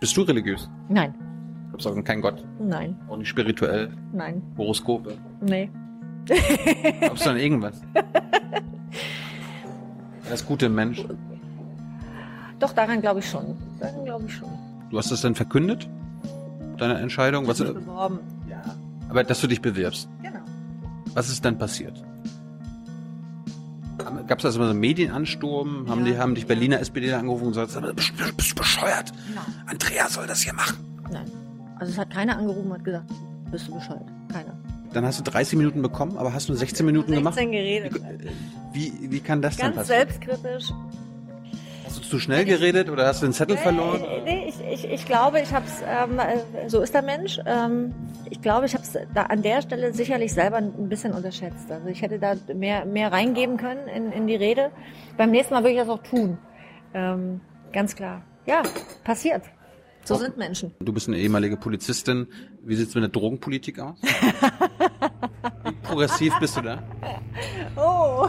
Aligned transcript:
Bist 0.00 0.16
du 0.16 0.22
religiös? 0.22 0.68
Nein. 0.88 1.14
Glaubst 1.70 1.86
du 1.86 1.90
an 1.90 2.04
keinen 2.04 2.22
Gott? 2.22 2.44
Nein. 2.60 2.96
Auch 3.08 3.16
nicht 3.16 3.28
spirituell? 3.28 3.90
Nein. 4.12 4.42
Horoskope? 4.56 5.16
Nee. 5.40 5.70
Glaubst 7.00 7.26
du 7.26 7.30
an 7.30 7.36
irgendwas? 7.36 7.80
Als 10.30 10.44
guter 10.46 10.68
Mensch. 10.68 11.04
Doch, 12.58 12.72
daran 12.72 13.00
glaube 13.00 13.20
ich 13.20 13.28
schon. 13.28 13.56
Daran 13.80 14.04
glaube 14.04 14.26
ich 14.26 14.34
schon. 14.34 14.48
Du 14.90 14.98
hast 14.98 15.10
das 15.10 15.20
dann 15.22 15.34
verkündet? 15.34 15.88
Deine 16.76 16.98
Entscheidung? 16.98 17.46
Was, 17.46 17.60
Ich 17.60 17.72
beworben. 17.72 18.20
ja. 18.48 18.62
Aber 19.08 19.24
dass 19.24 19.40
du 19.40 19.46
dich 19.46 19.60
bewirbst. 19.62 20.08
Genau. 20.22 20.40
Was 21.14 21.28
ist 21.30 21.44
dann 21.44 21.56
passiert? 21.58 22.02
Gab 24.28 24.38
es 24.38 24.42
da 24.42 24.50
so 24.50 24.60
einen 24.62 24.78
Medienansturm? 24.78 25.88
Haben, 25.88 26.04
Ja. 26.06 26.12
die, 26.12 26.18
haben 26.18 26.34
dich 26.34 26.46
Berliner 26.46 26.80
SPD 26.80 27.12
angerufen 27.12 27.44
und 27.46 27.50
gesagt, 27.52 27.70
"Sag 27.72 27.82
mal, 27.82 27.94
bist, 27.94 28.12
bist 28.36 28.50
du 28.52 28.54
bescheuert? 28.56 29.12
Nein. 29.34 29.44
Andrea 29.66 30.08
soll 30.08 30.26
das 30.26 30.42
hier 30.42 30.52
machen. 30.52 30.76
Nein. 31.10 31.30
Also 31.78 31.92
es 31.92 31.98
hat 31.98 32.10
keiner 32.10 32.36
angerufen 32.38 32.66
und 32.70 32.74
hat 32.78 32.84
gesagt, 32.84 33.10
bist 33.50 33.68
du 33.68 33.74
Bescheid? 33.74 34.00
Keiner. 34.32 34.54
Dann 34.92 35.04
hast 35.06 35.18
du 35.18 35.22
30 35.24 35.56
Minuten 35.58 35.80
bekommen, 35.82 36.16
aber 36.18 36.32
hast 36.32 36.48
nur 36.48 36.56
16 36.58 36.84
Minuten 36.86 37.12
gemacht? 37.12 37.34
16 37.34 37.52
geredet. 37.52 37.92
Wie, 38.72 38.92
wie 39.02 39.20
kann 39.20 39.40
das 39.42 39.56
dann 39.56 39.74
Ganz 39.74 39.88
passieren? 39.88 40.08
selbstkritisch. 40.08 40.72
Hast 41.88 42.04
du 42.04 42.08
zu 42.10 42.18
schnell 42.18 42.44
geredet 42.44 42.90
oder 42.90 43.06
hast 43.06 43.22
du 43.22 43.26
den 43.26 43.32
Zettel 43.32 43.56
verloren? 43.56 44.02
Nee, 44.02 44.20
nee, 44.22 44.48
ich, 44.50 44.84
ich, 44.84 44.90
ich 44.92 45.06
glaube, 45.06 45.40
ich 45.40 45.54
habe 45.54 45.64
es, 45.64 45.80
ähm, 45.80 46.18
äh, 46.18 46.68
so 46.68 46.82
ist 46.82 46.92
der 46.92 47.00
Mensch. 47.00 47.40
Ähm, 47.46 47.94
ich 48.28 48.42
glaube, 48.42 48.66
ich 48.66 48.74
habe 48.74 48.84
es 48.84 48.94
an 49.16 49.40
der 49.40 49.62
Stelle 49.62 49.94
sicherlich 49.94 50.34
selber 50.34 50.58
ein 50.58 50.90
bisschen 50.90 51.14
unterschätzt. 51.14 51.70
Also 51.70 51.88
ich 51.88 52.02
hätte 52.02 52.18
da 52.18 52.34
mehr, 52.54 52.84
mehr 52.84 53.10
reingeben 53.10 53.56
können 53.56 53.88
in, 53.88 54.12
in 54.12 54.26
die 54.26 54.36
Rede. 54.36 54.70
Beim 55.16 55.30
nächsten 55.30 55.54
Mal 55.54 55.62
würde 55.62 55.72
ich 55.72 55.78
das 55.78 55.88
auch 55.88 56.02
tun. 56.02 56.36
Ähm, 56.92 57.40
ganz 57.72 57.96
klar. 57.96 58.22
Ja, 58.44 58.62
passiert. 59.02 59.44
So 60.04 60.16
sind 60.16 60.36
Menschen. 60.36 60.74
Du 60.80 60.92
bist 60.92 61.08
eine 61.08 61.16
ehemalige 61.16 61.56
Polizistin. 61.56 62.26
Wie 62.62 62.76
sieht's 62.76 62.94
mit 62.96 63.02
der 63.02 63.10
Drogenpolitik 63.10 63.78
aus? 63.78 63.96
Wie 65.64 65.72
progressiv 65.82 66.34
bist 66.38 66.58
du 66.58 66.60
da? 66.60 66.82
Oh, 67.76 68.28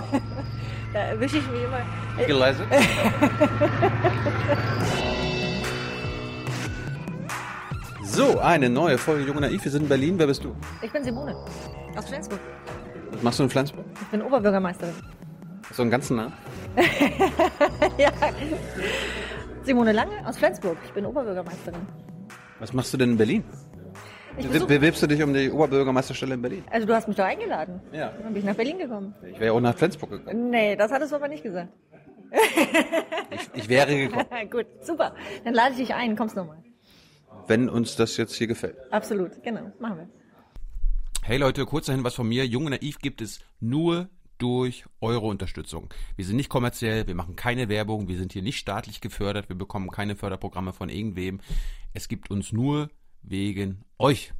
da 0.93 0.99
erwische 0.99 1.37
ich 1.37 1.47
mich 1.51 1.63
immer. 1.63 1.81
Geleistet? 2.25 2.67
So, 8.19 8.37
eine 8.39 8.69
neue 8.69 8.97
Folge 8.97 9.23
Junge 9.23 9.39
Naiv. 9.39 9.63
Wir 9.63 9.71
sind 9.71 9.83
in 9.83 9.87
Berlin. 9.87 10.19
Wer 10.19 10.27
bist 10.27 10.43
du? 10.43 10.53
Ich 10.81 10.91
bin 10.91 11.03
Simone 11.05 11.35
aus 11.95 12.05
Flensburg. 12.09 12.39
Was 13.11 13.23
machst 13.23 13.39
du 13.39 13.43
in 13.43 13.49
Flensburg? 13.49 13.85
Ich 14.01 14.07
bin 14.07 14.21
Oberbürgermeisterin. 14.21 14.93
So 15.71 15.83
einen 15.83 15.91
ganzen 15.91 16.17
Namen? 16.17 16.33
ja. 17.97 18.11
Simone 19.63 19.93
Lange 19.93 20.27
aus 20.27 20.37
Flensburg. 20.37 20.77
Ich 20.85 20.91
bin 20.91 21.05
Oberbürgermeisterin. 21.05 21.79
Was 22.59 22.73
machst 22.73 22.91
du 22.93 22.97
denn 22.97 23.11
in 23.11 23.17
Berlin? 23.17 23.43
Be 24.47 24.59
bewirbst 24.65 25.01
du 25.03 25.07
dich 25.07 25.21
um 25.21 25.33
die 25.33 25.49
Oberbürgermeisterstelle 25.51 26.33
in 26.35 26.41
Berlin? 26.41 26.63
also 26.71 26.87
du 26.87 26.93
hast 26.93 27.07
mich 27.07 27.17
da 27.17 27.25
eingeladen. 27.25 27.81
Ja. 27.91 28.11
Dann 28.21 28.33
bin 28.33 28.37
ich 28.37 28.45
nach 28.45 28.55
Berlin 28.55 28.77
gekommen. 28.77 29.13
Ich 29.31 29.39
wäre 29.39 29.53
auch 29.53 29.59
nach 29.59 29.75
Flensburg 29.75 30.11
gekommen. 30.11 30.49
Nee, 30.49 30.75
das 30.75 30.91
hattest 30.91 31.11
du 31.11 31.15
aber 31.17 31.27
nicht 31.27 31.43
gesagt. 31.43 31.71
Ich, 33.31 33.49
ich 33.63 33.69
wäre 33.69 33.95
gekommen, 33.95 34.25
Gut, 34.51 34.67
super. 34.81 35.15
Dann 35.43 35.53
lade 35.53 35.71
ich 35.71 35.77
dich 35.77 35.93
ein. 35.95 36.15
Kommst 36.15 36.35
nochmal. 36.35 36.57
wenn 37.47 37.69
uns 37.69 37.95
das 37.95 38.17
jetzt 38.17 38.35
hier 38.35 38.47
gefällt. 38.47 38.77
Absolut, 38.91 39.41
genau. 39.43 39.71
Machen 39.79 39.97
wir. 39.97 40.09
Hey 41.23 41.37
Leute, 41.37 41.65
kurz 41.65 41.87
dahin 41.87 42.03
was 42.03 42.15
von 42.15 42.27
mir. 42.27 42.45
Junge 42.45 42.71
Naiv 42.71 42.99
gibt 42.99 43.21
es 43.21 43.39
nur 43.59 44.09
durch 44.37 44.85
eure 45.01 45.25
Unterstützung. 45.27 45.93
Wir 46.15 46.25
sind 46.25 46.37
nicht 46.37 46.49
kommerziell, 46.49 47.07
wir 47.07 47.15
machen 47.15 47.35
keine 47.35 47.67
Werbung, 47.67 48.07
wir 48.07 48.17
sind 48.17 48.31
hier 48.33 48.41
nicht 48.41 48.57
staatlich 48.57 49.01
gefördert, 49.01 49.49
wir 49.49 49.57
bekommen 49.57 49.89
keine 49.89 50.15
Förderprogramme 50.15 50.71
von 50.71 50.89
irgendwem. 50.89 51.39
Es 51.93 52.07
gibt 52.07 52.31
uns 52.31 52.51
nur 52.53 52.89
wegen 53.21 53.83
euch. 53.99 54.33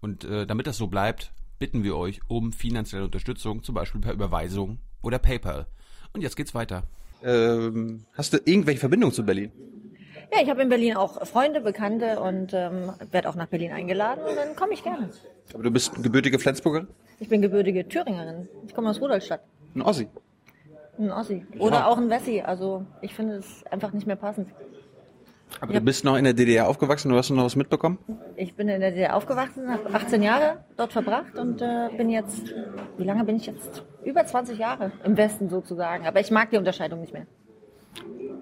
Und 0.00 0.24
äh, 0.24 0.46
damit 0.46 0.66
das 0.66 0.76
so 0.76 0.86
bleibt, 0.86 1.32
bitten 1.58 1.82
wir 1.84 1.96
euch 1.96 2.20
um 2.28 2.52
finanzielle 2.52 3.04
Unterstützung, 3.04 3.62
zum 3.62 3.74
Beispiel 3.74 4.00
per 4.00 4.12
Überweisung 4.12 4.78
oder 5.02 5.18
PayPal. 5.18 5.66
Und 6.12 6.22
jetzt 6.22 6.36
geht's 6.36 6.54
weiter. 6.54 6.84
Ähm, 7.22 8.04
hast 8.14 8.32
du 8.32 8.38
irgendwelche 8.44 8.80
Verbindungen 8.80 9.14
zu 9.14 9.24
Berlin? 9.24 9.52
Ja, 10.32 10.40
ich 10.42 10.48
habe 10.48 10.62
in 10.62 10.68
Berlin 10.68 10.96
auch 10.96 11.26
Freunde, 11.26 11.60
Bekannte 11.60 12.20
und 12.20 12.54
ähm, 12.54 12.92
werde 13.10 13.28
auch 13.28 13.34
nach 13.34 13.48
Berlin 13.48 13.72
eingeladen 13.72 14.22
und 14.24 14.36
dann 14.36 14.54
komme 14.54 14.74
ich 14.74 14.82
gerne. 14.82 15.10
Aber 15.52 15.64
du 15.64 15.70
bist 15.70 16.02
gebürtige 16.02 16.38
Flensburger? 16.38 16.86
Ich 17.18 17.28
bin 17.28 17.42
gebürtige 17.42 17.86
Thüringerin. 17.86 18.48
Ich 18.66 18.74
komme 18.74 18.90
aus 18.90 19.00
Rudolstadt. 19.00 19.42
Ein 19.74 19.82
Ossi. 19.82 20.08
Ein 20.98 21.10
Ossi. 21.10 21.44
Oder 21.58 21.88
auch 21.88 21.98
ein 21.98 22.08
Wessi. 22.10 22.40
Also 22.40 22.86
ich 23.02 23.14
finde 23.14 23.36
es 23.36 23.66
einfach 23.66 23.92
nicht 23.92 24.06
mehr 24.06 24.16
passend. 24.16 24.48
Aber 25.60 25.72
du 25.72 25.80
bist 25.80 26.04
noch 26.04 26.16
in 26.16 26.24
der 26.24 26.32
DDR 26.32 26.68
aufgewachsen, 26.68 27.10
du 27.10 27.16
hast 27.16 27.30
noch 27.30 27.44
was 27.44 27.56
mitbekommen? 27.56 27.98
Ich 28.36 28.54
bin 28.54 28.68
in 28.68 28.80
der 28.80 28.90
DDR 28.90 29.16
aufgewachsen, 29.16 29.68
habe 29.68 29.92
18 29.92 30.22
Jahre 30.22 30.64
dort 30.76 30.92
verbracht 30.92 31.36
und 31.36 31.60
äh, 31.60 31.88
bin 31.96 32.08
jetzt, 32.08 32.54
wie 32.96 33.04
lange 33.04 33.24
bin 33.24 33.36
ich 33.36 33.46
jetzt? 33.46 33.84
Über 34.04 34.24
20 34.24 34.58
Jahre 34.58 34.92
im 35.04 35.16
Westen 35.16 35.48
sozusagen. 35.48 36.06
Aber 36.06 36.20
ich 36.20 36.30
mag 36.30 36.50
die 36.50 36.56
Unterscheidung 36.56 37.00
nicht 37.00 37.12
mehr. 37.12 37.26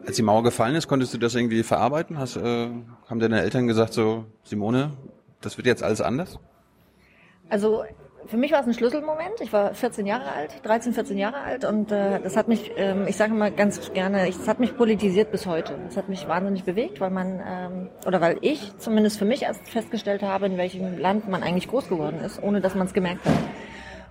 Als 0.07 0.17
die 0.17 0.23
Mauer 0.23 0.43
gefallen 0.43 0.75
ist, 0.75 0.89
konntest 0.89 1.13
du 1.15 1.19
das 1.19 1.35
irgendwie 1.35 1.63
verarbeiten? 1.63 2.19
Hast, 2.19 2.37
äh, 2.37 2.69
haben 3.09 3.19
deine 3.19 3.41
Eltern 3.41 3.67
gesagt 3.67 3.93
so, 3.95 4.25
Simone, 4.45 4.93
das 5.41 5.57
wird 5.57 5.67
jetzt 5.67 5.83
alles 5.83 6.01
anders? 6.01 6.39
Also 7.51 7.85
für 8.27 8.37
mich 8.37 8.53
war 8.53 8.61
es 8.61 8.67
ein 8.67 8.75
Schlüsselmoment. 8.75 9.41
Ich 9.41 9.53
war 9.53 9.75
14 9.75 10.07
Jahre 10.07 10.33
alt, 10.33 10.51
13, 10.63 10.93
14 10.93 11.17
Jahre 11.19 11.41
alt 11.41 11.65
und 11.65 11.91
äh, 11.93 12.21
das 12.21 12.37
hat 12.37 12.49
mich, 12.49 12.73
ähm, 12.77 13.07
ich 13.09 13.17
sage 13.17 13.33
mal 13.33 13.51
ganz 13.51 13.93
gerne, 13.93 14.29
ich, 14.29 14.37
das 14.37 14.49
hat 14.49 14.61
mich 14.61 14.77
politisiert 14.77 15.31
bis 15.31 15.47
heute. 15.47 15.79
Das 15.87 15.97
hat 15.97 16.09
mich 16.09 16.29
wahnsinnig 16.29 16.65
bewegt, 16.65 17.01
weil 17.01 17.11
man, 17.11 17.41
ähm, 17.47 17.89
oder 18.07 18.21
weil 18.21 18.39
ich 18.43 18.77
zumindest 18.79 19.19
für 19.19 19.25
mich 19.25 19.43
erst 19.43 19.67
festgestellt 19.69 20.23
habe, 20.23 20.47
in 20.47 20.57
welchem 20.59 20.99
Land 20.99 21.29
man 21.29 21.43
eigentlich 21.43 21.69
groß 21.69 21.89
geworden 21.89 22.21
ist, 22.21 22.43
ohne 22.43 22.61
dass 22.61 22.75
man 22.75 22.87
es 22.87 22.93
gemerkt 22.93 23.25
hat. 23.25 23.35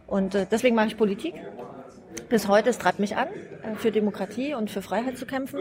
Und 0.07 0.35
äh, 0.35 0.45
deswegen 0.49 0.75
mache 0.75 0.87
ich 0.87 0.97
Politik. 0.97 1.35
Bis 2.29 2.47
heute, 2.47 2.69
es 2.69 2.77
treibt 2.77 2.99
mich 2.99 3.15
an, 3.15 3.27
äh, 3.27 3.75
für 3.75 3.91
Demokratie 3.91 4.53
und 4.53 4.71
für 4.71 4.81
Freiheit 4.81 5.17
zu 5.17 5.25
kämpfen. 5.25 5.59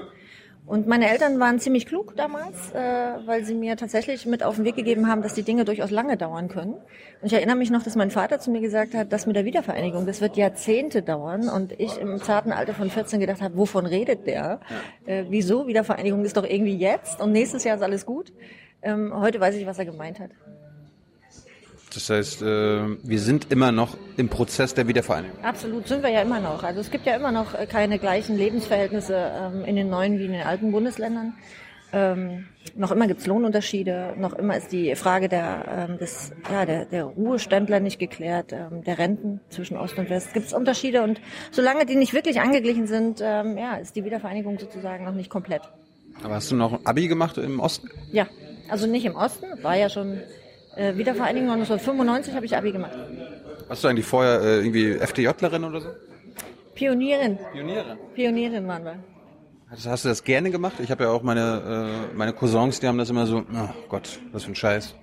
Und 0.66 0.88
meine 0.88 1.08
Eltern 1.08 1.38
waren 1.38 1.60
ziemlich 1.60 1.86
klug 1.86 2.16
damals, 2.16 2.72
äh, 2.72 2.78
weil 3.24 3.44
sie 3.44 3.54
mir 3.54 3.76
tatsächlich 3.76 4.26
mit 4.26 4.42
auf 4.42 4.56
den 4.56 4.64
Weg 4.64 4.74
gegeben 4.74 5.08
haben, 5.08 5.22
dass 5.22 5.34
die 5.34 5.44
Dinge 5.44 5.64
durchaus 5.64 5.92
lange 5.92 6.16
dauern 6.16 6.48
können. 6.48 6.74
Und 6.74 6.82
ich 7.22 7.32
erinnere 7.32 7.54
mich 7.54 7.70
noch, 7.70 7.84
dass 7.84 7.94
mein 7.94 8.10
Vater 8.10 8.40
zu 8.40 8.50
mir 8.50 8.60
gesagt 8.60 8.94
hat, 8.94 9.12
das 9.12 9.26
mit 9.26 9.36
der 9.36 9.44
Wiedervereinigung, 9.44 10.06
das 10.06 10.20
wird 10.20 10.36
Jahrzehnte 10.36 11.02
dauern. 11.02 11.48
Und 11.48 11.78
ich 11.78 11.98
im 11.98 12.18
zarten 12.18 12.50
Alter 12.50 12.74
von 12.74 12.90
14 12.90 13.20
gedacht 13.20 13.42
habe, 13.42 13.56
wovon 13.56 13.86
redet 13.86 14.26
der? 14.26 14.60
Äh, 15.06 15.24
wieso? 15.28 15.68
Wiedervereinigung 15.68 16.24
ist 16.24 16.36
doch 16.36 16.44
irgendwie 16.44 16.76
jetzt 16.76 17.20
und 17.20 17.30
nächstes 17.30 17.62
Jahr 17.62 17.76
ist 17.76 17.82
alles 17.82 18.04
gut. 18.04 18.32
Ähm, 18.82 19.12
heute 19.14 19.38
weiß 19.38 19.54
ich, 19.54 19.66
was 19.66 19.78
er 19.78 19.84
gemeint 19.84 20.18
hat. 20.18 20.30
Das 21.96 22.10
heißt, 22.10 22.42
äh, 22.42 22.46
wir 23.02 23.18
sind 23.18 23.50
immer 23.50 23.72
noch 23.72 23.96
im 24.18 24.28
Prozess 24.28 24.74
der 24.74 24.86
Wiedervereinigung. 24.86 25.42
Absolut, 25.42 25.88
sind 25.88 26.02
wir 26.02 26.10
ja 26.10 26.20
immer 26.20 26.40
noch. 26.40 26.62
Also 26.62 26.80
es 26.80 26.90
gibt 26.90 27.06
ja 27.06 27.16
immer 27.16 27.32
noch 27.32 27.54
äh, 27.54 27.66
keine 27.66 27.98
gleichen 27.98 28.36
Lebensverhältnisse 28.36 29.14
ähm, 29.16 29.64
in 29.64 29.76
den 29.76 29.88
neuen 29.88 30.18
wie 30.18 30.26
in 30.26 30.32
den 30.32 30.42
alten 30.42 30.72
Bundesländern. 30.72 31.32
Ähm, 31.94 32.48
noch 32.74 32.90
immer 32.90 33.06
gibt's 33.06 33.26
Lohnunterschiede, 33.26 34.14
noch 34.18 34.34
immer 34.34 34.58
ist 34.58 34.72
die 34.72 34.94
Frage 34.94 35.30
der, 35.30 35.88
ähm, 35.88 35.98
des, 35.98 36.32
ja, 36.50 36.66
der, 36.66 36.84
der 36.84 37.04
Ruheständler 37.04 37.80
nicht 37.80 37.98
geklärt, 37.98 38.52
ähm, 38.52 38.84
der 38.84 38.98
Renten 38.98 39.40
zwischen 39.48 39.78
Ost 39.78 39.96
und 39.96 40.10
West. 40.10 40.34
Gibt's 40.34 40.52
Unterschiede 40.52 41.02
und 41.02 41.18
solange 41.50 41.86
die 41.86 41.96
nicht 41.96 42.12
wirklich 42.12 42.42
angeglichen 42.42 42.86
sind, 42.86 43.20
ähm, 43.22 43.56
ja, 43.56 43.76
ist 43.76 43.96
die 43.96 44.04
Wiedervereinigung 44.04 44.58
sozusagen 44.58 45.06
noch 45.06 45.14
nicht 45.14 45.30
komplett. 45.30 45.62
Aber 46.22 46.34
hast 46.34 46.50
du 46.50 46.56
noch 46.56 46.74
ein 46.74 46.84
Abi 46.84 47.08
gemacht 47.08 47.38
im 47.38 47.58
Osten? 47.58 47.88
Ja, 48.12 48.26
also 48.68 48.86
nicht 48.86 49.06
im 49.06 49.16
Osten, 49.16 49.46
war 49.62 49.76
ja 49.76 49.88
schon 49.88 50.20
äh, 50.76 50.96
Wiedervereinigung 50.96 51.50
1995 51.50 52.34
habe 52.34 52.46
ich 52.46 52.56
Abi 52.56 52.72
gemacht. 52.72 52.96
Warst 53.68 53.82
du 53.82 53.88
eigentlich 53.88 54.06
vorher 54.06 54.40
äh, 54.40 54.58
irgendwie 54.58 54.92
FDJlerin 54.92 55.64
oder 55.64 55.80
so? 55.80 55.88
Pionierin, 56.74 57.38
Pioniere. 57.52 57.96
Pionierin 58.14 58.68
waren 58.68 58.84
wir. 58.84 58.98
Hast, 59.70 59.86
hast 59.86 60.04
du 60.04 60.08
das 60.08 60.22
gerne 60.22 60.50
gemacht? 60.50 60.74
Ich 60.78 60.90
habe 60.90 61.04
ja 61.04 61.10
auch 61.10 61.22
meine, 61.22 62.10
äh, 62.12 62.16
meine 62.16 62.32
Cousins, 62.32 62.78
die 62.78 62.86
haben 62.86 62.98
das 62.98 63.10
immer 63.10 63.26
so, 63.26 63.38
oh 63.38 63.68
Gott, 63.88 64.20
was 64.32 64.44
für 64.44 64.52
ein 64.52 64.54
Scheiß. 64.54 64.94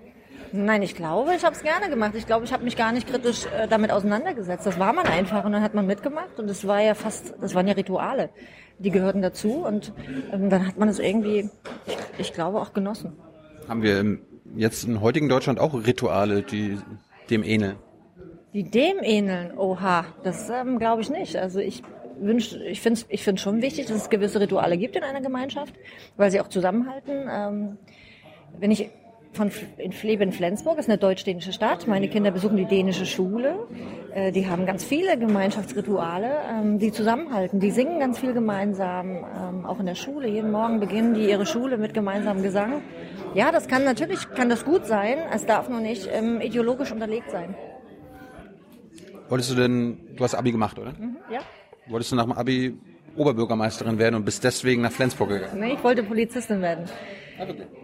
Nein, 0.56 0.84
ich 0.84 0.96
glaube, 0.96 1.34
ich 1.36 1.44
habe 1.44 1.56
es 1.56 1.64
gerne 1.64 1.90
gemacht. 1.90 2.14
Ich 2.16 2.28
glaube, 2.28 2.46
ich 2.46 2.54
habe 2.54 2.64
mich 2.64 2.78
gar 2.78 2.92
nicht 2.92 3.08
kritisch 3.08 3.46
äh, 3.48 3.68
damit 3.68 3.92
auseinandergesetzt. 3.92 4.68
Das 4.68 4.78
war 4.78 4.94
man 4.94 5.08
einfach 5.08 5.44
und 5.44 5.52
dann 5.52 5.64
hat 5.64 5.74
man 5.74 5.88
mitgemacht 5.88 6.40
und 6.40 6.48
es 6.48 6.68
war 6.68 6.80
ja 6.80 6.94
fast, 6.94 7.34
das 7.42 7.56
waren 7.56 7.68
ja 7.68 7.74
Rituale, 7.74 8.30
die 8.78 8.92
gehörten 8.92 9.24
dazu 9.24 9.66
und 9.66 9.92
ähm, 10.32 10.52
dann 10.52 10.68
hat 10.68 10.78
man 10.78 10.88
es 10.90 11.00
irgendwie, 11.00 11.50
ich, 11.88 11.98
ich 12.20 12.34
glaube, 12.34 12.62
auch 12.62 12.74
genossen. 12.74 13.18
Haben 13.68 13.82
wir 13.82 14.00
im, 14.00 14.22
jetzt 14.56 14.86
in 14.86 15.02
heutigen 15.02 15.30
Deutschland 15.30 15.60
auch 15.60 15.74
Rituale, 15.74 16.42
die 16.44 16.78
dem 17.30 17.44
ähneln? 17.44 17.78
Die 18.54 18.64
dem 18.64 18.98
ähneln, 19.02 19.58
oha, 19.58 20.06
das 20.24 20.50
ähm, 20.50 20.78
glaube 20.78 21.02
ich 21.02 21.10
nicht. 21.10 21.36
Also 21.36 21.60
ich 21.60 21.82
wünsch, 22.20 22.54
ich 22.54 22.82
finde 22.82 23.02
ich 23.10 23.24
finde 23.24 23.42
schon 23.42 23.62
wichtig, 23.62 23.88
dass 23.88 23.98
es 23.98 24.10
gewisse 24.10 24.40
Rituale 24.40 24.78
gibt 24.78 24.96
in 24.96 25.04
einer 25.04 25.22
Gemeinschaft, 25.22 25.74
weil 26.18 26.30
sie 26.32 26.40
auch 26.40 26.48
zusammenhalten. 26.48 27.28
Ähm, 27.30 27.78
wenn 28.60 28.72
ich 28.72 28.90
von 29.34 29.52
in 29.78 29.94
lebe 30.04 30.24
in 30.24 30.32
Flensburg, 30.32 30.78
ist 30.78 30.90
eine 30.90 30.98
deutsch-dänische 30.98 31.54
Stadt. 31.54 31.88
Meine 31.88 32.08
Kinder 32.08 32.32
besuchen 32.32 32.58
die 32.58 32.66
dänische 32.66 33.06
Schule. 33.06 33.68
Äh, 34.14 34.32
die 34.32 34.48
haben 34.48 34.66
ganz 34.66 34.84
viele 34.84 35.18
Gemeinschaftsrituale, 35.18 36.30
ähm, 36.50 36.80
die 36.80 36.92
zusammenhalten. 36.92 37.60
Die 37.60 37.72
singen 37.72 38.00
ganz 38.00 38.20
viel 38.20 38.34
gemeinsam, 38.34 39.18
ähm, 39.18 39.66
auch 39.66 39.80
in 39.80 39.88
der 39.88 39.96
Schule. 39.96 40.28
Jeden 40.28 40.52
Morgen 40.52 40.80
beginnen 40.80 41.14
die 41.14 41.30
ihre 41.30 41.46
Schule 41.46 41.78
mit 41.78 41.94
gemeinsamem 41.94 42.44
Gesang. 42.44 42.82
Ja, 43.34 43.52
das 43.52 43.68
kann 43.68 43.84
natürlich, 43.84 44.30
kann 44.32 44.50
das 44.50 44.64
gut 44.66 44.86
sein. 44.86 45.18
Es 45.34 45.46
darf 45.46 45.68
nur 45.68 45.80
nicht 45.80 46.08
ähm, 46.12 46.40
ideologisch 46.40 46.92
unterlegt 46.92 47.32
sein. 47.32 47.56
Wolltest 49.30 49.52
du 49.52 49.56
denn, 49.56 49.98
du 50.16 50.24
hast 50.24 50.36
Abi 50.36 50.52
gemacht, 50.52 50.78
oder? 50.78 50.92
Mhm, 50.92 51.18
ja. 51.32 51.40
Wolltest 51.88 52.12
du 52.12 52.16
nach 52.16 52.24
dem 52.24 52.34
Abi 52.34 52.78
Oberbürgermeisterin 53.16 53.98
werden 53.98 54.16
und 54.16 54.26
bist 54.26 54.44
deswegen 54.44 54.82
nach 54.82 54.92
Flensburg 54.92 55.30
gegangen? 55.30 55.60
Nee, 55.60 55.74
ich 55.74 55.84
wollte 55.84 56.04
Polizistin 56.04 56.62
werden. 56.62 56.86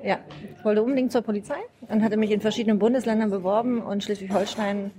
Ja, 0.04 0.20
ich 0.58 0.66
wollte 0.66 0.82
unbedingt 0.82 1.12
zur 1.12 1.22
Polizei 1.22 1.58
und 1.82 2.04
hatte 2.04 2.18
mich 2.18 2.32
in 2.32 2.42
verschiedenen 2.42 2.80
Bundesländern 2.80 3.30
beworben 3.30 3.82
und 3.82 4.04
Schleswig-Holstein 4.04 4.92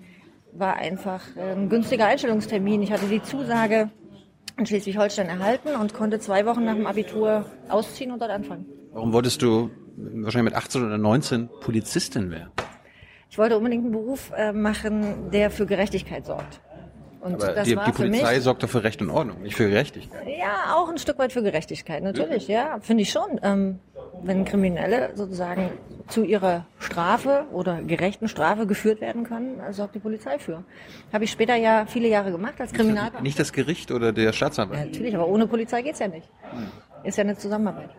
war 0.53 0.77
einfach 0.77 1.23
ein 1.37 1.69
günstiger 1.69 2.07
Einstellungstermin. 2.07 2.83
Ich 2.83 2.93
hatte 2.93 3.07
die 3.07 3.23
Zusage 3.23 3.91
in 4.57 4.67
Schleswig-Holstein 4.67 5.29
erhalten 5.29 5.71
und 5.81 5.95
konnte 5.95 6.19
zwei 6.19 6.47
Wochen 6.47 6.65
nach 6.65 6.75
dem 6.75 6.87
Abitur 6.87 7.45
ausziehen 7.69 8.11
und 8.11 8.21
dort 8.21 8.31
anfangen. 8.31 8.67
Warum 8.93 9.13
wolltest 9.13 9.43
du 9.43 9.71
wahrscheinlich 9.97 10.53
mit 10.53 10.55
18 10.55 10.85
oder 10.85 10.99
19 10.99 11.49
Polizistin 11.61 12.31
werden? 12.31 12.51
Ich 13.31 13.39
wollte 13.39 13.57
unbedingt 13.57 13.85
einen 13.85 13.93
Beruf 13.93 14.33
äh, 14.37 14.53
machen, 14.53 15.31
der 15.31 15.51
für 15.51 15.65
Gerechtigkeit 15.67 16.27
sorgt. 16.27 16.61
Und 17.21 17.35
Aber 17.35 17.63
die, 17.63 17.77
die 17.77 17.93
Polizei 17.93 18.35
mich, 18.35 18.43
sorgt 18.43 18.63
doch 18.63 18.69
für 18.69 18.83
Recht 18.83 19.03
und 19.03 19.11
Ordnung, 19.11 19.43
nicht 19.43 19.55
für 19.55 19.69
Gerechtigkeit. 19.69 20.27
ja 20.27 20.75
auch 20.75 20.89
ein 20.89 20.99
Stück 20.99 21.19
weit 21.19 21.33
für 21.33 21.43
Gerechtigkeit, 21.43 22.03
natürlich, 22.03 22.49
ja, 22.49 22.79
finde 22.81 23.03
ich 23.03 23.11
schon. 23.11 23.39
Ähm, 23.43 23.79
wenn 24.23 24.45
Kriminelle 24.45 25.11
sozusagen 25.15 25.71
zu 26.09 26.25
ihrer 26.25 26.67
Strafe 26.79 27.45
oder 27.53 27.83
gerechten 27.83 28.29
Strafe 28.29 28.67
geführt 28.67 29.01
werden 29.01 29.25
können, 29.25 29.61
sorgt 29.71 29.95
die 29.95 29.99
Polizei 30.01 30.39
für. 30.39 30.65
Habe 31.13 31.25
ich 31.25 31.31
später 31.31 31.55
ja 31.57 31.87
viele 31.87 32.09
Jahre 32.09 32.31
gemacht 32.33 32.61
als 32.61 32.73
Kriminalbeamter. 32.73 33.23
Nicht 33.23 33.39
das 33.39 33.53
Gericht 33.53 33.91
oder 33.93 34.13
der 34.13 34.25
Ja, 34.25 34.33
Staatsanwalt. 34.33 34.87
natürlich, 34.91 35.15
aber 35.15 35.29
ohne 35.29 35.47
Polizei 35.47 35.83
geht's 35.83 35.99
ja 36.01 36.09
nicht. 36.09 36.29
Ist 37.05 37.17
ja 37.17 37.25
eine 37.25 37.37
Zusammenarbeit. 37.37 37.91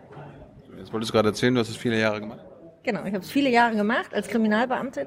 Jetzt 0.78 0.92
wolltest 0.92 1.10
du 1.10 1.14
gerade 1.14 1.28
erzählen, 1.28 1.54
du 1.54 1.60
hast 1.60 1.68
es 1.70 1.76
viele 1.76 1.98
Jahre 1.98 2.20
gemacht. 2.20 2.40
Genau, 2.82 3.00
ich 3.04 3.14
habe 3.14 3.18
es 3.24 3.30
viele 3.30 3.48
Jahre 3.50 3.76
gemacht 3.76 4.12
als 4.14 4.28
Kriminalbeamtin. 4.28 5.06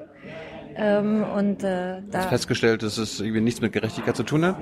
Ähm, 0.76 1.24
und 1.24 1.62
äh, 1.62 1.96
Hast 1.96 2.12
da 2.12 2.20
festgestellt, 2.22 2.82
dass 2.82 2.98
es 2.98 3.20
irgendwie 3.20 3.40
nichts 3.40 3.60
mit 3.60 3.72
Gerechtigkeit 3.72 4.16
zu 4.16 4.22
tun 4.22 4.44
hat? 4.44 4.56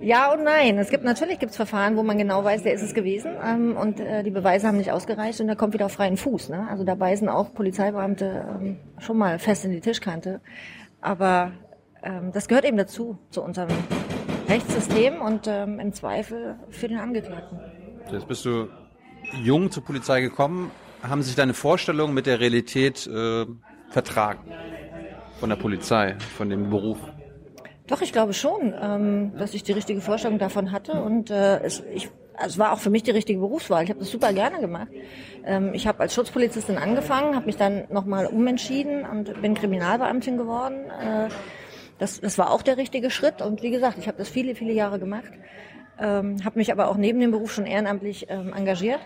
Ja 0.00 0.32
und 0.32 0.44
nein. 0.44 0.78
Es 0.78 0.90
gibt 0.90 1.04
natürlich 1.04 1.38
gibt's 1.38 1.56
Verfahren, 1.56 1.96
wo 1.96 2.02
man 2.02 2.18
genau 2.18 2.44
weiß, 2.44 2.62
der 2.62 2.72
ist 2.72 2.82
es 2.82 2.94
gewesen 2.94 3.32
ähm, 3.44 3.76
und 3.76 4.00
äh, 4.00 4.22
die 4.22 4.30
Beweise 4.30 4.66
haben 4.66 4.76
nicht 4.76 4.92
ausgereicht 4.92 5.40
und 5.40 5.48
er 5.48 5.56
kommt 5.56 5.74
wieder 5.74 5.86
auf 5.86 5.92
freien 5.92 6.16
Fuß. 6.16 6.48
Ne? 6.48 6.66
Also 6.68 6.84
da 6.84 6.94
beißen 6.94 7.28
auch 7.28 7.52
Polizeibeamte 7.54 8.44
ähm, 8.60 8.76
schon 8.98 9.18
mal 9.18 9.38
fest 9.38 9.64
in 9.64 9.72
die 9.72 9.80
Tischkante. 9.80 10.40
Aber 11.00 11.52
ähm, 12.02 12.32
das 12.32 12.48
gehört 12.48 12.64
eben 12.64 12.76
dazu 12.76 13.18
zu 13.30 13.42
unserem 13.42 13.70
Rechtssystem 14.48 15.20
und 15.20 15.46
ähm, 15.46 15.78
im 15.78 15.92
Zweifel 15.92 16.56
für 16.70 16.88
den 16.88 16.98
Angeklagten. 16.98 17.58
Jetzt 18.10 18.26
bist 18.26 18.44
du 18.44 18.68
jung 19.42 19.70
zur 19.70 19.84
Polizei 19.84 20.20
gekommen. 20.20 20.70
Haben 21.02 21.22
sich 21.22 21.36
deine 21.36 21.54
Vorstellungen 21.54 22.14
mit 22.14 22.26
der 22.26 22.40
Realität 22.40 23.06
äh, 23.06 23.46
vertragen? 23.90 24.52
Von 25.38 25.48
der 25.48 25.56
Polizei, 25.56 26.16
von 26.36 26.50
dem 26.50 26.68
Beruf? 26.68 26.98
Doch, 27.90 28.02
ich 28.02 28.12
glaube 28.12 28.34
schon, 28.34 28.72
ähm, 28.80 29.32
dass 29.36 29.52
ich 29.52 29.64
die 29.64 29.72
richtige 29.72 30.00
Vorstellung 30.00 30.38
davon 30.38 30.70
hatte 30.70 31.02
und 31.02 31.28
äh, 31.28 31.58
es, 31.58 31.82
ich, 31.92 32.08
es 32.38 32.56
war 32.56 32.72
auch 32.72 32.78
für 32.78 32.88
mich 32.88 33.02
die 33.02 33.10
richtige 33.10 33.40
Berufswahl. 33.40 33.82
Ich 33.82 33.90
habe 33.90 33.98
das 33.98 34.10
super 34.10 34.32
gerne 34.32 34.60
gemacht. 34.60 34.92
Ähm, 35.44 35.74
ich 35.74 35.88
habe 35.88 35.98
als 35.98 36.14
Schutzpolizistin 36.14 36.78
angefangen, 36.78 37.34
habe 37.34 37.46
mich 37.46 37.56
dann 37.56 37.88
nochmal 37.90 38.26
umentschieden 38.26 39.04
und 39.04 39.42
bin 39.42 39.54
Kriminalbeamtin 39.54 40.36
geworden. 40.36 40.84
Äh, 40.88 41.30
das, 41.98 42.20
das 42.20 42.38
war 42.38 42.52
auch 42.52 42.62
der 42.62 42.76
richtige 42.76 43.10
Schritt 43.10 43.42
und 43.42 43.60
wie 43.64 43.72
gesagt, 43.72 43.98
ich 43.98 44.06
habe 44.06 44.18
das 44.18 44.28
viele, 44.28 44.54
viele 44.54 44.72
Jahre 44.72 45.00
gemacht, 45.00 45.32
ähm, 45.98 46.44
habe 46.44 46.60
mich 46.60 46.70
aber 46.70 46.88
auch 46.90 46.96
neben 46.96 47.18
dem 47.18 47.32
Beruf 47.32 47.52
schon 47.52 47.66
ehrenamtlich 47.66 48.26
ähm, 48.28 48.52
engagiert. 48.52 49.00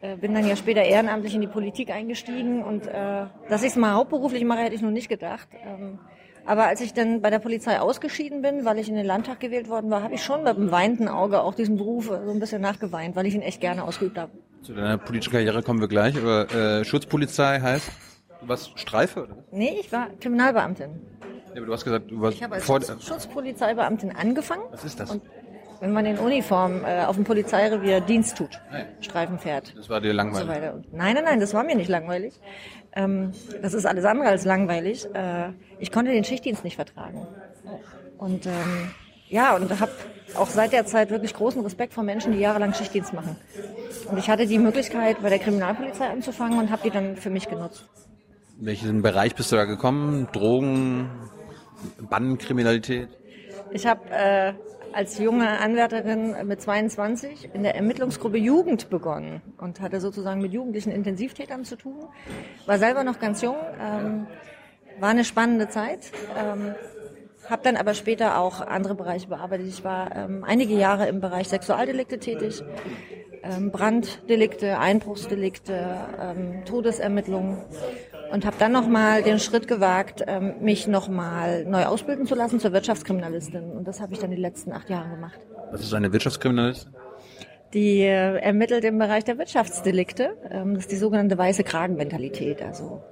Äh, 0.00 0.16
bin 0.16 0.32
dann 0.32 0.48
ja 0.48 0.56
später 0.56 0.82
ehrenamtlich 0.82 1.34
in 1.34 1.42
die 1.42 1.48
Politik 1.48 1.90
eingestiegen 1.90 2.64
und 2.64 2.86
äh, 2.86 3.26
dass 3.50 3.62
ich 3.62 3.72
es 3.72 3.76
mal 3.76 3.92
hauptberuflich 3.92 4.44
mache, 4.44 4.60
hätte 4.60 4.74
ich 4.74 4.80
noch 4.80 4.90
nicht 4.90 5.10
gedacht. 5.10 5.48
Ähm, 5.66 5.98
aber 6.46 6.66
als 6.66 6.80
ich 6.80 6.94
dann 6.94 7.20
bei 7.20 7.30
der 7.30 7.38
Polizei 7.38 7.80
ausgeschieden 7.80 8.42
bin, 8.42 8.64
weil 8.64 8.78
ich 8.78 8.88
in 8.88 8.94
den 8.94 9.06
Landtag 9.06 9.40
gewählt 9.40 9.68
worden 9.68 9.90
war, 9.90 10.02
habe 10.02 10.14
ich 10.14 10.22
schon 10.22 10.44
mit 10.44 10.56
einem 10.56 10.70
weinenden 10.70 11.08
Auge 11.08 11.40
auch 11.42 11.54
diesen 11.54 11.76
Beruf 11.76 12.06
so 12.06 12.30
ein 12.30 12.38
bisschen 12.38 12.62
nachgeweint, 12.62 13.16
weil 13.16 13.26
ich 13.26 13.34
ihn 13.34 13.42
echt 13.42 13.60
gerne 13.60 13.82
ausgeübt 13.84 14.16
habe. 14.16 14.32
Zu 14.62 14.74
deiner 14.74 14.98
politischen 14.98 15.32
Karriere 15.32 15.62
kommen 15.62 15.80
wir 15.80 15.88
gleich, 15.88 16.16
aber 16.16 16.52
äh, 16.52 16.84
Schutzpolizei 16.84 17.60
heißt, 17.60 17.90
du 18.40 18.48
warst 18.48 18.78
Streife, 18.78 19.24
oder? 19.24 19.36
Nee, 19.50 19.78
ich 19.80 19.92
war 19.92 20.08
Kriminalbeamtin. 20.20 20.90
Ja, 21.54 21.56
aber 21.56 21.66
du 21.66 21.72
hast 21.72 21.84
gesagt, 21.84 22.10
du 22.10 22.20
warst 22.20 22.36
Ich 22.36 22.42
habe 22.42 22.56
als 22.56 22.66
Schutz, 22.66 22.92
Schutzpolizeibeamtin 23.04 24.14
angefangen. 24.14 24.62
Was 24.70 24.84
ist 24.84 25.00
das? 25.00 25.10
Und 25.10 25.22
wenn 25.80 25.92
man 25.92 26.06
in 26.06 26.18
Uniform 26.18 26.84
äh, 26.84 27.04
auf 27.04 27.16
dem 27.16 27.24
Polizeirevier 27.24 28.00
Dienst 28.00 28.36
tut, 28.36 28.60
Nein. 28.70 28.86
Streifen 29.00 29.38
fährt 29.38 29.74
das 29.76 29.88
war 29.88 30.00
dir 30.00 30.10
so 30.10 30.16
langweilig. 30.16 30.72
Und 30.72 30.92
Nein, 30.92 31.14
nein, 31.14 31.24
nein, 31.24 31.40
das 31.40 31.54
war 31.54 31.64
mir 31.64 31.76
nicht 31.76 31.88
langweilig. 31.88 32.34
Ähm, 32.94 33.32
das 33.62 33.74
ist 33.74 33.86
alles 33.86 34.04
andere 34.04 34.28
als 34.28 34.44
langweilig. 34.44 35.06
Äh, 35.14 35.50
ich 35.78 35.92
konnte 35.92 36.12
den 36.12 36.24
Schichtdienst 36.24 36.64
nicht 36.64 36.76
vertragen. 36.76 37.26
Und 38.18 38.46
ähm, 38.46 38.90
ja, 39.28 39.54
und 39.54 39.80
habe 39.80 39.92
auch 40.34 40.48
seit 40.48 40.72
der 40.72 40.86
Zeit 40.86 41.10
wirklich 41.10 41.34
großen 41.34 41.62
Respekt 41.62 41.92
vor 41.92 42.04
Menschen, 42.04 42.32
die 42.32 42.38
jahrelang 42.38 42.74
Schichtdienst 42.74 43.12
machen. 43.12 43.36
Und 44.10 44.18
ich 44.18 44.30
hatte 44.30 44.46
die 44.46 44.58
Möglichkeit, 44.58 45.20
bei 45.22 45.28
der 45.28 45.38
Kriminalpolizei 45.38 46.08
anzufangen 46.08 46.58
und 46.58 46.70
habe 46.70 46.82
die 46.84 46.90
dann 46.90 47.16
für 47.16 47.30
mich 47.30 47.48
genutzt. 47.48 47.84
In 48.58 48.66
welchen 48.66 49.02
Bereich 49.02 49.34
bist 49.34 49.52
du 49.52 49.56
da 49.56 49.64
gekommen? 49.64 50.28
Drogen, 50.32 51.10
Bandenkriminalität? 52.08 53.08
Ich 53.72 53.86
habe 53.86 54.08
äh, 54.10 54.52
als 54.92 55.18
junge 55.18 55.58
Anwärterin 55.60 56.34
mit 56.46 56.60
22 56.60 57.50
in 57.54 57.62
der 57.62 57.74
Ermittlungsgruppe 57.74 58.38
Jugend 58.38 58.90
begonnen 58.90 59.42
und 59.58 59.80
hatte 59.80 60.00
sozusagen 60.00 60.40
mit 60.40 60.52
jugendlichen 60.52 60.90
Intensivtätern 60.90 61.64
zu 61.64 61.76
tun. 61.76 62.06
War 62.66 62.78
selber 62.78 63.04
noch 63.04 63.18
ganz 63.18 63.42
jung, 63.42 63.56
ähm, 63.80 64.26
war 65.00 65.10
eine 65.10 65.24
spannende 65.24 65.68
Zeit. 65.68 66.12
Ähm, 66.38 66.74
habe 67.48 67.62
dann 67.62 67.76
aber 67.76 67.94
später 67.94 68.38
auch 68.38 68.60
andere 68.60 68.94
Bereiche 68.94 69.28
bearbeitet. 69.28 69.68
Ich 69.68 69.84
war 69.84 70.14
ähm, 70.16 70.44
einige 70.44 70.74
Jahre 70.74 71.06
im 71.06 71.20
Bereich 71.20 71.48
Sexualdelikte 71.48 72.18
tätig, 72.18 72.62
ähm, 73.42 73.70
Branddelikte, 73.70 74.78
Einbruchsdelikte, 74.78 75.96
ähm, 76.20 76.64
Todesermittlungen 76.64 77.58
und 78.30 78.44
habe 78.44 78.56
dann 78.58 78.72
nochmal 78.72 79.22
den 79.22 79.38
Schritt 79.38 79.68
gewagt, 79.68 80.24
ähm, 80.26 80.54
mich 80.60 80.86
nochmal 80.86 81.64
neu 81.64 81.84
ausbilden 81.84 82.26
zu 82.26 82.34
lassen 82.34 82.60
zur 82.60 82.72
Wirtschaftskriminalistin. 82.72 83.70
Und 83.72 83.86
das 83.86 84.00
habe 84.00 84.12
ich 84.14 84.18
dann 84.18 84.30
die 84.30 84.36
letzten 84.36 84.72
acht 84.72 84.90
Jahre 84.90 85.08
gemacht. 85.10 85.38
Was 85.70 85.80
ist 85.80 85.94
eine 85.94 86.12
Wirtschaftskriminalistin? 86.12 86.92
Die 87.74 88.00
äh, 88.00 88.38
ermittelt 88.38 88.84
im 88.84 88.98
Bereich 88.98 89.24
der 89.24 89.38
Wirtschaftsdelikte. 89.38 90.36
Ähm, 90.50 90.74
das 90.74 90.84
ist 90.84 90.92
die 90.92 90.96
sogenannte 90.96 91.36
weiße 91.36 91.64
Kragenmentalität. 91.64 92.62
Also 92.62 93.02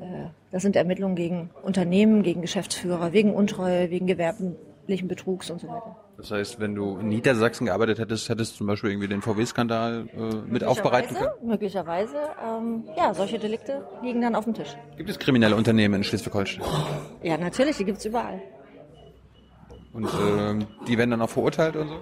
äh, 0.00 0.28
das 0.50 0.62
sind 0.62 0.76
Ermittlungen 0.76 1.16
gegen 1.16 1.50
Unternehmen, 1.62 2.22
gegen 2.22 2.40
Geschäftsführer, 2.40 3.12
wegen 3.12 3.34
Untreue, 3.34 3.90
wegen 3.90 4.06
gewerblichen 4.06 5.08
Betrugs 5.08 5.50
und 5.50 5.60
so 5.60 5.68
weiter. 5.68 5.96
Das 6.22 6.30
heißt, 6.30 6.60
wenn 6.60 6.76
du 6.76 6.98
in 6.98 7.08
Niedersachsen 7.08 7.66
gearbeitet 7.66 7.98
hättest, 7.98 8.28
hättest 8.28 8.52
du 8.52 8.58
zum 8.58 8.68
Beispiel 8.68 8.90
irgendwie 8.90 9.08
den 9.08 9.22
VW-Skandal 9.22 10.06
äh, 10.16 10.34
mit 10.48 10.62
aufbereiten 10.62 11.16
können? 11.16 11.32
Möglicherweise, 11.42 12.14
ähm, 12.40 12.84
ja, 12.96 13.12
solche 13.12 13.40
Delikte 13.40 13.84
liegen 14.04 14.22
dann 14.22 14.36
auf 14.36 14.44
dem 14.44 14.54
Tisch. 14.54 14.76
Gibt 14.96 15.10
es 15.10 15.18
kriminelle 15.18 15.56
Unternehmen 15.56 15.94
in 15.94 16.04
Schleswig-Holstein? 16.04 16.62
Ja, 17.24 17.36
natürlich, 17.36 17.76
die 17.78 17.84
gibt's 17.84 18.04
überall. 18.04 18.40
Und 19.92 20.08
ähm, 20.38 20.68
die 20.86 20.96
werden 20.96 21.10
dann 21.10 21.22
auch 21.22 21.30
verurteilt 21.30 21.74
und 21.74 21.88
so? 21.88 21.94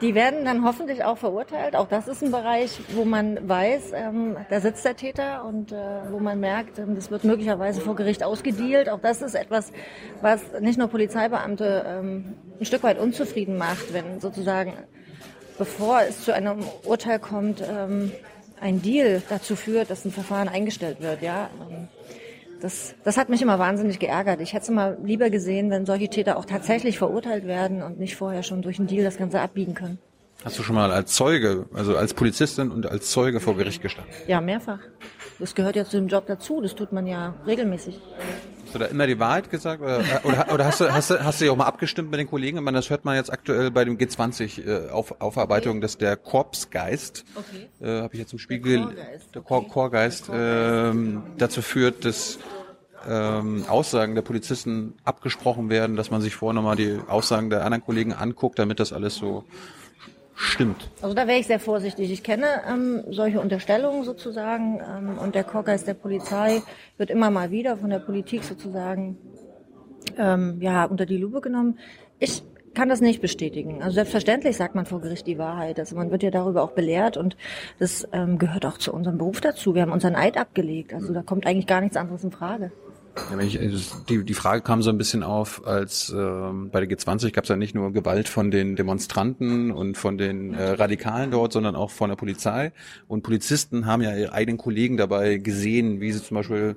Die 0.00 0.14
werden 0.14 0.46
dann 0.46 0.64
hoffentlich 0.64 1.04
auch 1.04 1.18
verurteilt. 1.18 1.76
Auch 1.76 1.86
das 1.86 2.08
ist 2.08 2.22
ein 2.22 2.30
Bereich, 2.30 2.80
wo 2.94 3.04
man 3.04 3.46
weiß, 3.46 3.92
ähm, 3.94 4.36
da 4.48 4.60
sitzt 4.60 4.84
der 4.84 4.96
Täter 4.96 5.44
und 5.44 5.72
äh, 5.72 5.76
wo 6.10 6.18
man 6.18 6.40
merkt, 6.40 6.78
ähm, 6.78 6.94
das 6.94 7.10
wird 7.10 7.24
möglicherweise 7.24 7.82
vor 7.82 7.96
Gericht 7.96 8.22
ausgedealt. 8.22 8.88
Auch 8.88 9.00
das 9.00 9.20
ist 9.20 9.34
etwas, 9.34 9.72
was 10.22 10.40
nicht 10.60 10.78
nur 10.78 10.88
Polizeibeamte 10.88 11.84
ähm, 11.86 12.34
ein 12.58 12.64
Stück 12.64 12.82
weit 12.82 12.98
unzufrieden 12.98 13.58
macht, 13.58 13.92
wenn 13.92 14.20
sozusagen, 14.20 14.72
bevor 15.58 16.00
es 16.08 16.24
zu 16.24 16.32
einem 16.32 16.64
Urteil 16.84 17.18
kommt, 17.18 17.62
ähm, 17.62 18.10
ein 18.58 18.80
Deal 18.80 19.22
dazu 19.28 19.54
führt, 19.54 19.90
dass 19.90 20.06
ein 20.06 20.12
Verfahren 20.12 20.48
eingestellt 20.48 21.02
wird. 21.02 21.20
Ja, 21.20 21.50
das, 22.60 22.94
das 23.04 23.16
hat 23.16 23.28
mich 23.28 23.42
immer 23.42 23.58
wahnsinnig 23.58 23.98
geärgert. 23.98 24.40
Ich 24.40 24.52
hätte 24.52 24.64
es 24.64 24.70
mal 24.70 24.98
lieber 25.02 25.30
gesehen, 25.30 25.70
wenn 25.70 25.86
solche 25.86 26.08
Täter 26.08 26.36
auch 26.36 26.44
tatsächlich 26.44 26.98
verurteilt 26.98 27.46
werden 27.46 27.82
und 27.82 27.98
nicht 27.98 28.16
vorher 28.16 28.42
schon 28.42 28.62
durch 28.62 28.78
einen 28.78 28.88
Deal 28.88 29.04
das 29.04 29.16
Ganze 29.16 29.40
abbiegen 29.40 29.74
können. 29.74 29.98
Hast 30.44 30.58
du 30.58 30.62
schon 30.62 30.74
mal 30.74 30.90
als 30.90 31.14
Zeuge, 31.14 31.66
also 31.74 31.96
als 31.96 32.14
Polizistin 32.14 32.70
und 32.70 32.86
als 32.86 33.10
Zeuge 33.10 33.40
vor 33.40 33.56
Gericht 33.56 33.82
gestanden? 33.82 34.12
Ja, 34.26 34.40
mehrfach. 34.40 34.78
Das 35.38 35.54
gehört 35.54 35.76
ja 35.76 35.84
zu 35.84 35.98
dem 35.98 36.08
Job 36.08 36.26
dazu. 36.26 36.60
Das 36.62 36.74
tut 36.74 36.92
man 36.92 37.06
ja 37.06 37.34
regelmäßig. 37.46 37.98
Hast 38.64 38.74
du 38.74 38.78
da 38.78 38.86
immer 38.86 39.06
die 39.06 39.18
Wahrheit 39.18 39.50
gesagt? 39.50 39.82
Oder, 39.82 40.02
oder, 40.24 40.52
oder 40.54 40.64
hast, 40.64 40.80
du, 40.80 40.92
hast, 40.92 41.10
du, 41.10 41.22
hast 41.22 41.40
du 41.40 41.44
dich 41.44 41.50
auch 41.52 41.56
mal 41.56 41.66
abgestimmt 41.66 42.10
mit 42.10 42.20
den 42.20 42.28
Kollegen? 42.28 42.56
Ich 42.58 42.62
meine, 42.64 42.78
das 42.78 42.88
hört 42.88 43.04
man 43.04 43.16
jetzt 43.16 43.32
aktuell 43.32 43.70
bei 43.70 43.84
dem 43.84 43.98
G20 43.98 44.66
äh, 44.66 44.90
Aufarbeitung, 44.90 45.80
dass 45.80 45.98
der 45.98 46.16
Korpsgeist, 46.16 47.24
Okay. 47.34 47.68
äh, 47.80 48.02
habe 48.02 48.14
ich 48.14 48.20
jetzt 48.20 48.32
im 48.32 48.38
Spiegel, 48.38 48.88
der 49.34 49.42
Chor, 49.42 49.66
okay. 49.74 50.10
Ähm, 50.32 51.22
dazu 51.36 51.62
führt, 51.62 52.04
dass 52.04 52.38
ähm, 53.08 53.64
Aussagen 53.68 54.14
der 54.14 54.22
Polizisten 54.22 54.94
abgesprochen 55.04 55.70
werden, 55.70 55.96
dass 55.96 56.10
man 56.10 56.20
sich 56.20 56.34
vorher 56.34 56.54
nochmal 56.54 56.76
die 56.76 56.98
Aussagen 57.08 57.50
der 57.50 57.64
anderen 57.64 57.84
Kollegen 57.84 58.12
anguckt, 58.12 58.58
damit 58.58 58.78
das 58.78 58.92
alles 58.92 59.16
so 59.16 59.44
stimmt? 60.40 60.90
Also 61.02 61.14
da 61.14 61.26
wäre 61.26 61.38
ich 61.38 61.46
sehr 61.46 61.60
vorsichtig. 61.60 62.10
Ich 62.10 62.22
kenne 62.22 62.46
ähm, 62.68 63.04
solche 63.10 63.40
Unterstellungen 63.40 64.04
sozusagen 64.04 64.80
ähm, 64.80 65.18
und 65.18 65.34
der 65.34 65.44
Korkgeist 65.44 65.86
der 65.86 65.94
Polizei 65.94 66.62
wird 66.96 67.10
immer 67.10 67.30
mal 67.30 67.50
wieder 67.50 67.76
von 67.76 67.90
der 67.90 67.98
Politik 67.98 68.44
sozusagen 68.44 69.18
ähm, 70.16 70.58
ja 70.60 70.84
unter 70.84 71.06
die 71.06 71.18
Lupe 71.18 71.40
genommen. 71.40 71.78
Ich 72.18 72.42
kann 72.74 72.88
das 72.88 73.00
nicht 73.00 73.20
bestätigen. 73.20 73.82
Also 73.82 73.94
selbstverständlich 73.94 74.56
sagt 74.56 74.74
man 74.74 74.86
vor 74.86 75.00
Gericht 75.00 75.26
die 75.26 75.38
Wahrheit. 75.38 75.78
Also 75.78 75.96
man 75.96 76.10
wird 76.10 76.22
ja 76.22 76.30
darüber 76.30 76.62
auch 76.62 76.72
belehrt 76.72 77.16
und 77.16 77.36
das 77.78 78.06
ähm, 78.12 78.38
gehört 78.38 78.64
auch 78.64 78.78
zu 78.78 78.92
unserem 78.92 79.18
Beruf 79.18 79.40
dazu. 79.40 79.74
Wir 79.74 79.82
haben 79.82 79.92
unseren 79.92 80.14
Eid 80.14 80.36
abgelegt. 80.36 80.94
Also 80.94 81.12
da 81.12 81.22
kommt 81.22 81.46
eigentlich 81.46 81.66
gar 81.66 81.80
nichts 81.80 81.96
anderes 81.96 82.24
in 82.24 82.30
Frage. 82.30 82.70
Ich, 83.40 83.58
die, 84.08 84.34
Frage 84.34 84.62
kam 84.62 84.82
so 84.82 84.90
ein 84.90 84.98
bisschen 84.98 85.22
auf, 85.22 85.66
als 85.66 86.10
ähm, 86.10 86.70
bei 86.70 86.84
der 86.84 86.88
G20 86.88 87.32
gab 87.32 87.44
es 87.44 87.48
ja 87.48 87.56
nicht 87.56 87.74
nur 87.74 87.92
Gewalt 87.92 88.28
von 88.28 88.50
den 88.50 88.76
Demonstranten 88.76 89.70
und 89.70 89.96
von 89.96 90.18
den 90.18 90.54
äh, 90.54 90.70
Radikalen 90.70 91.30
dort, 91.30 91.52
sondern 91.52 91.74
auch 91.76 91.90
von 91.90 92.10
der 92.10 92.16
Polizei. 92.16 92.72
Und 93.08 93.22
Polizisten 93.22 93.86
haben 93.86 94.02
ja 94.02 94.14
ihre 94.14 94.32
eigenen 94.32 94.58
Kollegen 94.58 94.96
dabei 94.96 95.38
gesehen, 95.38 96.00
wie 96.00 96.12
sie 96.12 96.22
zum 96.22 96.36
Beispiel 96.36 96.76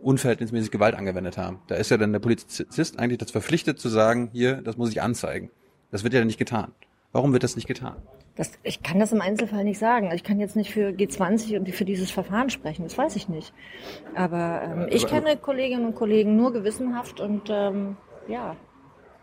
unverhältnismäßig 0.00 0.70
Gewalt 0.70 0.94
angewendet 0.94 1.36
haben. 1.36 1.58
Da 1.66 1.74
ist 1.74 1.90
ja 1.90 1.96
dann 1.96 2.12
der 2.12 2.20
Polizist 2.20 2.98
eigentlich 2.98 3.18
das 3.18 3.30
verpflichtet 3.30 3.78
zu 3.78 3.88
sagen, 3.88 4.30
hier, 4.32 4.62
das 4.62 4.76
muss 4.76 4.90
ich 4.90 5.02
anzeigen. 5.02 5.50
Das 5.90 6.04
wird 6.04 6.14
ja 6.14 6.24
nicht 6.24 6.38
getan. 6.38 6.72
Warum 7.12 7.32
wird 7.32 7.42
das 7.42 7.56
nicht 7.56 7.66
getan? 7.66 7.96
Das, 8.36 8.52
ich 8.62 8.82
kann 8.82 9.00
das 9.00 9.12
im 9.12 9.20
Einzelfall 9.20 9.64
nicht 9.64 9.78
sagen. 9.78 10.12
Ich 10.14 10.22
kann 10.22 10.38
jetzt 10.38 10.54
nicht 10.54 10.72
für 10.72 10.90
G20 10.90 11.58
und 11.58 11.68
für 11.70 11.84
dieses 11.84 12.10
Verfahren 12.10 12.50
sprechen, 12.50 12.84
das 12.84 12.96
weiß 12.96 13.16
ich 13.16 13.28
nicht. 13.28 13.52
Aber 14.14 14.62
ähm, 14.62 14.86
ich 14.90 15.06
Aber, 15.06 15.20
kenne 15.20 15.36
Kolleginnen 15.36 15.86
und 15.86 15.94
Kollegen 15.96 16.36
nur 16.36 16.52
gewissenhaft 16.52 17.20
und 17.20 17.48
ähm, 17.50 17.96
ja. 18.28 18.54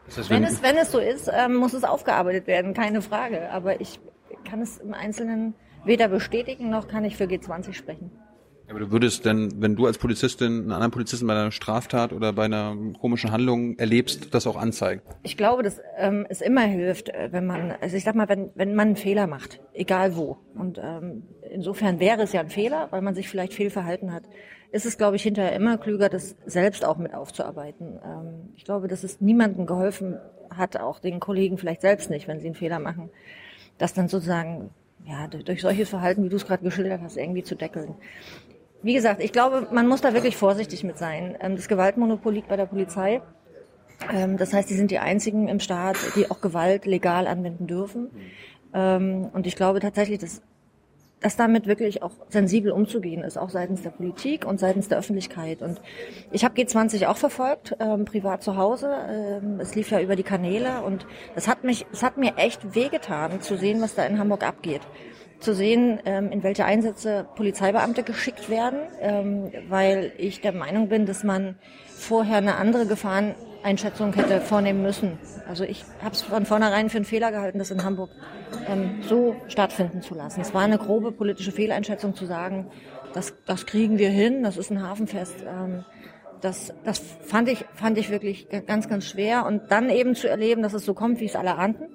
Das, 0.05 0.29
wenn, 0.29 0.43
wenn, 0.43 0.43
es, 0.43 0.61
wenn 0.61 0.77
es 0.77 0.91
so 0.91 0.99
ist, 0.99 1.31
ähm, 1.33 1.55
muss 1.55 1.73
es 1.73 1.83
aufgearbeitet 1.83 2.45
werden, 2.45 2.73
keine 2.73 3.01
Frage. 3.01 3.49
Aber 3.51 3.79
ich 3.79 3.99
kann 4.43 4.61
es 4.61 4.77
im 4.77 4.93
Einzelnen 4.93 5.53
weder 5.85 6.07
bestätigen 6.07 6.69
noch 6.69 6.87
kann 6.87 7.05
ich 7.05 7.15
für 7.15 7.25
G20 7.25 7.73
sprechen. 7.73 8.11
Aber 8.67 8.79
du 8.79 8.91
würdest 8.91 9.25
denn, 9.25 9.61
wenn 9.61 9.75
du 9.75 9.85
als 9.85 9.97
Polizistin 9.97 10.47
einen 10.47 10.71
anderen 10.71 10.91
Polizisten 10.91 11.27
bei 11.27 11.33
einer 11.33 11.51
Straftat 11.51 12.13
oder 12.13 12.33
bei 12.33 12.45
einer 12.45 12.75
komischen 12.99 13.31
Handlung 13.31 13.77
erlebst, 13.77 14.33
das 14.33 14.47
auch 14.47 14.55
anzeigen? 14.55 15.01
Ich 15.23 15.37
glaube, 15.37 15.61
dass 15.61 15.79
ähm, 15.97 16.25
es 16.29 16.41
immer 16.41 16.61
hilft, 16.61 17.09
äh, 17.09 17.29
wenn 17.31 17.45
man, 17.45 17.73
also 17.79 17.95
ich 17.95 18.03
sag 18.03 18.15
mal, 18.15 18.27
wenn, 18.27 18.49
wenn 18.55 18.73
man 18.73 18.87
einen 18.87 18.95
Fehler 18.95 19.27
macht, 19.27 19.61
egal 19.73 20.15
wo. 20.15 20.37
Und 20.55 20.79
ähm, 20.83 21.23
insofern 21.51 21.99
wäre 21.99 22.23
es 22.23 22.33
ja 22.33 22.41
ein 22.41 22.49
Fehler, 22.49 22.87
weil 22.89 23.01
man 23.01 23.13
sich 23.13 23.29
vielleicht 23.29 23.53
fehlverhalten 23.53 24.11
hat. 24.11 24.23
Ist 24.71 24.85
es, 24.85 24.97
glaube 24.97 25.15
ich, 25.15 25.23
hinterher 25.23 25.55
immer 25.55 25.77
klüger, 25.77 26.09
das 26.09 26.35
selbst 26.45 26.83
auch 26.83 26.97
mit 26.97 27.13
aufzuarbeiten. 27.13 27.99
Ähm, 28.03 28.49
ich 28.55 28.65
glaube, 28.65 28.87
dass 28.87 29.03
es 29.03 29.21
niemandem 29.21 29.67
geholfen 29.67 30.17
hat, 30.49 30.77
auch 30.77 30.99
den 30.99 31.19
Kollegen 31.19 31.57
vielleicht 31.57 31.81
selbst 31.81 32.09
nicht, 32.09 32.27
wenn 32.27 32.39
sie 32.39 32.47
einen 32.47 32.55
Fehler 32.55 32.79
machen, 32.79 33.09
das 33.77 33.93
dann 33.93 34.07
sozusagen 34.07 34.71
ja, 35.05 35.27
durch 35.27 35.61
solches 35.61 35.89
Verhalten, 35.89 36.23
wie 36.23 36.29
du 36.29 36.35
es 36.35 36.47
gerade 36.47 36.63
geschildert 36.63 37.01
hast, 37.01 37.15
irgendwie 37.15 37.43
zu 37.43 37.55
deckeln 37.55 37.93
wie 38.85 38.93
gesagt, 38.93 39.19
ich 39.19 39.31
glaube, 39.31 39.67
man 39.71 39.87
muss 39.87 40.01
da 40.01 40.13
wirklich 40.13 40.37
vorsichtig 40.37 40.83
mit 40.83 40.99
sein. 40.99 41.35
Ähm, 41.41 41.55
das 41.55 41.67
Gewaltmonopol 41.67 42.31
liegt 42.31 42.49
bei 42.49 42.55
der 42.55 42.67
Polizei. 42.67 43.19
Ähm, 44.13 44.37
das 44.37 44.53
heißt, 44.53 44.69
die 44.69 44.75
sind 44.75 44.91
die 44.91 44.99
einzigen 44.99 45.47
im 45.47 45.59
Staat, 45.59 45.97
die 46.15 46.29
auch 46.29 46.39
Gewalt 46.39 46.85
legal 46.85 47.25
anwenden 47.25 47.65
dürfen. 47.65 48.11
Ähm, 48.75 49.31
und 49.33 49.47
ich 49.47 49.55
glaube 49.55 49.79
tatsächlich, 49.79 50.19
dass, 50.19 50.43
dass 51.19 51.35
damit 51.35 51.65
wirklich 51.65 52.03
auch 52.03 52.11
sensibel 52.29 52.71
umzugehen 52.71 53.23
ist, 53.23 53.39
auch 53.39 53.49
seitens 53.49 53.81
der 53.81 53.89
Politik 53.89 54.45
und 54.45 54.59
seitens 54.59 54.87
der 54.87 54.99
Öffentlichkeit. 54.99 55.63
Und 55.63 55.81
ich 56.31 56.45
habe 56.45 56.53
G20 56.53 57.07
auch 57.07 57.17
verfolgt, 57.17 57.75
privat 58.05 58.43
zu 58.43 58.55
Hause. 58.55 58.93
es 59.57 59.73
lief 59.73 59.89
ja 59.89 59.99
über 59.99 60.15
die 60.15 60.23
Kanäle 60.23 60.83
und 60.83 61.07
es 61.35 61.47
hat 61.47 61.63
mich, 61.63 61.87
es 61.91 62.03
hat 62.03 62.17
mir 62.17 62.37
echt 62.37 62.75
wehgetan 62.75 63.41
zu 63.41 63.57
sehen, 63.57 63.81
was 63.81 63.95
da 63.95 64.05
in 64.05 64.19
Hamburg 64.19 64.45
abgeht 64.45 64.81
zu 65.45 65.53
sehen, 65.53 65.99
ähm, 66.05 66.31
in 66.31 66.43
welche 66.43 66.65
Einsätze 66.65 67.25
Polizeibeamte 67.35 68.03
geschickt 68.03 68.49
werden, 68.49 68.79
ähm, 68.99 69.51
weil 69.69 70.11
ich 70.17 70.41
der 70.41 70.51
Meinung 70.51 70.89
bin, 70.89 71.05
dass 71.05 71.23
man 71.23 71.55
vorher 71.85 72.37
eine 72.37 72.55
andere 72.55 72.87
Gefahreneinschätzung 72.87 74.11
hätte 74.13 74.41
vornehmen 74.41 74.81
müssen. 74.81 75.19
Also 75.47 75.63
ich 75.63 75.85
habe 76.03 76.15
es 76.15 76.23
von 76.23 76.47
vornherein 76.47 76.89
für 76.89 76.97
einen 76.97 77.05
Fehler 77.05 77.31
gehalten, 77.31 77.59
das 77.59 77.69
in 77.69 77.83
Hamburg 77.83 78.09
ähm, 78.67 79.03
so 79.07 79.35
stattfinden 79.47 80.01
zu 80.01 80.15
lassen. 80.15 80.41
Es 80.41 80.53
war 80.53 80.63
eine 80.63 80.79
grobe 80.79 81.11
politische 81.11 81.51
Fehleinschätzung 81.51 82.15
zu 82.15 82.25
sagen, 82.25 82.67
das, 83.13 83.35
das 83.45 83.67
kriegen 83.67 83.99
wir 83.99 84.09
hin, 84.09 84.43
das 84.43 84.57
ist 84.57 84.71
ein 84.71 84.81
Hafenfest. 84.81 85.35
das, 86.41 86.73
das 86.83 86.99
fand 87.21 87.47
ich, 87.47 87.63
fand 87.73 87.97
ich 87.97 88.09
wirklich 88.09 88.49
ganz, 88.65 88.89
ganz 88.89 89.05
schwer. 89.05 89.45
Und 89.45 89.71
dann 89.71 89.89
eben 89.89 90.15
zu 90.15 90.27
erleben, 90.27 90.63
dass 90.63 90.73
es 90.73 90.83
so 90.83 90.93
kommt, 90.93 91.21
wie 91.21 91.25
es 91.25 91.35
alle 91.35 91.55
ahnten 91.55 91.85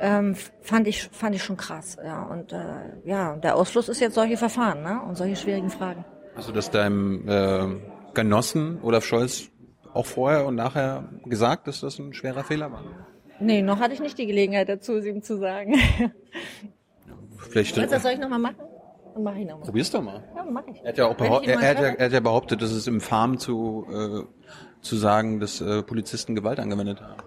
ähm, 0.00 0.34
fand 0.62 0.88
ich 0.88 1.08
fand 1.12 1.34
ich 1.34 1.42
schon 1.42 1.56
krass. 1.56 1.96
Ja 2.02 2.22
und 2.24 2.52
äh, 2.52 2.58
ja, 3.04 3.36
der 3.36 3.56
Ausschluss 3.56 3.88
ist 3.88 4.00
jetzt 4.00 4.14
solche 4.14 4.36
Verfahren 4.36 4.82
ne? 4.82 5.00
und 5.06 5.16
solche 5.16 5.36
schwierigen 5.36 5.70
Fragen. 5.70 6.04
Hast 6.34 6.48
du 6.48 6.52
das 6.52 6.70
deinem 6.70 7.28
äh, 7.28 7.66
Genossen 8.14 8.78
Olaf 8.82 9.04
Scholz 9.04 9.50
auch 9.92 10.06
vorher 10.06 10.46
und 10.46 10.54
nachher 10.54 11.08
gesagt, 11.24 11.66
dass 11.66 11.80
das 11.80 11.98
ein 11.98 12.14
schwerer 12.14 12.44
Fehler 12.44 12.72
war? 12.72 12.82
Nee, 13.40 13.62
noch 13.62 13.80
hatte 13.80 13.94
ich 13.94 14.00
nicht 14.00 14.18
die 14.18 14.26
Gelegenheit 14.26 14.68
dazu, 14.68 14.96
es 14.96 15.06
ihm 15.06 15.22
zu 15.22 15.38
sagen. 15.38 15.74
Vielleicht 17.38 17.76
Willst, 17.76 17.92
das 17.92 18.02
soll 18.02 18.12
ich 18.12 18.18
nochmal 18.18 18.38
machen? 18.38 18.56
Dann 19.14 19.22
mach 19.22 19.34
ich 19.34 19.46
nochmal. 19.46 19.64
Probier's 19.64 19.90
doch 19.90 20.02
mal. 20.02 20.22
Ja, 20.36 20.44
mach 20.44 20.66
ich. 20.66 20.80
Er 20.82 20.88
hat 20.88 20.98
ja, 20.98 21.06
auch 21.06 21.18
er, 21.18 21.60
er, 21.60 21.70
hat 21.70 21.80
ja, 21.80 21.88
er 21.88 22.04
hat 22.04 22.12
ja 22.12 22.20
behauptet, 22.20 22.62
dass 22.62 22.70
es 22.70 22.86
im 22.86 23.00
Farm 23.00 23.38
zu, 23.38 23.86
äh, 23.90 24.22
zu 24.82 24.96
sagen, 24.96 25.40
dass 25.40 25.60
äh, 25.60 25.82
Polizisten 25.82 26.34
Gewalt 26.34 26.60
angewendet 26.60 27.00
haben. 27.00 27.22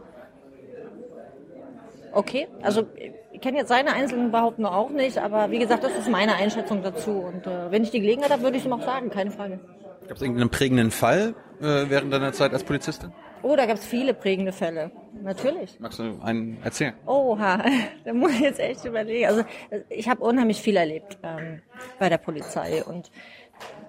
Okay, 2.13 2.47
also 2.61 2.85
ich 3.31 3.41
kenne 3.41 3.57
jetzt 3.57 3.69
seine 3.69 3.93
einzelnen 3.93 4.31
Behauptungen 4.31 4.71
auch 4.71 4.89
nicht, 4.89 5.17
aber 5.17 5.49
wie 5.49 5.59
gesagt, 5.59 5.83
das 5.83 5.97
ist 5.97 6.09
meine 6.09 6.35
Einschätzung 6.35 6.83
dazu. 6.83 7.11
Und 7.11 7.47
äh, 7.47 7.71
wenn 7.71 7.83
ich 7.83 7.91
die 7.91 8.01
Gelegenheit 8.01 8.31
habe, 8.31 8.43
würde 8.43 8.57
ich 8.57 8.63
es 8.63 8.67
ihm 8.67 8.73
auch 8.73 8.83
sagen, 8.83 9.09
keine 9.09 9.31
Frage. 9.31 9.59
Gab 10.07 10.17
es 10.17 10.21
irgendeinen 10.21 10.49
prägenden 10.49 10.91
Fall 10.91 11.33
äh, 11.59 11.85
während 11.89 12.13
deiner 12.13 12.31
Zeit 12.33 12.53
als 12.53 12.63
Polizistin? 12.63 13.11
Oh, 13.41 13.55
da 13.57 13.65
gab 13.65 13.77
es 13.77 13.85
viele 13.85 14.13
prägende 14.13 14.53
Fälle. 14.53 14.91
Natürlich. 15.21 15.77
Magst 15.79 15.99
du 15.99 16.19
einen 16.23 16.57
erzählen? 16.63 16.93
Oha, 17.05 17.61
da 18.05 18.13
muss 18.13 18.31
ich 18.31 18.39
jetzt 18.39 18.59
echt 18.59 18.85
überlegen. 18.85 19.27
Also 19.27 19.43
ich 19.89 20.07
habe 20.07 20.23
unheimlich 20.23 20.61
viel 20.61 20.77
erlebt 20.77 21.17
ähm, 21.23 21.61
bei 21.99 22.07
der 22.09 22.19
Polizei 22.19 22.83
und 22.83 23.11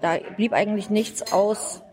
da 0.00 0.16
blieb 0.36 0.52
eigentlich 0.52 0.90
nichts 0.90 1.32
aus, 1.32 1.83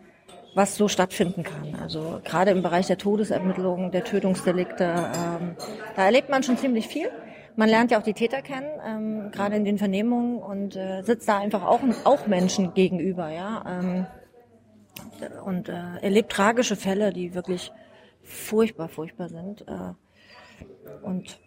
was 0.54 0.76
so 0.76 0.88
stattfinden 0.88 1.44
kann. 1.44 1.76
Also 1.82 2.20
gerade 2.24 2.52
im 2.52 2.62
Bereich 2.62 2.88
der 2.88 2.98
Todesermittlungen, 2.98 3.92
der 3.92 4.04
Tötungsdelikte, 4.04 4.84
ähm, 4.84 5.56
da 5.96 6.06
erlebt 6.06 6.30
man 6.30 6.44
schon 6.44 6.58
ziemlich 6.58 6.88
viel. 6.88 7.10
Man 7.56 7.70
lernt 7.70 7.92
ja 7.92 8.00
auch 8.00 8.04
die 8.04 8.14
Täter 8.14 8.42
kennen, 8.42 8.70
ähm, 8.86 9.32
gerade 9.32 9.56
in 9.56 9.66
den 9.66 9.78
Vernehmungen 9.78 10.40
und 10.40 10.76
äh, 10.76 11.04
sitzt 11.04 11.28
da 11.28 11.38
einfach 11.40 11.64
auch, 11.64 11.82
auch 12.06 12.28
Menschen 12.28 12.74
gegenüber, 12.74 13.30
ja. 13.30 13.64
Ähm, 13.68 14.06
und 15.46 15.70
äh, 15.70 15.98
erlebt 16.02 16.32
tragische 16.32 16.76
Fälle, 16.76 17.14
die 17.14 17.34
wirklich 17.34 17.72
furchtbar, 18.24 18.90
furchtbar 18.90 19.30
sind. 19.30 19.62
Äh, 19.68 19.94
und 21.04 21.40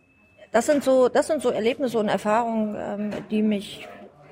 das 0.52 0.66
sind 0.66 0.84
so, 0.84 1.08
das 1.08 1.26
sind 1.26 1.42
so 1.42 1.50
Erlebnisse 1.50 1.98
und 1.98 2.08
Erfahrungen, 2.08 2.76
ähm, 2.78 3.10
die 3.30 3.42
mich 3.42 3.88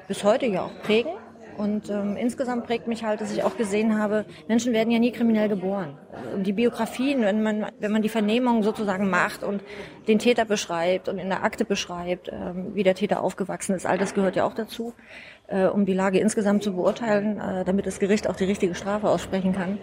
bis 0.08 0.24
heute 0.24 0.46
ja 0.46 0.62
auch 0.62 0.82
prägen 0.82 1.12
und 1.56 1.90
ähm, 1.90 2.16
insgesamt 2.16 2.66
prägt 2.66 2.86
mich 2.86 3.04
halt, 3.04 3.20
dass 3.20 3.32
ich 3.32 3.42
auch 3.42 3.56
gesehen 3.56 3.98
habe, 3.98 4.24
Menschen 4.48 4.72
werden 4.72 4.90
ja 4.90 4.98
nie 4.98 5.12
kriminell 5.12 5.48
geboren. 5.48 5.96
Die 6.44 6.52
Biografien, 6.52 7.22
wenn 7.22 7.42
man, 7.42 7.66
wenn 7.78 7.92
man 7.92 8.02
die 8.02 8.08
Vernehmung 8.08 8.62
sozusagen 8.62 9.10
macht 9.10 9.42
und 9.42 9.62
den 10.08 10.18
Täter 10.18 10.44
beschreibt 10.44 11.08
und 11.08 11.18
in 11.18 11.28
der 11.28 11.44
Akte 11.44 11.64
beschreibt, 11.64 12.30
ähm, 12.32 12.74
wie 12.74 12.82
der 12.82 12.94
Täter 12.94 13.22
aufgewachsen 13.22 13.74
ist, 13.74 13.86
all 13.86 13.98
das 13.98 14.14
gehört 14.14 14.36
ja 14.36 14.44
auch 14.44 14.54
dazu, 14.54 14.94
äh, 15.48 15.66
um 15.66 15.86
die 15.86 15.94
Lage 15.94 16.18
insgesamt 16.18 16.62
zu 16.62 16.74
beurteilen, 16.74 17.38
äh, 17.40 17.64
damit 17.64 17.86
das 17.86 17.98
Gericht 17.98 18.28
auch 18.28 18.36
die 18.36 18.44
richtige 18.44 18.74
Strafe 18.74 19.08
aussprechen 19.08 19.52
kann. 19.52 19.78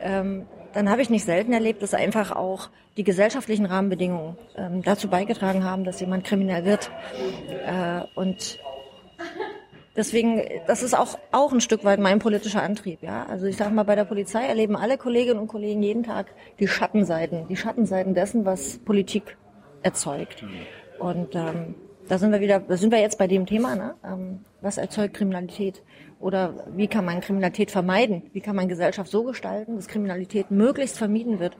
Ähm, 0.00 0.46
dann 0.72 0.90
habe 0.90 1.02
ich 1.02 1.10
nicht 1.10 1.24
selten 1.24 1.52
erlebt, 1.52 1.82
dass 1.82 1.94
einfach 1.94 2.32
auch 2.32 2.68
die 2.96 3.04
gesellschaftlichen 3.04 3.66
Rahmenbedingungen 3.66 4.36
ähm, 4.56 4.82
dazu 4.82 5.08
beigetragen 5.08 5.64
haben, 5.64 5.84
dass 5.84 6.00
jemand 6.00 6.24
kriminell 6.24 6.64
wird. 6.64 6.90
Äh, 7.66 8.02
und 8.14 8.58
Deswegen, 9.96 10.42
das 10.66 10.82
ist 10.82 10.94
auch, 10.94 11.18
auch 11.30 11.52
ein 11.52 11.60
Stück 11.60 11.84
weit 11.84 12.00
mein 12.00 12.18
politischer 12.18 12.62
Antrieb, 12.62 13.02
ja. 13.02 13.26
Also 13.26 13.46
ich 13.46 13.56
sage 13.56 13.72
mal, 13.72 13.84
bei 13.84 13.94
der 13.94 14.04
Polizei 14.04 14.44
erleben 14.44 14.76
alle 14.76 14.98
Kolleginnen 14.98 15.38
und 15.38 15.46
Kollegen 15.46 15.82
jeden 15.82 16.02
Tag 16.02 16.34
die 16.58 16.66
Schattenseiten, 16.66 17.46
die 17.48 17.56
Schattenseiten 17.56 18.14
dessen, 18.14 18.44
was 18.44 18.78
Politik 18.78 19.36
erzeugt. 19.82 20.44
Und 20.98 21.36
ähm, 21.36 21.76
da 22.08 22.18
sind 22.18 22.32
wir 22.32 22.40
wieder, 22.40 22.60
da 22.60 22.76
sind 22.76 22.90
wir 22.90 23.00
jetzt 23.00 23.18
bei 23.18 23.28
dem 23.28 23.46
Thema, 23.46 23.76
ne? 23.76 23.94
Ähm, 24.04 24.40
was 24.60 24.78
erzeugt 24.78 25.14
Kriminalität? 25.14 25.82
Oder 26.20 26.66
wie 26.74 26.86
kann 26.86 27.04
man 27.04 27.20
Kriminalität 27.20 27.70
vermeiden? 27.70 28.22
Wie 28.32 28.40
kann 28.40 28.56
man 28.56 28.68
Gesellschaft 28.68 29.10
so 29.10 29.24
gestalten, 29.24 29.76
dass 29.76 29.88
Kriminalität 29.88 30.50
möglichst 30.50 30.98
vermieden 30.98 31.38
wird? 31.38 31.56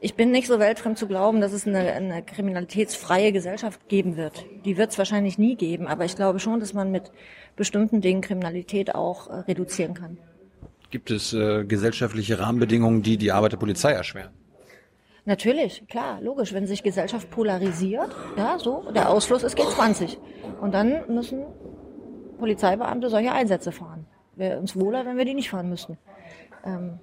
Ich 0.00 0.14
bin 0.14 0.30
nicht 0.30 0.46
so 0.46 0.60
weltfremd 0.60 0.96
zu 0.96 1.08
glauben, 1.08 1.40
dass 1.40 1.52
es 1.52 1.66
eine, 1.66 1.92
eine 1.92 2.22
kriminalitätsfreie 2.22 3.32
Gesellschaft 3.32 3.88
geben 3.88 4.16
wird. 4.16 4.44
Die 4.64 4.76
wird 4.76 4.92
es 4.92 4.98
wahrscheinlich 4.98 5.38
nie 5.38 5.56
geben, 5.56 5.88
aber 5.88 6.04
ich 6.04 6.14
glaube 6.14 6.38
schon, 6.38 6.60
dass 6.60 6.72
man 6.72 6.92
mit 6.92 7.10
bestimmten 7.56 8.00
Dingen 8.00 8.20
Kriminalität 8.20 8.94
auch 8.94 9.28
äh, 9.28 9.40
reduzieren 9.40 9.94
kann. 9.94 10.18
Gibt 10.90 11.10
es 11.10 11.32
äh, 11.32 11.64
gesellschaftliche 11.64 12.38
Rahmenbedingungen, 12.38 13.02
die 13.02 13.16
die 13.16 13.32
Arbeit 13.32 13.52
der 13.52 13.56
Polizei 13.56 13.90
erschweren? 13.90 14.30
Natürlich, 15.24 15.86
klar, 15.88 16.20
logisch. 16.22 16.54
Wenn 16.54 16.66
sich 16.66 16.82
Gesellschaft 16.82 17.28
polarisiert, 17.30 18.14
ja, 18.36 18.56
so, 18.58 18.90
der 18.94 19.10
Ausschluss 19.10 19.42
ist 19.42 19.58
G20. 19.58 20.16
Und 20.60 20.72
dann 20.72 21.02
müssen 21.08 21.42
Polizeibeamte 22.38 23.10
solche 23.10 23.32
Einsätze 23.32 23.72
fahren. 23.72 24.06
Wäre 24.36 24.60
uns 24.60 24.76
wohler, 24.76 25.04
wenn 25.04 25.18
wir 25.18 25.24
die 25.24 25.34
nicht 25.34 25.50
fahren 25.50 25.68
müssten. 25.68 25.98
Ähm, 26.64 27.00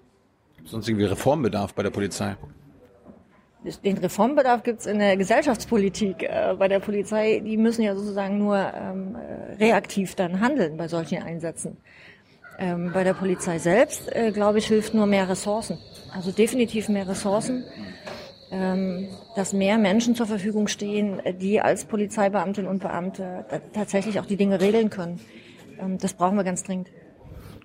Sonst 0.63 0.87
irgendwie 0.87 1.05
Reformbedarf 1.05 1.73
bei 1.75 1.83
der 1.83 1.91
Polizei? 1.91 2.35
Den 3.84 3.98
Reformbedarf 3.98 4.63
gibt's 4.63 4.86
in 4.86 5.00
der 5.00 5.17
Gesellschaftspolitik. 5.17 6.24
Äh, 6.24 6.55
bei 6.57 6.67
der 6.67 6.79
Polizei, 6.79 7.41
die 7.43 7.57
müssen 7.57 7.81
ja 7.81 7.95
sozusagen 7.95 8.38
nur 8.38 8.57
ähm, 8.57 9.17
reaktiv 9.60 10.15
dann 10.15 10.39
handeln 10.39 10.77
bei 10.77 10.88
solchen 10.88 11.24
Einsätzen. 11.24 11.77
Ähm, 12.60 12.91
bei 12.93 13.03
der 13.03 13.13
Polizei 13.13 13.57
selbst, 13.60 14.15
äh, 14.15 14.31
glaube 14.31 14.60
ich, 14.60 14.67
hilft 14.67 14.93
nur 14.93 15.07
mehr 15.07 15.27
Ressourcen. 15.27 15.77
Also 16.13 16.31
definitiv 16.31 16.89
mehr 16.89 17.07
Ressourcen, 17.07 17.65
ähm, 18.51 19.07
dass 19.36 19.51
mehr 19.51 19.77
Menschen 19.77 20.15
zur 20.15 20.27
Verfügung 20.27 20.67
stehen, 20.67 21.22
die 21.41 21.60
als 21.60 21.86
Polizeibeamtinnen 21.86 22.69
und 22.69 22.79
Beamte 22.79 23.45
tatsächlich 23.74 24.19
auch 24.19 24.25
die 24.25 24.38
Dinge 24.38 24.62
regeln 24.62 24.89
können. 24.89 25.19
Ähm, 25.79 25.98
das 25.98 26.13
brauchen 26.13 26.38
wir 26.38 26.43
ganz 26.43 26.63
dringend. 26.63 26.89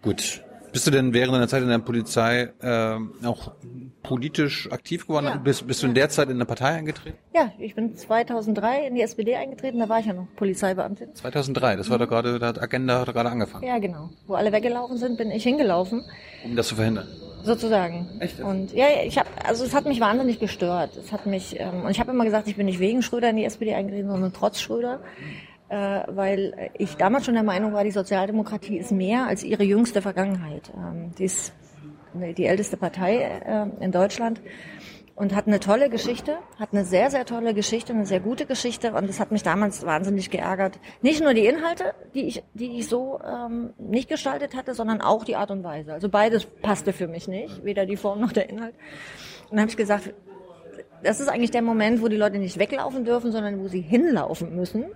Gut, 0.02 0.42
bist 0.72 0.86
du 0.86 0.90
denn 0.90 1.12
während 1.12 1.34
deiner 1.34 1.48
Zeit 1.48 1.62
in 1.62 1.68
der 1.68 1.78
Polizei 1.78 2.52
äh, 2.60 3.26
auch 3.26 3.52
politisch 4.02 4.70
aktiv 4.70 5.06
geworden? 5.06 5.26
Ja. 5.26 5.36
Bist, 5.36 5.66
bist 5.66 5.82
du 5.82 5.86
in 5.86 5.94
der 5.94 6.08
Zeit 6.08 6.28
in 6.28 6.36
eine 6.36 6.44
Partei 6.44 6.68
eingetreten? 6.74 7.18
Ja, 7.34 7.52
ich 7.58 7.74
bin 7.74 7.96
2003 7.96 8.86
in 8.86 8.94
die 8.94 9.02
SPD 9.02 9.36
eingetreten, 9.36 9.78
da 9.78 9.88
war 9.88 10.00
ich 10.00 10.06
ja 10.06 10.12
noch 10.12 10.26
Polizeibeamtin. 10.36 11.14
2003, 11.14 11.76
das 11.76 11.90
war 11.90 11.96
mhm. 11.96 12.00
da 12.00 12.06
gerade, 12.06 12.38
da 12.38 12.46
hat 12.48 12.62
Agenda 12.62 13.04
gerade 13.04 13.30
angefangen. 13.30 13.66
Ja, 13.66 13.78
genau. 13.78 14.10
Wo 14.26 14.34
alle 14.34 14.52
weggelaufen 14.52 14.96
sind, 14.96 15.18
bin 15.18 15.30
ich 15.30 15.42
hingelaufen. 15.42 16.04
Um 16.44 16.56
das 16.56 16.68
zu 16.68 16.74
verhindern? 16.74 17.08
Sozusagen. 17.42 18.08
Echt? 18.20 18.40
Und 18.40 18.72
ja, 18.72 18.86
ich 19.04 19.18
habe, 19.18 19.28
also 19.44 19.64
es 19.64 19.74
hat 19.74 19.86
mich 19.86 19.98
wahnsinnig 20.00 20.38
gestört. 20.38 20.96
Es 20.96 21.10
hat 21.10 21.24
mich, 21.24 21.58
ähm, 21.58 21.84
und 21.84 21.90
ich 21.90 21.98
habe 21.98 22.10
immer 22.10 22.24
gesagt, 22.24 22.48
ich 22.48 22.56
bin 22.56 22.66
nicht 22.66 22.80
wegen 22.80 23.02
Schröder 23.02 23.30
in 23.30 23.36
die 23.36 23.44
SPD 23.44 23.74
eingetreten, 23.74 24.10
sondern 24.10 24.32
trotz 24.32 24.60
Schröder. 24.60 24.98
Mhm 24.98 25.49
äh, 25.70 26.02
weil 26.08 26.70
ich 26.76 26.96
damals 26.96 27.26
schon 27.26 27.34
der 27.34 27.44
Meinung 27.44 27.72
war, 27.72 27.84
die 27.84 27.92
Sozialdemokratie 27.92 28.76
ist 28.76 28.90
mehr 28.90 29.26
als 29.26 29.44
ihre 29.44 29.62
jüngste 29.62 30.02
Vergangenheit. 30.02 30.72
Ähm, 30.74 31.12
die 31.16 31.24
ist 31.24 31.52
die 32.12 32.44
älteste 32.44 32.76
Partei 32.76 33.18
äh, 33.18 33.66
in 33.84 33.92
Deutschland 33.92 34.40
und 35.14 35.32
hat 35.32 35.46
eine 35.46 35.60
tolle 35.60 35.88
Geschichte, 35.88 36.38
hat 36.58 36.70
eine 36.72 36.84
sehr, 36.84 37.08
sehr 37.10 37.24
tolle 37.24 37.54
Geschichte, 37.54 37.92
eine 37.92 38.04
sehr 38.04 38.18
gute 38.18 38.46
Geschichte 38.46 38.92
und 38.94 39.08
das 39.08 39.20
hat 39.20 39.30
mich 39.30 39.44
damals 39.44 39.86
wahnsinnig 39.86 40.30
geärgert. 40.30 40.80
Nicht 41.02 41.22
nur 41.22 41.34
die 41.34 41.46
Inhalte, 41.46 41.94
die 42.14 42.22
ich, 42.22 42.42
die 42.54 42.78
ich 42.78 42.88
so 42.88 43.20
ähm, 43.24 43.70
nicht 43.78 44.08
gestaltet 44.08 44.56
hatte, 44.56 44.74
sondern 44.74 45.00
auch 45.00 45.22
die 45.22 45.36
Art 45.36 45.52
und 45.52 45.62
Weise. 45.62 45.92
Also 45.92 46.08
beides 46.08 46.46
passte 46.46 46.92
für 46.92 47.06
mich 47.06 47.28
nicht, 47.28 47.64
weder 47.64 47.86
die 47.86 47.96
Form 47.96 48.20
noch 48.20 48.32
der 48.32 48.50
Inhalt. 48.50 48.74
Und 49.44 49.52
dann 49.52 49.60
habe 49.60 49.70
ich 49.70 49.76
gesagt, 49.76 50.12
das 51.04 51.20
ist 51.20 51.28
eigentlich 51.28 51.52
der 51.52 51.62
Moment, 51.62 52.02
wo 52.02 52.08
die 52.08 52.16
Leute 52.16 52.38
nicht 52.38 52.58
weglaufen 52.58 53.04
dürfen, 53.04 53.30
sondern 53.30 53.60
wo 53.60 53.68
sie 53.68 53.80
hinlaufen 53.80 54.56
müssen 54.56 54.86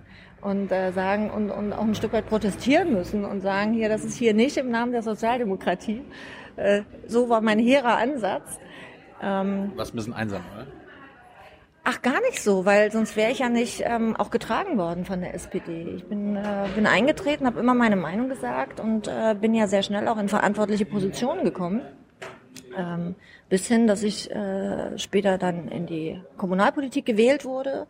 und 0.45 0.71
äh, 0.71 0.91
sagen 0.91 1.31
und, 1.31 1.49
und 1.49 1.73
auch 1.73 1.81
ein 1.81 1.95
Stück 1.95 2.13
weit 2.13 2.27
protestieren 2.27 2.93
müssen 2.93 3.25
und 3.25 3.41
sagen, 3.41 3.73
hier, 3.73 3.89
das 3.89 4.05
ist 4.05 4.15
hier 4.15 4.35
nicht 4.35 4.57
im 4.57 4.69
Namen 4.69 4.91
der 4.91 5.01
Sozialdemokratie. 5.01 6.03
Äh, 6.55 6.83
so 7.07 7.29
war 7.29 7.41
mein 7.41 7.57
hehrer 7.57 7.97
Ansatz. 7.97 8.59
Ähm, 9.21 9.71
Was 9.75 9.91
ein 9.91 9.95
bisschen 9.95 10.13
einsam, 10.13 10.41
oder? 10.53 10.67
Ach, 11.83 12.01
gar 12.01 12.21
nicht 12.21 12.41
so, 12.41 12.65
weil 12.65 12.91
sonst 12.91 13.15
wäre 13.15 13.31
ich 13.31 13.39
ja 13.39 13.49
nicht 13.49 13.83
ähm, 13.85 14.15
auch 14.15 14.29
getragen 14.29 14.77
worden 14.77 15.05
von 15.05 15.21
der 15.21 15.33
SPD. 15.33 15.95
Ich 15.95 16.05
bin, 16.05 16.35
äh, 16.35 16.67
bin 16.75 16.85
eingetreten, 16.85 17.47
habe 17.47 17.59
immer 17.59 17.73
meine 17.73 17.95
Meinung 17.95 18.29
gesagt 18.29 18.79
und 18.79 19.07
äh, 19.07 19.35
bin 19.39 19.55
ja 19.55 19.67
sehr 19.67 19.83
schnell 19.83 20.07
auch 20.07 20.17
in 20.17 20.29
verantwortliche 20.29 20.85
Positionen 20.85 21.43
gekommen. 21.43 21.81
Ähm, 22.77 23.15
bis 23.49 23.67
hin, 23.67 23.87
dass 23.87 24.03
ich 24.03 24.31
äh, 24.31 24.97
später 24.97 25.37
dann 25.37 25.67
in 25.67 25.85
die 25.85 26.21
Kommunalpolitik 26.37 27.05
gewählt 27.05 27.45
wurde, 27.45 27.87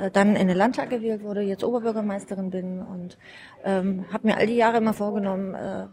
äh, 0.00 0.10
dann 0.10 0.36
in 0.36 0.48
den 0.48 0.56
Landtag 0.56 0.90
gewählt 0.90 1.22
wurde, 1.22 1.42
jetzt 1.42 1.64
Oberbürgermeisterin 1.64 2.50
bin 2.50 2.80
und 2.80 3.18
ähm, 3.64 4.04
habe 4.12 4.28
mir 4.28 4.36
all 4.36 4.46
die 4.46 4.56
Jahre 4.56 4.78
immer 4.78 4.94
vorgenommen, 4.94 5.54
äh, 5.54 5.86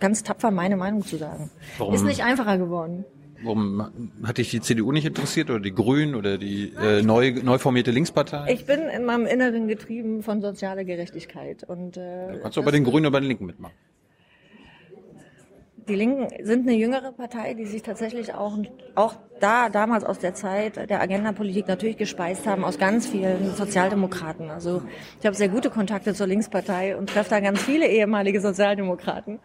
ganz 0.00 0.22
tapfer 0.22 0.50
meine 0.50 0.76
Meinung 0.76 1.04
zu 1.04 1.16
sagen. 1.16 1.50
Warum? 1.78 1.94
Ist 1.94 2.04
nicht 2.04 2.24
einfacher 2.24 2.58
geworden. 2.58 3.04
Warum 3.44 3.90
hat 4.24 4.38
dich 4.38 4.50
die 4.50 4.60
CDU 4.60 4.92
nicht 4.92 5.04
interessiert 5.04 5.50
oder 5.50 5.60
die 5.60 5.74
Grünen 5.74 6.14
oder 6.14 6.38
die 6.38 6.72
äh, 6.80 7.02
neu, 7.02 7.32
neu 7.42 7.58
formierte 7.58 7.90
Linkspartei? 7.90 8.52
Ich 8.52 8.66
bin 8.66 8.80
in 8.82 9.04
meinem 9.04 9.26
Inneren 9.26 9.66
getrieben 9.66 10.22
von 10.22 10.40
sozialer 10.40 10.84
Gerechtigkeit. 10.84 11.64
Und, 11.64 11.96
äh, 11.96 12.38
kannst 12.40 12.56
du 12.56 12.62
bei 12.62 12.70
den 12.70 12.84
Grünen 12.84 13.06
oder 13.06 13.12
bei 13.12 13.20
den 13.20 13.28
Linken 13.28 13.46
mitmachen. 13.46 13.74
Die 15.88 15.96
Linken 15.96 16.28
sind 16.44 16.68
eine 16.68 16.76
jüngere 16.76 17.10
Partei, 17.10 17.54
die 17.54 17.66
sich 17.66 17.82
tatsächlich 17.82 18.34
auch, 18.34 18.56
auch 18.94 19.16
da 19.40 19.68
damals 19.68 20.04
aus 20.04 20.20
der 20.20 20.32
Zeit 20.32 20.88
der 20.88 21.00
Agendapolitik 21.00 21.66
natürlich 21.66 21.96
gespeist 21.96 22.46
haben 22.46 22.64
aus 22.64 22.78
ganz 22.78 23.08
vielen 23.08 23.54
Sozialdemokraten. 23.56 24.50
Also 24.50 24.82
ich 25.18 25.26
habe 25.26 25.34
sehr 25.34 25.48
gute 25.48 25.70
Kontakte 25.70 26.14
zur 26.14 26.28
Linkspartei 26.28 26.96
und 26.96 27.08
treffe 27.08 27.30
da 27.30 27.40
ganz 27.40 27.62
viele 27.62 27.88
ehemalige 27.88 28.40
Sozialdemokraten 28.40 29.40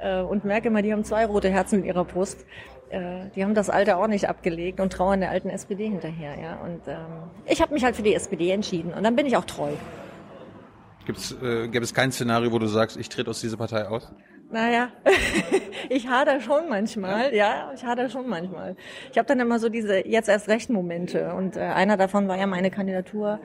äh, 0.00 0.20
und 0.22 0.44
merke 0.44 0.68
immer, 0.68 0.82
die 0.82 0.92
haben 0.92 1.04
zwei 1.04 1.24
rote 1.24 1.50
Herzen 1.50 1.80
in 1.80 1.84
ihrer 1.84 2.04
Brust. 2.04 2.44
Äh, 2.88 3.30
die 3.36 3.44
haben 3.44 3.54
das 3.54 3.70
Alte 3.70 3.96
auch 3.96 4.08
nicht 4.08 4.28
abgelegt 4.28 4.80
und 4.80 4.92
trauern 4.92 5.20
der 5.20 5.30
alten 5.30 5.50
SPD 5.50 5.88
hinterher. 5.88 6.34
Ja. 6.40 6.56
Und 6.56 6.80
ähm, 6.88 7.30
ich 7.46 7.62
habe 7.62 7.74
mich 7.74 7.84
halt 7.84 7.94
für 7.94 8.02
die 8.02 8.14
SPD 8.14 8.50
entschieden 8.50 8.92
und 8.92 9.04
dann 9.04 9.14
bin 9.14 9.26
ich 9.26 9.36
auch 9.36 9.44
treu. 9.44 9.70
Gibt's, 11.04 11.30
äh, 11.40 11.68
gäbe 11.68 11.84
es 11.84 11.94
kein 11.94 12.10
Szenario, 12.10 12.50
wo 12.50 12.58
du 12.58 12.66
sagst, 12.66 12.96
ich 12.96 13.08
trete 13.08 13.30
aus 13.30 13.40
dieser 13.40 13.56
Partei 13.56 13.86
aus? 13.86 14.12
Naja, 14.50 14.90
ich 15.88 16.08
hader 16.08 16.40
schon 16.40 16.68
manchmal, 16.68 17.34
ja, 17.34 17.72
ich 17.74 17.84
hader 17.84 18.08
schon 18.08 18.28
manchmal. 18.28 18.76
Ich 19.10 19.18
habe 19.18 19.26
dann 19.26 19.40
immer 19.40 19.58
so 19.58 19.68
diese 19.68 20.06
jetzt 20.06 20.28
erst 20.28 20.48
recht 20.48 20.70
Momente 20.70 21.34
und 21.34 21.56
äh, 21.56 21.60
einer 21.60 21.96
davon 21.96 22.28
war 22.28 22.38
ja 22.38 22.46
meine 22.46 22.70
Kandidatur 22.70 23.40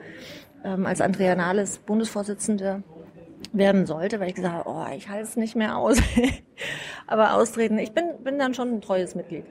ähm, 0.64 0.86
als 0.86 1.00
Andrea 1.00 1.34
Nahles 1.34 1.78
Bundesvorsitzende 1.78 2.84
werden 3.52 3.86
sollte, 3.86 4.20
weil 4.20 4.28
ich 4.28 4.34
gesagt 4.34 4.54
habe, 4.54 4.68
oh, 4.68 4.86
ich 4.96 5.08
halte 5.08 5.24
es 5.24 5.36
nicht 5.36 5.56
mehr 5.56 5.76
aus. 5.76 5.98
Aber 7.06 7.34
austreten, 7.34 7.78
ich 7.78 7.92
bin, 7.92 8.04
bin 8.22 8.38
dann 8.38 8.54
schon 8.54 8.74
ein 8.74 8.80
treues 8.80 9.14
Mitglied. 9.14 9.44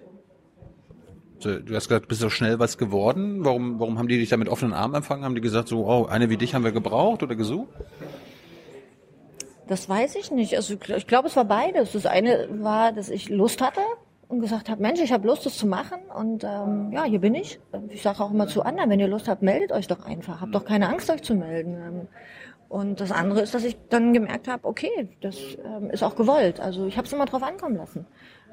Du 1.44 1.76
hast 1.76 1.88
gesagt, 1.90 2.08
bist 2.08 2.22
du 2.22 2.30
schnell 2.30 2.60
was 2.60 2.78
geworden. 2.78 3.44
Warum, 3.44 3.80
warum 3.80 3.98
haben 3.98 4.08
die 4.08 4.20
dich 4.20 4.30
da 4.30 4.38
mit 4.38 4.48
offenen 4.48 4.74
Armen 4.74 4.94
empfangen? 4.94 5.26
Haben 5.26 5.34
die 5.34 5.42
gesagt, 5.42 5.70
so, 5.70 5.88
oh, 5.88 6.06
eine 6.06 6.30
wie 6.30 6.38
dich 6.38 6.54
haben 6.54 6.64
wir 6.64 6.72
gebraucht 6.72 7.24
oder 7.24 7.36
gesucht? 7.36 7.70
Das 9.72 9.88
weiß 9.88 10.18
ich 10.18 10.32
nicht. 10.32 10.58
Also 10.58 10.74
ich 10.74 11.08
glaube, 11.08 11.30
es 11.30 11.38
war 11.38 11.46
beides. 11.46 11.94
Das 11.94 12.06
eine 12.06 12.50
war, 12.62 12.92
dass 12.92 13.08
ich 13.08 13.30
Lust 13.30 13.62
hatte 13.62 13.80
und 14.28 14.42
gesagt 14.42 14.70
habe, 14.70 14.82
Mensch, 14.82 15.00
ich 15.00 15.14
habe 15.14 15.26
Lust, 15.26 15.46
das 15.46 15.58
zu 15.58 15.66
machen. 15.66 16.00
Und 16.14 16.44
ähm, 16.44 16.92
ja, 16.92 17.06
hier 17.06 17.20
bin 17.20 17.36
ich. 17.36 17.58
Ich 17.88 18.02
sage 18.02 18.22
auch 18.22 18.32
immer 18.32 18.48
zu 18.48 18.64
anderen, 18.64 18.90
wenn 18.90 19.00
ihr 19.00 19.08
Lust 19.08 19.30
habt, 19.30 19.42
meldet 19.42 19.72
euch 19.72 19.88
doch 19.88 20.04
einfach. 20.06 20.42
Habt 20.42 20.54
doch 20.54 20.66
keine 20.66 20.90
Angst, 20.90 21.10
euch 21.10 21.24
zu 21.24 21.36
melden. 21.36 22.10
Und 22.68 23.00
das 23.00 23.14
andere 23.14 23.40
ist, 23.40 23.54
dass 23.54 23.64
ich 23.64 23.78
dann 23.88 24.12
gemerkt 24.12 24.50
habe, 24.50 24.68
okay, 24.68 25.08
das 25.22 25.38
ähm, 25.64 25.90
ist 25.90 26.04
auch 26.04 26.18
gewollt. 26.18 26.60
Also 26.60 26.86
ich 26.86 26.98
habe 26.98 27.08
es 27.08 27.14
immer 27.14 27.26
drauf 27.26 27.42
ankommen 27.42 27.78
lassen. 27.78 28.06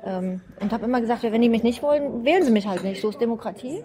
Ähm, 0.05 0.41
und 0.61 0.73
habe 0.73 0.85
immer 0.85 1.01
gesagt, 1.01 1.25
wenn 1.25 1.43
die 1.43 1.49
mich 1.49 1.65
nicht 1.65 1.83
wollen, 1.83 2.25
wählen 2.25 2.45
sie 2.45 2.53
mich 2.53 2.69
halt 2.69 2.85
nicht. 2.85 3.03
So 3.03 3.09
ist 3.09 3.21
Demokratie. 3.21 3.83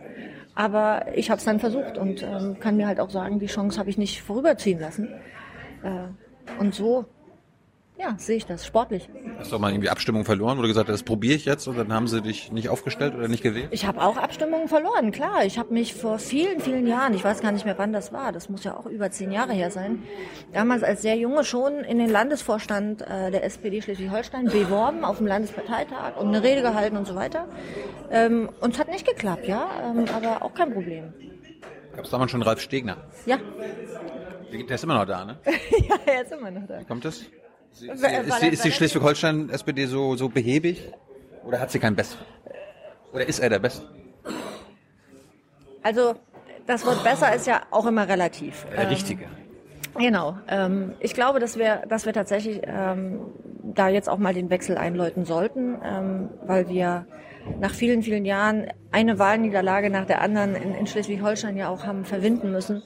Aber 0.54 1.08
ich 1.16 1.32
habe 1.32 1.40
es 1.40 1.46
dann 1.46 1.60
versucht 1.60 1.98
und 1.98 2.22
ähm, 2.22 2.60
kann 2.60 2.78
mir 2.78 2.86
halt 2.86 3.00
auch 3.00 3.10
sagen, 3.10 3.40
die 3.40 3.48
Chance 3.48 3.80
habe 3.80 3.90
ich 3.90 3.98
nicht 3.98 4.22
vorüberziehen 4.22 4.80
lassen. 4.80 5.10
Äh, 5.82 6.60
und 6.60 6.76
so 6.76 7.06
ja, 8.04 8.16
sehe 8.18 8.36
ich 8.36 8.46
das, 8.46 8.66
sportlich. 8.66 9.10
Hast 9.40 9.52
du 9.52 9.56
auch 9.56 9.60
mal 9.60 9.72
irgendwie 9.72 9.90
Abstimmungen 9.90 10.26
verloren, 10.26 10.58
wo 10.58 10.62
du 10.62 10.68
gesagt 10.68 10.90
hast, 10.90 10.96
das 10.96 11.04
probiere 11.04 11.36
ich 11.36 11.46
jetzt 11.46 11.68
und 11.68 11.78
dann 11.78 11.94
haben 11.94 12.08
sie 12.08 12.22
dich 12.22 12.52
nicht 12.52 12.68
aufgestellt 12.68 13.16
oder 13.16 13.30
nicht 13.30 13.44
gewählt? 13.44 13.70
Ich 13.72 13.86
habe 13.86 14.02
auch 14.02 14.18
Abstimmungen 14.18 14.68
verloren, 14.68 15.12
klar. 15.12 15.46
Ich 15.46 15.58
habe 15.58 15.74
mich 15.74 15.94
vor 15.94 16.20
vielen, 16.20 16.60
vielen 16.60 16.86
Jahren, 16.86 17.14
ich 17.14 17.24
weiß 17.24 17.42
gar 17.42 17.54
nicht 17.54 17.64
mehr, 17.64 17.78
wann 17.78 17.94
das 17.94 18.12
war, 18.12 18.34
das 18.34 18.50
muss 18.50 18.64
ja 18.66 18.76
auch 18.76 18.86
über 18.88 19.10
zehn 19.10 19.32
Jahre 19.32 19.54
her 19.54 19.72
sein, 19.72 20.04
damals 20.52 20.84
als 20.84 21.02
sehr 21.02 21.16
junge 21.16 21.46
schon 21.46 21.80
in 21.80 21.98
den 21.98 22.10
Landesvorstand 22.10 23.04
äh, 23.04 23.32
der 23.32 23.46
SPD 23.46 23.82
Schleswig-Holstein 23.82 24.46
beworben 24.46 25.06
auf 25.06 25.18
dem 25.18 25.28
Landesparteitag 25.28 26.18
und 26.18 26.28
eine 26.28 26.44
Rede 26.44 26.62
gehalten 26.62 26.98
und 26.98 27.08
so 27.08 27.16
weiter. 27.16 27.48
Ähm, 28.12 28.50
und 28.60 28.74
es 28.74 28.80
hat 28.80 28.90
nicht 28.90 29.08
geklappt, 29.08 29.48
ja, 29.48 29.66
ähm, 29.82 30.06
aber 30.14 30.44
auch 30.44 30.54
kein 30.54 30.74
Problem. 30.74 31.14
Gab 31.96 32.04
es 32.04 32.12
damals 32.12 32.32
schon 32.32 32.42
Ralf 32.42 32.60
Stegner? 32.60 32.98
Ja. 33.26 33.38
Der 34.52 34.76
ist 34.76 34.84
immer 34.84 34.96
noch 34.96 35.06
da, 35.06 35.26
ne? 35.26 35.38
ja, 35.46 35.96
er 36.06 36.24
ist 36.24 36.32
immer 36.32 36.52
noch 36.52 36.68
da. 36.68 36.80
Wie 36.80 36.86
kommt 36.86 37.06
das? 37.06 37.24
Ist, 37.74 37.82
ist, 37.82 38.42
die, 38.42 38.48
ist 38.48 38.66
die 38.66 38.72
Schleswig-Holstein-SPD 38.72 39.88
so, 39.88 40.16
so 40.16 40.30
behäbig? 40.30 40.92
Oder 41.44 41.60
hat 41.60 41.72
sie 41.72 41.80
keinen 41.80 41.96
Best? 41.96 42.18
Oder 43.12 43.28
ist 43.28 43.40
er 43.40 43.50
der 43.50 43.60
Beste? 43.60 43.84
Also, 45.82 46.16
das 46.68 46.86
Wort 46.86 47.04
besser 47.04 47.34
ist 47.34 47.48
ja 47.48 47.64
auch 47.72 47.86
immer 47.86 48.08
relativ. 48.08 48.66
Der 48.76 48.90
Richtige. 48.90 49.24
Ähm, 49.24 49.30
genau. 49.98 50.38
Ähm, 50.48 50.94
ich 51.00 51.14
glaube, 51.14 51.40
dass 51.40 51.58
wir, 51.58 51.84
dass 51.90 52.06
wir 52.06 52.14
tatsächlich 52.14 52.62
ähm, 52.64 53.20
da 53.64 53.90
jetzt 53.90 54.08
auch 54.08 54.20
mal 54.20 54.34
den 54.34 54.50
Wechsel 54.50 54.78
einläuten 54.78 55.26
sollten, 55.26 55.78
ähm, 55.84 56.30
weil 56.46 56.70
wir 56.70 57.06
nach 57.60 57.74
vielen, 57.74 58.04
vielen 58.04 58.24
Jahren 58.24 58.68
eine 58.92 59.20
Wahlniederlage 59.20 59.90
nach 59.90 60.06
der 60.06 60.22
anderen 60.22 60.56
in, 60.56 60.76
in 60.76 60.88
Schleswig-Holstein 60.88 61.58
ja 61.58 61.70
auch 61.70 61.86
haben 61.86 62.06
verwinden 62.06 62.52
müssen. 62.52 62.84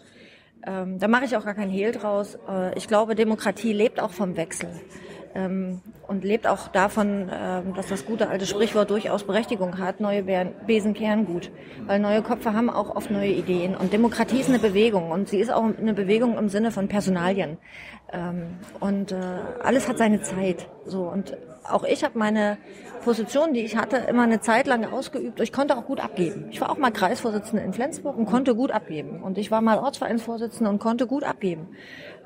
Ähm, 0.68 1.00
da 1.00 1.08
mache 1.08 1.26
ich 1.26 1.36
auch 1.38 1.46
gar 1.46 1.56
keinen 1.56 1.72
Hehl 1.72 1.92
draus. 1.92 2.38
Äh, 2.48 2.78
ich 2.78 2.88
glaube, 2.88 3.16
Demokratie 3.16 3.74
lebt 3.74 4.00
auch 4.00 4.12
vom 4.12 4.36
Wechsel. 4.38 4.70
ähm, 5.38 5.82
und 6.08 6.24
lebt 6.24 6.48
auch 6.48 6.70
davon, 6.70 7.30
ähm, 7.32 7.74
dass 7.76 7.88
das 7.88 8.06
gute 8.06 8.30
alte 8.30 8.46
Sprichwort 8.46 8.90
durchaus 8.90 9.24
Berechtigung 9.24 9.78
hat, 9.78 10.00
neue 10.00 10.24
Besen 10.66 10.94
kehren 10.94 11.26
gut. 11.26 11.52
Weil 11.86 12.00
neue 12.00 12.22
Köpfe 12.22 12.54
haben 12.54 12.70
auch 12.70 12.96
oft 12.96 13.12
neue 13.12 13.32
Ideen. 13.32 13.76
Und 13.76 13.94
Demokratie 13.94 14.40
ist 14.40 14.50
eine 14.50 14.60
Bewegung 14.60 15.12
und 15.12 15.30
sie 15.30 15.40
ist 15.40 15.52
auch 15.52 15.64
eine 15.64 15.94
Bewegung 15.94 16.38
im 16.38 16.50
Sinne 16.50 16.72
von 16.72 16.88
Personalien. 16.88 17.58
Ähm, 18.12 18.58
und 18.80 19.12
äh, 19.12 19.16
alles 19.62 19.88
hat 19.88 19.98
seine 19.98 20.22
Zeit. 20.22 20.68
So 20.86 21.04
und 21.04 21.38
auch 21.70 21.84
ich 21.84 22.04
habe 22.04 22.18
meine 22.18 22.58
Position, 23.08 23.54
die 23.54 23.62
ich 23.62 23.78
hatte, 23.78 23.96
immer 24.10 24.24
eine 24.24 24.42
Zeit 24.42 24.68
lang 24.68 24.84
ausgeübt. 24.84 25.40
Ich 25.40 25.54
konnte 25.54 25.78
auch 25.78 25.86
gut 25.86 26.02
abgeben. 26.02 26.48
Ich 26.52 26.60
war 26.60 26.70
auch 26.70 26.78
mal 26.78 26.92
Kreisvorsitzende 26.92 27.64
in 27.64 27.72
Flensburg 27.72 28.18
und 28.18 28.26
konnte 28.26 28.54
gut 28.54 28.70
abgeben. 28.70 29.24
Und 29.24 29.38
ich 29.38 29.50
war 29.50 29.62
mal 29.62 29.78
Ortsvereinsvorsitzende 29.78 30.70
und 30.70 30.80
konnte 30.80 31.08
gut 31.08 31.24
abgeben. 31.24 31.70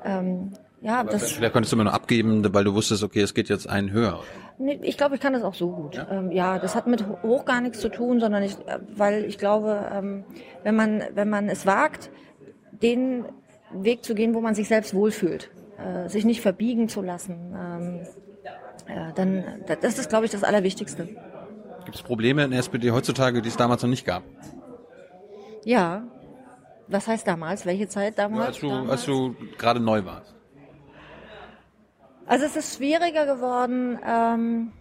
Ähm, 0.04 0.50
ja, 0.80 1.04
das. 1.04 1.30
Vielleicht 1.30 1.52
konntest 1.52 1.70
du 1.72 1.76
immer 1.76 1.84
nur 1.84 1.94
abgeben, 1.94 2.52
weil 2.52 2.64
du 2.64 2.74
wusstest, 2.74 3.04
okay, 3.04 3.20
es 3.20 3.32
geht 3.32 3.48
jetzt 3.48 3.68
einen 3.68 3.92
höher. 3.92 4.18
Nee, 4.58 4.80
ich 4.82 4.98
glaube, 4.98 5.14
ich 5.14 5.20
kann 5.20 5.34
das 5.34 5.44
auch 5.44 5.54
so 5.54 5.70
gut. 5.70 5.94
Ja? 5.94 6.08
Ähm, 6.10 6.32
ja, 6.32 6.58
das 6.58 6.74
hat 6.74 6.88
mit 6.88 7.04
hoch 7.22 7.44
gar 7.44 7.60
nichts 7.60 7.78
zu 7.78 7.88
tun, 7.88 8.18
sondern 8.18 8.42
ich, 8.42 8.54
äh, 8.66 8.80
weil 8.92 9.24
ich 9.24 9.38
glaube, 9.38 9.88
ähm, 9.92 10.24
wenn 10.64 10.74
man 10.74 11.04
wenn 11.14 11.28
man 11.28 11.48
es 11.48 11.64
wagt, 11.64 12.10
den 12.72 13.24
Weg 13.72 14.04
zu 14.04 14.16
gehen, 14.16 14.34
wo 14.34 14.40
man 14.40 14.56
sich 14.56 14.66
selbst 14.66 14.94
wohlfühlt, 14.94 15.48
äh, 15.78 16.08
sich 16.08 16.24
nicht 16.24 16.40
verbiegen 16.40 16.88
zu 16.88 17.02
lassen, 17.02 17.54
ähm, 17.56 18.00
äh, 18.86 19.12
dann 19.14 19.44
das 19.66 19.98
ist, 19.98 20.08
glaube 20.08 20.24
ich, 20.24 20.30
das 20.30 20.44
Allerwichtigste. 20.44 21.08
Gibt 21.84 21.96
es 21.96 22.02
Probleme 22.02 22.44
in 22.44 22.50
der 22.50 22.60
SPD 22.60 22.90
heutzutage, 22.90 23.42
die 23.42 23.48
es 23.48 23.56
damals 23.56 23.82
noch 23.82 23.90
nicht 23.90 24.04
gab? 24.04 24.22
Ja. 25.64 26.04
Was 26.88 27.06
heißt 27.06 27.26
damals? 27.26 27.64
Welche 27.64 27.88
Zeit 27.88 28.18
damals? 28.18 28.60
Ja, 28.60 28.84
als 28.88 29.04
du, 29.04 29.30
du 29.30 29.36
gerade 29.56 29.80
neu 29.80 30.04
warst. 30.04 30.34
Also 32.26 32.44
es 32.44 32.56
ist 32.56 32.76
schwieriger 32.76 33.26
geworden, 33.26 33.98
ähm, 34.06 34.72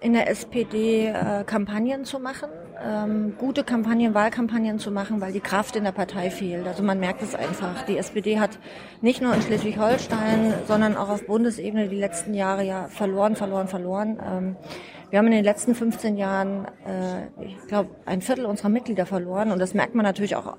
in 0.00 0.12
der 0.12 0.28
SPD 0.28 1.06
äh, 1.06 1.44
Kampagnen 1.44 2.04
zu 2.04 2.18
machen, 2.18 2.48
ähm, 2.84 3.34
gute 3.38 3.64
Kampagnen, 3.64 4.14
Wahlkampagnen 4.14 4.78
zu 4.78 4.90
machen, 4.90 5.20
weil 5.20 5.32
die 5.32 5.40
Kraft 5.40 5.76
in 5.76 5.84
der 5.84 5.92
Partei 5.92 6.30
fehlt. 6.30 6.66
Also 6.66 6.82
man 6.82 7.00
merkt 7.00 7.22
es 7.22 7.34
einfach. 7.34 7.82
Die 7.84 7.96
SPD 7.96 8.38
hat 8.38 8.58
nicht 9.00 9.22
nur 9.22 9.34
in 9.34 9.42
Schleswig-Holstein, 9.42 10.54
sondern 10.66 10.96
auch 10.96 11.08
auf 11.08 11.26
Bundesebene 11.26 11.88
die 11.88 11.96
letzten 11.96 12.34
Jahre 12.34 12.64
ja 12.64 12.88
verloren, 12.88 13.36
verloren, 13.36 13.68
verloren. 13.68 14.20
Ähm, 14.24 14.56
wir 15.10 15.20
haben 15.20 15.26
in 15.26 15.32
den 15.32 15.44
letzten 15.44 15.74
15 15.74 16.16
Jahren, 16.16 16.66
äh, 16.84 17.44
ich 17.44 17.56
glaube, 17.68 17.90
ein 18.06 18.20
Viertel 18.20 18.44
unserer 18.44 18.68
Mitglieder 18.68 19.06
verloren 19.06 19.52
und 19.52 19.60
das 19.60 19.72
merkt 19.72 19.94
man 19.94 20.04
natürlich 20.04 20.34
auch 20.34 20.56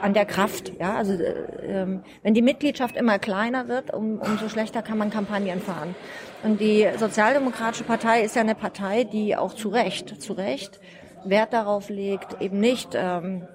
an 0.00 0.14
der 0.14 0.24
Kraft. 0.24 0.72
Ja, 0.78 0.94
also 0.94 1.14
äh, 1.14 1.34
ähm, 1.66 2.02
wenn 2.22 2.34
die 2.34 2.42
Mitgliedschaft 2.42 2.96
immer 2.96 3.18
kleiner 3.18 3.68
wird, 3.68 3.92
um, 3.92 4.18
umso 4.18 4.48
schlechter 4.48 4.82
kann 4.82 4.98
man 4.98 5.10
Kampagnen 5.10 5.60
fahren. 5.60 5.94
Und 6.42 6.60
die 6.60 6.88
Sozialdemokratische 6.96 7.84
Partei 7.84 8.22
ist 8.22 8.36
ja 8.36 8.42
eine 8.42 8.54
Partei, 8.54 9.04
die 9.04 9.36
auch 9.36 9.54
zu 9.54 9.68
Recht, 9.68 10.22
zu 10.22 10.32
Recht 10.34 10.80
Wert 11.24 11.52
darauf 11.52 11.88
legt, 11.88 12.40
eben 12.40 12.60
nicht 12.60 12.90
ähm, 12.94 13.46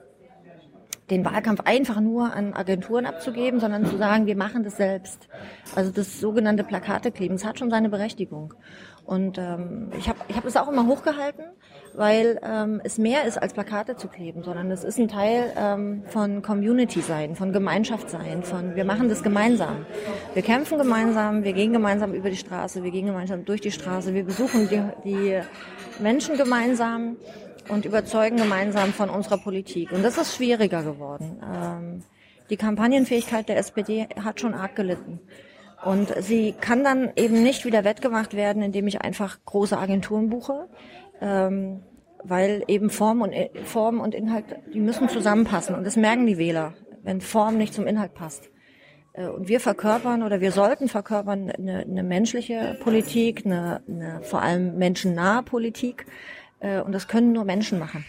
den 1.10 1.26
Wahlkampf 1.26 1.62
einfach 1.62 2.00
nur 2.00 2.34
an 2.34 2.54
Agenturen 2.54 3.06
abzugeben, 3.06 3.60
sondern 3.60 3.86
zu 3.86 3.98
sagen, 3.98 4.26
wir 4.26 4.36
machen 4.36 4.64
das 4.64 4.78
selbst. 4.78 5.28
Also 5.76 5.92
das 5.92 6.20
sogenannte 6.20 6.64
Plakatekleben, 6.64 7.38
das 7.38 7.46
hat 7.46 7.60
schon 7.60 7.70
seine 7.70 7.90
Berechtigung. 7.90 8.54
Und 9.06 9.38
ähm, 9.38 9.92
ich 9.98 10.08
habe 10.08 10.20
ich 10.28 10.36
hab 10.36 10.46
es 10.46 10.56
auch 10.56 10.70
immer 10.70 10.88
hochgehalten, 10.88 11.46
weil 11.96 12.40
ähm, 12.44 12.82
es 12.84 12.98
mehr 12.98 13.26
ist 13.26 13.42
als 13.42 13.54
Plakate 13.54 13.96
zu 13.96 14.08
kleben, 14.08 14.44
sondern 14.44 14.72
es 14.72 14.84
ist 14.84 15.00
ein 15.00 15.08
Teil 15.08 15.54
ähm, 15.58 16.04
von 16.08 16.42
Community 16.42 17.02
sein, 17.02 17.36
von 17.36 17.54
Gemeinschaft 17.54 18.10
sein, 18.10 18.44
von 18.44 18.76
wir 18.76 18.86
machen 18.86 19.10
das 19.10 19.24
gemeinsam. 19.24 19.86
Wir 20.34 20.44
kämpfen 20.44 20.78
gemeinsam, 20.78 21.44
wir 21.44 21.54
gehen 21.54 21.74
gemeinsam 21.74 22.14
über 22.14 22.30
die 22.30 22.38
Straße, 22.38 22.84
wir 22.84 22.92
gehen 22.92 23.06
gemeinsam 23.06 23.46
durch 23.46 23.62
die 23.62 23.72
Straße, 23.72 24.14
wir 24.14 24.24
besuchen 24.24 24.70
die, 24.70 24.82
die 25.04 25.42
Menschen 26.02 26.38
gemeinsam 26.38 27.18
und 27.70 27.86
überzeugen 27.86 28.38
gemeinsam 28.38 28.94
von 28.94 29.10
unserer 29.10 29.38
Politik. 29.38 29.92
Und 29.92 30.04
das 30.04 30.18
ist 30.18 30.36
schwieriger 30.36 30.84
geworden. 30.84 31.42
Ähm, 31.44 32.04
die 32.50 32.58
Kampagnenfähigkeit 32.58 33.48
der 33.48 33.58
SPD 33.58 34.08
hat 34.22 34.40
schon 34.40 34.54
arg 34.54 34.76
gelitten. 34.76 35.20
Und 35.84 36.14
sie 36.22 36.54
kann 36.54 36.84
dann 36.84 37.12
eben 37.16 37.44
nicht 37.44 37.66
wieder 37.66 37.84
wettgemacht 37.84 38.36
werden, 38.36 38.62
indem 38.62 38.88
ich 38.88 39.02
einfach 39.02 39.38
große 39.46 39.78
Agenturen 39.78 40.30
buche, 40.30 40.70
ähm, 41.24 41.80
weil 42.24 42.64
eben 42.68 42.90
Form 42.90 43.22
und, 43.22 43.34
Form 43.64 44.00
und 44.00 44.14
Inhalt, 44.14 44.46
die 44.74 44.80
müssen 44.80 45.10
zusammenpassen. 45.10 45.76
Und 45.76 45.86
das 45.86 45.96
merken 45.96 46.26
die 46.26 46.38
Wähler, 46.38 46.74
wenn 47.02 47.22
Form 47.22 47.58
nicht 47.58 47.74
zum 47.74 47.88
Inhalt 47.88 48.14
passt. 48.14 48.50
Äh, 49.14 49.28
und 49.28 49.48
wir 49.48 49.60
verkörpern 49.60 50.24
oder 50.24 50.42
wir 50.42 50.52
sollten 50.52 50.90
verkörpern 50.90 51.50
eine, 51.50 51.80
eine 51.80 52.04
menschliche 52.04 52.78
Politik, 52.84 53.46
eine, 53.46 53.82
eine 53.88 54.22
vor 54.22 54.42
allem 54.42 54.78
menschennahe 54.78 55.44
Politik. 55.44 56.06
Äh, 56.60 56.82
und 56.82 56.92
das 56.92 57.08
können 57.08 57.32
nur 57.32 57.46
Menschen 57.46 57.80
machen. 57.80 58.06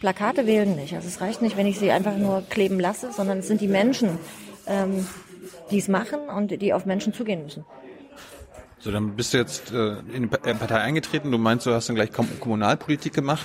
Plakate 0.00 0.46
wählen 0.46 0.74
nicht. 0.74 0.94
Also 0.94 1.08
es 1.08 1.20
reicht 1.20 1.40
nicht, 1.40 1.56
wenn 1.56 1.66
ich 1.66 1.78
sie 1.78 1.90
einfach 1.90 2.16
nur 2.16 2.42
kleben 2.50 2.80
lasse, 2.80 3.12
sondern 3.12 3.38
es 3.38 3.48
sind 3.48 3.60
die 3.60 3.68
Menschen, 3.68 4.18
ähm, 4.66 5.06
die 5.70 5.78
es 5.78 5.88
machen 5.88 6.28
und 6.28 6.60
die 6.60 6.72
auf 6.72 6.84
Menschen 6.84 7.12
zugehen 7.12 7.44
müssen. 7.44 7.64
So, 8.86 8.92
dann 8.92 9.16
bist 9.16 9.34
du 9.34 9.38
jetzt 9.38 9.72
äh, 9.72 9.96
in 10.14 10.22
die 10.22 10.28
Partei 10.28 10.76
eingetreten. 10.76 11.32
Du 11.32 11.38
meinst, 11.38 11.66
du 11.66 11.72
hast 11.72 11.88
dann 11.88 11.96
gleich 11.96 12.12
Kommunalpolitik 12.12 13.12
gemacht. 13.12 13.44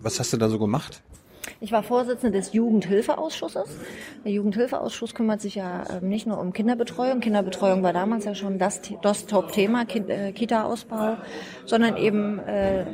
Was 0.00 0.18
hast 0.18 0.32
du 0.32 0.36
da 0.36 0.48
so 0.48 0.58
gemacht? 0.58 1.00
Ich 1.60 1.70
war 1.70 1.84
Vorsitzende 1.84 2.36
des 2.38 2.52
Jugendhilfeausschusses. 2.52 3.68
Der 4.24 4.32
Jugendhilfeausschuss 4.32 5.14
kümmert 5.14 5.40
sich 5.40 5.54
ja 5.54 5.84
ähm, 5.88 6.08
nicht 6.08 6.26
nur 6.26 6.40
um 6.40 6.52
Kinderbetreuung. 6.52 7.20
Kinderbetreuung 7.20 7.84
war 7.84 7.92
damals 7.92 8.24
ja 8.24 8.34
schon 8.34 8.58
das, 8.58 8.80
das 9.00 9.26
Top-Thema, 9.26 9.82
äh, 9.82 10.32
Kita-Ausbau, 10.32 11.18
sondern 11.64 11.96
eben 11.96 12.40
äh, 12.40 12.86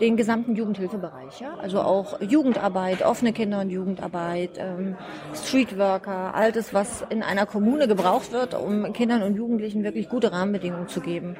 den 0.00 0.16
gesamten 0.16 0.54
Jugendhilfebereich, 0.54 1.40
ja, 1.40 1.54
also 1.56 1.80
auch 1.80 2.20
Jugendarbeit, 2.20 3.02
offene 3.02 3.32
Kinder- 3.32 3.60
und 3.60 3.70
Jugendarbeit, 3.70 4.50
ähm, 4.58 4.96
Streetworker, 5.34 6.34
alles, 6.34 6.74
was 6.74 7.04
in 7.08 7.22
einer 7.22 7.46
Kommune 7.46 7.88
gebraucht 7.88 8.32
wird, 8.32 8.54
um 8.54 8.92
Kindern 8.92 9.22
und 9.22 9.36
Jugendlichen 9.36 9.84
wirklich 9.84 10.08
gute 10.08 10.32
Rahmenbedingungen 10.32 10.88
zu 10.88 11.00
geben. 11.00 11.36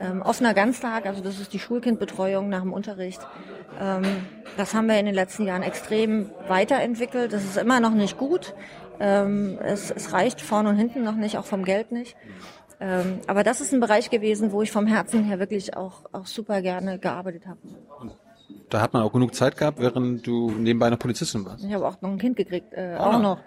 Ähm, 0.00 0.22
offener 0.22 0.54
Ganztag, 0.54 1.06
also 1.06 1.22
das 1.22 1.40
ist 1.40 1.52
die 1.52 1.60
Schulkindbetreuung 1.60 2.48
nach 2.48 2.62
dem 2.62 2.72
Unterricht. 2.72 3.20
Ähm, 3.80 4.02
das 4.56 4.74
haben 4.74 4.88
wir 4.88 4.98
in 4.98 5.06
den 5.06 5.14
letzten 5.14 5.46
Jahren 5.46 5.62
extrem 5.62 6.30
weiterentwickelt. 6.48 7.32
Das 7.32 7.44
ist 7.44 7.56
immer 7.56 7.80
noch 7.80 7.92
nicht 7.92 8.18
gut. 8.18 8.54
Ähm, 9.00 9.58
es, 9.62 9.90
es 9.90 10.12
reicht 10.12 10.40
vorne 10.40 10.68
und 10.68 10.76
hinten 10.76 11.04
noch 11.04 11.14
nicht, 11.14 11.38
auch 11.38 11.44
vom 11.44 11.64
Geld 11.64 11.92
nicht. 11.92 12.16
Ähm, 12.80 13.20
aber 13.26 13.44
das 13.44 13.60
ist 13.60 13.72
ein 13.72 13.80
Bereich 13.80 14.10
gewesen, 14.10 14.52
wo 14.52 14.62
ich 14.62 14.70
vom 14.70 14.86
Herzen 14.86 15.24
her 15.24 15.38
wirklich 15.38 15.76
auch, 15.76 16.04
auch 16.12 16.26
super 16.26 16.62
gerne 16.62 16.98
gearbeitet 16.98 17.46
habe. 17.46 17.58
Da 18.70 18.80
hat 18.80 18.92
man 18.92 19.02
auch 19.02 19.12
genug 19.12 19.34
Zeit 19.34 19.56
gehabt, 19.56 19.78
während 19.78 20.26
du 20.26 20.50
nebenbei 20.50 20.90
noch 20.90 20.98
Polizistin 20.98 21.44
warst. 21.44 21.64
Ich 21.64 21.72
habe 21.72 21.86
auch 21.86 22.00
noch 22.00 22.10
ein 22.10 22.18
Kind 22.18 22.36
gekriegt, 22.36 22.72
äh, 22.72 22.96
auch, 22.98 23.14
auch 23.14 23.20
noch. 23.20 23.38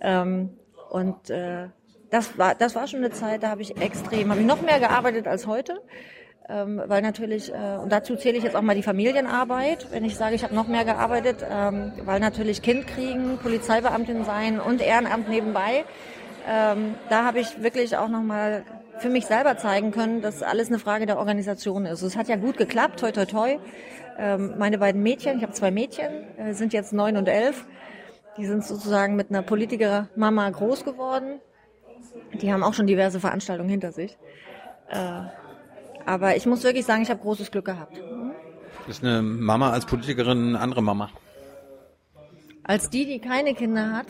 Ähm, 0.00 0.50
und 0.90 1.30
äh, 1.30 1.68
das 2.10 2.36
war 2.38 2.54
das 2.54 2.74
war 2.74 2.86
schon 2.86 3.00
eine 3.00 3.10
Zeit, 3.10 3.42
da 3.42 3.50
habe 3.50 3.62
ich 3.62 3.76
extrem, 3.80 4.30
habe 4.30 4.40
ich 4.40 4.46
noch 4.46 4.62
mehr 4.62 4.80
gearbeitet 4.80 5.28
als 5.28 5.46
heute. 5.46 5.80
Ähm, 6.48 6.82
weil 6.86 7.00
natürlich, 7.00 7.52
äh, 7.52 7.78
und 7.80 7.92
dazu 7.92 8.16
zähle 8.16 8.36
ich 8.36 8.42
jetzt 8.42 8.56
auch 8.56 8.62
mal 8.62 8.74
die 8.74 8.82
Familienarbeit, 8.82 9.86
wenn 9.92 10.04
ich 10.04 10.16
sage, 10.16 10.34
ich 10.34 10.42
habe 10.42 10.52
noch 10.52 10.66
mehr 10.66 10.84
gearbeitet, 10.84 11.46
ähm, 11.48 11.92
weil 12.04 12.18
natürlich 12.18 12.60
Kind 12.60 12.88
kriegen, 12.88 13.38
Polizeibeamtin 13.40 14.24
sein 14.24 14.58
und 14.58 14.80
Ehrenamt 14.80 15.28
nebenbei 15.28 15.84
ähm, 16.52 16.96
da 17.08 17.24
habe 17.24 17.38
ich 17.38 17.62
wirklich 17.62 17.96
auch 17.96 18.08
nochmal 18.08 18.64
für 18.98 19.08
mich 19.08 19.26
selber 19.26 19.56
zeigen 19.56 19.92
können, 19.92 20.20
dass 20.20 20.42
alles 20.42 20.66
eine 20.66 20.80
Frage 20.80 21.06
der 21.06 21.16
Organisation 21.18 21.86
ist. 21.86 22.02
Es 22.02 22.16
hat 22.16 22.26
ja 22.26 22.34
gut 22.34 22.56
geklappt, 22.56 22.98
toi 22.98 23.12
toi 23.12 23.24
toi. 23.24 23.58
Ähm, 24.18 24.54
meine 24.58 24.78
beiden 24.78 25.00
Mädchen, 25.00 25.36
ich 25.36 25.44
habe 25.44 25.52
zwei 25.52 25.70
Mädchen, 25.70 26.10
äh, 26.38 26.52
sind 26.52 26.72
jetzt 26.72 26.92
neun 26.92 27.16
und 27.16 27.28
elf. 27.28 27.64
Die 28.36 28.46
sind 28.46 28.64
sozusagen 28.64 29.14
mit 29.14 29.30
einer 29.30 29.42
Politiker-Mama 29.42 30.50
groß 30.50 30.84
geworden. 30.84 31.40
Die 32.32 32.52
haben 32.52 32.64
auch 32.64 32.74
schon 32.74 32.88
diverse 32.88 33.20
Veranstaltungen 33.20 33.70
hinter 33.70 33.92
sich. 33.92 34.18
Äh, 34.88 35.22
aber 36.04 36.34
ich 36.34 36.46
muss 36.46 36.64
wirklich 36.64 36.84
sagen, 36.84 37.02
ich 37.02 37.10
habe 37.10 37.20
großes 37.20 37.52
Glück 37.52 37.66
gehabt. 37.66 38.02
Ist 38.88 39.04
eine 39.04 39.22
Mama 39.22 39.70
als 39.70 39.86
Politikerin 39.86 40.48
eine 40.48 40.60
andere 40.60 40.82
Mama? 40.82 41.10
Als 42.64 42.90
die, 42.90 43.06
die 43.06 43.20
keine 43.20 43.54
Kinder 43.54 43.92
hat, 43.92 44.06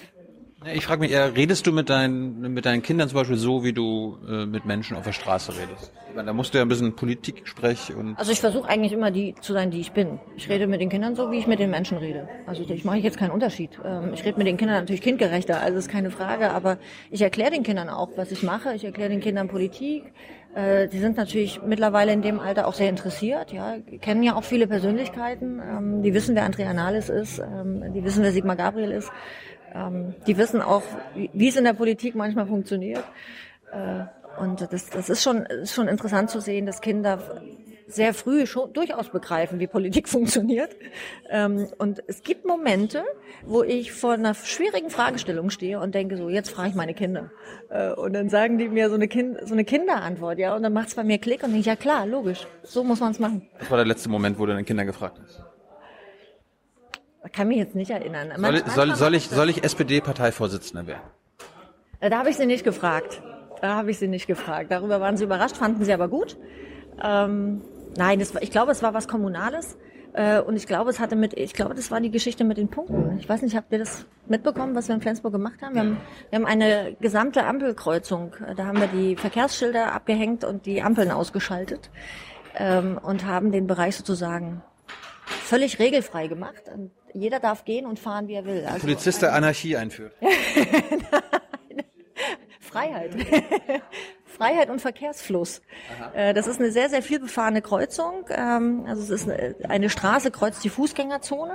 ich 0.67 0.85
frage 0.85 1.01
mich 1.01 1.11
eher, 1.11 1.35
redest 1.35 1.67
du 1.67 1.73
mit 1.73 1.89
deinen, 1.89 2.53
mit 2.53 2.67
deinen 2.67 2.83
Kindern 2.83 3.09
zum 3.09 3.17
Beispiel 3.17 3.37
so, 3.37 3.65
wie 3.65 3.73
du 3.73 4.19
äh, 4.29 4.45
mit 4.45 4.67
Menschen 4.67 4.97
auf 4.97 5.05
der 5.05 5.13
Straße 5.13 5.53
redest? 5.57 5.93
Meine, 6.15 6.27
da 6.27 6.33
musst 6.33 6.53
du 6.53 6.59
ja 6.59 6.65
ein 6.65 6.69
bisschen 6.69 6.95
Politik 6.95 7.43
sprechen 7.45 7.97
und. 7.97 8.19
Also 8.19 8.33
ich 8.33 8.41
versuche 8.41 8.69
eigentlich 8.69 8.93
immer 8.93 9.11
die 9.11 9.35
zu 9.41 9.53
sein, 9.53 9.71
die 9.71 9.81
ich 9.81 9.93
bin. 9.93 10.19
Ich 10.37 10.49
rede 10.49 10.67
mit 10.67 10.81
den 10.81 10.91
Kindern 10.91 11.15
so, 11.15 11.31
wie 11.31 11.39
ich 11.39 11.47
mit 11.47 11.61
den 11.61 11.71
Menschen 11.71 11.99
rede. 11.99 12.29
Also 12.47 12.63
ich 12.69 12.85
mache 12.85 12.99
jetzt 12.99 13.17
keinen 13.17 13.31
Unterschied. 13.31 13.71
Ähm, 13.85 14.13
ich 14.13 14.25
rede 14.25 14.37
mit 14.37 14.47
den 14.47 14.57
Kindern 14.57 14.81
natürlich 14.81 15.03
kindgerechter, 15.03 15.61
also 15.61 15.79
ist 15.79 15.89
keine 15.89 16.11
Frage, 16.11 16.51
aber 16.51 16.79
ich 17.11 17.23
erkläre 17.23 17.53
den 17.53 17.63
Kindern 17.63 17.89
auch, 17.89 18.11
was 18.17 18.33
ich 18.33 18.43
mache. 18.43 18.75
Ich 18.75 18.85
erkläre 18.85 19.09
den 19.09 19.21
Kindern 19.21 19.49
Politik. 19.49 20.13
Äh, 20.55 20.89
die 20.89 20.99
sind 20.99 21.17
natürlich 21.17 21.61
mittlerweile 21.65 22.13
in 22.13 22.23
dem 22.23 22.41
Alter 22.41 22.67
auch 22.67 22.75
sehr 22.75 22.89
interessiert, 22.89 23.53
ja, 23.53 23.77
kennen 24.01 24.25
ja 24.25 24.35
auch 24.35 24.43
viele 24.43 24.67
Persönlichkeiten. 24.67 25.61
Ähm, 25.61 26.03
die 26.03 26.13
wissen, 26.13 26.35
wer 26.35 26.45
Andrea 26.45 26.75
Nahles 26.75 27.09
ist, 27.09 27.39
ähm, 27.39 27.93
die 27.95 28.03
wissen, 28.05 28.25
wer 28.25 28.33
Sigmar 28.33 28.57
Gabriel 28.57 28.91
ist. 28.91 29.11
Ähm, 29.75 30.15
die 30.27 30.37
wissen 30.37 30.63
auch, 30.63 30.83
wie 31.15 31.49
es 31.49 31.57
in 31.57 31.65
der 31.65 31.75
Politik 31.75 32.15
manchmal 32.15 32.47
funktioniert. 32.47 33.05
Äh, 33.73 34.05
Und 34.41 34.61
das, 34.73 34.89
das 34.91 35.11
ist 35.11 35.23
schon, 35.23 35.45
ist 35.45 35.75
schon 35.75 35.89
interessant 35.89 36.31
zu 36.31 36.41
sehen, 36.41 36.65
dass 36.65 36.81
Kinder 36.81 37.19
sehr 37.89 38.15
früh 38.15 38.47
schon 38.47 38.73
durchaus 38.73 39.09
begreifen, 39.11 39.59
wie 39.59 39.67
Politik 39.67 40.09
funktioniert. 40.17 40.71
Ähm, 41.29 41.67
und 41.79 42.03
es 42.07 42.23
gibt 42.23 42.47
Momente, 42.47 43.03
wo 43.45 43.65
ich 43.65 43.91
vor 43.93 44.13
einer 44.13 44.35
schwierigen 44.35 44.91
Fragestellung 44.91 45.51
stehe 45.51 45.81
und 45.81 45.95
denke 45.95 46.17
so, 46.17 46.29
jetzt 46.29 46.51
frage 46.51 46.69
ich 46.71 46.75
meine 46.77 46.95
Kinder. 46.95 47.33
Äh, 47.69 47.91
und 47.93 48.13
dann 48.13 48.29
sagen 48.29 48.59
die 48.59 48.69
mir 48.69 48.89
so 48.89 48.95
eine, 48.95 49.09
kind, 49.09 49.39
so 49.45 49.53
eine 49.53 49.65
Kinderantwort, 49.65 50.39
ja, 50.39 50.55
und 50.55 50.63
dann 50.63 50.73
macht 50.73 50.89
es 50.89 50.95
bei 50.95 51.03
mir 51.03 51.19
Klick 51.19 51.43
und 51.43 51.53
denke, 51.53 51.67
ja 51.67 51.77
klar, 51.77 52.07
logisch, 52.07 52.47
so 52.63 52.85
muss 52.85 53.01
man 53.01 53.11
es 53.11 53.19
machen. 53.19 53.49
Was 53.59 53.71
war 53.71 53.79
der 53.79 53.87
letzte 53.87 54.09
Moment, 54.09 54.39
wo 54.39 54.47
du 54.47 54.53
deine 54.53 54.65
Kinder 54.65 54.85
gefragt 54.85 55.19
hast? 55.23 55.43
Kann 57.33 57.49
mich 57.49 57.59
jetzt 57.59 57.75
nicht 57.75 57.91
erinnern. 57.91 58.33
Soll, 58.37 58.55
ich- 58.57 58.65
soll, 58.73 58.95
soll 58.95 59.15
ich, 59.15 59.29
soll 59.29 59.51
ich 59.51 59.63
SPD-Parteivorsitzender 59.65 60.87
werden? 60.87 61.03
Äh, 62.01 62.11
Da 62.11 62.19
habe 62.19 62.31
ich 62.31 62.37
sie 62.37 62.47
nicht 62.47 62.65
gefragt. 62.65 63.23
Da 63.61 63.75
habe 63.77 63.91
ich 63.91 63.99
sie 63.99 64.09
nicht 64.09 64.27
gefragt. 64.27 64.71
Darüber 64.71 65.01
waren 65.01 65.17
sie 65.19 65.25
überrascht, 65.25 65.57
fanden 65.59 65.85
sie 65.85 65.93
aber 65.93 66.09
gut. 66.09 66.39
Ähm, 67.03 67.61
nein, 67.97 68.21
war, 68.35 68.43
ich 68.43 68.51
glaube, 68.51 68.73
es 68.73 68.83
war 68.83 68.95
was 68.95 69.07
Kommunales. 69.07 69.77
Äh, 70.13 70.41
und 70.41 70.57
ich 70.57 70.67
glaube, 70.67 70.91
es 70.91 70.99
hatte 70.99 71.15
mit, 71.15 71.35
ich 71.35 71.53
glaube, 71.53 71.75
das 71.75 71.91
war 71.91 72.01
die 72.01 72.11
Geschichte 72.11 72.43
mit 72.43 72.57
den 72.57 72.69
Punkten. 72.69 73.19
Ich 73.19 73.29
weiß 73.29 73.43
nicht, 73.43 73.55
habt 73.55 73.71
ihr 73.73 73.79
das 73.79 74.07
mitbekommen, 74.27 74.75
was 74.75 74.89
wir 74.89 74.95
in 74.95 75.01
Flensburg 75.03 75.33
gemacht 75.33 75.61
haben? 75.63 75.75
Wir 75.75 75.81
haben, 75.83 75.97
wir 76.31 76.39
haben 76.39 76.47
eine 76.47 76.97
gesamte 77.01 77.45
Ampelkreuzung. 77.45 78.33
Äh, 78.49 78.55
Da 78.55 78.65
haben 78.65 78.81
wir 78.81 78.89
die 78.89 79.15
Verkehrsschilder 79.17 79.93
abgehängt 79.93 80.43
und 80.45 80.65
die 80.67 80.83
Ampeln 80.83 81.11
ausgeschaltet. 81.11 81.91
Ähm, 82.57 82.99
und 83.03 83.27
haben 83.27 83.53
den 83.53 83.67
Bereich 83.67 83.95
sozusagen 83.97 84.63
völlig 85.27 85.79
regelfrei 85.79 86.27
gemacht. 86.27 86.63
Und 86.75 86.91
jeder 87.15 87.41
darf 87.41 87.65
gehen 87.65 87.87
und 87.87 87.99
fahren, 87.99 88.29
wie 88.29 88.35
er 88.35 88.45
will. 88.45 88.65
Also, 88.67 88.81
Polizist, 88.81 89.23
der 89.23 89.33
Anarchie 89.35 89.77
einführt. 89.77 90.13
Freiheit. 92.61 93.11
Freiheit 94.27 94.71
und 94.71 94.81
Verkehrsfluss. 94.81 95.61
Äh, 96.15 96.33
Das 96.35 96.47
ist 96.47 96.61
eine 96.61 96.71
sehr, 96.71 96.89
sehr 96.89 97.03
viel 97.03 97.21
befahrene 97.21 97.63
Kreuzung. 97.63 98.27
Ähm, 98.31 98.85
Also 98.87 99.03
es 99.03 99.11
ist 99.23 99.29
eine- 99.29 99.57
eine 99.69 99.91
Straße, 99.91 100.31
kreuzt 100.31 100.63
die 100.65 100.69
Fußgängerzone. 100.71 101.55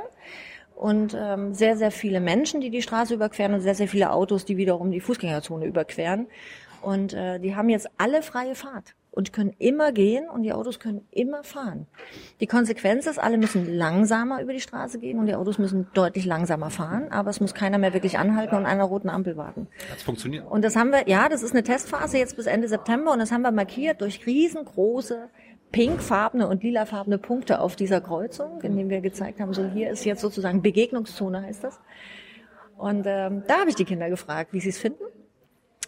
Und 0.76 1.16
ähm, 1.18 1.54
sehr, 1.54 1.78
sehr 1.78 1.90
viele 1.92 2.20
Menschen, 2.20 2.60
die 2.60 2.70
die 2.70 2.82
Straße 2.82 3.14
überqueren 3.14 3.54
und 3.54 3.62
sehr, 3.62 3.76
sehr 3.76 3.88
viele 3.88 4.12
Autos, 4.12 4.44
die 4.44 4.58
wiederum 4.58 4.92
die 4.92 5.00
Fußgängerzone 5.00 5.66
überqueren. 5.66 6.28
Und 6.82 7.14
äh, 7.14 7.40
die 7.40 7.56
haben 7.56 7.70
jetzt 7.70 7.88
alle 7.98 8.22
freie 8.22 8.56
Fahrt 8.56 8.94
und 9.16 9.34
können 9.34 9.54
immer 9.58 9.92
gehen 9.92 10.30
und 10.30 10.44
die 10.44 10.54
Autos 10.54 10.80
können 10.80 11.08
immer 11.12 11.44
fahren. 11.44 11.88
Die 12.42 12.48
Konsequenz 12.48 13.08
ist, 13.08 13.18
alle 13.18 13.38
müssen 13.38 13.74
langsamer 13.74 14.42
über 14.42 14.54
die 14.54 14.60
Straße 14.60 15.00
gehen 15.00 15.20
und 15.20 15.26
die 15.26 15.36
Autos 15.36 15.58
müssen 15.58 15.88
deutlich 15.94 16.26
langsamer 16.26 16.70
fahren, 16.70 17.12
aber 17.12 17.30
es 17.30 17.40
muss 17.40 17.54
keiner 17.54 17.78
mehr 17.78 17.94
wirklich 17.94 18.20
anhalten 18.20 18.56
und 18.56 18.66
einer 18.66 18.84
roten 18.84 19.10
Ampel 19.10 19.38
warten. 19.38 19.68
Hat's 19.90 20.04
funktioniert? 20.04 20.46
Und 20.50 20.64
das 20.64 20.76
haben 20.76 20.92
wir, 20.92 21.08
ja, 21.08 21.30
das 21.30 21.44
ist 21.44 21.54
eine 21.54 21.64
Testphase 21.64 22.18
jetzt 22.18 22.36
bis 22.36 22.46
Ende 22.46 22.68
September 22.68 23.14
und 23.14 23.20
das 23.20 23.32
haben 23.32 23.42
wir 23.42 23.52
markiert 23.52 24.02
durch 24.02 24.26
riesengroße 24.26 25.30
pinkfarbene 25.72 26.48
und 26.48 26.64
lilafarbene 26.64 27.18
Punkte 27.18 27.60
auf 27.60 27.76
dieser 27.76 28.02
Kreuzung, 28.02 28.62
indem 28.62 28.90
wir 28.90 29.02
gezeigt 29.02 29.40
haben, 29.40 29.54
so 29.54 29.66
hier 29.66 29.90
ist 29.90 30.06
jetzt 30.06 30.22
sozusagen 30.22 30.62
Begegnungszone 30.62 31.42
heißt 31.42 31.64
das. 31.64 31.80
Und 32.78 33.06
ähm, 33.08 33.44
da 33.48 33.60
habe 33.60 33.70
ich 33.70 33.76
die 33.76 33.86
Kinder 33.86 34.10
gefragt, 34.10 34.54
wie 34.54 34.60
sie 34.60 34.70
es 34.70 34.78
finden. 34.78 35.04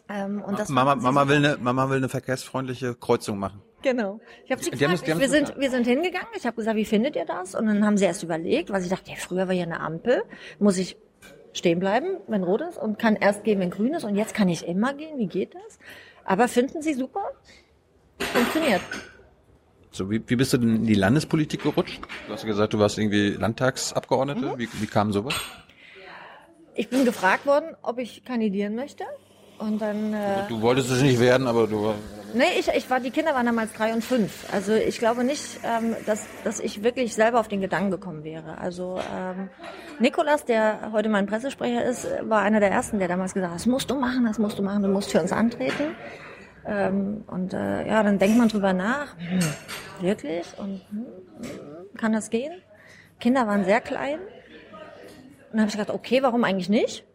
Ähm, 0.09 0.41
und 0.41 0.57
das 0.57 0.69
Mama, 0.69 0.95
sie 0.95 1.01
Mama 1.01 1.27
will 1.27 1.37
eine, 1.37 1.57
Mama 1.57 1.89
will 1.89 1.97
eine 1.97 2.09
verkehrsfreundliche 2.09 2.95
Kreuzung 2.95 3.39
machen. 3.39 3.61
Genau. 3.81 4.19
Ich 4.45 4.51
habe 4.51 4.63
sie 4.63 4.71
Die 4.71 4.77
gefragt, 4.77 5.07
haben 5.07 5.19
wir 5.19 5.29
sind, 5.29 5.57
wir 5.57 5.69
sind 5.69 5.85
hingegangen. 5.85 6.27
Ich 6.35 6.45
habe 6.45 6.55
gesagt, 6.55 6.77
wie 6.77 6.85
findet 6.85 7.15
ihr 7.15 7.25
das? 7.25 7.55
Und 7.55 7.67
dann 7.67 7.85
haben 7.85 7.97
sie 7.97 8.05
erst 8.05 8.23
überlegt, 8.23 8.69
weil 8.69 8.81
sie 8.81 8.89
dachte, 8.89 9.11
ja, 9.11 9.17
früher 9.17 9.47
war 9.47 9.53
ja 9.53 9.63
eine 9.63 9.79
Ampel, 9.79 10.23
muss 10.59 10.77
ich 10.77 10.97
stehen 11.53 11.79
bleiben, 11.79 12.17
wenn 12.27 12.43
rot 12.43 12.61
ist 12.61 12.77
und 12.77 12.99
kann 12.99 13.15
erst 13.15 13.43
gehen, 13.43 13.59
wenn 13.59 13.71
grün 13.71 13.93
ist 13.93 14.03
und 14.03 14.15
jetzt 14.15 14.33
kann 14.33 14.49
ich 14.49 14.67
immer 14.67 14.93
gehen. 14.93 15.17
Wie 15.17 15.27
geht 15.27 15.55
das? 15.55 15.79
Aber 16.23 16.47
finden 16.47 16.81
sie 16.81 16.93
super? 16.93 17.23
Funktioniert. 18.19 18.81
So, 19.91 20.11
wie, 20.11 20.21
wie 20.27 20.35
bist 20.35 20.53
du 20.53 20.57
denn 20.57 20.75
in 20.75 20.85
die 20.85 20.93
Landespolitik 20.93 21.63
gerutscht? 21.63 21.99
Du 22.27 22.33
hast 22.33 22.43
ja 22.43 22.49
gesagt, 22.49 22.73
du 22.73 22.79
warst 22.79 22.97
irgendwie 22.97 23.29
Landtagsabgeordnete. 23.29 24.57
Wie, 24.57 24.69
wie 24.71 24.87
kam 24.87 25.11
sowas? 25.11 25.33
Ich 26.75 26.89
bin 26.89 27.05
gefragt 27.05 27.47
worden, 27.47 27.75
ob 27.81 27.97
ich 27.97 28.23
kandidieren 28.23 28.75
möchte. 28.75 29.03
Und 29.59 29.81
dann, 29.81 30.13
äh, 30.13 30.47
Du 30.47 30.61
wolltest 30.61 30.91
es 30.91 31.01
nicht 31.01 31.19
werden, 31.19 31.47
aber 31.47 31.67
du 31.67 31.93
nee, 32.33 32.59
ich, 32.59 32.67
ich 32.69 32.89
war, 32.89 32.99
die 32.99 33.11
Kinder 33.11 33.33
waren 33.33 33.45
damals 33.45 33.73
drei 33.73 33.93
und 33.93 34.03
fünf. 34.03 34.45
Also 34.53 34.73
ich 34.73 34.99
glaube 34.99 35.23
nicht, 35.23 35.59
ähm, 35.63 35.95
dass, 36.05 36.25
dass 36.43 36.59
ich 36.59 36.83
wirklich 36.83 37.13
selber 37.15 37.39
auf 37.39 37.47
den 37.47 37.61
Gedanken 37.61 37.91
gekommen 37.91 38.23
wäre. 38.23 38.57
Also 38.57 38.99
ähm, 39.15 39.49
Nikolas, 39.99 40.45
der 40.45 40.91
heute 40.91 41.09
mein 41.09 41.25
Pressesprecher 41.25 41.83
ist, 41.83 42.07
war 42.23 42.41
einer 42.41 42.59
der 42.59 42.71
ersten, 42.71 42.99
der 42.99 43.07
damals 43.07 43.33
gesagt 43.33 43.51
hat, 43.51 43.59
das 43.59 43.65
musst 43.65 43.89
du 43.89 43.95
machen, 43.95 44.25
das 44.25 44.39
musst 44.39 44.59
du 44.59 44.63
machen, 44.63 44.83
du 44.83 44.89
musst 44.89 45.11
für 45.11 45.21
uns 45.21 45.31
antreten. 45.31 45.95
Ähm, 46.65 47.23
und 47.27 47.53
äh, 47.53 47.87
ja, 47.87 48.03
dann 48.03 48.19
denkt 48.19 48.37
man 48.37 48.49
drüber 48.49 48.73
nach, 48.73 49.15
hm, 49.17 49.39
wirklich? 50.01 50.45
Und 50.57 50.81
hm, 50.89 51.05
kann 51.97 52.13
das 52.13 52.29
gehen? 52.29 52.53
Kinder 53.19 53.47
waren 53.47 53.63
sehr 53.65 53.81
klein. 53.81 54.19
Und 54.19 55.53
dann 55.53 55.61
habe 55.61 55.69
ich 55.69 55.77
gedacht, 55.77 55.91
okay, 55.91 56.21
warum 56.21 56.43
eigentlich 56.43 56.69
nicht? 56.69 57.06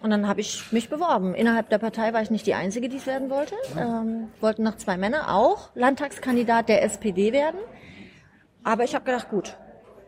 Und 0.00 0.10
dann 0.10 0.28
habe 0.28 0.40
ich 0.40 0.70
mich 0.72 0.88
beworben. 0.88 1.34
Innerhalb 1.34 1.68
der 1.70 1.78
Partei 1.78 2.12
war 2.12 2.22
ich 2.22 2.30
nicht 2.30 2.46
die 2.46 2.54
Einzige, 2.54 2.88
die 2.88 2.98
es 2.98 3.06
werden 3.06 3.30
wollte. 3.30 3.54
Ähm, 3.76 4.28
wollten 4.40 4.62
noch 4.62 4.76
zwei 4.76 4.96
Männer 4.96 5.34
auch 5.34 5.70
Landtagskandidat 5.74 6.68
der 6.68 6.82
SPD 6.84 7.32
werden. 7.32 7.58
Aber 8.62 8.84
ich 8.84 8.94
habe 8.94 9.04
gedacht, 9.04 9.28
gut, 9.30 9.56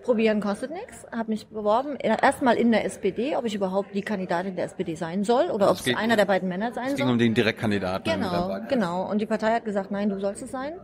probieren 0.02 0.40
kostet 0.40 0.70
nichts. 0.70 1.06
Habe 1.10 1.30
mich 1.30 1.46
beworben, 1.48 1.96
erstmal 1.96 2.56
in 2.56 2.70
der 2.72 2.84
SPD, 2.84 3.36
ob 3.36 3.44
ich 3.44 3.54
überhaupt 3.54 3.94
die 3.94 4.02
Kandidatin 4.02 4.56
der 4.56 4.66
SPD 4.66 4.94
sein 4.94 5.24
soll 5.24 5.46
oder 5.50 5.70
ob 5.70 5.76
es 5.76 5.96
einer 5.96 6.16
der 6.16 6.24
beiden 6.24 6.48
Männer 6.48 6.72
sein 6.72 6.88
es 6.88 6.94
ging 6.94 7.06
soll. 7.06 7.12
um 7.12 7.18
den 7.18 7.34
Direktkandidaten. 7.34 8.12
Genau, 8.12 8.58
genau. 8.68 9.10
Und 9.10 9.20
die 9.20 9.26
Partei 9.26 9.52
hat 9.54 9.64
gesagt, 9.64 9.90
nein, 9.90 10.08
du 10.08 10.18
sollst 10.20 10.42
es 10.42 10.50
sein. 10.50 10.74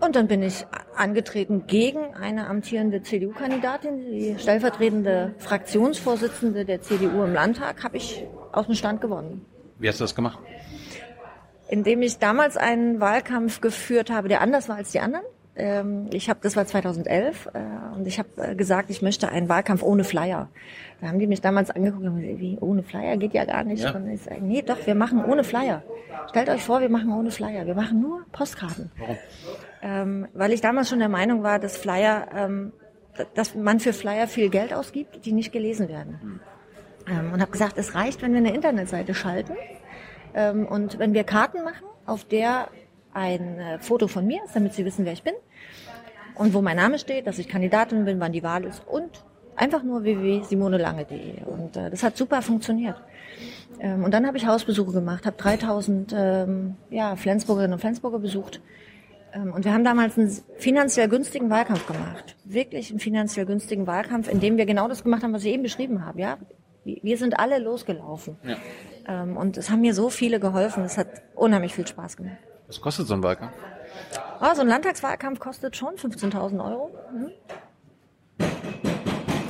Und 0.00 0.16
dann 0.16 0.26
bin 0.26 0.42
ich 0.42 0.66
angetreten 0.96 1.64
gegen 1.66 2.14
eine 2.14 2.46
amtierende 2.46 3.02
CDU-Kandidatin, 3.02 4.10
die 4.10 4.36
stellvertretende 4.38 5.34
Fraktionsvorsitzende 5.38 6.64
der 6.64 6.82
CDU 6.82 7.22
im 7.24 7.32
Landtag, 7.32 7.82
habe 7.84 7.96
ich 7.96 8.24
aus 8.52 8.66
dem 8.66 8.74
Stand 8.74 9.00
gewonnen. 9.00 9.44
Wie 9.78 9.88
hast 9.88 10.00
du 10.00 10.04
das 10.04 10.14
gemacht? 10.14 10.38
Indem 11.68 12.02
ich 12.02 12.18
damals 12.18 12.56
einen 12.56 13.00
Wahlkampf 13.00 13.60
geführt 13.60 14.10
habe, 14.10 14.28
der 14.28 14.40
anders 14.42 14.68
war 14.68 14.76
als 14.76 14.92
die 14.92 15.00
anderen. 15.00 15.24
Ähm, 15.56 16.08
Ich 16.12 16.28
habe, 16.28 16.40
das 16.42 16.56
war 16.56 16.66
2011, 16.66 17.48
äh, 17.54 17.96
und 17.96 18.06
ich 18.06 18.18
habe 18.18 18.28
äh, 18.36 18.54
gesagt, 18.54 18.90
ich 18.90 19.02
möchte 19.02 19.28
einen 19.28 19.48
Wahlkampf 19.48 19.82
ohne 19.82 20.04
Flyer. 20.04 20.48
Da 21.00 21.08
haben 21.08 21.18
die 21.18 21.26
mich 21.26 21.40
damals 21.40 21.70
angeguckt 21.70 22.04
und 22.04 22.20
gesagt, 22.20 22.40
wie 22.40 22.58
ohne 22.60 22.82
Flyer 22.82 23.16
geht 23.16 23.34
ja 23.34 23.44
gar 23.44 23.64
nicht. 23.64 23.84
Ja. 23.84 23.94
Und 23.94 24.08
ich 24.08 24.22
sage, 24.22 24.42
nee, 24.42 24.62
doch, 24.62 24.84
wir 24.86 24.94
machen 24.94 25.24
ohne 25.24 25.44
Flyer. 25.44 25.82
Stellt 26.28 26.48
euch 26.48 26.62
vor, 26.62 26.80
wir 26.80 26.88
machen 26.88 27.12
ohne 27.12 27.30
Flyer. 27.30 27.66
Wir 27.66 27.74
machen 27.74 28.00
nur 28.00 28.24
Postkarten. 28.32 28.90
Warum? 28.98 29.16
Ähm, 29.84 30.28
weil 30.32 30.52
ich 30.52 30.62
damals 30.62 30.88
schon 30.88 30.98
der 30.98 31.10
Meinung 31.10 31.42
war, 31.42 31.58
dass 31.58 31.76
Flyer, 31.76 32.28
ähm, 32.34 32.72
dass 33.34 33.54
man 33.54 33.80
für 33.80 33.92
Flyer 33.92 34.26
viel 34.26 34.48
Geld 34.48 34.72
ausgibt, 34.72 35.26
die 35.26 35.32
nicht 35.32 35.52
gelesen 35.52 35.90
werden. 35.90 36.40
Ähm, 37.06 37.34
und 37.34 37.42
habe 37.42 37.52
gesagt, 37.52 37.76
es 37.76 37.94
reicht, 37.94 38.22
wenn 38.22 38.32
wir 38.32 38.38
eine 38.38 38.54
Internetseite 38.54 39.12
schalten 39.12 39.52
ähm, 40.32 40.66
und 40.66 40.98
wenn 40.98 41.12
wir 41.12 41.22
Karten 41.24 41.62
machen, 41.62 41.84
auf 42.06 42.24
der 42.24 42.68
ein 43.12 43.58
äh, 43.58 43.78
Foto 43.78 44.08
von 44.08 44.26
mir 44.26 44.42
ist, 44.44 44.56
damit 44.56 44.72
Sie 44.72 44.86
wissen, 44.86 45.04
wer 45.04 45.12
ich 45.12 45.22
bin 45.22 45.34
und 46.34 46.54
wo 46.54 46.62
mein 46.62 46.76
Name 46.76 46.98
steht, 46.98 47.26
dass 47.26 47.38
ich 47.38 47.46
Kandidatin 47.46 48.06
bin, 48.06 48.20
wann 48.20 48.32
die 48.32 48.42
Wahl 48.42 48.64
ist 48.64 48.82
und 48.88 49.22
einfach 49.54 49.82
nur 49.82 50.02
www.simonelange.de. 50.02 51.44
Und 51.44 51.76
äh, 51.76 51.90
das 51.90 52.02
hat 52.02 52.16
super 52.16 52.40
funktioniert. 52.40 52.96
Ähm, 53.80 54.02
und 54.02 54.14
dann 54.14 54.26
habe 54.26 54.38
ich 54.38 54.46
Hausbesuche 54.46 54.92
gemacht, 54.92 55.26
habe 55.26 55.36
3000 55.36 56.14
ähm, 56.16 56.76
ja, 56.88 57.16
Flensburgerinnen 57.16 57.74
und 57.74 57.80
Flensburger 57.80 58.18
besucht. 58.18 58.62
Ähm, 59.34 59.52
Und 59.52 59.64
wir 59.64 59.72
haben 59.74 59.84
damals 59.84 60.16
einen 60.16 60.30
finanziell 60.58 61.08
günstigen 61.08 61.50
Wahlkampf 61.50 61.86
gemacht. 61.86 62.36
Wirklich 62.44 62.90
einen 62.90 63.00
finanziell 63.00 63.46
günstigen 63.46 63.86
Wahlkampf, 63.86 64.28
in 64.28 64.40
dem 64.40 64.56
wir 64.56 64.64
genau 64.66 64.88
das 64.88 65.02
gemacht 65.02 65.22
haben, 65.22 65.32
was 65.32 65.44
ich 65.44 65.52
eben 65.52 65.62
beschrieben 65.62 66.04
habe. 66.06 66.20
Ja, 66.20 66.38
wir 66.84 67.18
sind 67.18 67.38
alle 67.38 67.58
losgelaufen. 67.58 68.36
Ja. 68.44 68.56
Ähm, 69.06 69.36
Und 69.36 69.56
es 69.56 69.70
haben 69.70 69.80
mir 69.80 69.94
so 69.94 70.08
viele 70.08 70.40
geholfen. 70.40 70.84
Es 70.84 70.96
hat 70.96 71.08
unheimlich 71.34 71.74
viel 71.74 71.86
Spaß 71.86 72.16
gemacht. 72.16 72.36
Was 72.68 72.80
kostet 72.80 73.06
so 73.06 73.14
ein 73.14 73.22
Wahlkampf? 73.22 73.52
Oh, 74.40 74.54
so 74.54 74.62
ein 74.62 74.68
Landtagswahlkampf 74.68 75.38
kostet 75.40 75.76
schon 75.76 75.94
15.000 75.96 76.64
Euro. 76.64 76.90
Mhm. 77.12 77.30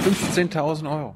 15.000 0.00 0.90
Euro. 0.90 1.14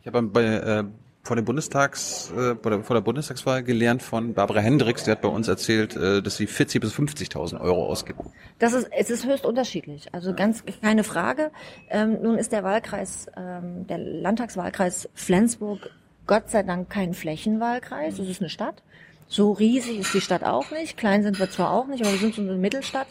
Ich 0.00 0.06
habe 0.06 0.22
bei, 0.22 0.42
äh, 0.44 0.84
vor, 1.24 1.36
dem 1.36 1.44
Bundestags, 1.44 2.30
äh, 2.32 2.54
vor, 2.54 2.94
der, 2.94 3.00
Bundestagswahl 3.00 3.62
gelernt 3.62 4.02
von 4.02 4.34
Barbara 4.34 4.60
Hendricks, 4.60 5.04
die 5.04 5.10
hat 5.10 5.22
bei 5.22 5.28
uns 5.28 5.48
erzählt, 5.48 5.96
äh, 5.96 6.22
dass 6.22 6.36
sie 6.36 6.46
40.000 6.46 6.80
bis 6.80 6.94
50.000 6.94 7.60
Euro 7.60 7.86
ausgibt. 7.86 8.20
Das 8.58 8.74
ist, 8.74 8.88
es 8.92 9.10
ist 9.10 9.26
höchst 9.26 9.46
unterschiedlich. 9.46 10.12
Also 10.12 10.34
ganz 10.34 10.62
keine 10.82 11.02
Frage. 11.02 11.50
Ähm, 11.88 12.18
nun 12.22 12.36
ist 12.38 12.52
der 12.52 12.62
Wahlkreis, 12.62 13.26
ähm, 13.36 13.86
der 13.86 13.98
Landtagswahlkreis 13.98 15.08
Flensburg 15.14 15.90
Gott 16.26 16.50
sei 16.50 16.62
Dank 16.62 16.88
kein 16.88 17.14
Flächenwahlkreis. 17.14 18.18
Es 18.18 18.28
ist 18.28 18.40
eine 18.40 18.48
Stadt. 18.48 18.82
So 19.26 19.52
riesig 19.52 19.98
ist 19.98 20.14
die 20.14 20.20
Stadt 20.20 20.44
auch 20.44 20.70
nicht. 20.70 20.96
Klein 20.96 21.22
sind 21.22 21.38
wir 21.38 21.50
zwar 21.50 21.70
auch 21.70 21.86
nicht, 21.86 22.02
aber 22.02 22.12
wir 22.12 22.18
sind 22.18 22.34
so 22.34 22.42
eine 22.42 22.54
Mittelstadt. 22.54 23.06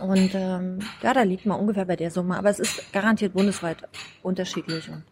Und 0.00 0.34
ähm, 0.34 0.80
ja, 1.02 1.14
da 1.14 1.22
liegt 1.22 1.46
man 1.46 1.60
ungefähr 1.60 1.84
bei 1.84 1.96
der 1.96 2.10
Summe. 2.10 2.36
Aber 2.36 2.50
es 2.50 2.58
ist 2.58 2.92
garantiert 2.92 3.34
bundesweit 3.34 3.78
unterschiedlich. 4.22 4.88
Und 4.88 5.02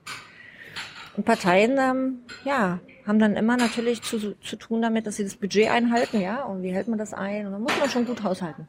Und 1.16 1.24
Parteien, 1.24 1.76
ähm, 1.78 2.18
ja, 2.44 2.80
haben 3.06 3.18
dann 3.18 3.36
immer 3.36 3.56
natürlich 3.56 4.00
zu, 4.02 4.34
zu 4.40 4.56
tun 4.56 4.80
damit, 4.82 5.06
dass 5.06 5.16
sie 5.16 5.24
das 5.24 5.36
Budget 5.36 5.68
einhalten, 5.70 6.20
ja. 6.20 6.42
Und 6.44 6.62
wie 6.62 6.70
hält 6.72 6.88
man 6.88 6.98
das 6.98 7.12
ein? 7.12 7.46
Und 7.46 7.52
dann 7.52 7.62
muss 7.62 7.78
man 7.78 7.90
schon 7.90 8.06
gut 8.06 8.22
haushalten. 8.22 8.66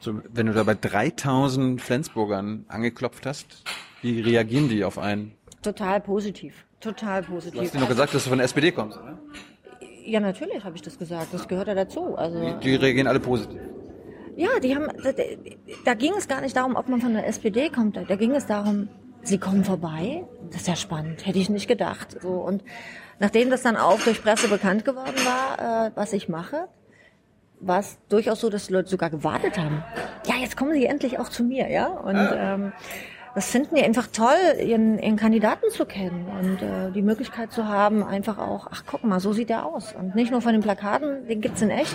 So, 0.00 0.20
wenn 0.32 0.46
du 0.46 0.52
da 0.52 0.64
bei 0.64 0.74
3000 0.74 1.80
Flensburgern 1.80 2.64
angeklopft 2.68 3.26
hast, 3.26 3.62
wie 4.02 4.20
reagieren 4.20 4.68
die 4.68 4.84
auf 4.84 4.98
einen? 4.98 5.32
Total 5.62 6.00
positiv. 6.00 6.64
Total 6.80 7.22
positiv. 7.22 7.54
Du 7.58 7.64
hast 7.64 7.74
dir 7.74 7.80
noch 7.80 7.88
gesagt, 7.88 8.12
dass 8.14 8.24
du 8.24 8.28
von 8.30 8.38
der 8.38 8.44
SPD 8.46 8.72
kommst, 8.72 8.98
oder? 8.98 9.18
Ja, 10.04 10.20
natürlich 10.20 10.62
habe 10.64 10.76
ich 10.76 10.82
das 10.82 10.98
gesagt. 10.98 11.28
Das 11.32 11.48
gehört 11.48 11.68
ja 11.68 11.74
dazu. 11.74 12.16
Also 12.16 12.38
Die, 12.38 12.60
die 12.60 12.74
reagieren 12.74 13.06
alle 13.06 13.20
positiv. 13.20 13.60
ja, 14.36 14.58
die 14.62 14.74
haben. 14.74 14.88
Da, 15.02 15.12
da 15.86 15.94
ging 15.94 16.12
es 16.18 16.28
gar 16.28 16.42
nicht 16.42 16.54
darum, 16.56 16.76
ob 16.76 16.88
man 16.90 17.00
von 17.00 17.14
der 17.14 17.26
SPD 17.26 17.70
kommt. 17.70 17.96
Da 17.96 18.16
ging 18.16 18.32
es 18.34 18.46
darum, 18.46 18.88
sie 19.22 19.38
kommen 19.38 19.64
vorbei. 19.64 20.24
Das 20.50 20.62
ist 20.62 20.68
ja 20.68 20.76
spannend. 20.76 21.26
Hätte 21.26 21.38
ich 21.38 21.48
nicht 21.50 21.68
gedacht. 21.68 22.16
So 22.20 22.28
und 22.28 22.62
nachdem 23.18 23.50
das 23.50 23.62
dann 23.62 23.76
auch 23.76 24.00
durch 24.00 24.22
Presse 24.22 24.48
bekannt 24.48 24.84
geworden 24.84 25.16
war, 25.24 25.86
äh, 25.86 25.90
was 25.94 26.12
ich 26.12 26.28
mache, 26.28 26.68
war 27.60 27.80
es 27.80 27.98
durchaus 28.08 28.40
so, 28.40 28.50
dass 28.50 28.66
die 28.66 28.72
Leute 28.72 28.88
sogar 28.88 29.10
gewartet 29.10 29.58
haben. 29.58 29.82
Ja, 30.26 30.36
jetzt 30.36 30.56
kommen 30.56 30.72
sie 30.72 30.86
endlich 30.86 31.18
auch 31.18 31.28
zu 31.28 31.44
mir, 31.44 31.70
ja. 31.70 31.86
Und 31.86 32.18
ähm, 32.34 32.72
das 33.34 33.50
finden 33.50 33.74
die 33.74 33.82
einfach 33.82 34.06
toll, 34.06 34.36
ihren, 34.64 34.98
ihren 34.98 35.16
Kandidaten 35.16 35.70
zu 35.70 35.84
kennen 35.86 36.26
und 36.40 36.62
äh, 36.62 36.90
die 36.92 37.02
Möglichkeit 37.02 37.52
zu 37.52 37.66
haben, 37.68 38.02
einfach 38.04 38.38
auch, 38.38 38.68
ach 38.70 38.84
guck 38.86 39.02
mal, 39.04 39.18
so 39.20 39.32
sieht 39.32 39.48
der 39.48 39.66
aus. 39.66 39.92
Und 39.92 40.14
nicht 40.14 40.30
nur 40.30 40.40
von 40.40 40.52
den 40.52 40.62
Plakaten, 40.62 41.26
den 41.26 41.40
gibt's 41.40 41.60
in 41.62 41.70
echt, 41.70 41.94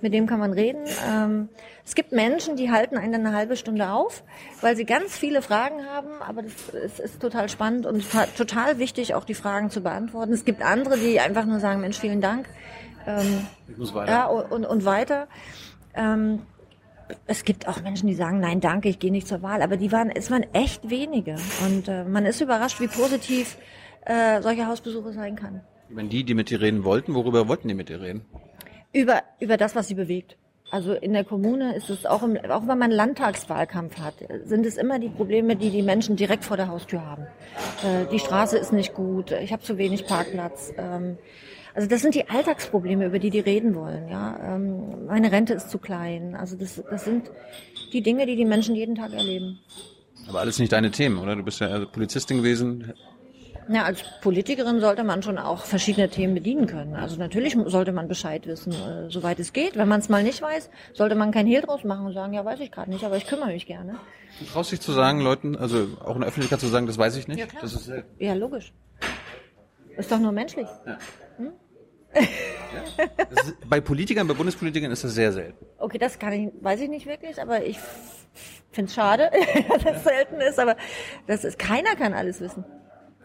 mit 0.00 0.12
dem 0.12 0.26
kann 0.26 0.40
man 0.40 0.52
reden. 0.52 0.84
Ähm, 1.08 1.48
es 1.84 1.94
gibt 1.94 2.12
Menschen, 2.12 2.56
die 2.56 2.70
halten 2.70 2.96
einen 2.96 3.14
eine 3.26 3.36
halbe 3.36 3.56
Stunde 3.56 3.90
auf, 3.90 4.22
weil 4.60 4.76
sie 4.76 4.84
ganz 4.84 5.16
viele 5.16 5.42
Fragen 5.42 5.84
haben, 5.86 6.08
aber 6.26 6.42
das 6.42 6.52
ist, 6.70 7.00
ist 7.00 7.20
total 7.20 7.48
spannend 7.48 7.86
und 7.86 8.10
ta- 8.10 8.26
total 8.36 8.78
wichtig, 8.78 9.14
auch 9.14 9.24
die 9.24 9.34
Fragen 9.34 9.70
zu 9.70 9.80
beantworten. 9.82 10.32
Es 10.32 10.44
gibt 10.44 10.62
andere, 10.62 10.96
die 10.98 11.20
einfach 11.20 11.44
nur 11.44 11.60
sagen, 11.60 11.80
Mensch, 11.80 11.98
vielen 11.98 12.20
Dank. 12.20 12.46
Ähm, 13.06 13.46
Ich 13.68 13.76
muss 13.78 13.94
weiter. 13.94 14.12
ja, 14.12 14.26
und, 14.26 14.64
und 14.64 14.84
weiter. 14.84 15.26
Ähm, 15.94 16.42
es 17.26 17.44
gibt 17.44 17.68
auch 17.68 17.82
Menschen, 17.82 18.06
die 18.06 18.14
sagen, 18.14 18.40
nein, 18.40 18.60
danke, 18.60 18.88
ich 18.88 18.98
gehe 18.98 19.10
nicht 19.10 19.28
zur 19.28 19.42
Wahl. 19.42 19.62
Aber 19.62 19.76
die 19.76 19.92
waren, 19.92 20.10
es 20.10 20.30
waren 20.30 20.44
echt 20.52 20.88
wenige. 20.90 21.36
Und 21.66 21.88
äh, 21.88 22.04
man 22.04 22.26
ist 22.26 22.40
überrascht, 22.40 22.80
wie 22.80 22.88
positiv 22.88 23.56
äh, 24.04 24.40
solche 24.42 24.66
Hausbesuche 24.66 25.12
sein 25.12 25.36
kann. 25.36 25.60
Wenn 25.88 26.08
die, 26.08 26.24
die 26.24 26.34
mit 26.34 26.50
dir 26.50 26.60
reden 26.60 26.84
wollten, 26.84 27.14
worüber 27.14 27.48
wollten 27.48 27.68
die 27.68 27.74
mit 27.74 27.88
dir 27.88 28.00
reden? 28.00 28.24
Über, 28.92 29.22
über 29.40 29.56
das, 29.56 29.74
was 29.74 29.88
sie 29.88 29.94
bewegt. 29.94 30.36
Also 30.70 30.94
in 30.94 31.12
der 31.12 31.24
Kommune 31.24 31.74
ist 31.74 31.90
es 31.90 32.06
auch, 32.06 32.22
im, 32.22 32.38
auch 32.48 32.66
wenn 32.66 32.78
man 32.78 32.90
Landtagswahlkampf 32.90 33.98
hat, 33.98 34.14
sind 34.44 34.64
es 34.64 34.78
immer 34.78 34.98
die 34.98 35.10
Probleme, 35.10 35.54
die 35.54 35.68
die 35.68 35.82
Menschen 35.82 36.16
direkt 36.16 36.44
vor 36.44 36.56
der 36.56 36.68
Haustür 36.68 37.04
haben. 37.04 37.26
Äh, 37.84 38.06
die 38.10 38.18
Straße 38.18 38.56
ist 38.56 38.72
nicht 38.72 38.94
gut, 38.94 39.32
ich 39.32 39.52
habe 39.52 39.62
zu 39.62 39.76
wenig 39.76 40.06
Parkplatz. 40.06 40.72
Ähm, 40.78 41.18
also 41.74 41.88
das 41.88 42.02
sind 42.02 42.14
die 42.14 42.28
Alltagsprobleme, 42.28 43.06
über 43.06 43.18
die 43.18 43.30
die 43.30 43.40
reden 43.40 43.74
wollen. 43.74 44.08
Ja, 44.08 44.38
ähm, 44.54 45.06
meine 45.06 45.32
Rente 45.32 45.54
ist 45.54 45.70
zu 45.70 45.78
klein. 45.78 46.34
Also 46.34 46.56
das, 46.56 46.82
das 46.90 47.04
sind 47.04 47.30
die 47.92 48.02
Dinge, 48.02 48.26
die 48.26 48.36
die 48.36 48.44
Menschen 48.44 48.74
jeden 48.74 48.94
Tag 48.94 49.12
erleben. 49.12 49.58
Aber 50.28 50.40
alles 50.40 50.58
nicht 50.58 50.72
deine 50.72 50.90
Themen, 50.90 51.18
oder? 51.18 51.34
Du 51.36 51.42
bist 51.42 51.60
ja 51.60 51.84
Polizistin 51.86 52.38
gewesen. 52.38 52.92
Ja, 53.68 53.84
als 53.84 54.02
Politikerin 54.20 54.80
sollte 54.80 55.04
man 55.04 55.22
schon 55.22 55.38
auch 55.38 55.64
verschiedene 55.64 56.08
Themen 56.08 56.34
bedienen 56.34 56.66
können. 56.66 56.94
Also 56.94 57.16
natürlich 57.16 57.56
sollte 57.66 57.92
man 57.92 58.08
Bescheid 58.08 58.46
wissen, 58.46 58.72
äh, 58.72 59.08
soweit 59.08 59.38
es 59.38 59.52
geht. 59.52 59.76
Wenn 59.76 59.88
man 59.88 60.00
es 60.00 60.08
mal 60.08 60.22
nicht 60.22 60.42
weiß, 60.42 60.68
sollte 60.94 61.14
man 61.14 61.30
kein 61.30 61.46
Hehl 61.46 61.62
draus 61.62 61.84
machen 61.84 62.06
und 62.06 62.12
sagen, 62.12 62.32
ja, 62.32 62.44
weiß 62.44 62.60
ich 62.60 62.72
gerade 62.72 62.90
nicht, 62.90 63.04
aber 63.04 63.16
ich 63.16 63.26
kümmere 63.26 63.48
mich 63.52 63.66
gerne. 63.66 63.96
Du 64.40 64.46
traust 64.46 64.72
dich 64.72 64.80
zu 64.80 64.92
sagen, 64.92 65.20
Leuten, 65.20 65.56
also 65.56 65.86
auch 66.04 66.14
in 66.16 66.22
der 66.22 66.28
Öffentlichkeit 66.28 66.60
zu 66.60 66.66
sagen, 66.66 66.86
das 66.86 66.98
weiß 66.98 67.16
ich 67.16 67.28
nicht? 67.28 67.38
Ja, 67.38 67.46
klar. 67.46 67.62
Das 67.62 67.74
ist 67.74 67.88
äh, 67.88 68.02
Ja, 68.18 68.34
logisch. 68.34 68.72
Ist 69.96 70.10
doch 70.10 70.18
nur 70.18 70.32
menschlich. 70.32 70.66
Das 70.84 70.96
ist, 72.14 73.68
bei 73.68 73.80
Politikern, 73.80 74.26
bei 74.26 74.34
Bundespolitikern 74.34 74.90
ist 74.90 75.04
das 75.04 75.14
sehr 75.14 75.32
selten. 75.32 75.64
Okay, 75.78 75.98
das 75.98 76.18
kann 76.18 76.32
ich, 76.32 76.50
weiß 76.60 76.80
ich 76.80 76.88
nicht 76.88 77.06
wirklich, 77.06 77.40
aber 77.40 77.64
ich 77.64 77.78
finde 78.70 78.88
es 78.88 78.94
schade, 78.94 79.30
dass 79.68 79.96
es 79.96 80.04
selten 80.04 80.40
ist, 80.40 80.58
aber 80.58 80.76
das 81.26 81.44
ist, 81.44 81.58
keiner 81.58 81.94
kann 81.96 82.14
alles 82.14 82.40
wissen. 82.40 82.64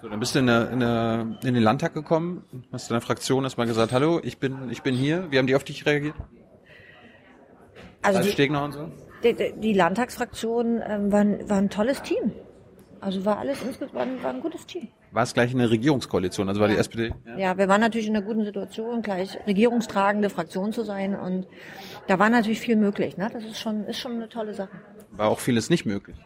So, 0.01 0.09
dann 0.09 0.19
bist 0.19 0.35
du 0.35 0.39
in, 0.39 0.47
der, 0.47 0.69
in, 0.69 0.79
der, 0.79 1.37
in 1.43 1.53
den 1.55 1.63
Landtag 1.63 1.93
gekommen, 1.93 2.43
hast 2.71 2.91
deiner 2.91 3.01
Fraktion 3.01 3.43
erstmal 3.43 3.65
gesagt, 3.65 3.91
hallo, 3.91 4.19
ich 4.23 4.37
bin, 4.37 4.69
ich 4.69 4.83
bin 4.83 4.93
hier. 4.93 5.31
Wie 5.31 5.39
haben 5.39 5.47
die 5.47 5.55
auf 5.55 5.63
dich 5.63 5.85
reagiert? 5.87 6.13
Also 8.03 8.17
Ralf 8.17 8.27
die, 8.27 8.33
Stegner 8.33 8.63
und 8.63 8.71
so? 8.73 8.91
die, 9.23 9.53
die 9.59 9.73
Landtagsfraktion 9.73 10.81
ähm, 10.87 11.11
war, 11.11 11.25
war 11.49 11.57
ein 11.57 11.69
tolles 11.69 12.01
Team. 12.03 12.31
Also 12.99 13.23
war 13.25 13.37
alles 13.39 13.61
insgesamt 13.61 13.93
war 13.93 14.01
ein, 14.03 14.21
war 14.23 14.31
ein 14.33 14.41
gutes 14.41 14.65
Team. 14.65 14.87
War 15.11 15.23
es 15.23 15.33
gleich 15.33 15.51
eine 15.51 15.69
Regierungskoalition, 15.69 16.47
also 16.49 16.59
war 16.61 16.67
die 16.67 16.73
Ja. 16.73 16.79
SPD? 16.79 17.13
Ja, 17.37 17.57
wir 17.57 17.67
waren 17.67 17.81
natürlich 17.81 18.07
in 18.07 18.15
einer 18.15 18.25
guten 18.25 18.43
Situation, 18.43 19.01
gleich 19.01 19.37
regierungstragende 19.47 20.29
Fraktion 20.29 20.73
zu 20.73 20.83
sein 20.83 21.15
und 21.15 21.47
da 22.07 22.19
war 22.19 22.29
natürlich 22.29 22.59
viel 22.59 22.75
möglich. 22.75 23.17
Ne? 23.17 23.29
Das 23.31 23.43
ist 23.43 23.59
schon, 23.59 23.85
ist 23.85 23.99
schon 23.99 24.13
eine 24.13 24.29
tolle 24.29 24.53
Sache. 24.53 24.71
War 25.11 25.29
auch 25.29 25.39
vieles 25.39 25.69
nicht 25.69 25.85
möglich. 25.85 26.17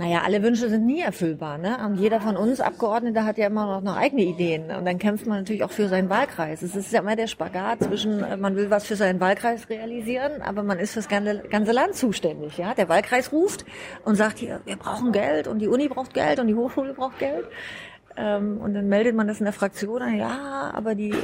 Naja, 0.00 0.22
alle 0.24 0.42
Wünsche 0.42 0.70
sind 0.70 0.86
nie 0.86 1.02
erfüllbar. 1.02 1.58
Ne? 1.58 1.76
Und 1.84 1.96
jeder 1.96 2.22
von 2.22 2.34
uns 2.34 2.62
Abgeordnete 2.62 3.26
hat 3.26 3.36
ja 3.36 3.48
immer 3.48 3.66
noch, 3.66 3.82
noch 3.82 3.98
eigene 3.98 4.22
Ideen. 4.22 4.70
Und 4.70 4.86
dann 4.86 4.98
kämpft 4.98 5.26
man 5.26 5.40
natürlich 5.40 5.62
auch 5.62 5.70
für 5.70 5.88
seinen 5.88 6.08
Wahlkreis. 6.08 6.62
Es 6.62 6.74
ist 6.74 6.90
ja 6.90 7.00
immer 7.00 7.16
der 7.16 7.26
Spagat 7.26 7.82
zwischen, 7.82 8.24
äh, 8.24 8.38
man 8.38 8.56
will 8.56 8.70
was 8.70 8.86
für 8.86 8.96
seinen 8.96 9.20
Wahlkreis 9.20 9.68
realisieren, 9.68 10.40
aber 10.40 10.62
man 10.62 10.78
ist 10.78 10.94
fürs 10.94 11.06
ganze, 11.06 11.40
ganze 11.50 11.72
Land 11.72 11.96
zuständig. 11.96 12.56
Ja? 12.56 12.72
Der 12.72 12.88
Wahlkreis 12.88 13.30
ruft 13.30 13.66
und 14.06 14.14
sagt 14.14 14.38
hier, 14.38 14.62
wir 14.64 14.76
brauchen 14.76 15.12
Geld 15.12 15.46
und 15.46 15.58
die 15.58 15.68
Uni 15.68 15.86
braucht 15.88 16.14
Geld 16.14 16.40
und 16.40 16.46
die 16.46 16.54
Hochschule 16.54 16.94
braucht 16.94 17.18
Geld. 17.18 17.44
Ähm, 18.16 18.58
und 18.62 18.72
dann 18.72 18.88
meldet 18.88 19.14
man 19.14 19.28
das 19.28 19.38
in 19.38 19.44
der 19.44 19.52
Fraktion 19.52 20.00
an, 20.00 20.16
ja, 20.16 20.70
aber 20.72 20.94
die, 20.94 21.14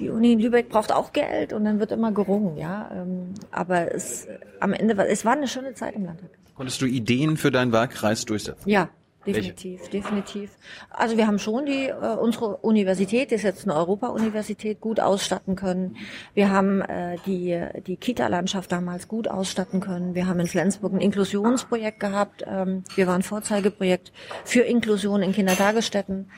die 0.00 0.10
Uni 0.10 0.32
in 0.32 0.40
Lübeck 0.40 0.70
braucht 0.70 0.90
auch 0.90 1.12
Geld 1.12 1.52
und 1.52 1.64
dann 1.64 1.78
wird 1.78 1.92
immer 1.92 2.10
gerungen, 2.10 2.56
ja. 2.56 2.90
Ähm, 2.92 3.34
aber 3.52 3.94
es, 3.94 4.26
am 4.58 4.72
Ende 4.72 5.00
es 5.06 5.24
war 5.24 5.34
eine 5.34 5.46
schöne 5.46 5.74
Zeit 5.74 5.94
im 5.94 6.06
Landtag. 6.06 6.30
Konntest 6.54 6.80
du 6.82 6.86
Ideen 6.86 7.36
für 7.36 7.50
deinen 7.50 7.72
Wahlkreis 7.72 8.24
durchsetzen? 8.24 8.68
Ja, 8.68 8.88
definitiv, 9.26 9.88
definitiv. 9.88 10.50
Also 10.90 11.16
wir 11.16 11.26
haben 11.26 11.38
schon 11.38 11.66
die 11.66 11.86
äh, 11.86 12.16
unsere 12.16 12.56
Universität, 12.58 13.30
die 13.30 13.36
ist 13.36 13.42
jetzt 13.42 13.64
eine 13.64 13.74
Europa-Universität, 13.74 14.80
gut 14.80 15.00
ausstatten 15.00 15.56
können. 15.56 15.96
Wir 16.34 16.50
haben 16.50 16.82
äh, 16.82 17.16
die 17.26 17.58
die 17.86 17.96
Kita-Landschaft 17.96 18.70
damals 18.70 19.08
gut 19.08 19.28
ausstatten 19.28 19.80
können. 19.80 20.14
Wir 20.14 20.26
haben 20.26 20.40
in 20.40 20.46
Flensburg 20.46 20.92
ein 20.92 21.00
Inklusionsprojekt 21.00 22.00
gehabt. 22.00 22.44
Ähm, 22.46 22.84
wir 22.94 23.06
waren 23.06 23.22
Vorzeigeprojekt 23.22 24.12
für 24.44 24.60
Inklusion 24.60 25.22
in 25.22 25.32
Kindertagesstätten. 25.32 26.30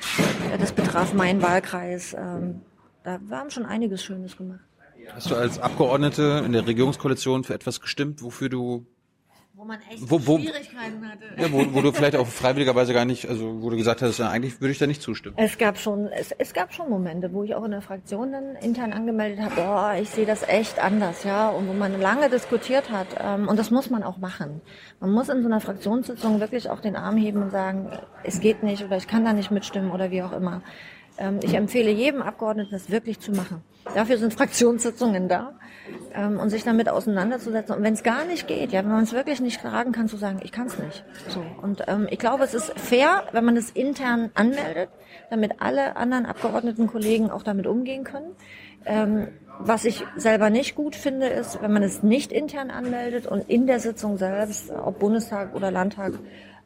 Äh, 0.53 0.59
das 0.59 0.72
betraf 0.72 1.12
meinen 1.14 1.42
Wahlkreis. 1.42 2.14
Ähm, 2.14 2.61
da 3.03 3.18
wir 3.20 3.37
haben 3.37 3.50
schon 3.50 3.66
einiges 3.66 4.03
Schönes 4.03 4.37
gemacht. 4.37 4.61
Hast 5.12 5.31
du 5.31 5.35
als 5.35 5.59
Abgeordnete 5.59 6.42
in 6.44 6.53
der 6.53 6.66
Regierungskoalition 6.66 7.44
für 7.44 7.55
etwas 7.55 7.81
gestimmt, 7.81 8.22
wofür 8.22 8.48
du, 8.48 8.87
Wo 9.64 9.68
man 9.68 9.81
echt 9.90 10.11
Wo- 10.11 10.27
wo- 10.27 10.38
Schwierigkeiten 10.38 11.09
hatte. 11.11 11.40
ja, 11.40 11.50
wo, 11.50 11.74
wo 11.74 11.81
du 11.81 11.90
vielleicht 11.90 12.16
auch 12.16 12.27
freiwilligerweise 12.27 12.92
gar 12.92 13.07
nicht, 13.07 13.27
also 13.31 13.62
wo 13.62 13.70
du 13.70 13.77
gesagt 13.79 14.03
hast, 14.03 14.18
ja, 14.18 14.29
eigentlich 14.29 14.61
würde 14.61 14.72
ich 14.72 14.79
da 14.79 14.87
nicht 14.87 15.00
zustimmen? 15.00 15.37
Es 15.38 15.57
gab 15.57 15.79
schon, 15.79 16.09
es, 16.09 16.33
es 16.33 16.53
gab 16.53 16.74
schon 16.74 16.90
Momente, 16.90 17.33
wo 17.33 17.44
ich 17.44 17.55
auch 17.55 17.64
in 17.64 17.70
der 17.70 17.81
Fraktion 17.81 18.33
dann 18.33 18.57
intern 18.57 18.92
angemeldet 18.92 19.40
habe, 19.40 19.55
boah, 19.55 19.94
ich 19.98 20.11
sehe 20.11 20.27
das 20.27 20.46
echt 20.46 20.79
anders, 20.85 21.24
ja, 21.24 21.48
und 21.48 21.66
wo 21.66 21.72
man 21.72 21.98
lange 21.98 22.29
diskutiert 22.29 22.90
hat. 22.90 23.07
Ähm, 23.18 23.48
und 23.48 23.59
das 23.59 23.70
muss 23.70 23.88
man 23.88 24.03
auch 24.03 24.18
machen. 24.18 24.61
Man 25.00 25.12
muss 25.12 25.31
in 25.31 25.40
so 25.40 25.48
einer 25.48 25.61
Fraktionssitzung 25.61 26.40
wirklich 26.40 26.68
auch 26.68 26.81
den 26.81 26.94
Arm 26.94 27.16
heben 27.16 27.40
und 27.42 27.50
sagen, 27.50 27.90
es 28.22 28.40
geht 28.40 28.62
nicht 28.62 28.85
oder 28.85 28.98
ich 28.98 29.09
kann 29.09 29.24
da 29.24 29.33
nicht 29.33 29.50
mitstimmen 29.50 29.92
oder 29.92 30.11
wie 30.11 30.22
auch 30.22 30.33
immer. 30.33 30.61
Ähm, 31.18 31.40
ich 31.42 31.55
empfehle 31.55 31.90
jedem 31.90 32.22
Abgeordneten, 32.22 32.70
das 32.72 32.90
wirklich 32.90 33.20
zu 33.20 33.33
machen. 33.33 33.62
Dafür 33.94 34.18
sind 34.18 34.33
Fraktionssitzungen 34.33 35.29
da 35.29 35.53
ähm, 36.14 36.38
und 36.40 36.50
sich 36.50 36.64
damit 36.64 36.88
auseinanderzusetzen. 36.88 37.77
Und 37.77 37.83
wenn 37.83 37.94
es 37.94 38.03
gar 38.03 38.24
nicht 38.24 38.46
geht, 38.46 38.72
ja, 38.72 38.81
wenn 38.81 38.90
man 38.90 39.05
es 39.05 39.12
wirklich 39.12 39.40
nicht 39.40 39.61
tragen 39.61 39.92
kann, 39.92 40.09
zu 40.09 40.16
sagen, 40.16 40.40
ich 40.42 40.53
kann 40.53 40.66
es 40.66 40.79
nicht. 40.79 41.05
So. 41.29 41.44
Und 41.62 41.85
ähm, 41.87 42.07
ich 42.11 42.18
glaube, 42.18 42.44
es 42.44 42.55
ist 42.55 42.72
fair, 42.79 43.24
wenn 43.33 43.44
man 43.44 43.57
es 43.57 43.70
intern 43.70 44.31
anmeldet, 44.35 44.88
damit 45.31 45.61
alle 45.61 45.96
anderen 45.96 46.27
Abgeordneten 46.27 46.87
Kollegen 46.87 47.31
auch 47.31 47.42
damit 47.42 47.66
umgehen 47.66 48.05
können. 48.05 48.35
Ähm, 48.87 49.29
was 49.61 49.85
ich 49.85 50.05
selber 50.16 50.50
nicht 50.50 50.74
gut 50.74 50.96
finde, 50.96 51.27
ist, 51.27 51.62
wenn 51.62 51.72
man 51.72 51.83
es 51.83 52.03
nicht 52.03 52.33
intern 52.33 52.70
anmeldet 52.70 53.27
und 53.27 53.48
in 53.48 53.66
der 53.66 53.79
Sitzung 53.79 54.18
selbst, 54.18 54.70
ob 54.70 54.98
Bundestag 54.98 55.55
oder 55.55 55.70
Landtag, 55.70 56.14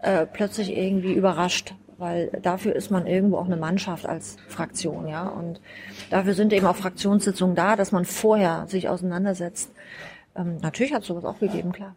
äh, 0.01 0.27
plötzlich 0.27 0.75
irgendwie 0.77 1.13
überrascht, 1.13 1.75
weil 1.99 2.31
dafür 2.43 2.75
ist 2.75 2.91
man 2.91 3.07
irgendwo 3.07 3.37
auch 3.37 3.47
eine 3.47 3.57
Mannschaft 3.57 4.07
als 4.07 4.37
Fraktion, 4.49 5.09
ja. 5.09 5.29
Und 5.29 5.61
dafür 6.11 6.35
sind 6.35 6.53
eben 6.53 6.67
auch 6.67 6.77
Fraktionssitzungen 6.77 7.55
da, 7.55 7.77
dass 7.77 7.93
man 7.93 8.05
vorher 8.05 8.67
sich 8.69 8.89
auseinandersetzt. 8.89 9.71
Ähm, 10.37 10.59
natürlich 10.63 10.95
hat 10.95 11.03
es 11.03 11.09
sowas 11.09 11.25
auch 11.25 11.41
gegeben, 11.41 11.73
klar. 11.73 11.95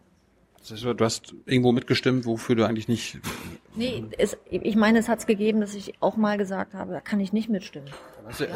Das 0.58 0.72
heißt, 0.72 0.84
du 0.84 1.04
hast 1.04 1.34
irgendwo 1.46 1.72
mitgestimmt, 1.72 2.24
wofür 2.24 2.54
du 2.54 2.64
eigentlich 2.64 2.86
nicht. 2.86 3.18
Nee, 3.74 4.04
es, 4.18 4.36
ich 4.48 4.76
meine, 4.76 4.98
es 4.98 5.08
hat 5.08 5.20
es 5.20 5.26
gegeben, 5.26 5.60
dass 5.60 5.74
ich 5.74 5.94
auch 6.00 6.16
mal 6.16 6.38
gesagt 6.38 6.74
habe, 6.74 6.92
da 6.92 7.00
kann 7.00 7.18
ich 7.18 7.32
nicht 7.32 7.48
mitstimmen. 7.48 7.90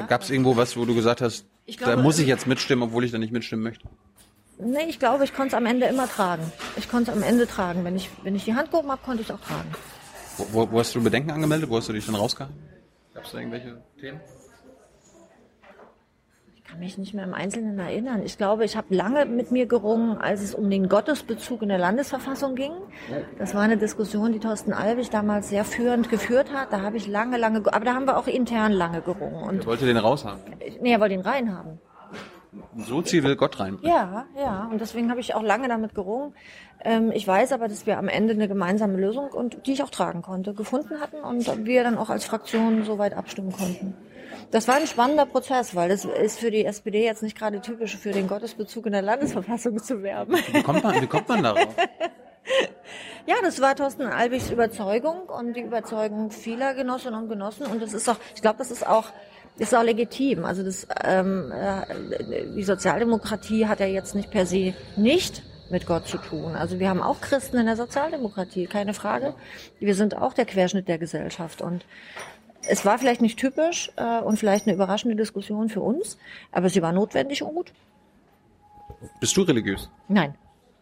Gab 0.08 0.22
es 0.22 0.30
irgendwo 0.30 0.56
was, 0.56 0.76
wo 0.76 0.84
du 0.84 0.94
gesagt 0.94 1.20
hast, 1.20 1.46
Ich 1.64 1.78
da 1.78 1.86
glaube, 1.86 2.02
muss 2.02 2.18
ich 2.18 2.28
jetzt 2.28 2.46
mitstimmen, 2.46 2.84
obwohl 2.84 3.04
ich 3.04 3.10
da 3.10 3.18
nicht 3.18 3.32
mitstimmen 3.32 3.64
möchte? 3.64 3.88
Nee, 4.58 4.86
ich 4.88 4.98
glaube, 4.98 5.24
ich 5.24 5.34
konnte 5.34 5.48
es 5.48 5.54
am 5.54 5.66
Ende 5.66 5.86
immer 5.86 6.08
tragen. 6.08 6.42
Ich 6.76 6.88
konnte 6.88 7.10
es 7.10 7.16
am 7.16 7.22
Ende 7.22 7.46
tragen. 7.46 7.84
Wenn 7.84 7.96
ich, 7.96 8.08
wenn 8.22 8.36
ich 8.36 8.44
die 8.44 8.54
Hand 8.54 8.70
gehoben 8.70 8.90
habe, 8.90 9.02
konnte 9.04 9.22
ich 9.22 9.28
es 9.28 9.34
auch 9.34 9.40
tragen. 9.40 9.68
Wo, 10.36 10.46
wo, 10.52 10.72
wo 10.72 10.78
hast 10.78 10.94
du 10.94 11.02
Bedenken 11.02 11.30
angemeldet? 11.30 11.68
Wo 11.70 11.76
hast 11.76 11.88
du 11.88 11.92
dich 11.92 12.06
dann 12.06 12.14
rausgehalten? 12.14 12.56
Gab 13.14 13.24
es 13.24 13.32
da 13.32 13.38
irgendwelche 13.38 13.82
Themen? 14.00 14.20
Ich 16.54 16.64
kann 16.64 16.80
mich 16.80 16.98
nicht 16.98 17.14
mehr 17.14 17.24
im 17.24 17.32
Einzelnen 17.32 17.78
erinnern. 17.78 18.22
Ich 18.24 18.36
glaube, 18.38 18.64
ich 18.64 18.76
habe 18.76 18.92
lange 18.94 19.24
mit 19.24 19.52
mir 19.52 19.66
gerungen, 19.66 20.18
als 20.18 20.42
es 20.42 20.52
um 20.54 20.68
den 20.68 20.88
Gottesbezug 20.88 21.62
in 21.62 21.68
der 21.68 21.78
Landesverfassung 21.78 22.56
ging. 22.56 22.72
Das 23.38 23.54
war 23.54 23.62
eine 23.62 23.76
Diskussion, 23.76 24.32
die 24.32 24.40
Thorsten 24.40 24.72
Albig 24.72 25.08
damals 25.10 25.48
sehr 25.48 25.64
führend 25.64 26.10
geführt 26.10 26.52
hat. 26.52 26.72
Da 26.72 26.80
habe 26.82 26.96
ich 26.96 27.06
lange, 27.06 27.36
lange, 27.38 27.62
aber 27.72 27.84
da 27.84 27.94
haben 27.94 28.06
wir 28.06 28.18
auch 28.18 28.26
intern 28.26 28.72
lange 28.72 29.00
gerungen. 29.00 29.44
Und 29.44 29.60
Er 29.60 29.66
wollte 29.66 29.86
den 29.86 29.96
raushaben. 29.96 30.40
nee, 30.80 30.92
er 30.92 31.00
wollte 31.00 31.14
ihn 31.14 31.20
reinhaben. 31.20 31.78
So 32.78 33.00
Ziel 33.02 33.22
will 33.22 33.36
Gott 33.36 33.60
rein. 33.60 33.78
Ja, 33.82 34.24
ja. 34.36 34.68
Und 34.70 34.80
deswegen 34.80 35.10
habe 35.10 35.20
ich 35.20 35.34
auch 35.34 35.42
lange 35.42 35.68
damit 35.68 35.94
gerungen. 35.94 36.34
Ähm, 36.86 37.10
ich 37.12 37.26
weiß 37.26 37.50
aber, 37.50 37.66
dass 37.66 37.84
wir 37.84 37.98
am 37.98 38.06
Ende 38.06 38.32
eine 38.32 38.46
gemeinsame 38.46 38.96
Lösung 38.96 39.30
und 39.30 39.66
die 39.66 39.72
ich 39.72 39.82
auch 39.82 39.90
tragen 39.90 40.22
konnte, 40.22 40.54
gefunden 40.54 41.00
hatten 41.00 41.16
und 41.16 41.66
wir 41.66 41.82
dann 41.82 41.98
auch 41.98 42.10
als 42.10 42.24
Fraktion 42.24 42.84
soweit 42.84 43.12
abstimmen 43.14 43.50
konnten. 43.50 43.94
Das 44.52 44.68
war 44.68 44.76
ein 44.76 44.86
spannender 44.86 45.26
Prozess, 45.26 45.74
weil 45.74 45.88
das 45.88 46.04
ist 46.04 46.38
für 46.38 46.52
die 46.52 46.64
SPD 46.64 47.04
jetzt 47.04 47.24
nicht 47.24 47.36
gerade 47.36 47.60
typisch, 47.60 47.96
für 47.96 48.12
den 48.12 48.28
Gottesbezug 48.28 48.86
in 48.86 48.92
der 48.92 49.02
Landesverfassung 49.02 49.82
zu 49.82 50.04
werben. 50.04 50.36
Wie 50.52 50.62
kommt 50.62 50.84
man, 50.84 51.02
wie 51.02 51.06
kommt 51.08 51.28
man 51.28 51.42
darauf? 51.42 51.74
Ja, 53.28 53.34
das 53.42 53.60
war 53.60 53.74
Thorsten 53.74 54.02
Albigs 54.02 54.50
Überzeugung 54.50 55.22
und 55.22 55.54
die 55.54 55.62
Überzeugung 55.62 56.30
vieler 56.30 56.74
Genossinnen 56.74 57.20
und 57.20 57.28
Genossen. 57.28 57.66
Und 57.66 57.82
das 57.82 57.92
ist 57.92 58.08
auch, 58.08 58.18
ich 58.36 58.40
glaube, 58.40 58.58
das 58.58 58.70
ist 58.70 58.86
auch, 58.86 59.06
ist 59.58 59.74
auch 59.74 59.82
legitim. 59.82 60.44
Also 60.44 60.62
das, 60.62 60.86
ähm, 61.02 61.50
äh, 61.50 62.52
die 62.54 62.62
Sozialdemokratie 62.62 63.66
hat 63.66 63.80
ja 63.80 63.86
jetzt 63.86 64.14
nicht 64.14 64.30
per 64.30 64.46
se 64.46 64.74
nicht 64.96 65.42
mit 65.70 65.86
Gott 65.86 66.06
zu 66.06 66.18
tun. 66.18 66.54
Also 66.54 66.78
wir 66.78 66.88
haben 66.88 67.02
auch 67.02 67.20
Christen 67.20 67.56
in 67.58 67.66
der 67.66 67.76
Sozialdemokratie, 67.76 68.66
keine 68.66 68.94
Frage. 68.94 69.34
Wir 69.80 69.94
sind 69.94 70.16
auch 70.16 70.32
der 70.32 70.44
Querschnitt 70.46 70.88
der 70.88 70.98
Gesellschaft 70.98 71.60
und 71.62 71.84
es 72.68 72.84
war 72.84 72.98
vielleicht 72.98 73.20
nicht 73.20 73.38
typisch 73.38 73.90
äh, 73.96 74.20
und 74.20 74.38
vielleicht 74.38 74.66
eine 74.66 74.74
überraschende 74.74 75.16
Diskussion 75.16 75.68
für 75.68 75.80
uns, 75.80 76.18
aber 76.52 76.68
sie 76.68 76.82
war 76.82 76.92
notwendig 76.92 77.42
und 77.42 77.54
gut. 77.54 77.72
Bist 79.20 79.36
du 79.36 79.42
religiös? 79.42 79.88
Nein, 80.08 80.34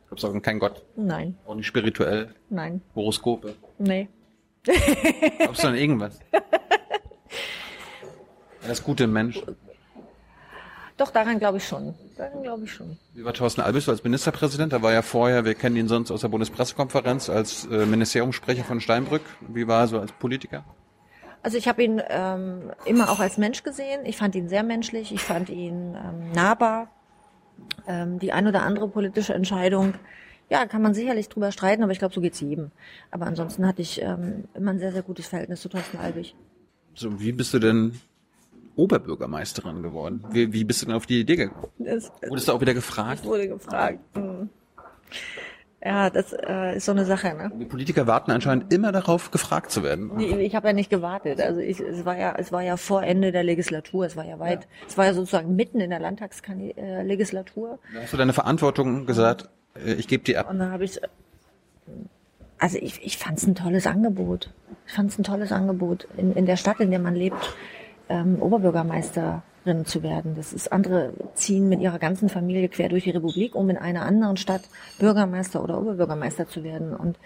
Glaubst 0.08 0.24
du 0.24 0.40
keinen 0.40 0.60
Gott? 0.60 0.82
nein, 0.96 1.36
Auch 1.46 1.54
nicht 1.54 1.66
spirituell? 1.66 2.34
nein, 2.50 2.80
Horoskope? 2.94 3.54
nee. 3.78 4.08
Glaubst 5.38 5.62
du 5.62 5.68
an 5.68 5.74
irgendwas? 5.74 6.18
An 8.62 8.68
das 8.68 8.82
gute 8.82 9.06
Mensch. 9.06 9.42
Doch, 10.96 11.10
daran 11.10 11.38
glaube 11.40 11.58
ich 11.58 11.66
schon. 11.66 11.94
Daran 12.16 12.42
glaube 12.42 12.64
ich 12.64 12.72
schon. 12.72 12.96
Wie 13.14 13.24
war 13.24 13.32
Thorsten 13.32 13.60
Albis 13.60 13.88
als 13.88 14.04
Ministerpräsident? 14.04 14.72
Da 14.72 14.80
war 14.80 14.92
ja 14.92 15.02
vorher, 15.02 15.44
wir 15.44 15.54
kennen 15.54 15.76
ihn 15.76 15.88
sonst 15.88 16.12
aus 16.12 16.20
der 16.20 16.28
Bundespressekonferenz, 16.28 17.28
als 17.28 17.66
äh, 17.66 17.84
Ministeriumssprecher 17.84 18.62
von 18.64 18.80
Steinbrück. 18.80 19.22
Wie 19.48 19.66
war 19.66 19.82
er 19.82 19.88
so 19.88 19.98
als 19.98 20.12
Politiker? 20.12 20.64
Also 21.42 21.58
ich 21.58 21.66
habe 21.66 21.82
ihn 21.82 22.00
ähm, 22.08 22.72
immer 22.84 23.10
auch 23.10 23.18
als 23.18 23.38
Mensch 23.38 23.64
gesehen. 23.64 24.06
Ich 24.06 24.16
fand 24.16 24.34
ihn 24.34 24.48
sehr 24.48 24.62
menschlich. 24.62 25.12
Ich 25.12 25.20
fand 25.20 25.50
ihn 25.50 25.94
ähm, 25.94 26.32
nahbar. 26.32 26.88
Ähm, 27.86 28.18
die 28.18 28.32
ein 28.32 28.46
oder 28.46 28.62
andere 28.62 28.88
politische 28.88 29.34
Entscheidung, 29.34 29.94
ja, 30.48 30.66
kann 30.66 30.82
man 30.82 30.94
sicherlich 30.94 31.28
drüber 31.28 31.52
streiten, 31.52 31.82
aber 31.82 31.92
ich 31.92 31.98
glaube, 31.98 32.14
so 32.14 32.20
geht's 32.20 32.40
jedem. 32.40 32.70
Aber 33.10 33.26
ansonsten 33.26 33.66
hatte 33.66 33.82
ich 33.82 34.00
ähm, 34.00 34.44
immer 34.54 34.72
ein 34.72 34.78
sehr, 34.78 34.92
sehr 34.92 35.02
gutes 35.02 35.26
Verhältnis 35.26 35.60
zu 35.60 35.68
Thorsten 35.68 35.98
Albig. 35.98 36.34
So, 36.94 37.20
wie 37.20 37.32
bist 37.32 37.52
du 37.54 37.58
denn 37.58 38.00
Oberbürgermeisterin 38.76 39.82
geworden? 39.82 40.24
Wie, 40.30 40.52
wie 40.52 40.64
bist 40.64 40.82
du 40.82 40.86
denn 40.86 40.94
auf 40.94 41.06
die 41.06 41.20
Idee 41.20 41.36
gekommen? 41.36 41.68
Das, 41.78 42.10
Wurdest 42.28 42.48
du 42.48 42.52
auch 42.52 42.60
wieder 42.60 42.74
gefragt? 42.74 43.24
wurde 43.24 43.48
gefragt. 43.48 43.98
Hm. 44.14 44.48
Ja, 45.86 46.08
das 46.08 46.32
äh, 46.32 46.76
ist 46.76 46.86
so 46.86 46.92
eine 46.92 47.04
Sache, 47.04 47.34
ne? 47.34 47.52
Die 47.60 47.66
Politiker 47.66 48.06
warten 48.06 48.30
anscheinend 48.30 48.72
immer 48.72 48.90
darauf, 48.90 49.30
gefragt 49.30 49.70
zu 49.70 49.82
werden. 49.82 50.12
Nee, 50.16 50.40
Ich 50.46 50.54
habe 50.54 50.68
ja 50.68 50.72
nicht 50.72 50.88
gewartet. 50.88 51.42
Also 51.42 51.60
ich, 51.60 51.78
es 51.78 52.06
war 52.06 52.16
ja, 52.16 52.34
es 52.38 52.52
war 52.52 52.62
ja 52.62 52.78
vor 52.78 53.02
Ende 53.02 53.32
der 53.32 53.44
Legislatur. 53.44 54.06
Es 54.06 54.16
war 54.16 54.24
ja 54.24 54.38
weit, 54.38 54.66
es 54.88 54.96
war 54.96 55.04
ja 55.04 55.12
sozusagen 55.12 55.54
mitten 55.56 55.80
in 55.80 55.90
der 55.90 56.00
Landtagslegislatur. 56.00 57.78
Da 57.92 58.00
hast 58.00 58.14
du 58.14 58.16
deine 58.16 58.32
Verantwortung 58.32 59.04
gesagt, 59.04 59.50
äh, 59.76 59.92
ich 59.92 60.08
gebe 60.08 60.24
die 60.24 60.38
ab. 60.38 60.48
Und 60.48 60.58
dann 60.58 60.72
habe 60.72 60.84
ich, 60.84 60.98
also 62.58 62.78
ich, 62.78 63.04
ich 63.04 63.18
fand 63.18 63.36
es 63.36 63.46
ein 63.46 63.54
tolles 63.54 63.86
Angebot. 63.86 64.54
Ich 64.86 64.94
fand 64.94 65.10
es 65.10 65.18
ein 65.18 65.22
tolles 65.24 65.52
Angebot 65.52 66.08
in, 66.16 66.32
in 66.32 66.46
der 66.46 66.56
Stadt, 66.56 66.80
in 66.80 66.92
der 66.92 67.00
man 67.00 67.14
lebt, 67.14 67.54
ähm, 68.08 68.40
Oberbürgermeisterin 68.40 69.84
zu 69.84 70.02
werden. 70.02 70.34
Das 70.36 70.52
ist 70.52 70.72
andere 70.72 71.12
ziehen 71.34 71.68
mit 71.68 71.80
ihrer 71.80 71.98
ganzen 71.98 72.28
Familie 72.28 72.68
quer 72.68 72.88
durch 72.88 73.04
die 73.04 73.10
Republik, 73.10 73.54
um 73.54 73.70
in 73.70 73.76
einer 73.76 74.02
anderen 74.02 74.36
Stadt 74.36 74.62
Bürgermeister 74.98 75.62
oder 75.62 75.78
Oberbürgermeister 75.80 76.48
zu 76.48 76.64
werden. 76.64 76.94
Und 76.94 77.18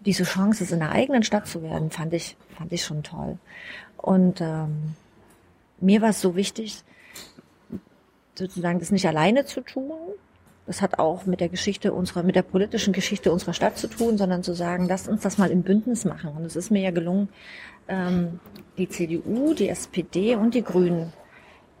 diese 0.00 0.24
Chance, 0.24 0.64
es 0.64 0.72
in 0.72 0.80
der 0.80 0.92
eigenen 0.92 1.22
Stadt 1.22 1.46
zu 1.46 1.62
werden, 1.62 1.90
fand 1.90 2.12
ich, 2.12 2.36
fand 2.56 2.72
ich 2.72 2.84
schon 2.84 3.02
toll. 3.02 3.38
Und 3.96 4.40
ähm, 4.40 4.94
mir 5.80 6.02
war 6.02 6.10
es 6.10 6.20
so 6.20 6.36
wichtig, 6.36 6.82
sozusagen 8.34 8.78
das 8.78 8.90
nicht 8.90 9.06
alleine 9.06 9.44
zu 9.44 9.60
tun. 9.60 9.92
Das 10.66 10.80
hat 10.80 10.98
auch 10.98 11.26
mit 11.26 11.40
der 11.40 11.48
Geschichte 11.50 11.92
unserer, 11.92 12.22
mit 12.22 12.36
der 12.36 12.42
politischen 12.42 12.92
Geschichte 12.92 13.30
unserer 13.32 13.52
Stadt 13.52 13.76
zu 13.76 13.86
tun, 13.86 14.16
sondern 14.16 14.42
zu 14.42 14.54
sagen, 14.54 14.86
lasst 14.88 15.08
uns 15.08 15.22
das 15.22 15.36
mal 15.36 15.50
im 15.50 15.62
Bündnis 15.62 16.04
machen. 16.04 16.30
Und 16.36 16.44
es 16.44 16.56
ist 16.56 16.70
mir 16.70 16.80
ja 16.80 16.90
gelungen, 16.90 17.28
ähm, 17.88 18.40
die 18.78 18.88
CDU, 18.88 19.52
die 19.52 19.68
SPD 19.68 20.36
und 20.36 20.54
die 20.54 20.62
Grünen 20.62 21.12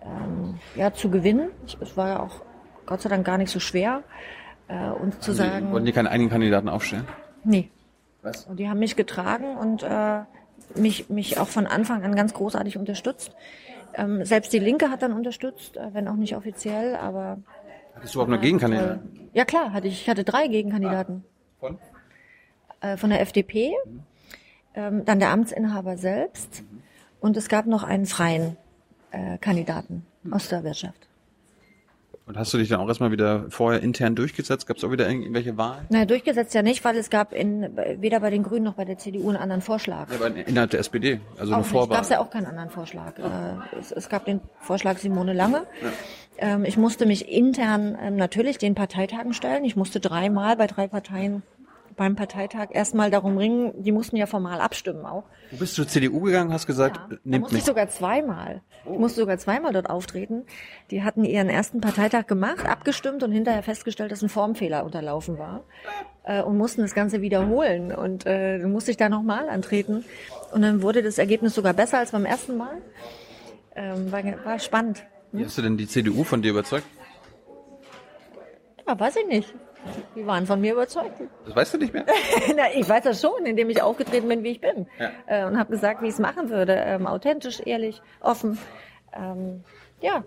ähm, 0.02 0.58
ja, 0.76 0.92
zu 0.92 1.08
gewinnen. 1.10 1.48
Es 1.80 1.96
war 1.96 2.08
ja 2.08 2.20
auch 2.20 2.42
Gott 2.84 3.00
sei 3.00 3.08
Dank 3.08 3.24
gar 3.24 3.38
nicht 3.38 3.50
so 3.50 3.58
schwer. 3.58 4.02
Äh, 4.68 4.90
und 4.90 5.22
zu 5.22 5.32
sagen, 5.32 5.72
Wollten 5.72 5.86
die 5.86 5.92
keinen 5.92 6.06
eigenen 6.06 6.30
Kandidaten 6.30 6.68
aufstellen? 6.68 7.06
nee, 7.44 7.70
Was? 8.22 8.44
und 8.44 8.58
die 8.58 8.68
haben 8.68 8.78
mich 8.78 8.96
getragen 8.96 9.56
und 9.56 9.82
äh, 9.82 10.20
mich, 10.74 11.08
mich 11.08 11.38
auch 11.38 11.48
von 11.48 11.66
Anfang 11.66 12.04
an 12.04 12.14
ganz 12.14 12.34
großartig 12.34 12.78
unterstützt. 12.78 13.32
Ähm, 13.94 14.24
selbst 14.24 14.52
die 14.52 14.58
Linke 14.58 14.90
hat 14.90 15.02
dann 15.02 15.12
unterstützt, 15.12 15.76
äh, 15.76 15.92
wenn 15.92 16.08
auch 16.08 16.16
nicht 16.16 16.36
offiziell, 16.36 16.96
aber 16.96 17.38
Hattest 17.94 18.14
du 18.14 18.18
überhaupt 18.18 18.30
noch 18.30 18.40
Gegenkandidaten? 18.40 19.28
ja 19.32 19.44
klar, 19.44 19.72
hatte 19.72 19.88
ich, 19.88 20.02
ich 20.02 20.08
hatte 20.08 20.24
drei 20.24 20.46
Gegenkandidaten 20.48 21.24
Von? 21.60 21.78
äh, 22.80 22.96
von 22.96 23.10
der 23.10 23.20
FDP, 23.20 23.72
ähm, 24.74 25.04
dann 25.04 25.18
der 25.18 25.30
Amtsinhaber 25.30 25.96
selbst 25.96 26.62
und 27.20 27.36
es 27.36 27.48
gab 27.48 27.66
noch 27.66 27.82
einen 27.84 28.06
freien 28.06 28.56
äh, 29.10 29.38
Kandidaten 29.38 30.04
aus 30.30 30.48
der 30.48 30.64
Wirtschaft. 30.64 31.08
Und 32.26 32.38
hast 32.38 32.54
du 32.54 32.58
dich 32.58 32.70
dann 32.70 32.80
auch 32.80 32.88
erstmal 32.88 33.10
wieder 33.10 33.44
vorher 33.50 33.82
intern 33.82 34.14
durchgesetzt? 34.14 34.66
Gab 34.66 34.78
es 34.78 34.84
auch 34.84 34.90
wieder 34.90 35.06
irgendwelche 35.06 35.58
Wahlen? 35.58 35.84
Naja, 35.90 36.06
durchgesetzt 36.06 36.54
ja 36.54 36.62
nicht, 36.62 36.82
weil 36.82 36.96
es 36.96 37.10
gab 37.10 37.34
in, 37.34 37.76
weder 37.98 38.20
bei 38.20 38.30
den 38.30 38.42
Grünen 38.42 38.64
noch 38.64 38.74
bei 38.74 38.86
der 38.86 38.96
CDU 38.96 39.28
einen 39.28 39.36
anderen 39.36 39.60
Vorschlag. 39.60 40.08
Ja, 40.08 40.16
aber 40.16 40.34
innerhalb 40.34 40.70
der 40.70 40.80
SPD, 40.80 41.20
also 41.38 41.52
eine 41.52 41.56
Auch 41.60 41.66
nicht. 41.66 41.70
Vorwahl. 41.70 41.96
Gab 41.96 42.04
es 42.04 42.08
ja 42.08 42.20
auch 42.20 42.30
keinen 42.30 42.46
anderen 42.46 42.70
Vorschlag. 42.70 43.18
Äh, 43.18 43.78
es, 43.78 43.92
es 43.92 44.08
gab 44.08 44.24
den 44.24 44.40
Vorschlag 44.58 44.96
Simone 44.96 45.34
Lange. 45.34 45.66
Ähm, 46.38 46.64
ich 46.64 46.76
musste 46.76 47.06
mich 47.06 47.28
intern 47.28 47.96
ähm, 48.00 48.16
natürlich 48.16 48.58
den 48.58 48.74
Parteitagen 48.74 49.34
stellen. 49.34 49.64
Ich 49.64 49.76
musste 49.76 50.00
dreimal 50.00 50.56
bei 50.56 50.66
drei 50.66 50.88
Parteien 50.88 51.42
beim 51.96 52.16
Parteitag 52.16 52.68
erstmal 52.72 53.10
darum 53.10 53.38
ringen, 53.38 53.72
die 53.82 53.92
mussten 53.92 54.16
ja 54.16 54.26
formal 54.26 54.60
abstimmen 54.60 55.06
auch. 55.06 55.24
Du 55.50 55.58
bist 55.58 55.74
zur 55.74 55.86
CDU 55.86 56.20
gegangen, 56.20 56.52
hast 56.52 56.66
gesagt, 56.66 56.96
Ja, 56.96 57.18
nimmt 57.24 57.42
musste 57.42 57.54
mich. 57.54 57.62
ich 57.62 57.66
sogar 57.66 57.88
zweimal. 57.88 58.62
Ich 58.84 58.98
musste 58.98 59.20
sogar 59.20 59.38
zweimal 59.38 59.72
dort 59.72 59.88
auftreten. 59.88 60.42
Die 60.90 61.02
hatten 61.02 61.24
ihren 61.24 61.48
ersten 61.48 61.80
Parteitag 61.80 62.26
gemacht, 62.26 62.66
abgestimmt 62.66 63.22
und 63.22 63.32
hinterher 63.32 63.62
festgestellt, 63.62 64.12
dass 64.12 64.22
ein 64.22 64.28
Formfehler 64.28 64.84
unterlaufen 64.84 65.38
war 65.38 65.62
äh, 66.24 66.42
und 66.42 66.58
mussten 66.58 66.82
das 66.82 66.94
Ganze 66.94 67.20
wiederholen. 67.20 67.94
Und 67.94 68.26
äh, 68.26 68.58
dann 68.58 68.72
musste 68.72 68.90
ich 68.90 68.96
da 68.96 69.08
nochmal 69.08 69.48
antreten. 69.48 70.04
Und 70.52 70.62
dann 70.62 70.82
wurde 70.82 71.02
das 71.02 71.18
Ergebnis 71.18 71.54
sogar 71.54 71.72
besser 71.72 71.98
als 71.98 72.10
beim 72.10 72.24
ersten 72.26 72.56
Mal. 72.56 72.76
Ähm, 73.76 74.12
war, 74.12 74.22
war 74.44 74.58
spannend. 74.58 75.04
Wie 75.34 75.44
hast 75.44 75.58
du 75.58 75.62
denn 75.62 75.76
die 75.76 75.88
CDU 75.88 76.24
von 76.24 76.42
dir 76.42 76.50
überzeugt? 76.52 76.86
Ja, 78.86 78.98
weiß 78.98 79.16
ich 79.16 79.26
nicht. 79.26 79.54
Die 80.16 80.26
waren 80.26 80.46
von 80.46 80.60
mir 80.60 80.72
überzeugt. 80.72 81.20
Das 81.44 81.54
weißt 81.56 81.74
du 81.74 81.78
nicht 81.78 81.92
mehr? 81.92 82.06
Na, 82.56 82.64
ich 82.74 82.88
weiß 82.88 83.04
das 83.04 83.20
schon, 83.20 83.44
indem 83.44 83.68
ich 83.68 83.82
aufgetreten 83.82 84.28
bin, 84.28 84.42
wie 84.42 84.50
ich 84.52 84.60
bin. 84.60 84.86
Ja. 84.98 85.10
Äh, 85.26 85.44
und 85.46 85.58
habe 85.58 85.70
gesagt, 85.72 86.00
wie 86.02 86.06
ich 86.06 86.14
es 86.14 86.18
machen 86.18 86.48
würde. 86.50 86.72
Ähm, 86.74 87.06
authentisch, 87.06 87.60
ehrlich, 87.64 88.00
offen. 88.20 88.58
Ähm, 89.12 89.62
ja, 90.00 90.22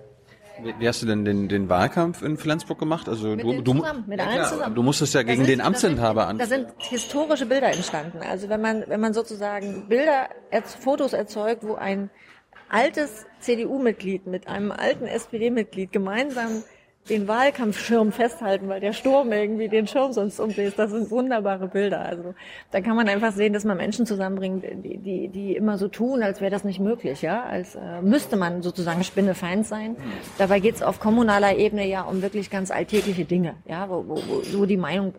Wie, 0.62 0.74
wie 0.80 0.88
hast 0.88 1.02
du 1.02 1.06
denn 1.06 1.24
den, 1.26 1.48
den 1.50 1.70
Wahlkampf 1.70 2.22
in 2.22 2.38
Flensburg 2.38 2.80
gemacht? 2.80 3.08
Also 3.10 3.30
Mit 3.30 3.44
du, 3.46 3.62
du, 3.62 3.74
zusammen, 3.76 4.04
mit 4.08 4.20
allen 4.20 4.32
klar, 4.34 4.48
zusammen. 4.50 4.76
Du 4.76 4.84
musstest 4.84 5.14
ja 5.14 5.24
gegen 5.24 5.38
sind- 5.46 5.48
den 5.50 5.62
Amtsinhaber 5.62 6.28
an. 6.28 6.38
Da 6.40 6.46
sind 6.48 6.68
historische 6.80 7.46
Bilder 7.46 7.68
entstanden. 7.68 8.20
Also 8.28 8.50
wenn 8.50 8.62
man, 8.62 8.84
wenn 8.88 9.00
man 9.00 9.14
sozusagen 9.14 9.88
Bilder, 9.88 10.30
Fotos 10.80 11.14
erzeugt, 11.14 11.64
wo 11.64 11.76
ein 11.76 12.10
altes 12.70 13.27
CDU-Mitglied 13.40 14.28
mit 14.28 14.48
einem 14.48 14.72
alten 14.72 15.06
SPD-Mitglied 15.06 15.92
gemeinsam 15.92 16.64
den 17.10 17.28
Wahlkampfschirm 17.28 18.12
festhalten, 18.12 18.68
weil 18.68 18.80
der 18.80 18.94
Sturm 18.94 19.32
irgendwie 19.32 19.70
den 19.70 19.88
Schirm 19.88 20.14
sonst 20.14 20.40
umbläst. 20.40 20.78
Das 20.78 20.92
sind 20.92 21.10
wunderbare 21.10 21.68
Bilder. 21.68 22.02
Also 22.02 22.36
da 22.72 22.82
kann 22.82 22.96
man 22.96 23.08
einfach 23.08 23.32
sehen, 23.32 23.54
dass 23.54 23.64
man 23.64 23.78
Menschen 23.78 24.06
zusammenbringt, 24.06 24.64
die, 24.84 24.98
die, 24.98 25.28
die 25.30 25.56
immer 25.56 25.78
so 25.78 25.88
tun, 25.88 26.22
als 26.22 26.42
wäre 26.42 26.52
das 26.52 26.64
nicht 26.64 26.80
möglich, 26.80 27.22
ja, 27.22 27.44
als 27.44 27.76
äh, 27.76 28.02
müsste 28.02 28.36
man 28.36 28.62
sozusagen 28.62 29.04
Spinnefeind 29.04 29.66
sein. 29.66 29.96
Dabei 30.38 30.60
geht 30.60 30.76
es 30.76 30.84
auf 30.84 31.00
kommunaler 31.00 31.56
Ebene 31.56 31.88
ja 31.88 32.02
um 32.02 32.22
wirklich 32.22 32.50
ganz 32.50 32.72
alltägliche 32.72 33.26
Dinge, 33.26 33.56
ja, 33.68 33.90
wo, 33.90 34.04
wo, 34.08 34.16
wo, 34.16 34.60
wo 34.60 34.66
die 34.66 34.78
Meinung 34.78 35.14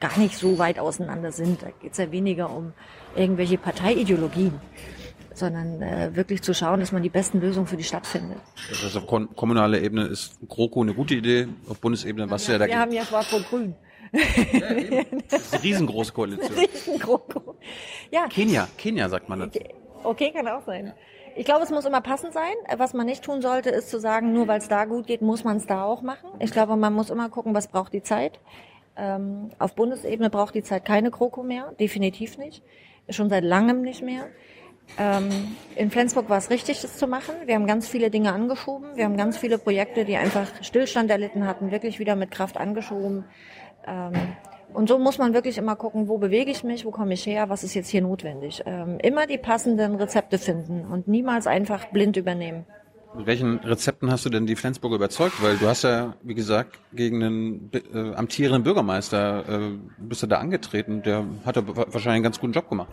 gar 0.00 0.16
nicht 0.18 0.36
so 0.36 0.58
weit 0.58 0.78
auseinander 0.78 1.32
sind. 1.32 1.62
Da 1.62 1.68
geht 1.82 1.92
es 1.92 1.98
ja 1.98 2.12
weniger 2.12 2.54
um 2.54 2.72
irgendwelche 3.16 3.58
Parteiideologien, 3.58 4.60
sondern 5.38 5.82
äh, 5.82 6.14
wirklich 6.14 6.42
zu 6.42 6.54
schauen, 6.54 6.80
dass 6.80 6.92
man 6.92 7.02
die 7.02 7.08
besten 7.08 7.40
Lösungen 7.40 7.66
für 7.66 7.76
die 7.76 7.84
Stadt 7.84 8.06
findet. 8.06 8.38
Das 8.68 8.82
heißt, 8.82 8.96
auf 8.96 9.06
kommunaler 9.06 9.80
Ebene 9.80 10.04
ist 10.06 10.38
GroKo 10.48 10.82
eine 10.82 10.94
gute 10.94 11.14
Idee, 11.14 11.48
auf 11.68 11.78
Bundesebene, 11.80 12.30
was 12.30 12.46
ja, 12.46 12.54
ja 12.54 12.58
dagegen? 12.58 12.76
Wir 12.76 12.82
haben 12.82 12.92
ja 12.92 13.04
Schwarz-Rot-Grün. 13.04 13.74
Ja, 14.12 15.04
das 15.30 15.42
ist 15.42 15.54
eine 15.54 15.62
riesengroße 15.62 16.12
Koalition. 16.12 16.58
Riesengroße. 16.58 17.42
Ja. 18.10 18.26
Kenia, 18.28 18.68
Kenia 18.76 19.08
sagt 19.08 19.28
man 19.28 19.40
dazu. 19.40 19.58
Okay, 20.02 20.32
kann 20.32 20.48
auch 20.48 20.64
sein. 20.64 20.92
Ich 21.36 21.44
glaube, 21.44 21.62
es 21.62 21.70
muss 21.70 21.84
immer 21.84 22.00
passend 22.00 22.32
sein. 22.32 22.54
Was 22.76 22.94
man 22.94 23.06
nicht 23.06 23.22
tun 23.22 23.42
sollte, 23.42 23.70
ist 23.70 23.90
zu 23.90 24.00
sagen, 24.00 24.32
nur 24.32 24.48
weil 24.48 24.58
es 24.58 24.68
da 24.68 24.86
gut 24.86 25.06
geht, 25.06 25.22
muss 25.22 25.44
man 25.44 25.58
es 25.58 25.66
da 25.66 25.84
auch 25.84 26.02
machen. 26.02 26.30
Ich 26.40 26.50
glaube, 26.50 26.76
man 26.76 26.92
muss 26.92 27.10
immer 27.10 27.28
gucken, 27.28 27.54
was 27.54 27.68
braucht 27.68 27.92
die 27.92 28.02
Zeit. 28.02 28.40
Ähm, 28.96 29.50
auf 29.58 29.74
Bundesebene 29.74 30.30
braucht 30.30 30.54
die 30.54 30.64
Zeit 30.64 30.84
keine 30.84 31.10
Kroko 31.10 31.44
mehr, 31.44 31.72
definitiv 31.78 32.38
nicht. 32.38 32.62
Schon 33.08 33.30
seit 33.30 33.44
langem 33.44 33.82
nicht 33.82 34.02
mehr. 34.02 34.26
Ähm, 34.96 35.56
in 35.76 35.90
Flensburg 35.90 36.28
war 36.28 36.38
es 36.38 36.50
richtig, 36.50 36.80
das 36.80 36.96
zu 36.96 37.06
machen. 37.06 37.34
Wir 37.44 37.54
haben 37.54 37.66
ganz 37.66 37.88
viele 37.88 38.10
Dinge 38.10 38.32
angeschoben. 38.32 38.96
Wir 38.96 39.04
haben 39.04 39.16
ganz 39.16 39.36
viele 39.36 39.58
Projekte, 39.58 40.04
die 40.04 40.16
einfach 40.16 40.46
Stillstand 40.62 41.10
erlitten 41.10 41.46
hatten, 41.46 41.70
wirklich 41.70 41.98
wieder 41.98 42.16
mit 42.16 42.30
Kraft 42.30 42.56
angeschoben. 42.56 43.24
Ähm, 43.86 44.12
und 44.74 44.88
so 44.88 44.98
muss 44.98 45.18
man 45.18 45.34
wirklich 45.34 45.56
immer 45.56 45.76
gucken, 45.76 46.08
wo 46.08 46.18
bewege 46.18 46.50
ich 46.50 46.62
mich, 46.64 46.84
wo 46.84 46.90
komme 46.90 47.14
ich 47.14 47.24
her, 47.26 47.48
was 47.48 47.64
ist 47.64 47.74
jetzt 47.74 47.88
hier 47.88 48.02
notwendig. 48.02 48.62
Ähm, 48.66 48.98
immer 49.02 49.26
die 49.26 49.38
passenden 49.38 49.94
Rezepte 49.94 50.38
finden 50.38 50.84
und 50.84 51.08
niemals 51.08 51.46
einfach 51.46 51.86
blind 51.86 52.16
übernehmen. 52.16 52.64
Mit 53.16 53.26
welchen 53.26 53.58
Rezepten 53.60 54.10
hast 54.10 54.26
du 54.26 54.30
denn 54.30 54.46
die 54.46 54.56
Flensburger 54.56 54.96
überzeugt? 54.96 55.42
Weil 55.42 55.56
du 55.56 55.66
hast 55.66 55.82
ja, 55.82 56.14
wie 56.22 56.34
gesagt, 56.34 56.78
gegen 56.92 57.22
einen 57.22 57.70
äh, 57.72 58.14
amtierenden 58.14 58.62
Bürgermeister 58.62 59.48
äh, 59.48 59.70
bist 59.96 60.22
du 60.22 60.26
da 60.26 60.38
angetreten. 60.38 61.02
Der 61.02 61.24
hat 61.46 61.56
wahrscheinlich 61.56 62.06
einen 62.08 62.22
ganz 62.22 62.38
guten 62.38 62.52
Job 62.52 62.68
gemacht 62.68 62.90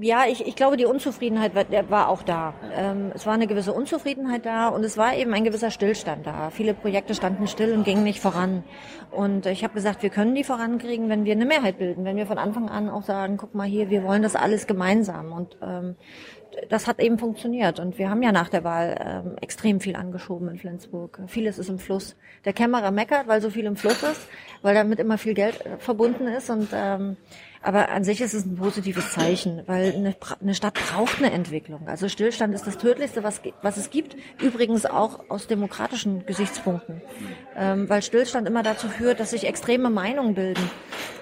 ja, 0.00 0.24
ich, 0.26 0.46
ich 0.46 0.56
glaube, 0.56 0.76
die 0.76 0.84
Unzufriedenheit 0.84 1.54
war, 1.54 1.64
war 1.90 2.08
auch 2.08 2.22
da. 2.22 2.54
Ähm, 2.74 3.12
es 3.14 3.26
war 3.26 3.34
eine 3.34 3.46
gewisse 3.46 3.72
Unzufriedenheit 3.72 4.46
da 4.46 4.68
und 4.68 4.84
es 4.84 4.96
war 4.96 5.14
eben 5.16 5.32
ein 5.34 5.44
gewisser 5.44 5.70
Stillstand 5.70 6.26
da. 6.26 6.50
Viele 6.50 6.74
Projekte 6.74 7.14
standen 7.14 7.46
still 7.46 7.72
und 7.72 7.84
gingen 7.84 8.04
nicht 8.04 8.20
voran. 8.20 8.64
Und 9.10 9.46
ich 9.46 9.64
habe 9.64 9.74
gesagt, 9.74 10.02
wir 10.02 10.10
können 10.10 10.34
die 10.34 10.44
vorankriegen, 10.44 11.08
wenn 11.08 11.24
wir 11.24 11.32
eine 11.32 11.46
Mehrheit 11.46 11.78
bilden, 11.78 12.04
wenn 12.04 12.16
wir 12.16 12.26
von 12.26 12.38
Anfang 12.38 12.68
an 12.68 12.88
auch 12.88 13.02
sagen, 13.02 13.36
guck 13.36 13.54
mal 13.54 13.66
hier, 13.66 13.90
wir 13.90 14.04
wollen 14.04 14.22
das 14.22 14.36
alles 14.36 14.66
gemeinsam. 14.66 15.32
Und 15.32 15.56
ähm, 15.62 15.96
das 16.68 16.86
hat 16.86 17.00
eben 17.00 17.18
funktioniert. 17.18 17.78
Und 17.80 17.98
wir 17.98 18.10
haben 18.10 18.22
ja 18.22 18.32
nach 18.32 18.48
der 18.48 18.64
Wahl 18.64 18.96
ähm, 19.00 19.36
extrem 19.40 19.80
viel 19.80 19.96
angeschoben 19.96 20.48
in 20.48 20.58
Flensburg. 20.58 21.20
Vieles 21.26 21.58
ist 21.58 21.68
im 21.68 21.78
Fluss. 21.78 22.16
Der 22.44 22.52
Kämmerer 22.52 22.90
meckert, 22.90 23.28
weil 23.28 23.40
so 23.40 23.50
viel 23.50 23.66
im 23.66 23.76
Fluss 23.76 24.02
ist, 24.02 24.28
weil 24.62 24.74
damit 24.74 24.98
immer 24.98 25.18
viel 25.18 25.34
Geld 25.34 25.64
äh, 25.64 25.78
verbunden 25.78 26.26
ist 26.26 26.50
und 26.50 26.68
ähm, 26.72 27.16
aber 27.62 27.90
an 27.90 28.04
sich 28.04 28.22
ist 28.22 28.32
es 28.32 28.46
ein 28.46 28.56
positives 28.56 29.12
Zeichen, 29.12 29.62
weil 29.66 29.92
eine, 29.92 30.16
eine, 30.40 30.54
Stadt 30.54 30.74
braucht 30.74 31.18
eine 31.18 31.30
Entwicklung. 31.30 31.88
Also 31.88 32.08
Stillstand 32.08 32.54
ist 32.54 32.66
das 32.66 32.78
Tödlichste, 32.78 33.22
was, 33.22 33.42
was 33.60 33.76
es 33.76 33.90
gibt. 33.90 34.16
Übrigens 34.40 34.86
auch 34.86 35.28
aus 35.28 35.46
demokratischen 35.46 36.24
Gesichtspunkten. 36.24 37.02
Ähm, 37.54 37.86
weil 37.86 38.00
Stillstand 38.00 38.48
immer 38.48 38.62
dazu 38.62 38.88
führt, 38.88 39.20
dass 39.20 39.32
sich 39.32 39.46
extreme 39.46 39.90
Meinungen 39.90 40.34
bilden. 40.34 40.70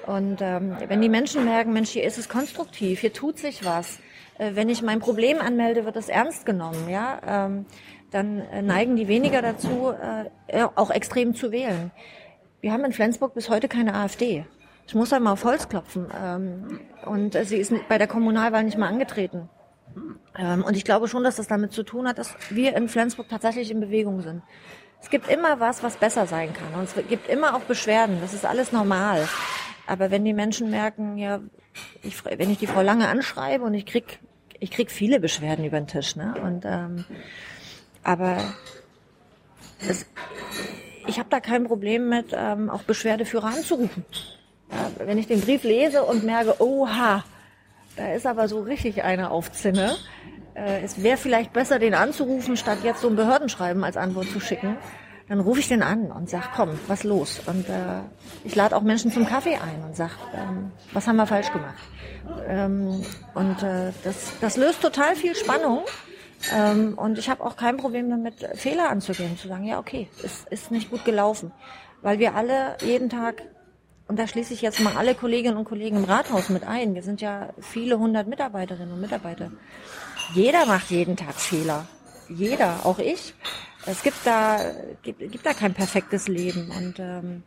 Und 0.07 0.39
ähm, 0.41 0.76
wenn 0.87 1.01
die 1.01 1.09
Menschen 1.09 1.45
merken, 1.45 1.72
Mensch, 1.72 1.91
hier 1.91 2.05
ist 2.05 2.18
es 2.18 2.29
konstruktiv, 2.29 3.01
hier 3.01 3.12
tut 3.12 3.39
sich 3.39 3.64
was. 3.64 3.99
Äh, 4.39 4.53
wenn 4.55 4.68
ich 4.68 4.82
mein 4.82 5.01
Problem 5.01 5.41
anmelde, 5.41 5.84
wird 5.84 5.97
es 5.97 6.09
ernst 6.09 6.47
genommen. 6.47 6.89
Ja, 6.89 7.20
ähm, 7.26 7.66
dann 8.11 8.41
äh, 8.41 8.62
neigen 8.62 8.97
die 8.97 9.09
weniger 9.09 9.43
dazu, 9.43 9.93
äh, 10.47 10.62
auch 10.74 10.91
extrem 10.91 11.34
zu 11.34 11.53
wählen. 11.53 11.91
Wir 12.61 12.72
haben 12.72 12.84
in 12.84 12.93
Flensburg 12.93 13.34
bis 13.34 13.51
heute 13.51 13.68
keine 13.68 13.95
AfD. 13.95 14.45
Ich 14.86 14.95
muss 14.95 15.12
einmal 15.12 15.34
auf 15.34 15.45
Holz 15.45 15.68
klopfen. 15.68 16.07
Ähm, 16.18 16.80
und 17.05 17.34
sie 17.34 17.59
ist 17.59 17.72
bei 17.89 17.99
der 17.99 18.07
Kommunalwahl 18.07 18.64
nicht 18.64 18.78
mal 18.78 18.89
angetreten. 18.89 19.49
Ähm, 20.36 20.64
und 20.64 20.76
ich 20.76 20.84
glaube 20.84 21.09
schon, 21.09 21.24
dass 21.24 21.36
das 21.36 21.47
damit 21.47 21.72
zu 21.72 21.82
tun 21.82 22.09
hat, 22.09 22.18
dass 22.18 22.34
wir 22.51 22.74
in 22.74 22.89
Flensburg 22.89 23.28
tatsächlich 23.28 23.70
in 23.70 23.80
Bewegung 23.80 24.22
sind. 24.22 24.43
Es 25.01 25.11
gibt 25.11 25.28
immer 25.28 25.61
was, 25.61 25.82
was 25.82 25.97
besser 25.97 26.26
sein 26.26 26.53
kann. 26.53 26.80
Und 26.80 26.84
es 26.84 26.95
gibt 27.09 27.28
immer 27.28 27.55
auch 27.55 27.61
Beschwerden. 27.61 28.18
Das 28.20 28.34
ist 28.34 28.45
alles 28.45 28.72
normal. 28.72 29.28
Aber 29.86 30.11
wenn 30.11 30.24
die 30.24 30.34
Menschen 30.34 30.70
merken, 30.70 31.16
ja, 31.18 31.41
ich, 32.03 32.24
wenn 32.24 32.51
ich 32.51 32.59
die 32.59 32.66
Frau 32.66 32.82
lange 32.82 33.09
anschreibe 33.09 33.64
und 33.64 33.74
ich 33.74 33.86
krieg, 33.86 34.18
ich 34.61 34.70
krieg 34.70 34.90
viele 34.90 35.20
Beschwerden 35.20 35.64
über 35.64 35.78
den 35.78 35.86
Tisch, 35.86 36.16
ne? 36.16 36.34
Und 36.42 36.64
ähm, 36.64 37.04
aber 38.02 38.38
es, 39.88 40.06
ich 41.06 41.18
habe 41.18 41.28
da 41.30 41.40
kein 41.40 41.64
Problem 41.64 42.09
mit, 42.09 42.32
ähm, 42.32 42.70
auch 42.70 42.82
Beschwerdeführer 42.82 43.46
anzurufen. 43.46 44.04
Ja, 44.70 45.06
wenn 45.06 45.18
ich 45.18 45.26
den 45.26 45.40
Brief 45.40 45.62
lese 45.62 46.04
und 46.04 46.24
merke, 46.24 46.61
oha, 46.61 47.24
da 47.96 48.12
ist 48.12 48.26
aber 48.26 48.48
so 48.48 48.61
richtig 48.61 49.02
eine 49.02 49.30
auf 49.30 49.50
Zinne. 49.52 49.96
Äh, 50.54 50.82
es 50.82 51.02
wäre 51.02 51.16
vielleicht 51.16 51.52
besser, 51.52 51.78
den 51.78 51.94
anzurufen, 51.94 52.56
statt 52.56 52.78
jetzt 52.82 53.00
so 53.00 53.09
ein 53.09 53.16
Behördenschreiben 53.16 53.84
als 53.84 53.96
Antwort 53.96 54.28
zu 54.28 54.40
schicken. 54.40 54.76
Dann 55.29 55.41
rufe 55.41 55.61
ich 55.61 55.68
den 55.68 55.83
an 55.83 56.11
und 56.11 56.31
sag, 56.31 56.53
komm, 56.55 56.70
was 56.87 57.05
los? 57.05 57.41
Und 57.47 57.68
äh, 57.68 58.01
ich 58.45 58.55
lade 58.55 58.74
auch 58.74 58.83
Menschen 58.83 59.12
zum 59.12 59.26
Kaffee 59.26 59.57
ein 59.57 59.85
und 59.85 59.95
sag, 59.95 60.12
ähm, 60.35 60.72
was 60.93 61.07
haben 61.07 61.16
wir 61.16 61.26
falsch 61.26 61.53
gemacht? 61.53 61.76
Ähm, 62.47 63.05
und 63.35 63.62
äh, 63.62 63.93
das, 64.05 64.33
das 64.41 64.57
löst 64.57 64.81
total 64.81 65.16
viel 65.16 65.35
Spannung. 65.35 65.81
Ähm, 66.55 66.97
und 66.97 67.18
ich 67.18 67.29
habe 67.29 67.45
auch 67.45 67.57
kein 67.57 67.76
Problem 67.76 68.09
damit, 68.09 68.47
Fehler 68.55 68.89
anzugehen, 68.91 69.37
zu 69.37 69.49
sagen, 69.49 69.64
ja, 69.64 69.79
okay, 69.79 70.09
es 70.24 70.45
ist 70.51 70.70
nicht 70.70 70.91
gut 70.91 71.05
gelaufen. 71.05 71.53
Weil 72.01 72.18
wir 72.18 72.35
alle 72.35 72.76
jeden 72.81 73.11
Tag 73.11 73.43
und 74.09 74.18
da 74.18 74.26
schließe 74.26 74.55
ich 74.55 74.62
jetzt 74.62 74.81
mal 74.81 74.97
alle 74.97 75.14
Kolleginnen 75.14 75.59
und 75.59 75.66
Kollegen 75.66 75.99
im 75.99 76.05
Rathaus 76.05 76.49
mit 76.49 76.66
ein. 76.66 76.95
Wir 76.95 77.03
sind 77.03 77.20
ja 77.20 77.51
viele 77.61 77.99
hundert 77.99 78.26
Mitarbeiterinnen 78.26 78.95
und 78.95 79.03
Mitarbeiter. 79.03 79.53
Jeder 80.33 80.64
macht 80.64 80.91
jeden 80.91 81.14
Tag 81.14 81.35
Fehler. 81.35 81.85
Jeder, 82.31 82.81
auch 82.85 82.99
ich. 82.99 83.35
Es 83.87 84.03
gibt 84.03 84.18
da, 84.24 84.61
gibt, 85.03 85.20
gibt 85.20 85.47
da 85.47 85.55
kein 85.55 85.74
perfektes 85.74 86.29
Leben. 86.29 86.70
Und 86.76 86.99
ähm, 86.99 87.43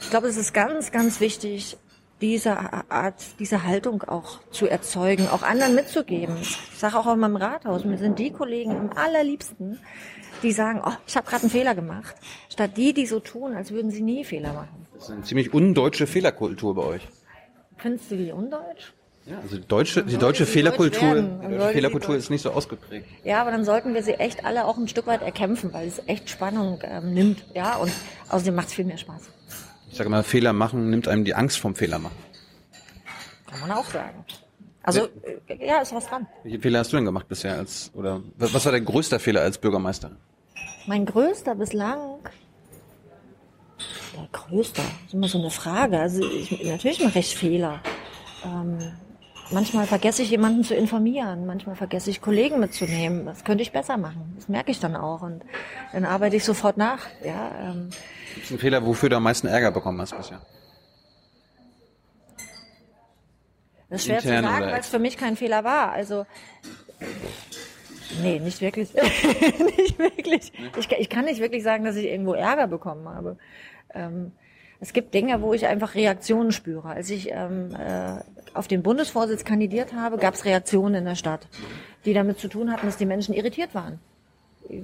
ich 0.00 0.10
glaube, 0.10 0.28
es 0.28 0.36
ist 0.36 0.54
ganz, 0.54 0.92
ganz 0.92 1.20
wichtig, 1.20 1.76
diese 2.20 2.56
Art, 2.90 3.38
diese 3.38 3.64
Haltung 3.64 4.02
auch 4.02 4.40
zu 4.50 4.66
erzeugen, 4.66 5.28
auch 5.28 5.42
anderen 5.42 5.74
mitzugeben. 5.74 6.36
Ich 6.40 6.58
sage 6.76 6.98
auch 6.98 7.12
in 7.12 7.20
meinem 7.20 7.36
Rathaus, 7.36 7.84
mir 7.84 7.98
sind 7.98 8.18
die 8.18 8.32
Kollegen 8.32 8.72
am 8.72 8.90
allerliebsten, 8.94 9.78
die 10.42 10.52
sagen, 10.52 10.82
oh, 10.84 10.92
ich 11.06 11.16
habe 11.16 11.28
gerade 11.28 11.42
einen 11.42 11.50
Fehler 11.50 11.74
gemacht, 11.74 12.14
statt 12.48 12.72
die, 12.76 12.92
die 12.92 13.06
so 13.06 13.20
tun, 13.20 13.54
als 13.54 13.70
würden 13.70 13.90
sie 13.90 14.02
nie 14.02 14.24
Fehler 14.24 14.52
machen. 14.52 14.86
Das 14.94 15.04
ist 15.04 15.10
eine 15.10 15.22
ziemlich 15.22 15.54
undeutsche 15.54 16.06
Fehlerkultur 16.06 16.74
bei 16.74 16.82
euch. 16.82 17.08
Findest 17.76 18.10
du 18.10 18.16
die 18.16 18.32
undeutsch? 18.32 18.92
Ja, 19.28 19.40
also 19.40 19.56
die 19.56 19.66
deutsche, 19.66 20.04
die 20.04 20.16
deutsche 20.16 20.46
Fehlerkultur, 20.46 21.20
die 21.20 21.56
deutsche 21.56 21.72
Fehlerkultur 21.72 22.16
ist 22.16 22.30
nicht 22.30 22.40
so 22.40 22.50
ausgeprägt. 22.50 23.06
Ja, 23.24 23.42
aber 23.42 23.50
dann 23.50 23.64
sollten 23.64 23.92
wir 23.92 24.02
sie 24.02 24.14
echt 24.14 24.44
alle 24.46 24.64
auch 24.64 24.78
ein 24.78 24.88
Stück 24.88 25.06
weit 25.06 25.20
erkämpfen, 25.20 25.72
weil 25.74 25.86
es 25.86 26.00
echt 26.06 26.30
Spannung 26.30 26.80
ähm, 26.82 27.12
nimmt, 27.12 27.44
ja, 27.54 27.76
und 27.76 27.92
außerdem 28.30 28.54
macht 28.54 28.68
es 28.68 28.74
viel 28.74 28.86
mehr 28.86 28.96
Spaß. 28.96 29.22
Ich 29.90 29.96
sage 29.98 30.08
mal, 30.08 30.22
Fehler 30.22 30.54
machen 30.54 30.88
nimmt 30.88 31.08
einem 31.08 31.24
die 31.24 31.34
Angst 31.34 31.58
vom 31.58 31.74
Fehler 31.74 31.98
machen. 31.98 32.16
Kann 33.50 33.60
man 33.60 33.72
auch 33.72 33.84
sagen. 33.84 34.24
Also, 34.82 35.08
äh, 35.48 35.66
ja, 35.66 35.82
ist 35.82 35.94
was 35.94 36.06
dran. 36.06 36.26
Welche 36.44 36.60
Fehler 36.60 36.78
hast 36.78 36.92
du 36.92 36.96
denn 36.96 37.04
gemacht 37.04 37.28
bisher 37.28 37.54
als, 37.58 37.90
oder 37.94 38.22
was 38.38 38.64
war 38.64 38.72
dein 38.72 38.86
größter 38.86 39.20
Fehler 39.20 39.42
als 39.42 39.58
Bürgermeister? 39.58 40.12
Mein 40.86 41.04
größter 41.04 41.54
bislang? 41.54 42.20
Der 44.16 44.28
größte? 44.32 44.80
Das 44.80 45.06
ist 45.08 45.14
immer 45.14 45.28
so 45.28 45.38
eine 45.38 45.50
Frage. 45.50 46.00
Also, 46.00 46.24
ich, 46.24 46.64
natürlich 46.64 47.04
mache 47.04 47.18
ich 47.18 47.36
Fehler. 47.36 47.82
Ähm, 48.44 48.78
manchmal 49.50 49.86
vergesse 49.86 50.22
ich 50.22 50.30
jemanden 50.30 50.64
zu 50.64 50.74
informieren, 50.74 51.46
manchmal 51.46 51.76
vergesse 51.76 52.10
ich 52.10 52.20
Kollegen 52.20 52.60
mitzunehmen. 52.60 53.26
Das 53.26 53.44
könnte 53.44 53.62
ich 53.62 53.72
besser 53.72 53.96
machen. 53.96 54.32
Das 54.36 54.48
merke 54.48 54.70
ich 54.70 54.80
dann 54.80 54.96
auch 54.96 55.22
und 55.22 55.42
dann 55.92 56.04
arbeite 56.04 56.36
ich 56.36 56.44
sofort 56.44 56.76
nach. 56.76 57.06
Ja, 57.24 57.52
ähm. 57.60 57.90
Gibt 58.34 58.46
es 58.46 58.50
einen 58.50 58.60
Fehler, 58.60 58.84
wofür 58.84 59.08
du 59.08 59.16
am 59.16 59.22
meisten 59.22 59.46
Ärger 59.46 59.70
bekommen 59.70 60.00
hast 60.00 60.16
bisher? 60.16 60.40
Das 63.90 64.00
ist 64.00 64.06
schwer 64.06 64.18
Intern 64.18 64.44
zu 64.44 64.50
sagen, 64.50 64.66
weil 64.66 64.80
es 64.80 64.88
für 64.88 64.98
mich 64.98 65.16
kein 65.16 65.36
Fehler 65.36 65.64
war. 65.64 65.92
Also 65.92 66.26
nee, 68.22 68.38
nicht 68.38 68.60
wirklich. 68.60 68.92
nicht 69.78 69.98
wirklich. 69.98 70.52
Ich, 70.78 70.90
ich, 70.90 71.08
kann 71.08 71.24
nicht 71.24 71.40
wirklich 71.40 71.62
sagen, 71.62 71.84
dass 71.84 71.96
ich 71.96 72.06
irgendwo 72.06 72.34
Ärger 72.34 72.66
bekommen 72.66 73.08
habe. 73.08 73.38
Ähm, 73.94 74.32
es 74.80 74.92
gibt 74.92 75.14
Dinge, 75.14 75.40
wo 75.42 75.54
ich 75.54 75.66
einfach 75.66 75.94
Reaktionen 75.94 76.52
spüre. 76.52 76.88
Als 76.88 77.10
ich 77.10 77.30
ähm, 77.30 77.74
äh, 77.74 78.18
auf 78.58 78.68
den 78.68 78.82
Bundesvorsitz 78.82 79.44
kandidiert 79.44 79.92
habe, 79.92 80.18
gab 80.18 80.34
es 80.34 80.44
Reaktionen 80.44 80.96
in 80.96 81.04
der 81.04 81.14
Stadt, 81.14 81.46
die 82.04 82.12
damit 82.12 82.38
zu 82.38 82.48
tun 82.48 82.70
hatten, 82.72 82.86
dass 82.86 82.96
die 82.96 83.06
Menschen 83.06 83.34
irritiert 83.34 83.74
waren. 83.74 84.00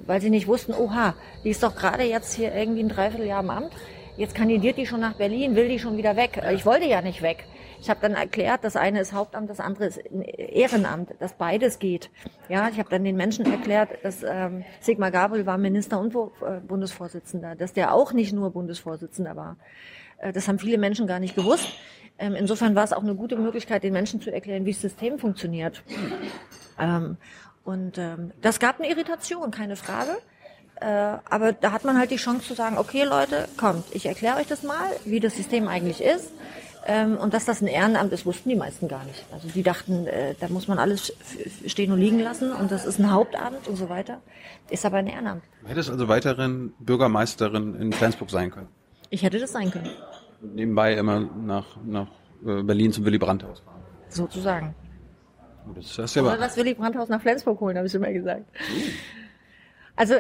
Weil 0.07 0.21
sie 0.21 0.31
nicht 0.31 0.47
wussten, 0.47 0.73
oha, 0.73 1.15
die 1.45 1.51
ist 1.51 1.63
doch 1.63 1.77
gerade 1.77 2.05
jetzt 2.05 2.35
hier 2.35 2.55
irgendwie 2.55 2.83
ein 2.83 2.89
Dreivierteljahr 2.89 3.43
im 3.43 3.51
Amt 3.51 3.73
jetzt 4.17 4.35
kandidiert 4.35 4.77
die 4.77 4.87
schon 4.87 5.01
nach 5.01 5.15
Berlin, 5.15 5.57
will 5.57 5.69
die 5.69 5.79
schon 5.79 5.97
wieder 5.97 6.17
weg. 6.17 6.41
Ich 6.53 6.67
wollte 6.67 6.87
ja 6.87 7.03
nicht 7.03 7.23
weg. 7.23 7.45
Ich 7.81 7.91
habe 7.91 8.01
dann 8.01 8.15
erklärt, 8.15 8.65
das 8.65 8.77
eine 8.77 9.01
ist 9.01 9.13
Hauptamt, 9.13 9.51
das 9.51 9.61
andere 9.61 9.87
ist 9.87 9.99
Ehrenamt, 9.99 11.11
dass 11.19 11.35
beides 11.35 11.79
geht. 11.79 12.11
Ja, 12.49 12.69
ich 12.69 12.79
habe 12.79 12.89
dann 12.89 13.05
den 13.05 13.17
Menschen 13.17 13.45
erklärt, 13.51 13.91
dass 14.03 14.23
ähm, 14.23 14.65
Sigmar 14.81 15.11
Gabriel 15.11 15.45
war 15.45 15.59
Minister 15.59 16.01
und 16.01 16.15
äh, 16.15 16.61
Bundesvorsitzender, 16.67 17.57
dass 17.57 17.73
der 17.73 17.93
auch 17.93 18.13
nicht 18.13 18.33
nur 18.33 18.51
Bundesvorsitzender 18.51 19.37
war. 19.37 19.57
Äh, 20.19 20.33
das 20.33 20.49
haben 20.49 20.59
viele 20.59 20.79
Menschen 20.79 21.07
gar 21.07 21.21
nicht 21.21 21.35
gewusst. 21.35 21.69
Ähm, 22.19 22.35
insofern 22.35 22.75
war 22.75 22.85
es 22.85 22.93
auch 22.93 23.03
eine 23.03 23.15
gute 23.15 23.37
Möglichkeit, 23.37 23.83
den 23.83 23.93
Menschen 23.93 24.21
zu 24.21 24.33
erklären, 24.33 24.65
wie 24.65 24.73
das 24.73 24.81
System 24.81 25.19
funktioniert. 25.19 25.83
Ähm, 26.79 27.17
und 27.65 27.99
ähm, 27.99 28.33
das 28.43 28.61
gab 28.61 28.79
eine 28.79 28.91
Irritation, 28.91 29.51
keine 29.51 29.77
Frage. 29.77 30.17
Äh, 30.81 30.87
aber 30.87 31.53
da 31.53 31.73
hat 31.73 31.85
man 31.85 31.99
halt 31.99 32.11
die 32.11 32.17
Chance 32.17 32.47
zu 32.47 32.55
sagen, 32.55 32.79
okay 32.79 33.05
Leute, 33.05 33.49
kommt, 33.57 33.85
ich 33.93 34.07
erkläre 34.07 34.37
euch 34.37 34.47
das 34.47 34.63
mal, 34.63 34.89
wie 35.05 35.21
das 35.21 35.37
System 35.37 35.69
eigentlich 35.69 36.03
ist. 36.03 36.31
Ähm, 36.87 37.17
und 37.17 37.33
dass 37.33 37.47
das 37.47 37.63
ein 37.63 37.67
Ehrenamt 37.67 38.13
ist, 38.13 38.27
wussten 38.27 38.51
die 38.51 38.57
meisten 38.57 38.89
gar 38.89 39.05
nicht. 39.05 39.25
Also 39.33 39.49
die 39.49 39.63
dachten, 39.63 40.07
äh, 40.07 40.35
da 40.39 40.49
muss 40.49 40.69
man 40.69 40.79
alles 40.79 41.15
stehen 41.67 41.93
und 41.93 41.99
liegen 41.99 42.21
lassen 42.21 42.53
und 42.53 42.71
das 42.71 42.85
ist 42.85 42.99
ein 42.99 43.11
Hauptamt 43.11 43.67
und 43.67 43.77
so 43.77 43.89
weiter. 43.89 44.21
Ist 44.69 44.85
aber 44.85 44.99
ein 44.99 45.07
Ehrenamt. 45.07 45.43
Du 45.63 45.69
hättest 45.69 45.89
also 45.89 46.09
weiterhin 46.09 46.75
Bürgermeisterin 46.81 47.75
in 47.77 47.93
Flensburg 47.93 48.31
sein 48.31 48.51
können. 48.51 48.69
Ich 49.09 49.23
hätte 49.23 49.39
das 49.39 49.53
sein 49.53 49.71
können. 49.71 49.91
Nebenbei 50.55 50.95
immer 50.95 51.21
nach, 51.21 51.77
nach 51.85 52.09
äh, 52.47 52.63
Berlin 52.63 52.93
zum 52.93 53.05
Willy 53.05 53.19
Brandt-Haus 53.19 53.61
fahren. 53.61 53.83
Sozusagen. 54.09 54.75
Oh, 55.67 55.73
das 55.75 55.99
ist 55.99 56.15
ja 56.15 56.23
Oder 56.23 56.37
das 56.37 56.57
Willy 56.57 56.75
Brandt-Haus 56.75 57.09
nach 57.09 57.21
Flensburg 57.21 57.61
holen, 57.61 57.77
habe 57.77 57.87
ich 57.87 57.95
immer 57.95 58.13
gesagt. 58.13 58.45
Also 59.97 60.15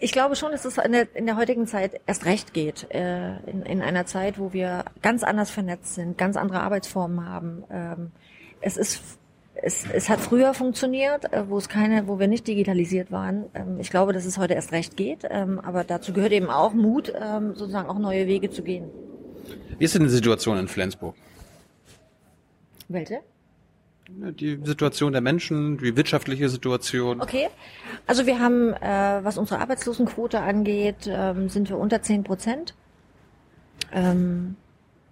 ich 0.00 0.10
glaube 0.10 0.34
schon, 0.34 0.50
dass 0.50 0.64
es 0.64 0.78
in 0.78 0.92
der, 0.92 1.14
in 1.14 1.26
der 1.26 1.36
heutigen 1.36 1.66
Zeit 1.66 2.00
erst 2.06 2.24
recht 2.24 2.52
geht. 2.52 2.90
Äh, 2.90 3.36
in, 3.48 3.62
in 3.62 3.82
einer 3.82 4.06
Zeit, 4.06 4.38
wo 4.38 4.52
wir 4.52 4.84
ganz 5.00 5.22
anders 5.22 5.50
vernetzt 5.50 5.94
sind, 5.94 6.18
ganz 6.18 6.36
andere 6.36 6.60
Arbeitsformen 6.60 7.28
haben. 7.28 7.64
Ähm, 7.70 8.10
es 8.60 8.76
ist 8.76 9.18
es, 9.54 9.86
es 9.92 10.08
hat 10.08 10.20
früher 10.20 10.54
funktioniert, 10.54 11.32
äh, 11.32 11.48
wo 11.48 11.58
es 11.58 11.68
keine, 11.68 12.08
wo 12.08 12.18
wir 12.18 12.26
nicht 12.26 12.46
digitalisiert 12.46 13.12
waren. 13.12 13.44
Ähm, 13.54 13.78
ich 13.78 13.90
glaube, 13.90 14.12
dass 14.12 14.24
es 14.24 14.38
heute 14.38 14.54
erst 14.54 14.72
recht 14.72 14.96
geht, 14.96 15.20
ähm, 15.30 15.60
aber 15.60 15.84
dazu 15.84 16.12
gehört 16.12 16.32
eben 16.32 16.50
auch 16.50 16.72
Mut, 16.72 17.12
ähm, 17.14 17.54
sozusagen 17.54 17.88
auch 17.88 17.98
neue 17.98 18.26
Wege 18.26 18.50
zu 18.50 18.62
gehen. 18.62 18.90
Wie 19.78 19.84
ist 19.84 19.94
denn 19.94 20.02
die 20.02 20.08
Situation 20.08 20.58
in 20.58 20.68
Flensburg? 20.68 21.14
Welche? 22.88 23.20
Die 24.08 24.58
Situation 24.62 25.12
der 25.12 25.22
Menschen, 25.22 25.78
die 25.78 25.96
wirtschaftliche 25.96 26.48
Situation. 26.48 27.20
Okay, 27.20 27.48
also 28.06 28.26
wir 28.26 28.40
haben, 28.40 28.74
äh, 28.74 29.20
was 29.22 29.38
unsere 29.38 29.60
Arbeitslosenquote 29.60 30.40
angeht, 30.40 31.06
ähm, 31.06 31.48
sind 31.48 31.70
wir 31.70 31.78
unter 31.78 32.02
10 32.02 32.24
Prozent. 32.24 32.74
Ähm, 33.92 34.56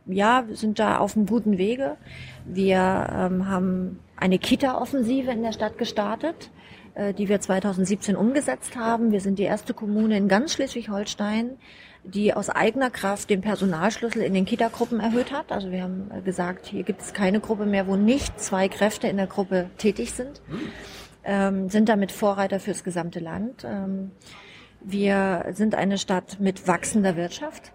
ja, 0.07 0.47
wir 0.49 0.57
sind 0.57 0.79
da 0.79 0.99
auf 0.99 1.17
einem 1.17 1.27
guten 1.27 1.57
Wege. 1.57 1.97
Wir 2.45 2.79
ähm, 2.79 3.49
haben 3.49 4.01
eine 4.17 4.39
Kita-Offensive 4.39 5.31
in 5.31 5.43
der 5.43 5.53
Stadt 5.53 5.79
gestartet, 5.79 6.51
äh, 6.95 7.15
die 7.15 7.29
wir 7.29 7.41
2017 7.41 8.17
umgesetzt 8.17 8.77
haben. 8.77 9.13
Wir 9.13 9.21
sind 9.21 9.39
die 9.39 9.45
erste 9.45 9.73
Kommune 9.73 10.17
in 10.17 10.29
ganz 10.29 10.53
Schleswig-Holstein, 10.55 11.53
die 12.05 12.33
aus 12.33 12.49
eigener 12.49 12.91
Kraft 12.91 13.31
den 13.31 13.41
Personalschlüssel 13.41 14.23
in 14.23 14.35
den 14.35 14.45
Kita-Gruppen 14.45 15.01
erhöht 15.01 15.33
hat. 15.33 15.53
Also 15.53 15.71
wir 15.71 15.83
haben 15.83 16.11
gesagt, 16.25 16.67
hier 16.67 16.83
gibt 16.83 17.03
es 17.03 17.13
keine 17.13 17.41
Gruppe 17.41 17.67
mehr, 17.67 17.87
wo 17.87 17.97
nicht 17.97 18.41
zwei 18.41 18.69
Kräfte 18.69 19.09
in 19.09 19.17
der 19.17 19.27
Gruppe 19.27 19.71
tätig 19.77 20.13
sind. 20.13 20.41
Ähm, 21.23 21.69
sind 21.69 21.89
damit 21.89 22.13
Vorreiter 22.13 22.61
fürs 22.61 22.83
gesamte 22.83 23.21
Land. 23.21 23.65
Ähm, 23.65 24.13
wir 24.81 25.47
sind 25.53 25.75
eine 25.75 25.99
Stadt 25.99 26.41
mit 26.41 26.67
wachsender 26.67 27.17
Wirtschaft. 27.17 27.73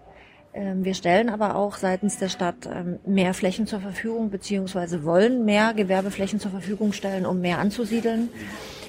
Ähm, 0.52 0.84
wir 0.84 0.94
stellen 0.94 1.28
aber 1.28 1.54
auch 1.54 1.76
seitens 1.76 2.18
der 2.18 2.28
Stadt 2.28 2.66
ähm, 2.66 2.98
mehr 3.06 3.34
Flächen 3.34 3.66
zur 3.66 3.80
Verfügung, 3.80 4.30
beziehungsweise 4.30 5.04
wollen 5.04 5.44
mehr 5.44 5.74
Gewerbeflächen 5.74 6.40
zur 6.40 6.50
Verfügung 6.50 6.92
stellen, 6.92 7.26
um 7.26 7.40
mehr 7.40 7.58
anzusiedeln. 7.58 8.30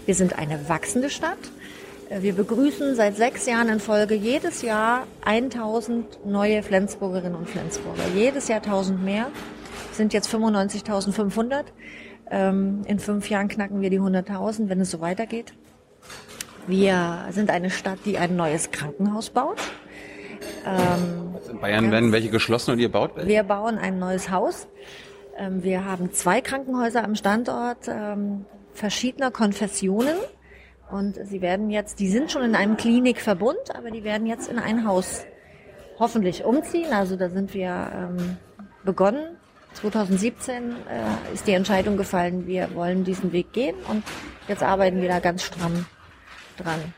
Wir 0.06 0.16
sind 0.16 0.40
eine 0.40 0.70
wachsende 0.70 1.10
Stadt. 1.10 1.38
Äh, 2.10 2.22
wir 2.22 2.34
begrüßen 2.34 2.96
seit 2.96 3.16
sechs 3.16 3.46
Jahren 3.46 3.70
in 3.70 3.80
Folge 3.80 4.16
jedes 4.16 4.62
Jahr 4.62 5.08
1000 5.26 6.26
neue 6.26 6.64
Flensburgerinnen 6.64 7.36
und 7.36 7.50
Flensburger. 7.50 8.04
Jedes 8.16 8.48
Jahr 8.48 8.62
1000 8.62 9.04
mehr. 9.04 9.28
Sind 9.92 10.14
jetzt 10.14 10.30
95.500. 10.34 11.66
Ähm, 12.30 12.82
in 12.86 13.00
fünf 13.00 13.30
Jahren 13.30 13.48
knacken 13.48 13.82
wir 13.82 13.90
die 13.90 14.00
100.000, 14.00 14.70
wenn 14.70 14.82
es 14.82 14.92
so 14.92 15.02
weitergeht. 15.02 15.54
Wir 16.68 17.26
sind 17.32 17.50
eine 17.50 17.70
Stadt, 17.70 18.00
die 18.06 18.18
ein 18.18 18.36
neues 18.36 18.72
Krankenhaus 18.72 19.30
baut. 19.30 19.58
Ähm, 20.66 21.36
in 21.50 21.60
Bayern 21.60 21.92
werden 21.92 22.12
welche 22.12 22.30
geschlossen 22.30 22.72
und 22.72 22.80
ihr 22.80 22.92
baut 22.92 23.16
welche? 23.16 23.30
Wir 23.30 23.44
bauen 23.44 23.78
ein 23.78 24.00
neues 24.00 24.30
Haus. 24.30 24.68
Ähm, 25.38 25.64
wir 25.64 25.86
haben 25.86 26.12
zwei 26.12 26.42
Krankenhäuser 26.42 27.04
am 27.04 27.16
Standort 27.16 27.90
verschiedener 28.74 29.32
Konfessionen. 29.32 30.18
Und 30.90 31.20
sie 31.26 31.42
werden 31.42 31.70
jetzt, 31.70 32.00
die 32.00 32.10
sind 32.10 32.32
schon 32.32 32.44
in 32.44 32.56
einem 32.56 32.78
Klinikverbund, 32.78 33.76
aber 33.76 33.92
die 33.92 34.04
werden 34.04 34.26
jetzt 34.26 34.48
in 34.50 34.58
ein 34.58 34.88
Haus 34.88 35.26
hoffentlich 36.00 36.46
umziehen. 36.46 36.94
Also 36.94 37.16
da 37.16 37.30
sind 37.30 37.54
wir 37.54 37.92
ähm, 37.94 38.38
begonnen. 38.84 39.38
2017 39.74 40.72
äh, 40.72 41.34
ist 41.34 41.46
die 41.46 41.54
Entscheidung 41.54 41.98
gefallen, 41.98 42.48
wir 42.48 42.74
wollen 42.74 43.04
diesen 43.04 43.32
Weg 43.32 43.54
gehen 43.54 43.76
und 43.88 44.04
jetzt 44.48 44.64
arbeiten 44.64 45.02
wir 45.02 45.10
da 45.10 45.20
ganz 45.20 45.44
stramm 45.44 45.86
dran. 46.58 46.94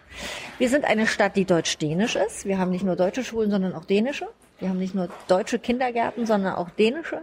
Wir 0.59 0.69
sind 0.69 0.85
eine 0.85 1.07
Stadt, 1.07 1.35
die 1.35 1.45
deutsch-dänisch 1.45 2.15
ist. 2.15 2.45
Wir 2.45 2.57
haben 2.57 2.71
nicht 2.71 2.85
nur 2.85 2.95
deutsche 2.95 3.23
Schulen, 3.23 3.51
sondern 3.51 3.73
auch 3.73 3.85
dänische. 3.85 4.27
Wir 4.59 4.69
haben 4.69 4.79
nicht 4.79 4.95
nur 4.95 5.09
deutsche 5.27 5.59
Kindergärten, 5.59 6.25
sondern 6.25 6.55
auch 6.55 6.69
dänische, 6.69 7.21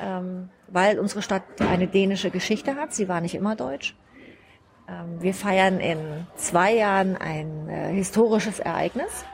ähm, 0.00 0.48
weil 0.68 0.98
unsere 0.98 1.22
Stadt 1.22 1.42
eine 1.60 1.86
dänische 1.86 2.30
Geschichte 2.30 2.76
hat. 2.76 2.92
Sie 2.92 3.08
war 3.08 3.20
nicht 3.20 3.34
immer 3.34 3.54
deutsch. 3.54 3.94
Ähm, 4.88 5.20
wir 5.20 5.34
feiern 5.34 5.80
in 5.80 5.98
zwei 6.36 6.74
Jahren 6.74 7.16
ein 7.16 7.68
äh, 7.68 7.92
historisches 7.92 8.58
Ereignis. 8.58 9.24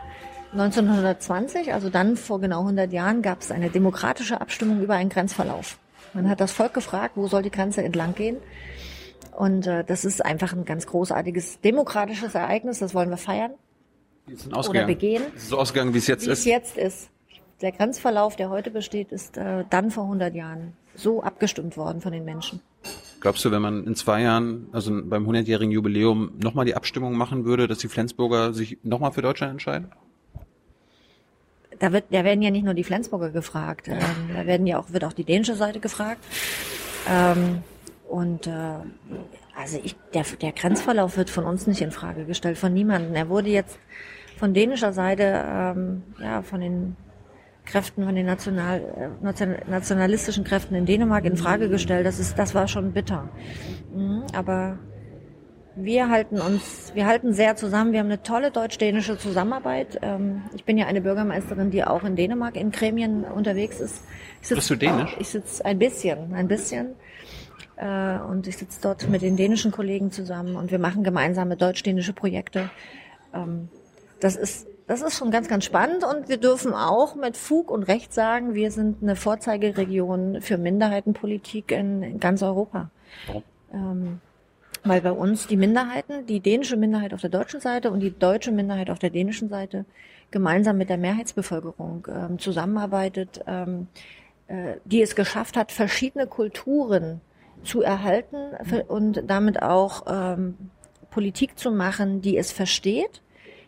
1920, 0.53 1.72
also 1.72 1.90
dann 1.90 2.16
vor 2.16 2.40
genau 2.40 2.61
100 2.61 2.92
Jahren, 2.92 3.22
gab 3.22 3.40
es 3.40 3.53
eine 3.53 3.70
demokratische 3.70 4.40
Abstimmung 4.40 4.82
über 4.82 4.94
einen 4.94 5.09
Grenzverlauf. 5.09 5.78
Man 6.12 6.28
hat 6.28 6.40
das 6.40 6.51
Volk 6.51 6.74
gefragt, 6.74 7.12
wo 7.16 7.28
soll 7.28 7.42
die 7.42 7.51
Grenze 7.51 7.82
entlang 7.82 8.14
gehen? 8.14 8.36
Und 9.36 9.66
äh, 9.66 9.84
das 9.84 10.05
ist 10.05 10.24
einfach 10.24 10.53
ein 10.53 10.64
ganz 10.64 10.86
großartiges 10.86 11.61
demokratisches 11.61 12.34
Ereignis, 12.34 12.80
das 12.80 12.94
wollen 12.94 13.11
wir 13.11 13.16
feiern. 13.16 13.53
Ist 14.26 14.53
Oder 14.53 14.86
begehen. 14.86 15.22
Ist 15.34 15.44
es 15.44 15.48
so 15.48 15.59
ausgegangen, 15.59 15.94
wie 15.94 15.98
es 15.98 16.07
jetzt 16.07 16.26
wie 16.26 16.30
ist? 16.30 16.44
Wie 16.44 16.51
es 16.51 16.57
jetzt 16.57 16.76
ist. 16.76 17.11
Der 17.61 17.72
Grenzverlauf, 17.72 18.36
der 18.36 18.51
heute 18.51 18.70
besteht, 18.70 19.12
ist 19.12 19.36
äh, 19.36 19.64
dann 19.70 19.90
vor 19.90 20.05
100 20.05 20.34
Jahren 20.34 20.76
so 20.94 21.22
abgestimmt 21.22 21.76
worden 21.76 22.01
von 22.01 22.12
den 22.12 22.24
Menschen. 22.24 22.61
Glaubst 23.21 23.45
du, 23.45 23.51
wenn 23.51 23.61
man 23.61 23.87
in 23.87 23.95
zwei 23.95 24.23
Jahren, 24.23 24.68
also 24.73 24.91
beim 25.05 25.29
100-jährigen 25.29 25.71
Jubiläum, 25.71 26.33
nochmal 26.43 26.64
die 26.64 26.75
Abstimmung 26.75 27.14
machen 27.14 27.45
würde, 27.45 27.68
dass 27.68 27.79
die 27.79 27.89
Flensburger 27.89 28.55
sich 28.55 28.79
nochmal 28.83 29.12
für 29.12 29.21
Deutschland 29.21 29.53
entscheiden? 29.53 29.93
Da, 31.79 31.93
wird, 31.93 32.05
da 32.11 32.25
werden 32.25 32.43
ja 32.43 32.51
nicht 32.51 32.64
nur 32.64 32.75
die 32.75 32.85
Flensburger 32.85 33.31
gefragt, 33.31 33.89
ähm, 33.89 33.99
da 34.35 34.47
werden 34.47 34.66
ja 34.66 34.79
auch, 34.79 34.93
wird 34.93 35.05
auch 35.05 35.12
die 35.12 35.25
dänische 35.25 35.55
Seite 35.55 35.81
gefragt. 35.81 36.25
Ähm, 37.09 37.62
und 38.09 38.47
äh, 38.47 38.51
also 39.57 39.79
ich, 39.83 39.97
der, 40.14 40.25
der 40.41 40.53
Grenzverlauf 40.53 41.16
wird 41.18 41.29
von 41.29 41.45
uns 41.45 41.66
nicht 41.66 41.83
in 41.83 41.91
Frage 41.91 42.25
gestellt, 42.25 42.57
von 42.57 42.73
niemandem. 42.73 43.14
Er 43.14 43.29
wurde 43.29 43.51
jetzt 43.51 43.79
von 44.39 44.55
dänischer 44.55 44.95
Seite, 44.95 45.45
ähm, 45.47 46.03
ja, 46.18 46.41
von 46.43 46.61
den 46.61 46.97
Kräften, 47.64 48.04
von 48.04 48.14
den 48.14 48.26
national, 48.26 48.80
äh, 48.80 49.70
nationalistischen 49.70 50.44
Kräften 50.44 50.74
in 50.74 50.86
Dänemark 50.86 51.24
in 51.24 51.36
Frage 51.36 51.68
gestellt. 51.68 52.06
Das 52.06 52.18
ist, 52.18 52.38
das 52.38 52.54
war 52.54 52.68
schon 52.68 52.92
bitter. 52.92 53.28
Mhm, 53.94 54.24
aber 54.34 54.78
wir 55.76 56.08
halten 56.08 56.40
uns, 56.40 56.92
wir 56.94 57.06
halten 57.06 57.32
sehr 57.32 57.56
zusammen. 57.56 57.92
Wir 57.92 58.00
haben 58.00 58.06
eine 58.06 58.22
tolle 58.22 58.50
deutsch-dänische 58.50 59.18
Zusammenarbeit. 59.18 59.98
Ähm, 60.02 60.42
ich 60.54 60.64
bin 60.64 60.78
ja 60.78 60.86
eine 60.86 61.00
Bürgermeisterin, 61.00 61.70
die 61.70 61.84
auch 61.84 62.04
in 62.04 62.16
Dänemark 62.16 62.56
in 62.56 62.70
Gremien 62.70 63.24
unterwegs 63.24 63.80
ist. 63.80 64.02
Sitz, 64.40 64.56
Bist 64.56 64.70
du 64.70 64.76
dänisch? 64.76 65.16
Ich 65.18 65.28
sitze 65.28 65.64
ein 65.64 65.78
bisschen, 65.78 66.34
ein 66.34 66.48
bisschen. 66.48 66.94
Äh, 67.76 68.18
und 68.18 68.46
ich 68.46 68.58
sitze 68.58 68.80
dort 68.82 69.08
mit 69.08 69.22
den 69.22 69.36
dänischen 69.36 69.70
Kollegen 69.70 70.11
zusammen 70.11 70.56
und 70.56 70.70
wir 70.70 70.78
machen 70.78 71.04
gemeinsame 71.04 71.56
deutsch-dänische 71.56 72.12
Projekte. 72.12 72.70
Ähm, 73.32 73.68
das 74.20 74.36
ist 74.36 74.66
das 74.91 75.03
ist 75.03 75.16
schon 75.16 75.30
ganz, 75.30 75.47
ganz 75.47 75.64
spannend 75.64 76.03
und 76.03 76.28
wir 76.28 76.36
dürfen 76.36 76.74
auch 76.74 77.14
mit 77.14 77.36
Fug 77.36 77.70
und 77.70 77.84
Recht 77.84 78.12
sagen, 78.12 78.55
wir 78.55 78.72
sind 78.72 79.01
eine 79.05 79.14
Vorzeigeregion 79.14 80.41
für 80.41 80.59
Minderheitenpolitik 80.59 81.70
in, 81.70 82.03
in 82.03 82.18
ganz 82.18 82.43
Europa. 82.43 82.91
Warum? 83.28 83.45
Ähm, 83.72 84.20
weil 84.82 85.01
bei 85.01 85.12
uns 85.12 85.47
die 85.47 85.57
Minderheiten, 85.57 86.26
die 86.26 86.41
dänische 86.41 86.76
Minderheit 86.76 87.14
auf 87.14 87.20
der 87.20 87.30
deutschen 87.30 87.61
Seite 87.61 87.93
und 87.93 88.01
die 88.01 88.18
deutsche 88.18 88.51
Minderheit 88.51 88.91
auf 88.91 88.99
der 88.99 89.11
dänischen 89.11 89.49
Seite 89.49 89.84
gemeinsam 90.32 90.76
mit 90.76 90.88
der 90.88 90.99
Mehrheitsbevölkerung 90.99 92.09
ähm, 92.12 92.38
zusammenarbeitet, 92.41 93.45
ähm, 93.47 93.86
äh, 94.49 94.78
die 94.84 95.03
es 95.03 95.14
geschafft 95.14 95.57
hat, 95.57 95.70
verschiedene 95.70 96.26
Kulturen 96.26 97.20
zu 97.62 97.80
erhalten 97.80 98.38
und 98.88 99.22
damit 99.28 99.62
auch 99.62 100.03
ähm, 100.09 100.57
Politik 101.12 101.57
zu 101.57 101.70
machen, 101.70 102.22
die 102.22 102.36
es 102.36 102.51
versteht 102.51 103.22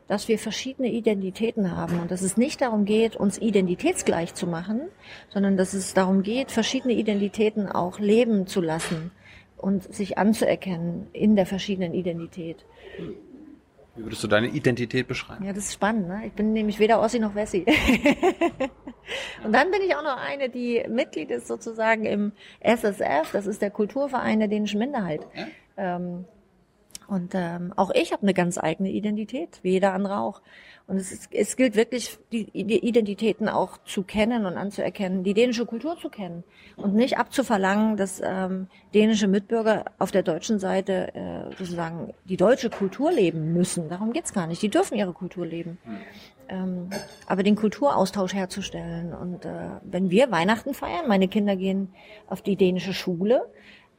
dass 0.08 0.28
wir 0.28 0.38
verschiedene 0.38 0.88
Identitäten 0.88 1.76
haben 1.76 2.00
und 2.00 2.10
dass 2.10 2.22
es 2.22 2.36
nicht 2.36 2.60
darum 2.60 2.84
geht, 2.84 3.16
uns 3.16 3.38
identitätsgleich 3.38 4.34
zu 4.34 4.46
machen, 4.46 4.82
sondern 5.30 5.56
dass 5.56 5.74
es 5.74 5.94
darum 5.94 6.22
geht, 6.22 6.50
verschiedene 6.50 6.94
Identitäten 6.94 7.68
auch 7.68 7.98
leben 7.98 8.46
zu 8.46 8.60
lassen 8.60 9.10
und 9.56 9.94
sich 9.94 10.18
anzuerkennen 10.18 11.06
in 11.12 11.36
der 11.36 11.46
verschiedenen 11.46 11.94
Identität. 11.94 12.64
Wie 13.94 14.04
würdest 14.04 14.24
du 14.24 14.28
deine 14.28 14.48
Identität 14.48 15.06
beschreiben? 15.06 15.44
Ja, 15.44 15.52
das 15.52 15.64
ist 15.64 15.74
spannend. 15.74 16.08
Ne? 16.08 16.22
Ich 16.26 16.32
bin 16.32 16.52
nämlich 16.54 16.78
weder 16.78 17.00
Ossi 17.00 17.18
noch 17.18 17.34
Wessi. 17.34 17.66
und 19.44 19.52
dann 19.52 19.70
bin 19.70 19.82
ich 19.82 19.94
auch 19.94 20.02
noch 20.02 20.16
eine, 20.16 20.48
die 20.48 20.82
Mitglied 20.88 21.30
ist 21.30 21.46
sozusagen 21.46 22.06
im 22.06 22.32
SSF, 22.60 23.30
das 23.32 23.46
ist 23.46 23.60
der 23.60 23.70
Kulturverein 23.70 24.38
der 24.38 24.48
dänischen 24.48 24.78
Minderheit. 24.78 25.26
Ja? 25.34 25.96
Ähm, 25.96 26.24
und 27.08 27.32
ähm, 27.34 27.72
auch 27.76 27.90
ich 27.94 28.12
habe 28.12 28.22
eine 28.22 28.34
ganz 28.34 28.58
eigene 28.58 28.90
Identität, 28.90 29.60
wie 29.62 29.72
jeder 29.72 29.92
andere 29.92 30.18
auch. 30.18 30.42
Und 30.86 30.96
es, 30.96 31.12
ist, 31.12 31.28
es 31.32 31.56
gilt 31.56 31.76
wirklich, 31.76 32.18
die, 32.32 32.44
die 32.50 32.84
Identitäten 32.86 33.48
auch 33.48 33.78
zu 33.84 34.02
kennen 34.02 34.46
und 34.46 34.56
anzuerkennen, 34.56 35.22
die 35.22 35.32
dänische 35.32 35.64
Kultur 35.64 35.96
zu 35.96 36.10
kennen 36.10 36.42
und 36.76 36.94
nicht 36.94 37.18
abzuverlangen, 37.18 37.96
dass 37.96 38.20
ähm, 38.24 38.66
dänische 38.92 39.28
Mitbürger 39.28 39.84
auf 39.98 40.10
der 40.10 40.22
deutschen 40.22 40.58
Seite 40.58 41.14
äh, 41.14 41.56
sozusagen 41.56 42.12
die 42.24 42.36
deutsche 42.36 42.68
Kultur 42.68 43.12
leben 43.12 43.52
müssen. 43.52 43.88
Darum 43.88 44.12
geht's 44.12 44.32
gar 44.32 44.46
nicht. 44.46 44.60
Die 44.60 44.68
dürfen 44.70 44.96
ihre 44.98 45.12
Kultur 45.12 45.46
leben. 45.46 45.78
Ähm, 46.48 46.90
aber 47.26 47.42
den 47.42 47.54
Kulturaustausch 47.56 48.34
herzustellen. 48.34 49.14
Und 49.14 49.44
äh, 49.44 49.70
wenn 49.82 50.10
wir 50.10 50.30
Weihnachten 50.30 50.74
feiern, 50.74 51.06
meine 51.08 51.28
Kinder 51.28 51.56
gehen 51.56 51.94
auf 52.26 52.42
die 52.42 52.56
dänische 52.56 52.92
Schule, 52.92 53.46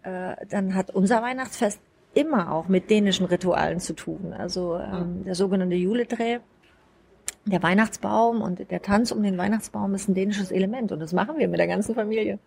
äh, 0.03 0.35
dann 0.49 0.75
hat 0.75 0.91
unser 0.91 1.21
Weihnachtsfest 1.21 1.79
immer 2.13 2.51
auch 2.51 2.67
mit 2.67 2.89
dänischen 2.89 3.25
Ritualen 3.25 3.79
zu 3.79 3.93
tun. 3.93 4.33
Also 4.37 4.77
ähm, 4.77 5.23
der 5.25 5.35
sogenannte 5.35 5.75
Juledreh, 5.75 6.39
der 7.45 7.63
Weihnachtsbaum 7.63 8.41
und 8.41 8.69
der 8.71 8.81
Tanz 8.81 9.11
um 9.11 9.21
den 9.23 9.37
Weihnachtsbaum 9.37 9.93
ist 9.95 10.07
ein 10.07 10.13
dänisches 10.13 10.51
Element 10.51 10.91
und 10.91 10.99
das 10.99 11.13
machen 11.13 11.37
wir 11.37 11.47
mit 11.47 11.59
der 11.59 11.67
ganzen 11.67 11.95
Familie. 11.95 12.39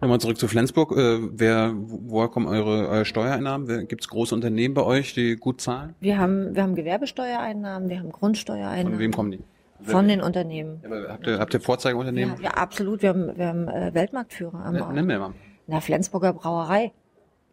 Nochmal 0.00 0.20
zurück 0.20 0.38
zu 0.38 0.48
Flensburg. 0.48 0.92
Äh, 0.92 1.18
wer, 1.32 1.72
woher 1.76 2.28
kommen 2.28 2.46
eure, 2.46 2.88
eure 2.88 3.04
Steuereinnahmen? 3.04 3.86
Gibt 3.88 4.02
es 4.02 4.08
große 4.08 4.34
Unternehmen 4.34 4.74
bei 4.74 4.82
euch, 4.82 5.14
die 5.14 5.36
gut 5.36 5.60
zahlen? 5.60 5.94
Wir 6.00 6.18
haben, 6.18 6.54
wir 6.54 6.62
haben 6.62 6.74
Gewerbesteuereinnahmen, 6.74 7.88
wir 7.88 7.98
haben 8.00 8.10
Grundsteuereinnahmen. 8.10 8.92
Von 8.92 8.98
wem 8.98 9.12
kommen 9.12 9.30
die? 9.30 9.40
Von 9.84 10.06
den 10.06 10.20
Unternehmen. 10.20 10.80
Ja, 10.82 11.08
habt, 11.08 11.26
ihr, 11.26 11.38
habt 11.38 11.54
ihr 11.54 11.60
Vorzeigeunternehmen? 11.60 12.36
Ja, 12.36 12.44
ja, 12.44 12.50
absolut. 12.50 13.02
Wir 13.02 13.08
haben, 13.08 13.36
wir 13.36 13.46
haben 13.46 13.68
äh, 13.68 13.92
Weltmarktführer. 13.92 14.64
Am 14.64 14.76
ja, 14.76 14.92
nimm 14.92 15.06
mir 15.06 15.18
mal. 15.18 15.34
Na, 15.66 15.80
Flensburger 15.80 16.32
Brauerei. 16.32 16.92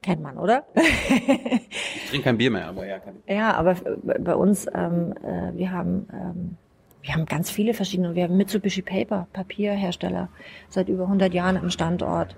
Kennt 0.02 0.22
man, 0.22 0.38
oder? 0.38 0.64
ich 0.76 2.10
trinke 2.10 2.24
kein 2.24 2.38
Bier 2.38 2.52
mehr, 2.52 2.68
aber 2.68 2.86
ja. 2.86 3.00
Kann 3.00 3.16
ich. 3.26 3.36
Ja, 3.36 3.54
aber 3.54 3.76
bei 4.20 4.36
uns, 4.36 4.66
ähm, 4.74 5.14
äh, 5.24 5.58
wir 5.58 5.72
haben 5.72 6.08
ähm, 6.14 6.58
wir 7.02 7.14
haben 7.14 7.26
ganz 7.26 7.50
viele 7.50 7.74
verschiedene. 7.74 8.16
Wir 8.16 8.24
haben 8.24 8.38
Mitsubishi 8.38 8.82
Paper, 8.82 9.28
Papierhersteller, 9.34 10.30
seit 10.70 10.90
über 10.90 11.04
100 11.04 11.34
Jahren 11.34 11.56
im 11.56 11.70
Standort. 11.70 12.36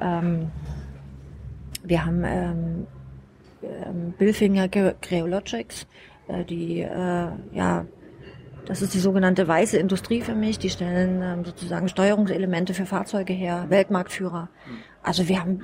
Ähm, 0.00 0.50
wir 1.82 2.04
haben 2.04 2.24
ähm, 2.24 2.86
ähm, 3.62 4.14
Billfinger 4.18 4.68
Creologics, 4.68 5.86
äh, 6.28 6.44
die 6.44 6.80
äh, 6.80 7.28
ja 7.52 7.86
das 8.66 8.80
ist 8.80 8.94
die 8.94 8.98
sogenannte 8.98 9.46
weiße 9.46 9.76
Industrie 9.76 10.22
für 10.22 10.34
mich. 10.34 10.58
Die 10.58 10.70
stellen 10.70 11.22
ähm, 11.22 11.44
sozusagen 11.44 11.88
Steuerungselemente 11.88 12.72
für 12.72 12.86
Fahrzeuge 12.86 13.32
her, 13.32 13.66
Weltmarktführer. 13.68 14.48
Also 15.02 15.28
wir 15.28 15.40
haben 15.40 15.60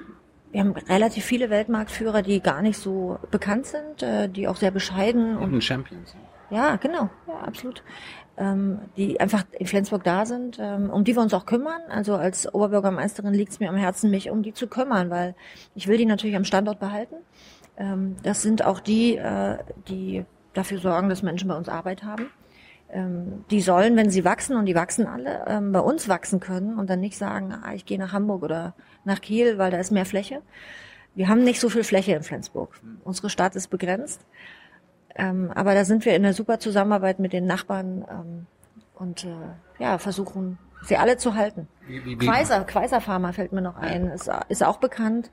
wir 0.53 0.61
haben 0.61 0.73
relativ 0.73 1.25
viele 1.25 1.51
Weltmarktführer, 1.51 2.23
die 2.23 2.41
gar 2.41 2.63
nicht 2.63 2.79
so 2.79 3.19
bekannt 3.31 3.67
sind, 3.67 4.03
äh, 4.03 4.29
die 4.29 4.49
auch 4.49 4.57
sehr 4.57 4.71
bescheiden 4.71 5.37
und, 5.37 5.55
und 5.55 5.65
Champions. 5.65 6.15
Ja, 6.51 6.77
genau, 6.77 7.09
ja, 7.29 7.35
absolut. 7.47 7.83
Ähm, 8.37 8.79
die 8.97 9.21
einfach 9.21 9.45
in 9.53 9.67
Flensburg 9.67 10.03
da 10.03 10.27
sind, 10.27 10.59
ähm, 10.61 10.91
um 10.91 11.05
die 11.05 11.15
wir 11.15 11.23
uns 11.23 11.35
auch 11.35 11.47
kümmern. 11.47 11.83
Also 11.89 12.17
als 12.17 12.53
Oberbürgermeisterin 12.53 13.35
liegt 13.35 13.53
es 13.53 13.61
mir 13.61 13.69
am 13.69 13.77
Herzen, 13.77 14.11
mich 14.11 14.31
um 14.31 14.43
die 14.43 14.55
zu 14.55 14.67
kümmern, 14.67 15.11
weil 15.11 15.35
ich 15.75 15.87
will 15.87 15.99
die 15.99 16.07
natürlich 16.07 16.37
am 16.37 16.45
Standort 16.45 16.81
behalten. 16.81 17.17
Ähm, 17.77 18.17
das 18.23 18.43
sind 18.43 18.65
auch 18.65 18.81
die, 18.81 19.17
äh, 19.17 19.59
die 19.89 20.25
dafür 20.55 20.79
sorgen, 20.79 21.09
dass 21.09 21.23
Menschen 21.23 21.49
bei 21.49 21.57
uns 21.57 21.69
Arbeit 21.69 22.03
haben 22.03 22.27
die 22.93 23.61
sollen, 23.61 23.97
wenn 23.97 24.11
sie 24.11 24.25
wachsen, 24.25 24.57
und 24.57 24.67
die 24.67 24.75
wachsen 24.75 25.07
alle, 25.07 25.45
ähm, 25.47 25.73
bei 25.73 25.81
uns 25.81 26.09
wachsen 26.09 26.41
können 26.41 26.79
und 26.79 26.91
dann 26.91 27.01
nicht 27.01 27.17
sagen, 27.17 27.53
ah, 27.53 27.73
ich 27.75 27.87
gehe 27.87 27.99
nach 27.99 28.13
Hamburg 28.13 28.43
oder 28.43 28.75
nach 29.05 29.21
Kiel, 29.21 29.59
weil 29.59 29.71
da 29.71 29.79
ist 29.79 29.93
mehr 29.93 30.07
Fläche. 30.07 30.43
Wir 31.15 31.29
haben 31.29 31.45
nicht 31.45 31.61
so 31.61 31.69
viel 31.69 31.85
Fläche 31.85 32.13
in 32.13 32.23
Flensburg. 32.23 32.81
Unsere 33.05 33.31
Stadt 33.31 33.57
ist 33.57 33.69
begrenzt. 33.69 34.25
Ähm, 35.15 35.51
aber 35.55 35.75
da 35.75 35.85
sind 35.85 36.05
wir 36.05 36.15
in 36.15 36.25
einer 36.25 36.35
super 36.35 36.59
Zusammenarbeit 36.61 37.19
mit 37.19 37.33
den 37.33 37.47
Nachbarn 37.47 38.05
ähm, 38.11 38.47
und 38.95 39.25
äh, 39.25 39.83
ja, 39.83 39.99
versuchen, 39.99 40.59
sie 40.83 40.97
alle 40.97 41.17
zu 41.17 41.35
halten. 41.35 41.69
Quaiser, 42.19 42.65
Quaiser 42.65 43.01
Pharma 43.01 43.33
fällt 43.33 43.53
mir 43.53 43.63
noch 43.63 43.77
ein, 43.77 44.09
ist, 44.09 44.31
ist 44.49 44.65
auch 44.65 44.79
bekannt, 44.79 45.31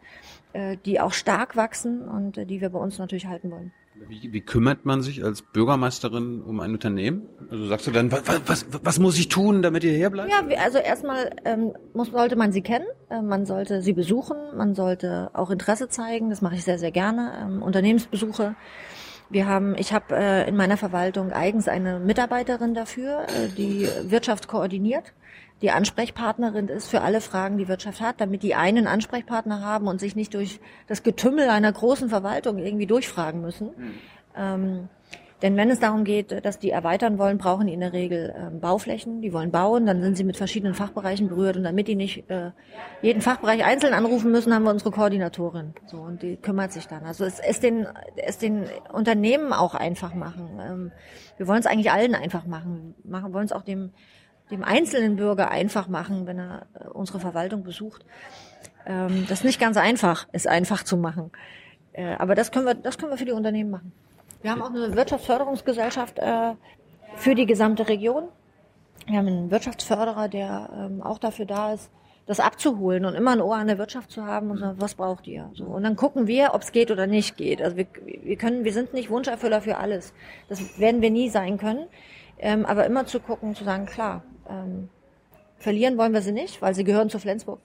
äh, 0.53 0.77
die 0.85 0.99
auch 0.99 1.13
stark 1.13 1.55
wachsen 1.55 2.07
und 2.07 2.37
äh, 2.37 2.45
die 2.45 2.59
wir 2.59 2.69
bei 2.69 2.79
uns 2.79 2.97
natürlich 2.97 3.27
halten 3.27 3.51
wollen. 3.51 3.71
Wie, 4.07 4.31
wie 4.31 4.41
kümmert 4.41 4.85
man 4.85 5.01
sich 5.01 5.23
als 5.23 5.41
Bürgermeisterin 5.41 6.41
um 6.41 6.59
ein 6.59 6.71
Unternehmen? 6.71 7.23
Also 7.49 7.67
sagst 7.67 7.87
du 7.87 7.91
dann, 7.91 8.11
was, 8.11 8.23
was, 8.45 8.65
was 8.83 8.99
muss 8.99 9.17
ich 9.17 9.27
tun, 9.27 9.61
damit 9.61 9.83
ihr 9.83 9.91
herbleibt? 9.91 10.29
Ja, 10.29 10.41
also 10.63 10.77
erstmal 10.77 11.31
ähm, 11.45 11.73
muss, 11.93 12.11
sollte 12.11 12.35
man 12.35 12.51
sie 12.51 12.61
kennen, 12.61 12.85
äh, 13.09 13.21
man 13.21 13.45
sollte 13.45 13.81
sie 13.81 13.93
besuchen, 13.93 14.37
man 14.55 14.75
sollte 14.75 15.31
auch 15.33 15.49
Interesse 15.49 15.89
zeigen, 15.89 16.29
das 16.29 16.41
mache 16.41 16.55
ich 16.55 16.63
sehr, 16.63 16.79
sehr 16.79 16.91
gerne, 16.91 17.33
ähm, 17.41 17.61
Unternehmensbesuche. 17.61 18.55
Wir 19.29 19.47
haben, 19.47 19.75
ich 19.77 19.93
habe 19.93 20.15
äh, 20.15 20.47
in 20.47 20.55
meiner 20.55 20.77
Verwaltung 20.77 21.31
eigens 21.31 21.67
eine 21.67 21.99
Mitarbeiterin 21.99 22.73
dafür, 22.73 23.23
äh, 23.23 23.49
die 23.49 23.87
Wirtschaft 24.03 24.47
koordiniert 24.47 25.13
die 25.61 25.71
Ansprechpartnerin 25.71 26.67
ist 26.67 26.87
für 26.87 27.01
alle 27.01 27.19
Fragen, 27.19 27.57
die 27.57 27.67
Wirtschaft 27.67 27.99
hat, 27.99 28.21
damit 28.21 28.43
die 28.43 28.53
einen 28.53 28.85
Ansprechpartner 28.85 29.61
haben 29.61 29.87
und 29.87 29.99
sich 29.99 30.15
nicht 30.15 30.33
durch 30.35 30.59
das 30.87 31.01
Getümmel 31.01 31.49
einer 31.49 31.71
großen 31.71 32.09
Verwaltung 32.09 32.59
irgendwie 32.59 32.85
durchfragen 32.85 33.41
müssen. 33.41 33.69
Mhm. 33.75 33.93
Ähm, 34.35 34.89
denn 35.41 35.55
wenn 35.55 35.69
es 35.69 35.79
darum 35.79 36.03
geht, 36.03 36.43
dass 36.45 36.57
die 36.57 36.71
erweitern 36.71 37.19
wollen, 37.19 37.37
brauchen 37.37 37.67
die 37.67 37.73
in 37.73 37.79
der 37.79 37.93
Regel 37.93 38.33
ähm, 38.35 38.59
Bauflächen. 38.59 39.21
Die 39.21 39.33
wollen 39.33 39.51
bauen, 39.51 39.85
dann 39.85 40.01
sind 40.01 40.17
sie 40.17 40.23
mit 40.23 40.35
verschiedenen 40.35 40.73
Fachbereichen 40.73 41.27
berührt 41.27 41.57
und 41.57 41.63
damit 41.63 41.87
die 41.87 41.95
nicht 41.95 42.29
äh, 42.29 42.51
jeden 43.03 43.21
Fachbereich 43.21 43.63
einzeln 43.63 43.93
anrufen 43.93 44.31
müssen, 44.31 44.53
haben 44.53 44.63
wir 44.63 44.71
unsere 44.71 44.89
Koordinatorin. 44.89 45.75
So 45.85 45.97
und 45.97 46.23
die 46.23 46.37
kümmert 46.37 46.71
sich 46.71 46.87
dann. 46.87 47.03
Also 47.03 47.23
es, 47.23 47.39
es 47.39 47.59
den 47.59 47.87
es 48.15 48.39
den 48.39 48.65
Unternehmen 48.91 49.53
auch 49.53 49.75
einfach 49.75 50.15
machen. 50.15 50.59
Ähm, 50.59 50.91
wir 51.37 51.47
wollen 51.47 51.59
es 51.59 51.67
eigentlich 51.67 51.91
allen 51.91 52.15
einfach 52.15 52.45
machen. 52.47 52.95
Machen 53.03 53.31
wollen 53.33 53.45
es 53.45 53.51
auch 53.51 53.63
dem 53.63 53.91
dem 54.49 54.63
einzelnen 54.63 55.17
Bürger 55.17 55.51
einfach 55.51 55.87
machen, 55.87 56.25
wenn 56.25 56.39
er 56.39 56.65
äh, 56.73 56.87
unsere 56.87 57.19
Verwaltung 57.19 57.63
besucht. 57.63 58.05
Ähm, 58.85 59.25
das 59.29 59.39
ist 59.39 59.45
nicht 59.45 59.59
ganz 59.59 59.77
einfach, 59.77 60.27
es 60.31 60.47
einfach 60.47 60.83
zu 60.83 60.97
machen. 60.97 61.31
Äh, 61.93 62.15
aber 62.15 62.33
das 62.33 62.51
können 62.51 62.65
wir, 62.65 62.73
das 62.73 62.97
können 62.97 63.11
wir 63.11 63.17
für 63.17 63.25
die 63.25 63.31
Unternehmen 63.33 63.69
machen. 63.69 63.91
Wir 64.41 64.51
haben 64.51 64.61
auch 64.61 64.69
eine 64.69 64.95
Wirtschaftsförderungsgesellschaft 64.95 66.19
äh, 66.19 66.53
für 67.15 67.35
die 67.35 67.45
gesamte 67.45 67.87
Region. 67.87 68.29
Wir 69.07 69.17
haben 69.17 69.27
einen 69.27 69.51
Wirtschaftsförderer, 69.51 70.27
der 70.27 70.69
ähm, 70.75 71.01
auch 71.01 71.17
dafür 71.17 71.45
da 71.45 71.73
ist, 71.73 71.89
das 72.25 72.39
abzuholen 72.39 73.05
und 73.05 73.15
immer 73.15 73.31
ein 73.31 73.41
Ohr 73.41 73.55
an 73.55 73.67
der 73.67 73.77
Wirtschaft 73.77 74.11
zu 74.11 74.25
haben 74.25 74.51
und 74.51 74.57
sagen, 74.57 74.81
was 74.81 74.95
braucht 74.95 75.27
ihr? 75.27 75.49
So. 75.53 75.63
Und 75.63 75.83
dann 75.83 75.95
gucken 75.95 76.27
wir, 76.27 76.53
ob 76.53 76.61
es 76.61 76.73
geht 76.73 76.91
oder 76.91 77.07
nicht 77.07 77.37
geht. 77.37 77.61
Also 77.61 77.77
wir, 77.77 77.87
wir 78.05 78.35
können, 78.35 78.65
wir 78.65 78.73
sind 78.73 78.93
nicht 78.93 79.09
Wunscherfüller 79.09 79.61
für 79.61 79.77
alles. 79.77 80.13
Das 80.49 80.77
werden 80.79 81.01
wir 81.01 81.09
nie 81.09 81.29
sein 81.29 81.57
können. 81.57 81.87
Ähm, 82.37 82.65
aber 82.65 82.85
immer 82.85 83.05
zu 83.05 83.19
gucken, 83.19 83.55
zu 83.55 83.63
sagen, 83.63 83.85
klar, 83.85 84.23
ähm, 84.49 84.89
verlieren 85.57 85.97
wollen 85.97 86.13
wir 86.13 86.21
sie 86.21 86.33
nicht, 86.33 86.61
weil 86.61 86.75
sie 86.75 86.83
gehören 86.83 87.09
zu 87.09 87.17
Flensburg. 87.17 87.59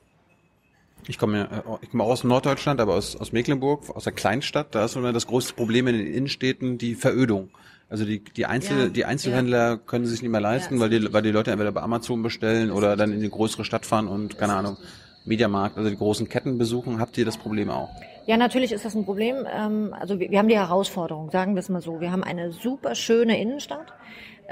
Ich 1.09 1.18
komme 1.18 1.38
ja, 1.38 1.44
äh, 1.44 1.78
ich 1.82 1.90
komme 1.90 2.05
auch 2.05 2.11
aus 2.11 2.24
Norddeutschland, 2.24 2.80
aber 2.80 2.94
aus, 2.94 3.16
aus 3.16 3.32
Mecklenburg, 3.32 3.90
aus 3.94 4.05
der 4.05 4.12
Kleinstadt. 4.12 4.74
Da 4.74 4.84
ist 4.84 4.96
immer 4.96 5.12
das 5.12 5.26
größte 5.26 5.55
Problem 5.55 5.86
in 5.88 5.96
den 5.96 6.07
Innenstädten 6.07 6.78
die 6.78 6.94
Verödung. 6.94 7.50
Also 7.88 8.07
die, 8.07 8.20
die, 8.20 8.46
Einzel, 8.46 8.78
ja, 8.78 8.88
die 8.88 9.05
Einzelhändler 9.05 9.68
ja. 9.68 9.76
können 9.76 10.07
sich 10.07 10.22
nicht 10.22 10.30
mehr 10.30 10.40
leisten, 10.40 10.76
ja, 10.76 10.80
weil, 10.80 10.88
die, 10.88 11.12
weil 11.12 11.22
die 11.22 11.30
Leute 11.30 11.50
entweder 11.50 11.72
bei 11.72 11.82
Amazon 11.82 12.22
bestellen 12.22 12.70
oder 12.70 12.96
dann 12.96 13.12
in 13.12 13.20
die 13.20 13.28
größere 13.28 13.64
Stadt 13.64 13.84
fahren 13.84 14.09
und, 14.09 14.38
keine 14.38 14.55
Ahnung, 14.55 14.78
Mediamarkt, 15.24 15.76
also 15.76 15.90
die 15.90 15.96
großen 15.96 16.28
Ketten 16.28 16.59
besuchen. 16.59 16.98
Habt 16.98 17.18
ihr 17.18 17.24
das 17.24 17.36
Problem 17.36 17.70
auch? 17.70 17.90
Ja, 18.26 18.36
natürlich 18.36 18.72
ist 18.72 18.84
das 18.84 18.94
ein 18.94 19.05
Problem. 19.05 19.46
Ähm, 19.53 19.94
also 19.98 20.18
wir 20.18 20.38
haben 20.38 20.48
die 20.48 20.57
Herausforderung, 20.57 21.30
sagen 21.30 21.55
wir 21.55 21.61
es 21.61 21.68
mal 21.68 21.82
so. 21.82 22.00
Wir 22.00 22.12
haben 22.12 22.22
eine 22.22 22.53
super 22.53 22.94
schöne 22.94 23.40
Innenstadt. 23.40 23.92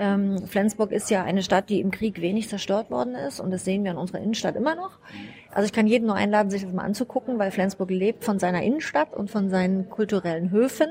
Ähm, 0.01 0.47
Flensburg 0.47 0.93
ist 0.93 1.11
ja 1.11 1.25
eine 1.25 1.43
Stadt, 1.43 1.69
die 1.69 1.79
im 1.79 1.91
Krieg 1.91 2.23
wenig 2.23 2.49
zerstört 2.49 2.91
worden 2.91 3.15
ist 3.15 3.39
und 3.39 3.51
das 3.51 3.67
sehen 3.67 3.85
wir 3.85 3.91
in 3.91 3.99
unserer 3.99 4.21
Innenstadt 4.21 4.57
immer 4.57 4.75
noch. 4.75 4.93
Also 5.53 5.67
ich 5.67 5.75
kann 5.75 5.87
jeden 5.87 6.07
nur 6.07 6.17
einladen, 6.17 6.49
sich 6.49 6.63
das 6.63 6.73
mal 6.73 6.85
anzugucken, 6.85 7.39
weil 7.39 7.51
Flensburg 7.51 7.91
lebt 7.91 8.25
von 8.25 8.39
seiner 8.39 8.63
Innenstadt 8.63 9.13
und 9.13 9.31
von 9.31 9.51
seinen 9.51 9.91
kulturellen 9.91 10.51
Höfen. 10.51 10.89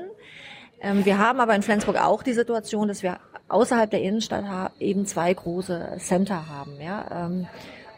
Ähm, 0.80 1.04
wir 1.04 1.18
haben 1.18 1.40
aber 1.40 1.56
in 1.56 1.62
Flensburg 1.62 2.00
auch 2.00 2.22
die 2.22 2.34
Situation, 2.34 2.86
dass 2.86 3.02
wir 3.02 3.18
außerhalb 3.48 3.90
der 3.90 4.00
Innenstadt 4.00 4.70
eben 4.78 5.04
zwei 5.06 5.34
große 5.34 5.96
Center 5.98 6.48
haben. 6.48 6.80
Ja? 6.80 7.26
Ähm, 7.26 7.48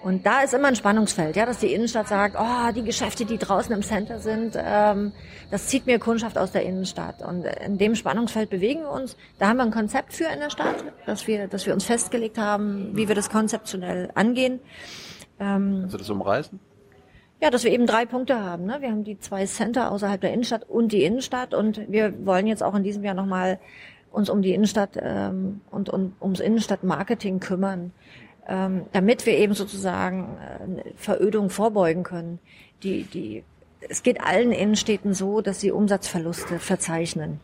Und 0.02 0.26
da 0.26 0.42
ist 0.42 0.52
immer 0.52 0.68
ein 0.68 0.74
Spannungsfeld, 0.74 1.36
ja, 1.36 1.46
dass 1.46 1.58
die 1.58 1.72
Innenstadt 1.72 2.08
sagt, 2.08 2.36
oh, 2.36 2.72
die 2.74 2.82
Geschäfte, 2.82 3.24
die 3.24 3.38
draußen 3.38 3.72
im 3.72 3.82
Center 3.82 4.18
sind, 4.18 4.56
ähm, 4.56 5.12
das 5.50 5.68
zieht 5.68 5.86
mir 5.86 6.00
Kundschaft 6.00 6.36
aus 6.38 6.50
der 6.50 6.64
Innenstadt. 6.64 7.22
Und 7.22 7.44
in 7.44 7.78
dem 7.78 7.94
Spannungsfeld 7.94 8.50
bewegen 8.50 8.80
wir 8.80 8.90
uns. 8.90 9.16
Da 9.38 9.48
haben 9.48 9.58
wir 9.58 9.62
ein 9.62 9.70
Konzept 9.70 10.12
für 10.12 10.24
in 10.24 10.40
der 10.40 10.50
Stadt, 10.50 10.84
dass 11.06 11.28
wir, 11.28 11.46
dass 11.46 11.66
wir 11.66 11.72
uns 11.72 11.84
festgelegt 11.84 12.36
haben, 12.36 12.96
wie 12.96 13.06
wir 13.06 13.14
das 13.14 13.30
konzeptionell 13.30 14.10
angehen. 14.14 14.58
Ähm, 15.38 15.78
Kannst 15.82 15.94
du 15.94 15.98
das 15.98 16.10
umreißen? 16.10 16.58
Ja, 17.40 17.50
dass 17.50 17.62
wir 17.64 17.72
eben 17.72 17.86
drei 17.86 18.04
Punkte 18.04 18.40
haben. 18.40 18.66
Ne? 18.66 18.78
Wir 18.80 18.90
haben 18.90 19.04
die 19.04 19.18
zwei 19.18 19.46
Center 19.46 19.90
außerhalb 19.90 20.20
der 20.20 20.32
Innenstadt 20.32 20.68
und 20.68 20.92
die 20.92 21.04
Innenstadt 21.04 21.54
und 21.54 21.80
wir 21.90 22.26
wollen 22.26 22.46
jetzt 22.46 22.62
auch 22.62 22.74
in 22.74 22.82
diesem 22.82 23.04
Jahr 23.04 23.14
nochmal 23.14 23.58
uns 24.12 24.30
um 24.30 24.42
die 24.42 24.52
Innenstadt 24.52 24.90
ähm, 25.00 25.60
und, 25.70 25.88
und 25.88 26.14
ums 26.20 26.40
Innenstadtmarketing 26.40 27.40
kümmern, 27.40 27.92
ähm, 28.48 28.86
damit 28.92 29.26
wir 29.26 29.36
eben 29.36 29.54
sozusagen 29.54 30.36
äh, 30.38 30.92
Verödung 30.96 31.50
vorbeugen 31.50 32.02
können. 32.02 32.38
Die, 32.82 33.04
die, 33.04 33.44
es 33.88 34.02
geht 34.02 34.20
allen 34.20 34.52
Innenstädten 34.52 35.14
so, 35.14 35.40
dass 35.40 35.60
sie 35.60 35.70
Umsatzverluste 35.70 36.58
verzeichnen. 36.58 37.40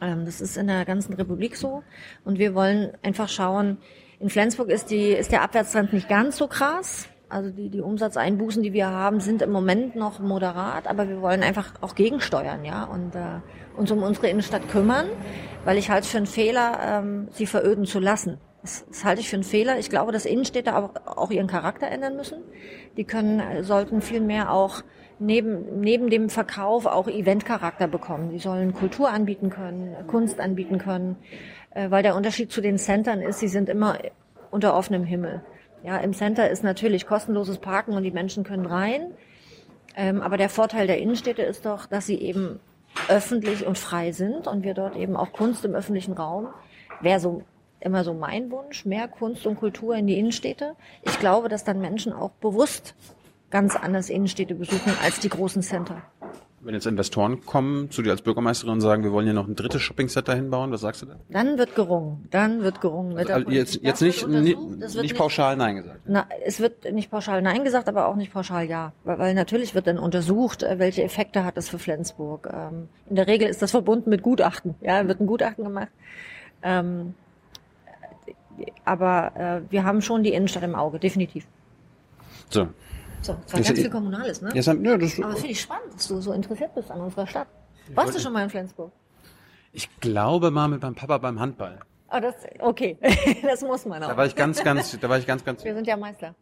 Ähm, 0.00 0.24
das 0.24 0.40
ist 0.40 0.56
in 0.56 0.66
der 0.66 0.84
ganzen 0.84 1.14
Republik 1.14 1.56
so 1.56 1.82
und 2.24 2.38
wir 2.38 2.54
wollen 2.54 2.92
einfach 3.02 3.28
schauen, 3.28 3.78
in 4.20 4.30
Flensburg 4.30 4.68
ist, 4.68 4.90
die, 4.90 5.08
ist 5.08 5.32
der 5.32 5.42
Abwärtstrend 5.42 5.92
nicht 5.92 6.08
ganz 6.08 6.36
so 6.36 6.46
krass. 6.46 7.08
Also 7.28 7.50
die, 7.50 7.70
die 7.70 7.80
Umsatzeinbußen, 7.80 8.62
die 8.62 8.72
wir 8.72 8.88
haben, 8.88 9.18
sind 9.18 9.42
im 9.42 9.50
Moment 9.50 9.96
noch 9.96 10.20
moderat, 10.20 10.86
aber 10.86 11.08
wir 11.08 11.22
wollen 11.22 11.42
einfach 11.42 11.72
auch 11.80 11.94
gegensteuern, 11.94 12.64
ja, 12.64 12.84
und 12.84 13.14
äh, 13.16 13.40
uns 13.76 13.90
um 13.90 14.02
unsere 14.02 14.28
Innenstadt 14.28 14.68
kümmern, 14.68 15.06
weil 15.64 15.78
ich 15.78 15.90
halte 15.90 16.04
es 16.04 16.10
für 16.10 16.18
einen 16.18 16.26
Fehler, 16.26 16.78
ähm, 16.84 17.28
sie 17.32 17.46
veröden 17.46 17.86
zu 17.86 18.00
lassen. 18.00 18.38
Das, 18.62 18.86
das 18.88 19.04
halte 19.04 19.20
ich 19.20 19.28
für 19.28 19.36
einen 19.36 19.44
Fehler. 19.44 19.78
Ich 19.78 19.90
glaube, 19.90 20.12
dass 20.12 20.24
Innenstädte 20.24 20.76
auch, 20.76 20.90
auch 21.04 21.30
ihren 21.30 21.48
Charakter 21.48 21.88
ändern 21.88 22.16
müssen. 22.16 22.42
Die 22.96 23.04
können, 23.04 23.40
äh, 23.40 23.64
sollten 23.64 24.00
viel 24.00 24.20
mehr 24.20 24.52
auch 24.52 24.82
neben, 25.18 25.80
neben 25.80 26.10
dem 26.10 26.28
Verkauf 26.28 26.86
auch 26.86 27.08
Eventcharakter 27.08 27.88
bekommen. 27.88 28.30
Die 28.30 28.38
sollen 28.38 28.72
Kultur 28.72 29.10
anbieten 29.10 29.50
können, 29.50 29.94
Kunst 30.06 30.40
anbieten 30.40 30.78
können, 30.78 31.16
äh, 31.70 31.90
weil 31.90 32.02
der 32.02 32.16
Unterschied 32.16 32.52
zu 32.52 32.60
den 32.60 32.78
Centern 32.78 33.20
ist, 33.20 33.40
sie 33.40 33.48
sind 33.48 33.68
immer 33.68 33.98
unter 34.50 34.76
offenem 34.76 35.04
Himmel. 35.04 35.42
Ja, 35.82 35.96
im 35.98 36.12
Center 36.12 36.48
ist 36.48 36.62
natürlich 36.62 37.06
kostenloses 37.06 37.58
Parken 37.58 37.94
und 37.96 38.04
die 38.04 38.12
Menschen 38.12 38.44
können 38.44 38.66
rein. 38.66 39.12
Ähm, 39.96 40.22
aber 40.22 40.36
der 40.36 40.48
Vorteil 40.48 40.86
der 40.86 40.98
Innenstädte 40.98 41.42
ist 41.42 41.66
doch, 41.66 41.86
dass 41.86 42.06
sie 42.06 42.16
eben 42.16 42.60
öffentlich 43.08 43.66
und 43.66 43.78
frei 43.78 44.12
sind 44.12 44.46
und 44.46 44.62
wir 44.62 44.74
dort 44.74 44.96
eben 44.96 45.16
auch 45.16 45.32
Kunst 45.32 45.64
im 45.64 45.74
öffentlichen 45.74 46.12
Raum. 46.12 46.48
Wäre 47.00 47.20
so 47.20 47.42
immer 47.82 48.04
so 48.04 48.14
mein 48.14 48.50
Wunsch, 48.50 48.84
mehr 48.84 49.08
Kunst 49.08 49.46
und 49.46 49.56
Kultur 49.56 49.94
in 49.96 50.06
die 50.06 50.18
Innenstädte. 50.18 50.74
Ich 51.02 51.18
glaube, 51.18 51.48
dass 51.48 51.64
dann 51.64 51.80
Menschen 51.80 52.12
auch 52.12 52.30
bewusst 52.30 52.94
ganz 53.50 53.76
anders 53.76 54.10
Innenstädte 54.10 54.54
besuchen 54.54 54.92
als 55.02 55.20
die 55.20 55.28
großen 55.28 55.62
Center. 55.62 56.02
Wenn 56.64 56.74
jetzt 56.74 56.86
Investoren 56.86 57.44
kommen 57.44 57.90
zu 57.90 58.02
dir 58.02 58.12
als 58.12 58.22
Bürgermeisterin 58.22 58.74
und 58.74 58.80
sagen, 58.80 59.02
wir 59.02 59.10
wollen 59.10 59.24
hier 59.24 59.34
noch 59.34 59.48
ein 59.48 59.56
drittes 59.56 59.82
Shopping-Center 59.82 60.32
hinbauen, 60.32 60.70
was 60.70 60.82
sagst 60.82 61.02
du 61.02 61.06
da? 61.06 61.16
Dann 61.28 61.58
wird 61.58 61.74
gerungen. 61.74 62.28
Dann 62.30 62.62
wird 62.62 62.80
gerungen. 62.80 63.14
Mit 63.14 63.28
also 63.32 63.50
jetzt 63.50 63.82
jetzt 63.82 64.00
nicht, 64.00 64.28
nicht, 64.28 64.58
nicht 64.94 65.16
pauschal 65.16 65.56
Nein 65.56 65.74
gesagt. 65.74 66.02
Na, 66.06 66.24
es 66.44 66.60
wird 66.60 66.92
nicht 66.92 67.10
pauschal 67.10 67.42
Nein 67.42 67.64
gesagt, 67.64 67.88
aber 67.88 68.06
auch 68.06 68.14
nicht 68.14 68.32
pauschal 68.32 68.66
Ja. 68.66 68.92
Weil, 69.02 69.18
weil 69.18 69.34
natürlich 69.34 69.74
wird 69.74 69.88
dann 69.88 69.98
untersucht, 69.98 70.62
äh, 70.62 70.78
welche 70.78 71.02
Effekte 71.02 71.44
hat 71.44 71.56
das 71.56 71.68
für 71.68 71.80
Flensburg. 71.80 72.48
Ähm, 72.52 72.88
in 73.10 73.16
der 73.16 73.26
Regel 73.26 73.48
ist 73.48 73.60
das 73.60 73.72
verbunden 73.72 74.08
mit 74.08 74.22
Gutachten. 74.22 74.76
Ja, 74.82 75.08
wird 75.08 75.20
ein 75.20 75.26
Gutachten 75.26 75.64
gemacht. 75.64 75.90
Ähm, 76.62 77.14
aber 78.84 79.36
äh, 79.36 79.70
wir 79.70 79.84
haben 79.84 80.02
schon 80.02 80.22
die 80.22 80.32
Innenstadt 80.32 80.62
im 80.62 80.74
Auge, 80.74 80.98
definitiv. 80.98 81.46
So, 82.50 82.68
so, 83.22 83.34
das 83.34 83.52
war 83.52 83.60
das 83.60 83.68
ganz 83.68 83.80
viel 83.80 83.90
Kommunales, 83.90 84.42
ne? 84.42 84.48
Ja, 84.48 84.72
ja, 84.72 84.98
das 84.98 85.20
Aber 85.20 85.34
finde 85.34 85.48
ich 85.48 85.60
spannend, 85.60 85.94
dass 85.94 86.08
du 86.08 86.20
so 86.20 86.32
interessiert 86.32 86.74
bist 86.74 86.90
an 86.90 87.00
unserer 87.00 87.26
Stadt. 87.26 87.46
Warst 87.94 88.14
du 88.14 88.18
schon 88.20 88.32
mal 88.32 88.42
in 88.42 88.50
Flensburg? 88.50 88.92
Ich 89.72 89.88
glaube 90.00 90.50
mal 90.50 90.68
mit 90.68 90.82
meinem 90.82 90.94
Papa 90.94 91.18
beim 91.18 91.38
Handball. 91.40 91.78
Ah, 92.08 92.20
das, 92.20 92.34
okay. 92.58 92.98
das 93.42 93.62
muss 93.62 93.86
man 93.86 94.02
auch. 94.02 94.08
Da 94.08 94.16
war 94.16 94.26
ich 94.26 94.34
ganz, 94.34 94.62
ganz, 94.62 94.98
da 94.98 95.08
war 95.08 95.18
ich 95.18 95.26
ganz, 95.26 95.44
ganz. 95.44 95.64
Wir 95.64 95.74
sind 95.74 95.86
ja 95.86 95.96
Meister. 95.96 96.34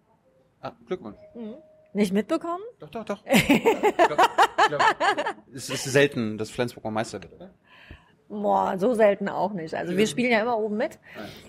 Ah, 0.61 0.73
Glückwunsch. 0.87 1.18
Mhm. 1.35 1.55
Nicht 1.93 2.12
mitbekommen? 2.12 2.62
Doch, 2.79 2.91
doch, 2.91 3.05
doch. 3.05 3.23
ich 3.27 3.49
glaub, 3.49 4.18
ich 4.59 4.68
glaub, 4.68 4.83
es 5.53 5.71
ist 5.71 5.85
selten, 5.85 6.39
dass 6.39 6.51
Flensburg 6.51 6.85
mal 6.85 6.91
Meister 6.91 7.23
wird, 7.23 7.35
oder? 7.35 7.51
Boah, 8.31 8.78
so 8.78 8.95
selten 8.95 9.28
auch 9.28 9.53
nicht. 9.53 9.74
Also 9.74 9.97
wir 9.97 10.07
spielen 10.07 10.31
ja 10.31 10.41
immer 10.41 10.57
oben 10.57 10.76
mit 10.76 11.01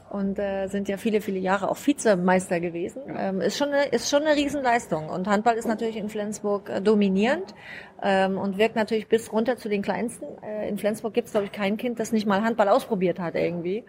und 0.10 0.40
äh, 0.40 0.66
sind 0.66 0.90
ja 0.90 0.98
viele, 0.98 1.22
viele 1.22 1.38
Jahre 1.38 1.70
auch 1.70 1.78
Vizemeister 1.78 2.60
gewesen. 2.60 3.04
Ähm, 3.16 3.40
ist 3.40 3.56
schon 3.56 3.70
eine, 3.70 3.86
ist 3.90 4.10
schon 4.10 4.24
eine 4.24 4.36
Riesenleistung. 4.36 5.10
Und 5.10 5.28
Handball 5.28 5.58
ist 5.58 5.68
natürlich 5.68 5.96
in 5.96 6.10
Flensburg 6.10 6.70
äh, 6.70 6.82
dominierend 6.82 7.54
ähm, 8.02 8.40
und 8.40 8.58
wirkt 8.58 8.76
natürlich 8.76 9.08
bis 9.08 9.32
runter 9.32 9.58
zu 9.58 9.70
den 9.70 9.84
Kleinsten. 9.84 10.26
Äh, 10.42 10.68
in 10.70 10.80
Flensburg 10.80 11.14
gibt 11.14 11.28
es, 11.28 11.34
glaube 11.34 11.46
ich, 11.46 11.52
kein 11.52 11.78
Kind, 11.78 12.00
das 12.00 12.12
nicht 12.12 12.26
mal 12.26 12.42
Handball 12.42 12.68
ausprobiert 12.68 13.20
hat 13.20 13.36
irgendwie. 13.36 13.84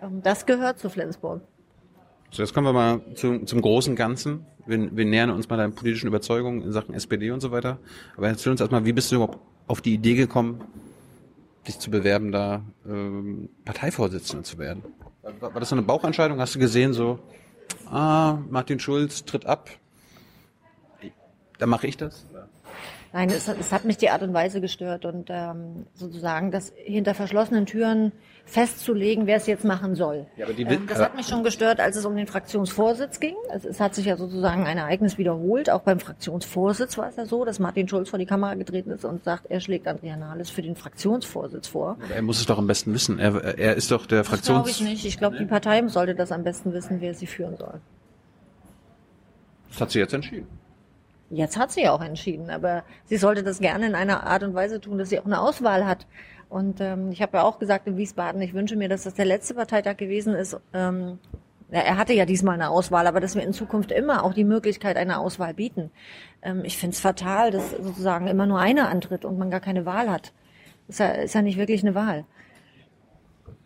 Ähm, 0.00 0.22
das 0.22 0.46
gehört 0.46 0.78
zu 0.78 0.88
Flensburg. 0.88 1.42
So, 2.30 2.42
jetzt 2.42 2.54
kommen 2.54 2.66
wir 2.66 2.72
mal 2.72 3.00
zum, 3.16 3.46
zum 3.46 3.60
großen 3.60 3.96
Ganzen. 3.96 4.46
Wir, 4.64 4.96
wir 4.96 5.04
nähern 5.04 5.28
uns 5.28 5.46
mal 5.50 5.58
deinen 5.58 5.74
politischen 5.74 6.06
Überzeugungen 6.06 6.62
in 6.62 6.72
Sachen 6.72 6.94
SPD 6.94 7.30
und 7.30 7.40
so 7.40 7.50
weiter. 7.50 7.78
Aber 8.16 8.28
erzähl 8.28 8.50
uns 8.50 8.62
erstmal, 8.62 8.86
wie 8.86 8.94
bist 8.94 9.12
du 9.12 9.16
überhaupt 9.16 9.38
auf 9.66 9.82
die 9.82 9.92
Idee 9.92 10.14
gekommen, 10.14 10.62
dich 11.66 11.78
zu 11.78 11.90
bewerben, 11.90 12.32
da 12.32 12.62
ähm, 12.86 13.48
Parteivorsitzender 13.64 14.44
zu 14.44 14.58
werden? 14.58 14.82
War, 15.22 15.54
war 15.54 15.60
das 15.60 15.72
eine 15.72 15.82
Bauchentscheidung? 15.82 16.40
Hast 16.40 16.54
du 16.54 16.58
gesehen, 16.58 16.92
so, 16.92 17.18
ah, 17.90 18.38
Martin 18.48 18.78
Schulz 18.78 19.24
tritt 19.24 19.46
ab, 19.46 19.70
da 21.58 21.66
mache 21.66 21.86
ich 21.86 21.96
das? 21.96 22.26
Nein, 23.12 23.30
es, 23.30 23.46
es, 23.46 23.72
hat 23.72 23.84
mich 23.84 23.96
die 23.96 24.10
Art 24.10 24.22
und 24.22 24.34
Weise 24.34 24.60
gestört 24.60 25.04
und 25.04 25.28
ähm, 25.30 25.86
sozusagen 25.94 26.50
das 26.50 26.72
hinter 26.76 27.14
verschlossenen 27.14 27.64
Türen 27.64 28.10
festzulegen, 28.46 29.26
wer 29.26 29.36
es 29.36 29.46
jetzt 29.46 29.64
machen 29.64 29.94
soll. 29.94 30.26
Ja, 30.36 30.46
ähm, 30.48 30.86
das 30.86 30.98
hat 30.98 31.16
mich 31.16 31.26
schon 31.26 31.42
gestört, 31.42 31.80
als 31.80 31.96
es 31.96 32.04
um 32.04 32.14
den 32.14 32.26
Fraktionsvorsitz 32.26 33.18
ging. 33.18 33.34
Es, 33.52 33.64
es, 33.64 33.80
hat 33.80 33.94
sich 33.94 34.06
ja 34.06 34.16
sozusagen 34.16 34.66
ein 34.66 34.78
Ereignis 34.78 35.18
wiederholt. 35.18 35.70
Auch 35.70 35.80
beim 35.80 35.98
Fraktionsvorsitz 35.98 36.98
war 36.98 37.08
es 37.08 37.16
ja 37.16 37.24
so, 37.24 37.44
dass 37.44 37.58
Martin 37.58 37.88
Schulz 37.88 38.10
vor 38.10 38.18
die 38.18 38.26
Kamera 38.26 38.54
getreten 38.54 38.90
ist 38.90 39.04
und 39.04 39.24
sagt, 39.24 39.46
er 39.50 39.60
schlägt 39.60 39.88
Andrea 39.88 40.16
Nahles 40.16 40.50
für 40.50 40.62
den 40.62 40.76
Fraktionsvorsitz 40.76 41.68
vor. 41.68 41.96
Aber 42.04 42.14
er 42.14 42.22
muss 42.22 42.38
es 42.38 42.46
doch 42.46 42.58
am 42.58 42.66
besten 42.66 42.92
wissen. 42.92 43.18
Er, 43.18 43.58
er 43.58 43.76
ist 43.76 43.90
doch 43.90 44.06
der 44.06 44.24
Fraktions... 44.24 44.46
Das 44.46 44.54
glaube 44.54 44.70
ich 44.70 44.80
nicht. 44.80 45.04
Ich 45.04 45.18
glaube, 45.18 45.38
die 45.38 45.46
Partei 45.46 45.86
sollte 45.88 46.14
das 46.14 46.30
am 46.30 46.44
besten 46.44 46.72
wissen, 46.72 47.00
wer 47.00 47.14
sie 47.14 47.26
führen 47.26 47.56
soll. 47.56 47.80
Das 49.70 49.80
hat 49.80 49.90
sie 49.90 49.98
jetzt 49.98 50.14
entschieden. 50.14 50.46
Jetzt 51.30 51.56
hat 51.56 51.72
sie 51.72 51.88
auch 51.88 52.02
entschieden, 52.02 52.50
aber 52.50 52.84
sie 53.06 53.16
sollte 53.16 53.42
das 53.42 53.58
gerne 53.58 53.86
in 53.86 53.94
einer 53.94 54.24
Art 54.24 54.44
und 54.44 54.54
Weise 54.54 54.80
tun, 54.80 54.98
dass 54.98 55.08
sie 55.08 55.18
auch 55.18 55.24
eine 55.24 55.40
Auswahl 55.40 55.86
hat. 55.86 56.06
Und 56.48 56.80
ähm, 56.80 57.10
ich 57.10 57.22
habe 57.22 57.38
ja 57.38 57.42
auch 57.44 57.58
gesagt 57.58 57.86
in 57.86 57.96
Wiesbaden, 57.96 58.40
ich 58.42 58.54
wünsche 58.54 58.76
mir, 58.76 58.88
dass 58.88 59.04
das 59.04 59.14
der 59.14 59.24
letzte 59.24 59.54
Parteitag 59.54 59.96
gewesen 59.96 60.34
ist. 60.34 60.56
Ähm, 60.72 61.18
er 61.70 61.96
hatte 61.96 62.12
ja 62.12 62.24
diesmal 62.24 62.54
eine 62.54 62.68
Auswahl, 62.68 63.06
aber 63.06 63.20
dass 63.20 63.34
wir 63.34 63.42
in 63.42 63.52
Zukunft 63.52 63.90
immer 63.90 64.24
auch 64.24 64.34
die 64.34 64.44
Möglichkeit 64.44 64.96
einer 64.96 65.18
Auswahl 65.18 65.54
bieten. 65.54 65.90
Ähm, 66.42 66.62
ich 66.64 66.78
finde 66.78 66.94
es 66.94 67.00
fatal, 67.00 67.50
dass 67.50 67.70
sozusagen 67.72 68.28
immer 68.28 68.46
nur 68.46 68.60
einer 68.60 68.88
antritt 68.88 69.24
und 69.24 69.38
man 69.38 69.50
gar 69.50 69.60
keine 69.60 69.84
Wahl 69.86 70.10
hat. 70.10 70.32
Ist 70.88 71.00
ja, 71.00 71.08
ist 71.08 71.34
ja 71.34 71.42
nicht 71.42 71.58
wirklich 71.58 71.82
eine 71.82 71.94
Wahl. 71.94 72.24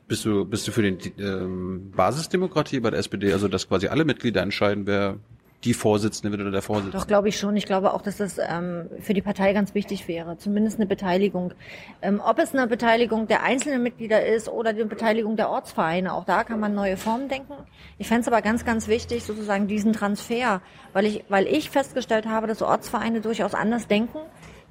Bist 0.06 0.24
du, 0.24 0.46
bist 0.46 0.66
du 0.66 0.72
für 0.72 0.82
die 0.90 1.12
ähm, 1.20 1.90
Basisdemokratie 1.94 2.80
bei 2.80 2.90
der 2.90 3.00
SPD, 3.00 3.32
also 3.32 3.46
dass 3.46 3.68
quasi 3.68 3.88
alle 3.88 4.06
Mitglieder 4.06 4.40
entscheiden, 4.40 4.86
wer 4.86 5.18
die 5.64 5.74
Vorsitzende 5.74 6.30
wird 6.30 6.40
oder 6.40 6.52
der 6.52 6.62
Vorsitzende. 6.62 6.96
Doch, 6.96 7.06
glaube 7.06 7.28
ich 7.28 7.38
schon. 7.38 7.56
Ich 7.56 7.66
glaube 7.66 7.92
auch, 7.92 8.00
dass 8.00 8.18
das 8.18 8.38
ähm, 8.38 8.88
für 9.00 9.12
die 9.12 9.22
Partei 9.22 9.52
ganz 9.52 9.74
wichtig 9.74 10.06
wäre. 10.06 10.38
Zumindest 10.38 10.78
eine 10.78 10.86
Beteiligung. 10.86 11.52
Ähm, 12.00 12.20
ob 12.24 12.38
es 12.38 12.54
eine 12.54 12.68
Beteiligung 12.68 13.26
der 13.26 13.42
einzelnen 13.42 13.82
Mitglieder 13.82 14.24
ist 14.24 14.48
oder 14.48 14.72
die 14.72 14.84
Beteiligung 14.84 15.36
der 15.36 15.50
Ortsvereine, 15.50 16.12
auch 16.12 16.24
da 16.24 16.44
kann 16.44 16.60
man 16.60 16.74
neue 16.74 16.96
Formen 16.96 17.28
denken. 17.28 17.54
Ich 17.98 18.06
fände 18.06 18.22
es 18.22 18.28
aber 18.28 18.40
ganz, 18.40 18.64
ganz 18.64 18.86
wichtig, 18.86 19.24
sozusagen 19.24 19.66
diesen 19.66 19.92
Transfer, 19.92 20.62
weil 20.92 21.06
ich, 21.06 21.24
weil 21.28 21.48
ich 21.48 21.70
festgestellt 21.70 22.26
habe, 22.26 22.46
dass 22.46 22.62
Ortsvereine 22.62 23.20
durchaus 23.20 23.54
anders 23.54 23.88
denken 23.88 24.18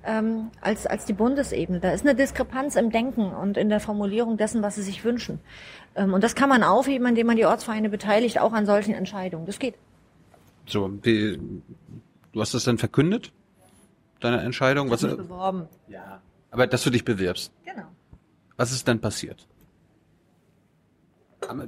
ähm, 0.06 0.52
als, 0.62 0.88
als 0.88 1.04
die 1.04 1.14
Bundesebene. 1.14 1.82
Da 1.82 1.92
ist 1.92 2.06
eine 2.06 2.16
Diskrepanz 2.16 2.78
im 2.78 2.92
Denken 2.92 3.34
und 3.34 3.58
in 3.58 3.68
der 3.68 3.82
Formulierung 3.82 4.38
dessen, 4.38 4.64
was 4.64 4.76
sie 4.76 4.84
sich 4.84 5.04
wünschen. 5.04 5.40
Ähm, 5.96 6.14
und 6.14 6.24
das 6.24 6.34
kann 6.34 6.48
man 6.48 6.64
aufheben, 6.64 7.08
indem 7.08 7.28
man 7.28 7.36
die 7.36 7.46
Ortsvereine 7.46 7.90
beteiligt, 7.90 8.40
auch 8.40 8.54
an 8.54 8.66
solchen 8.66 8.94
Entscheidungen. 8.94 9.46
Das 9.46 9.60
geht. 9.60 9.76
So, 10.68 10.88
die, 10.90 11.40
du 12.34 12.42
hast 12.42 12.54
das 12.54 12.66
dann 12.66 12.78
verkündet? 12.78 13.32
Deine 14.20 14.42
Entscheidung? 14.42 14.88
Ich 14.88 14.94
Was, 14.94 15.02
beworben. 15.02 15.68
Ja. 15.88 16.22
Aber 16.52 16.68
dass 16.68 16.84
du 16.84 16.90
dich 16.90 17.06
bewirbst. 17.06 17.52
Genau. 17.66 17.88
Was 18.58 18.72
ist 18.72 18.88
dann 18.88 19.00
passiert? 19.00 19.48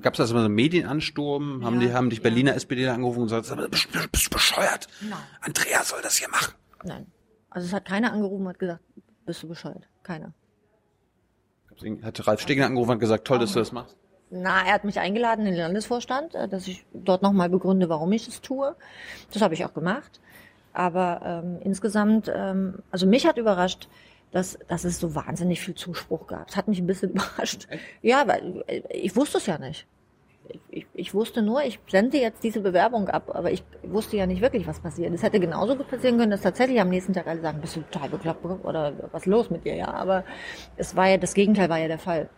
Gab 0.02 0.14
es 0.14 0.18
da 0.18 0.26
so 0.26 0.36
einen 0.36 0.54
Medienansturm? 0.54 1.62
Ja, 1.62 1.68
haben 1.68 1.80
die 1.80 1.94
haben 1.94 2.10
dich 2.10 2.22
Berliner 2.22 2.52
ja. 2.52 2.58
SPD 2.58 2.88
angerufen 2.90 3.22
und 3.22 3.28
gesagt, 3.30 3.72
bist, 3.72 3.88
bist 4.12 4.26
du 4.26 4.30
bescheuert? 4.32 4.88
Nein. 5.02 5.20
Andrea 5.42 5.84
soll 5.84 6.02
das 6.02 6.18
hier 6.18 6.28
machen. 6.30 6.54
Nein. 6.84 7.06
Also 7.50 7.68
es 7.68 7.74
hat 7.74 7.86
keiner 7.86 8.12
angerufen 8.12 8.42
und 8.42 8.50
hat 8.50 8.60
gesagt, 8.60 8.84
bist 9.26 9.44
du 9.44 9.48
bescheuert? 9.48 9.88
Keiner. 10.04 10.34
Hat 12.02 12.28
Ralf 12.28 12.42
Stegner 12.42 12.66
angerufen 12.66 12.92
und 12.92 13.00
gesagt, 13.00 13.26
toll, 13.26 13.40
dass 13.40 13.54
du 13.54 13.60
das 13.60 13.72
machst? 13.72 13.96
Na, 14.32 14.64
er 14.66 14.74
hat 14.74 14.84
mich 14.84 15.00
eingeladen 15.00 15.46
in 15.46 15.54
den 15.54 15.62
Landesvorstand, 15.62 16.36
äh, 16.36 16.48
dass 16.48 16.68
ich 16.68 16.86
dort 16.94 17.22
nochmal 17.22 17.50
begründe, 17.50 17.90
warum 17.90 18.12
ich 18.12 18.28
es 18.28 18.42
tue. 18.42 18.76
Das 19.34 19.42
habe 19.42 19.54
ich 19.54 19.66
auch 19.66 19.74
gemacht. 19.74 20.20
Aber 20.74 21.22
ähm, 21.24 21.58
insgesamt, 21.64 22.32
ähm, 22.34 22.80
also 22.92 23.08
mich 23.08 23.26
hat 23.26 23.38
überrascht, 23.38 23.90
dass, 24.32 24.60
dass 24.68 24.84
es 24.84 25.00
so 25.00 25.16
wahnsinnig 25.16 25.62
viel 25.62 25.74
Zuspruch 25.74 26.28
gab. 26.28 26.48
Das 26.48 26.58
hat 26.58 26.68
mich 26.68 26.80
ein 26.80 26.86
bisschen 26.86 27.10
überrascht. 27.14 27.68
Ja, 28.02 28.28
weil 28.28 28.64
äh, 28.68 28.82
ich 28.92 29.16
wusste 29.16 29.40
es 29.40 29.48
ja 29.48 29.58
nicht. 29.58 29.88
Ich, 30.72 30.88
ich 30.94 31.14
wusste 31.14 31.42
nur, 31.44 31.64
ich 31.64 31.80
sende 31.88 32.18
jetzt 32.18 32.44
diese 32.44 32.62
Bewerbung 32.62 33.08
ab, 33.08 33.30
aber 33.36 33.52
ich 33.52 33.64
wusste 33.84 34.18
ja 34.18 34.26
nicht 34.26 34.42
wirklich, 34.42 34.66
was 34.66 34.80
passiert. 34.80 35.14
Es 35.14 35.22
hätte 35.22 35.40
genauso 35.40 35.76
gut 35.76 35.90
passieren 35.90 36.18
können, 36.18 36.32
dass 36.32 36.42
tatsächlich 36.42 36.82
am 36.82 36.90
nächsten 36.90 37.14
Tag 37.14 37.28
alle 37.28 37.42
sagen, 37.42 37.62
bist 37.62 37.76
du 37.76 37.82
total 37.82 38.10
bekloppt 38.10 38.46
oder 38.64 38.94
was 39.12 39.24
ist 39.24 39.28
los 39.28 39.50
mit 39.50 39.66
dir, 39.66 39.76
ja. 39.76 39.90
Aber 39.90 40.24
es 40.78 40.96
war 40.96 41.08
ja, 41.08 41.18
das 41.18 41.34
Gegenteil 41.36 41.70
war 41.70 41.78
ja 41.78 41.88
der 41.88 42.00
Fall. 42.00 42.30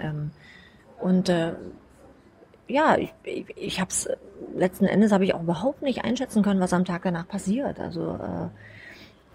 Ähm, 0.00 0.32
und 1.00 1.28
äh, 1.28 1.54
ja, 2.68 2.96
ich, 2.96 3.12
ich, 3.24 3.46
ich 3.56 3.80
habe 3.80 3.90
es 3.90 4.08
letzten 4.54 4.86
Endes 4.86 5.12
habe 5.12 5.24
ich 5.24 5.34
auch 5.34 5.42
überhaupt 5.42 5.82
nicht 5.82 6.04
einschätzen 6.04 6.42
können, 6.42 6.60
was 6.60 6.72
am 6.72 6.84
Tag 6.84 7.02
danach 7.02 7.26
passiert. 7.28 7.80
Also 7.80 8.14
äh, 8.14 8.48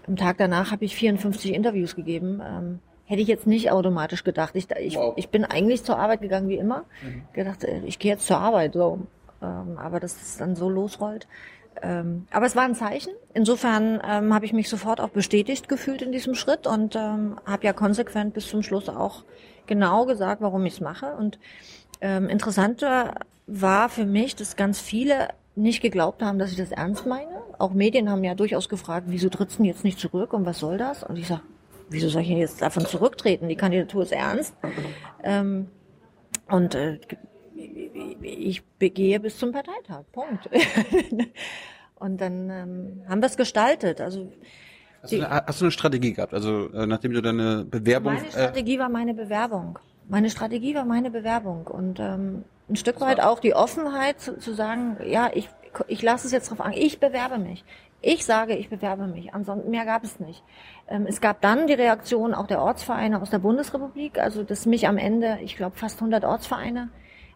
am 0.08 0.16
Tag 0.16 0.38
danach 0.38 0.72
habe 0.72 0.84
ich 0.84 0.96
54 0.96 1.52
Interviews 1.52 1.94
gegeben. 1.96 2.40
Ähm, 2.44 2.78
hätte 3.04 3.22
ich 3.22 3.28
jetzt 3.28 3.46
nicht 3.46 3.70
automatisch 3.70 4.24
gedacht. 4.24 4.54
Ich, 4.54 4.70
ich, 4.70 4.96
wow. 4.96 5.14
ich 5.16 5.28
bin 5.28 5.44
eigentlich 5.44 5.84
zur 5.84 5.98
Arbeit 5.98 6.20
gegangen 6.20 6.48
wie 6.48 6.56
immer. 6.56 6.84
Mhm. 7.02 7.22
Gedacht, 7.32 7.64
äh, 7.64 7.80
ich 7.84 7.98
gehe 7.98 8.12
jetzt 8.12 8.26
zur 8.26 8.38
Arbeit. 8.38 8.74
So. 8.74 9.00
Ähm, 9.42 9.78
aber 9.78 10.00
dass 10.00 10.20
es 10.20 10.36
dann 10.38 10.56
so 10.56 10.68
losrollt. 10.68 11.26
Ähm, 11.82 12.26
aber 12.30 12.46
es 12.46 12.56
war 12.56 12.64
ein 12.64 12.74
Zeichen. 12.74 13.12
Insofern 13.34 14.00
ähm, 14.08 14.34
habe 14.34 14.44
ich 14.44 14.52
mich 14.52 14.68
sofort 14.68 15.00
auch 15.00 15.10
bestätigt 15.10 15.68
gefühlt 15.68 16.02
in 16.02 16.10
diesem 16.10 16.34
Schritt 16.34 16.66
und 16.66 16.96
ähm, 16.96 17.38
habe 17.44 17.66
ja 17.66 17.72
konsequent 17.72 18.32
bis 18.34 18.48
zum 18.48 18.62
Schluss 18.62 18.88
auch 18.88 19.24
genau 19.66 20.06
gesagt, 20.06 20.40
warum 20.40 20.64
ich 20.66 20.74
es 20.74 20.80
mache. 20.80 21.14
Und 21.14 21.38
ähm, 22.00 22.28
interessanter 22.28 23.14
war 23.46 23.88
für 23.88 24.04
mich, 24.04 24.36
dass 24.36 24.56
ganz 24.56 24.80
viele 24.80 25.28
nicht 25.54 25.80
geglaubt 25.80 26.22
haben, 26.22 26.38
dass 26.38 26.50
ich 26.50 26.58
das 26.58 26.70
ernst 26.70 27.06
meine. 27.06 27.42
Auch 27.58 27.72
Medien 27.72 28.10
haben 28.10 28.22
ja 28.24 28.34
durchaus 28.34 28.68
gefragt, 28.68 29.06
wieso 29.08 29.28
trittst 29.28 29.58
du 29.58 29.64
jetzt 29.64 29.84
nicht 29.84 29.98
zurück 29.98 30.32
und 30.32 30.44
was 30.44 30.58
soll 30.58 30.76
das? 30.76 31.02
Und 31.02 31.16
ich 31.16 31.26
sage, 31.26 31.42
wieso 31.88 32.08
soll 32.08 32.22
ich 32.22 32.28
jetzt 32.28 32.60
davon 32.60 32.84
zurücktreten? 32.86 33.48
Die 33.48 33.56
Kandidatur 33.56 34.02
ist 34.02 34.12
ernst. 34.12 34.54
Ähm, 35.22 35.68
und 36.48 36.74
äh, 36.74 36.98
ich 38.22 38.64
begehe 38.78 39.18
bis 39.20 39.38
zum 39.38 39.52
Parteitag. 39.52 40.04
Punkt. 40.12 40.50
und 41.94 42.20
dann 42.20 42.50
ähm, 42.50 43.02
haben 43.08 43.22
wir 43.22 43.26
es 43.26 43.36
gestaltet. 43.36 44.00
Also 44.00 44.30
hast 45.06 45.12
du, 45.12 45.26
eine, 45.26 45.46
hast 45.46 45.60
du 45.60 45.64
eine 45.64 45.72
Strategie 45.72 46.12
gehabt? 46.12 46.34
Also 46.34 46.70
äh, 46.72 46.86
nachdem 46.86 47.12
du 47.12 47.22
deine 47.22 47.64
Bewerbung. 47.64 48.14
Meine 48.14 48.30
Strategie 48.30 48.76
äh, 48.76 48.78
war 48.78 48.88
meine 48.88 49.14
Bewerbung. 49.14 49.78
Meine 50.08 50.30
Strategie 50.30 50.74
war 50.74 50.84
meine 50.84 51.10
Bewerbung 51.10 51.66
und 51.66 51.98
ähm, 51.98 52.44
ein 52.68 52.76
Stück 52.76 53.00
weit 53.00 53.20
auch 53.20 53.40
die 53.40 53.54
Offenheit 53.54 54.20
zu, 54.20 54.38
zu 54.38 54.54
sagen, 54.54 54.96
ja, 55.04 55.30
ich, 55.34 55.48
ich 55.88 56.02
lasse 56.02 56.26
es 56.26 56.32
jetzt 56.32 56.50
drauf 56.50 56.60
an, 56.60 56.72
ich 56.72 57.00
bewerbe 57.00 57.38
mich. 57.38 57.64
Ich 58.02 58.24
sage, 58.24 58.54
ich 58.54 58.68
bewerbe 58.68 59.06
mich. 59.06 59.34
Ansonsten 59.34 59.70
mehr 59.70 59.84
gab 59.84 60.04
es 60.04 60.20
nicht. 60.20 60.44
Ähm, 60.88 61.06
es 61.08 61.20
gab 61.20 61.40
dann 61.40 61.66
die 61.66 61.72
Reaktion 61.72 62.34
auch 62.34 62.46
der 62.46 62.60
Ortsvereine 62.60 63.20
aus 63.20 63.30
der 63.30 63.38
Bundesrepublik, 63.38 64.18
also 64.18 64.44
dass 64.44 64.66
mich 64.66 64.86
am 64.86 64.98
Ende, 64.98 65.38
ich 65.42 65.56
glaube 65.56 65.76
fast 65.76 65.96
100 65.96 66.24
Ortsvereine, 66.24 66.90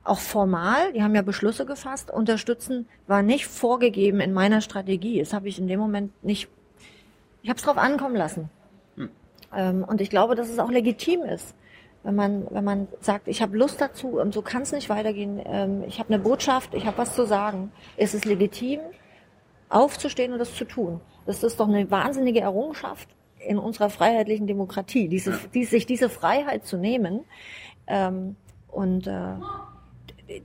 auch 0.04 0.18
formal, 0.18 0.92
die 0.92 1.02
haben 1.02 1.14
ja 1.14 1.22
Beschlüsse 1.22 1.66
gefasst, 1.66 2.10
unterstützen, 2.10 2.88
war 3.06 3.22
nicht 3.22 3.46
vorgegeben 3.46 4.20
in 4.20 4.32
meiner 4.32 4.60
Strategie. 4.60 5.18
Das 5.18 5.32
habe 5.32 5.48
ich 5.48 5.58
in 5.58 5.68
dem 5.68 5.78
Moment 5.78 6.12
nicht, 6.24 6.48
ich 7.42 7.48
habe 7.48 7.58
es 7.58 7.64
drauf 7.64 7.78
ankommen 7.78 8.16
lassen. 8.16 8.50
Hm. 8.96 9.10
Ähm, 9.54 9.84
und 9.84 10.00
ich 10.00 10.10
glaube, 10.10 10.34
dass 10.34 10.48
es 10.48 10.58
auch 10.58 10.70
legitim 10.70 11.22
ist 11.22 11.54
wenn 12.02 12.14
man, 12.14 12.46
wenn 12.50 12.64
man 12.64 12.88
sagt, 13.00 13.28
ich 13.28 13.42
habe 13.42 13.56
Lust 13.56 13.80
dazu 13.80 14.18
und 14.18 14.32
so 14.32 14.42
kann 14.42 14.62
es 14.62 14.72
nicht 14.72 14.88
weitergehen, 14.88 15.40
ähm, 15.44 15.84
ich 15.86 15.98
habe 15.98 16.12
eine 16.12 16.22
Botschaft, 16.22 16.74
ich 16.74 16.86
habe 16.86 16.98
was 16.98 17.14
zu 17.14 17.26
sagen, 17.26 17.72
ist 17.96 18.14
es 18.14 18.24
legitim, 18.24 18.80
aufzustehen 19.68 20.32
und 20.32 20.38
das 20.38 20.54
zu 20.54 20.64
tun. 20.64 21.00
Das 21.26 21.42
ist 21.42 21.60
doch 21.60 21.68
eine 21.68 21.90
wahnsinnige 21.90 22.40
Errungenschaft 22.40 23.08
in 23.38 23.58
unserer 23.58 23.90
freiheitlichen 23.90 24.46
Demokratie, 24.46 25.08
diese, 25.08 25.38
die, 25.54 25.64
sich 25.64 25.86
diese 25.86 26.08
Freiheit 26.08 26.66
zu 26.66 26.76
nehmen. 26.76 27.24
Ähm, 27.86 28.36
und 28.68 29.06
äh, 29.06 29.34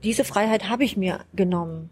diese 0.02 0.24
Freiheit 0.24 0.68
habe 0.68 0.84
ich 0.84 0.96
mir 0.96 1.20
genommen. 1.34 1.90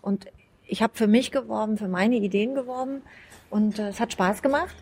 Und 0.00 0.26
ich 0.64 0.82
habe 0.82 0.94
für 0.96 1.06
mich 1.06 1.32
geworben, 1.32 1.76
für 1.76 1.88
meine 1.88 2.16
Ideen 2.16 2.54
geworben 2.54 3.02
und 3.50 3.78
äh, 3.78 3.88
es 3.88 4.00
hat 4.00 4.12
Spaß 4.12 4.42
gemacht. 4.42 4.74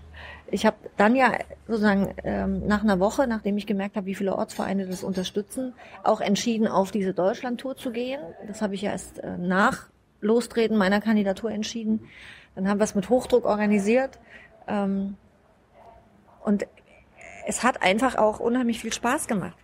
Ich 0.50 0.66
habe 0.66 0.76
dann 0.96 1.16
ja 1.16 1.32
sozusagen 1.66 2.14
ähm, 2.22 2.66
nach 2.66 2.82
einer 2.82 3.00
Woche, 3.00 3.26
nachdem 3.26 3.56
ich 3.56 3.66
gemerkt 3.66 3.96
habe, 3.96 4.06
wie 4.06 4.14
viele 4.14 4.36
Ortsvereine 4.36 4.86
das 4.86 5.02
unterstützen, 5.02 5.72
auch 6.02 6.20
entschieden, 6.20 6.68
auf 6.68 6.90
diese 6.90 7.14
Deutschlandtour 7.14 7.76
zu 7.76 7.90
gehen. 7.90 8.20
Das 8.46 8.62
habe 8.62 8.74
ich 8.74 8.82
ja 8.82 8.92
erst 8.92 9.18
äh, 9.18 9.36
nach 9.38 9.88
Lostreten 10.20 10.76
meiner 10.76 11.00
Kandidatur 11.00 11.50
entschieden. 11.50 12.08
Dann 12.54 12.68
haben 12.68 12.78
wir 12.78 12.84
es 12.84 12.94
mit 12.94 13.08
Hochdruck 13.08 13.44
organisiert. 13.44 14.18
Ähm, 14.68 15.16
und 16.44 16.66
es 17.46 17.62
hat 17.62 17.82
einfach 17.82 18.16
auch 18.16 18.38
unheimlich 18.38 18.80
viel 18.80 18.92
Spaß 18.92 19.26
gemacht. 19.26 19.56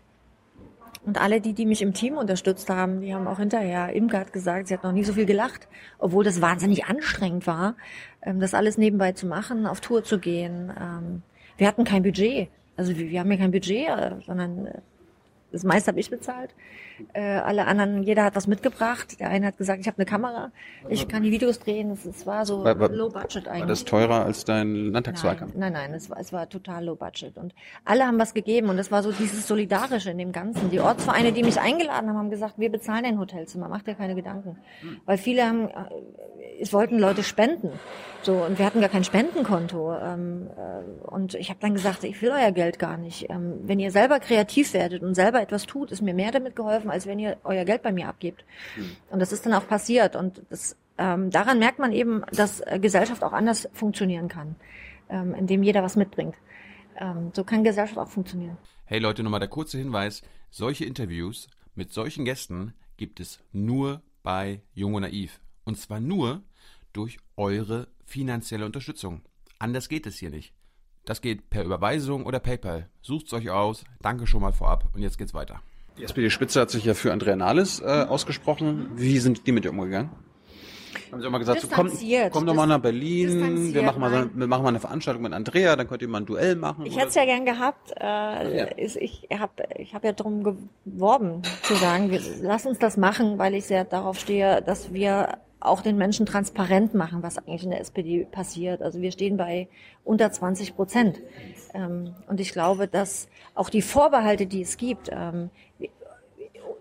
Und 1.05 1.21
alle, 1.21 1.41
die, 1.41 1.55
die 1.55 1.65
mich 1.65 1.81
im 1.81 1.95
Team 1.95 2.19
unterstützt 2.19 2.69
haben, 2.69 3.01
die 3.01 3.15
haben 3.15 3.27
auch 3.27 3.39
hinterher, 3.39 3.91
hat 4.13 4.33
gesagt, 4.33 4.69
sie 4.69 4.75
hat 4.75 4.85
noch 4.85 4.93
nie 4.93 5.05
so 5.05 5.15
viel 5.15 5.25
gelacht, 5.25 5.67
obwohl 5.99 6.25
das 6.25 6.43
wahnsinnig 6.43 6.85
anstrengend 6.85 7.47
war, 7.47 7.75
ähm, 8.23 8.39
das 8.41 8.53
alles 8.53 8.77
nebenbei 8.77 9.13
zu 9.13 9.27
machen, 9.27 9.67
auf 9.67 9.81
Tour 9.81 10.05
zu 10.05 10.19
gehen. 10.19 10.71
Ähm, 10.79 11.23
wir 11.57 11.67
hatten 11.67 11.85
kein 11.85 12.03
Budget. 12.03 12.49
Also 12.77 12.97
wir, 12.97 13.11
wir 13.11 13.21
haben 13.21 13.31
ja 13.31 13.39
kein 13.39 13.51
Budget, 13.51 13.89
äh, 13.89 14.13
sondern 14.27 14.67
äh, 14.67 14.79
das 15.53 15.65
meiste 15.65 15.89
habe 15.89 16.01
ich 16.01 16.11
bezahlt. 16.11 16.55
Äh, 17.13 17.21
alle 17.21 17.67
anderen, 17.67 18.03
jeder 18.03 18.25
hat 18.25 18.37
was 18.37 18.47
mitgebracht. 18.47 19.21
Der 19.21 19.31
eine 19.31 19.47
hat 19.47 19.59
gesagt, 19.59 19.81
ich 19.81 19.87
habe 19.87 19.99
eine 19.99 20.07
Kamera, 20.07 20.53
ich 20.89 21.09
kann 21.09 21.23
die 21.23 21.31
Videos 21.31 21.59
drehen. 21.59 21.91
Es, 21.91 22.27
war 22.27 22.47
so 22.47 22.65
war, 22.65 22.79
war, 22.79 22.91
low 22.91 23.09
budget 23.09 23.49
eigentlich. 23.49 23.61
War 23.61 23.67
das 23.67 23.85
teurer 23.85 24.25
als 24.25 24.45
dein 24.45 24.93
Landtagswahlkampf? 24.93 25.55
Nein, 25.55 25.73
nein, 25.73 25.91
nein, 25.91 25.95
es 25.95 26.11
war, 26.11 26.19
es 26.19 26.33
war 26.33 26.49
total 26.49 26.85
low 26.85 26.97
budget. 26.97 27.37
Und 27.37 27.55
alle 27.85 28.07
haben 28.07 28.19
was 28.19 28.35
gegeben 28.35 28.69
und 28.69 28.79
es 28.79 28.91
war 28.91 29.03
so 29.03 29.13
dieses 29.13 29.47
Solidarische 29.47 30.11
in 30.11 30.19
dem 30.19 30.33
Ganzen. 30.33 30.71
Die 30.71 30.81
Ortsvereine, 30.81 31.33
die 31.33 31.43
mich 31.43 31.61
eingeladen 31.61 32.09
haben, 32.09 32.19
haben 32.19 32.31
gesagt, 32.31 32.55
wir 32.59 32.71
bezahlen 32.71 33.05
ein 33.05 33.19
Hotelzimmer, 33.19 33.69
macht 33.69 33.87
dir 33.87 33.95
keine 33.95 34.15
Gedanken. 34.15 34.59
Weil 35.07 35.19
viele 35.19 35.47
haben, 35.47 35.69
äh, 35.69 35.73
es 36.61 36.73
wollten 36.73 36.99
Leute 36.99 37.23
spenden. 37.23 37.71
So, 38.23 38.35
und 38.35 38.59
wir 38.59 38.67
hatten 38.67 38.81
gar 38.81 38.91
kein 38.91 39.05
Spendenkonto. 39.05 39.95
Ähm, 39.95 40.51
äh, 40.57 41.09
und 41.11 41.35
ich 41.35 41.49
habe 41.49 41.59
dann 41.61 41.73
gesagt, 41.75 42.05
ich 42.05 42.21
will 42.21 42.31
euer 42.31 42.53
Geld 42.53 42.79
gar 42.79 42.99
nicht. 42.99 43.31
Ähm, 43.31 43.61
wenn 43.63 43.79
ihr 43.79 43.91
selber 43.91 44.21
kreativ 44.21 44.75
werdet 44.75 45.03
und 45.03 45.15
selber 45.15 45.41
etwas 45.41 45.67
tut, 45.67 45.91
ist 45.91 46.03
mir 46.03 46.13
mehr 46.13 46.31
damit 46.31 46.55
geholfen, 46.55 46.90
als 46.91 47.07
wenn 47.07 47.19
ihr 47.19 47.37
euer 47.45 47.65
Geld 47.65 47.83
bei 47.83 47.93
mir 47.93 48.09
abgebt. 48.09 48.45
Mhm. 48.77 48.97
Und 49.11 49.21
das 49.21 49.33
ist 49.33 49.47
dann 49.47 49.55
auch 49.55 49.67
passiert. 49.67 50.17
Und 50.17 50.43
das, 50.51 50.77
ähm, 50.99 51.31
daran 51.31 51.59
merkt 51.59 51.79
man 51.79 51.93
eben, 51.93 52.23
dass 52.33 52.61
äh, 52.61 52.79
Gesellschaft 52.81 53.23
auch 53.23 53.33
anders 53.33 53.69
funktionieren 53.73 54.29
kann, 54.29 54.57
ähm, 55.09 55.35
indem 55.35 55.63
jeder 55.63 55.83
was 55.83 55.97
mitbringt. 55.97 56.35
Ähm, 56.97 57.31
so 57.35 57.45
kann 57.45 57.65
Gesellschaft 57.65 57.99
auch 57.99 58.09
funktionieren. 58.09 58.57
Hey 58.85 58.99
Leute, 58.99 59.23
nochmal 59.23 59.41
der 59.41 59.49
kurze 59.49 59.79
Hinweis. 59.79 60.23
Solche 60.51 60.85
Interviews 60.85 61.49
mit 61.75 61.93
solchen 61.93 62.25
Gästen 62.25 62.75
gibt 62.97 63.21
es 63.21 63.41
nur 63.53 64.03
bei 64.23 64.63
Jung 64.75 64.95
und 64.95 65.03
Naiv. 65.03 65.41
Und 65.65 65.79
zwar 65.79 66.01
nur 66.01 66.43
durch 66.93 67.19
eure 67.37 67.89
finanzielle 68.05 68.67
Unterstützung. 68.67 69.23
Anders 69.59 69.89
geht 69.89 70.07
es 70.07 70.19
hier 70.19 70.31
nicht. 70.31 70.53
Das 71.05 71.21
geht 71.21 71.51
per 71.51 71.65
Überweisung 71.65 72.27
oder 72.27 72.41
PayPal. 72.41 72.89
Sucht's 73.01 73.33
euch 73.33 73.51
aus. 73.51 73.85
Danke 74.01 74.27
schon 74.27 74.43
mal 74.43 74.53
vorab 74.53 74.89
und 74.95 75.03
jetzt 75.03 75.19
geht's 75.19 75.35
weiter. 75.35 75.63
Die 75.99 76.05
SPD-Spitze 76.05 76.61
hat 76.61 76.71
sich 76.71 76.85
ja 76.85 76.95
für 76.95 77.13
Andrea 77.13 77.37
Nahles 77.37 77.81
äh, 77.81 77.85
ausgesprochen. 77.85 78.91
Wie 78.95 79.19
sind 79.19 79.47
die 79.47 79.53
mit 79.53 79.65
dir 79.65 79.71
umgegangen? 79.71 80.11
Haben 81.13 81.21
sie 81.21 81.27
auch 81.27 81.33
mal 81.33 81.39
gesagt, 81.39 81.61
so, 81.61 81.69
komm, 81.69 81.91
komm 82.31 82.47
doch 82.47 82.55
mal 82.55 82.67
nach 82.67 82.79
Berlin, 82.79 83.75
wir 83.75 83.83
machen 83.83 84.01
mal, 84.01 84.31
wir 84.33 84.47
machen 84.47 84.63
mal 84.63 84.69
eine 84.69 84.81
Veranstaltung 84.81 85.23
mit 85.23 85.33
Andrea, 85.33 85.75
dann 85.75 85.89
könnt 85.89 86.03
ihr 86.03 86.09
mal 86.09 86.19
ein 86.19 86.27
Duell 86.27 86.55
machen. 86.55 86.87
Ich 86.87 86.97
hätte 86.97 87.09
es 87.09 87.15
ja 87.17 87.25
gern 87.25 87.45
gehabt. 87.45 87.93
Äh, 87.99 88.59
ja. 88.59 88.67
Ich 88.77 89.29
habe 89.37 89.53
ich 89.77 89.93
hab 89.93 90.05
ja 90.05 90.13
darum 90.13 90.45
geworben, 90.45 91.43
zu 91.63 91.75
sagen, 91.75 92.11
wir, 92.11 92.21
lass 92.43 92.65
uns 92.65 92.79
das 92.79 92.97
machen, 92.97 93.39
weil 93.39 93.55
ich 93.55 93.67
sehr 93.67 93.85
darauf 93.85 94.21
stehe, 94.21 94.63
dass 94.63 94.93
wir 94.93 95.39
auch 95.61 95.83
den 95.83 95.97
Menschen 95.97 96.27
transparent 96.27 96.95
machen, 96.95 97.23
was 97.23 97.39
eigentlich 97.39 97.65
in 97.65 97.71
der 97.71 97.81
SPD 97.81 98.25
passiert. 98.25 98.83
Also 98.83 99.01
wir 99.01 99.13
stehen 99.13 99.37
bei 99.37 99.69
unter 100.05 100.33
20 100.33 100.75
Prozent. 100.75 101.21
Ähm, 101.75 102.15
und 102.27 102.41
ich 102.41 102.53
glaube, 102.53 102.89
dass 102.89 103.29
auch 103.55 103.71
die 103.71 103.83
Vorbehalte, 103.83 104.47
die 104.47 104.63
es 104.63 104.77
gibt, 104.77 105.11
ähm, 105.13 105.51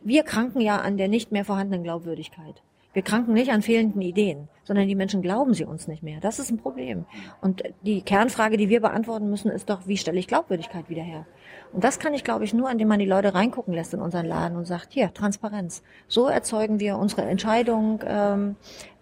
wir 0.02 0.24
kranken 0.24 0.62
ja 0.62 0.78
an 0.78 0.98
der 0.98 1.10
nicht 1.10 1.32
mehr 1.32 1.44
vorhandenen 1.44 1.84
Glaubwürdigkeit. 1.84 2.62
Wir 2.94 3.04
kranken 3.04 3.34
nicht 3.34 3.52
an 3.52 3.62
fehlenden 3.62 4.02
Ideen, 4.02 4.48
sondern 4.64 4.88
die 4.88 4.96
Menschen 4.96 5.22
glauben 5.22 5.54
sie 5.54 5.66
uns 5.66 5.88
nicht 5.88 6.02
mehr. 6.02 6.20
Das 6.22 6.40
ist 6.40 6.50
ein 6.50 6.58
Problem. 6.58 7.06
Und 7.40 7.62
die 7.84 8.02
Kernfrage, 8.02 8.58
die 8.58 8.70
wir 8.70 8.82
beantworten 8.82 9.30
müssen, 9.30 9.52
ist 9.52 9.70
doch, 9.70 9.86
wie 9.86 9.98
stelle 9.98 10.18
ich 10.18 10.28
Glaubwürdigkeit 10.28 10.90
wieder 10.90 11.04
her? 11.04 11.26
Und 11.72 11.84
das 11.84 12.00
kann 12.00 12.14
ich, 12.14 12.24
glaube 12.24 12.43
ich, 12.43 12.54
nur, 12.54 12.70
indem 12.70 12.88
man 12.88 13.00
die 13.00 13.06
Leute 13.06 13.34
reingucken 13.34 13.74
lässt 13.74 13.93
in 13.93 14.02
unseren 14.02 14.26
Laden 14.26 14.58
und 14.58 14.66
sagt, 14.66 14.88
hier, 14.91 15.14
Transparenz. 15.14 15.84
So 16.08 16.28
erzeugen 16.28 16.80
wir 16.80 16.97
unsere 16.97 17.24
Entscheidung. 17.24 18.02
Ähm, 18.06 18.56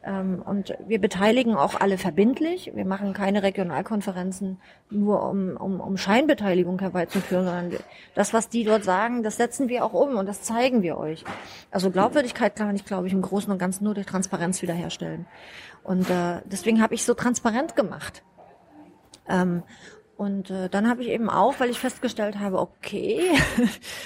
Ähm, 0.07 0.41
und 0.45 0.73
wir 0.87 1.01
beteiligen 1.01 1.55
auch 1.55 1.75
alle 1.81 1.97
verbindlich. 1.97 2.71
Wir 2.73 2.85
machen 2.85 3.11
keine 3.11 3.43
Regionalkonferenzen 3.43 4.57
nur, 4.89 5.27
um, 5.29 5.57
um, 5.57 5.81
um 5.81 5.97
Scheinbeteiligung 5.97 6.79
herbeizuführen, 6.79 7.43
sondern 7.43 7.71
das, 8.15 8.31
was 8.31 8.47
die 8.47 8.63
dort 8.63 8.85
sagen, 8.85 9.21
das 9.21 9.35
setzen 9.35 9.67
wir 9.67 9.83
auch 9.83 9.91
um 9.91 10.15
und 10.15 10.25
das 10.25 10.43
zeigen 10.43 10.81
wir 10.81 10.97
euch. 10.97 11.25
Also 11.71 11.91
Glaubwürdigkeit 11.91 12.55
kann 12.55 12.73
ich, 12.75 12.85
glaube 12.85 13.07
ich, 13.07 13.13
im 13.13 13.21
Großen 13.21 13.51
und 13.51 13.57
Ganzen 13.57 13.83
nur 13.83 13.95
durch 13.95 14.05
Transparenz 14.05 14.61
wiederherstellen. 14.61 15.25
Und 15.83 16.09
äh, 16.09 16.41
deswegen 16.45 16.81
habe 16.81 16.93
ich 16.95 17.03
so 17.03 17.13
transparent 17.13 17.75
gemacht. 17.75 18.23
Ähm, 19.27 19.63
und 20.17 20.49
äh, 20.49 20.67
dann 20.67 20.89
habe 20.89 21.03
ich 21.03 21.09
eben 21.09 21.29
auch, 21.29 21.59
weil 21.59 21.69
ich 21.69 21.77
festgestellt 21.77 22.39
habe, 22.39 22.59
okay, 22.59 23.21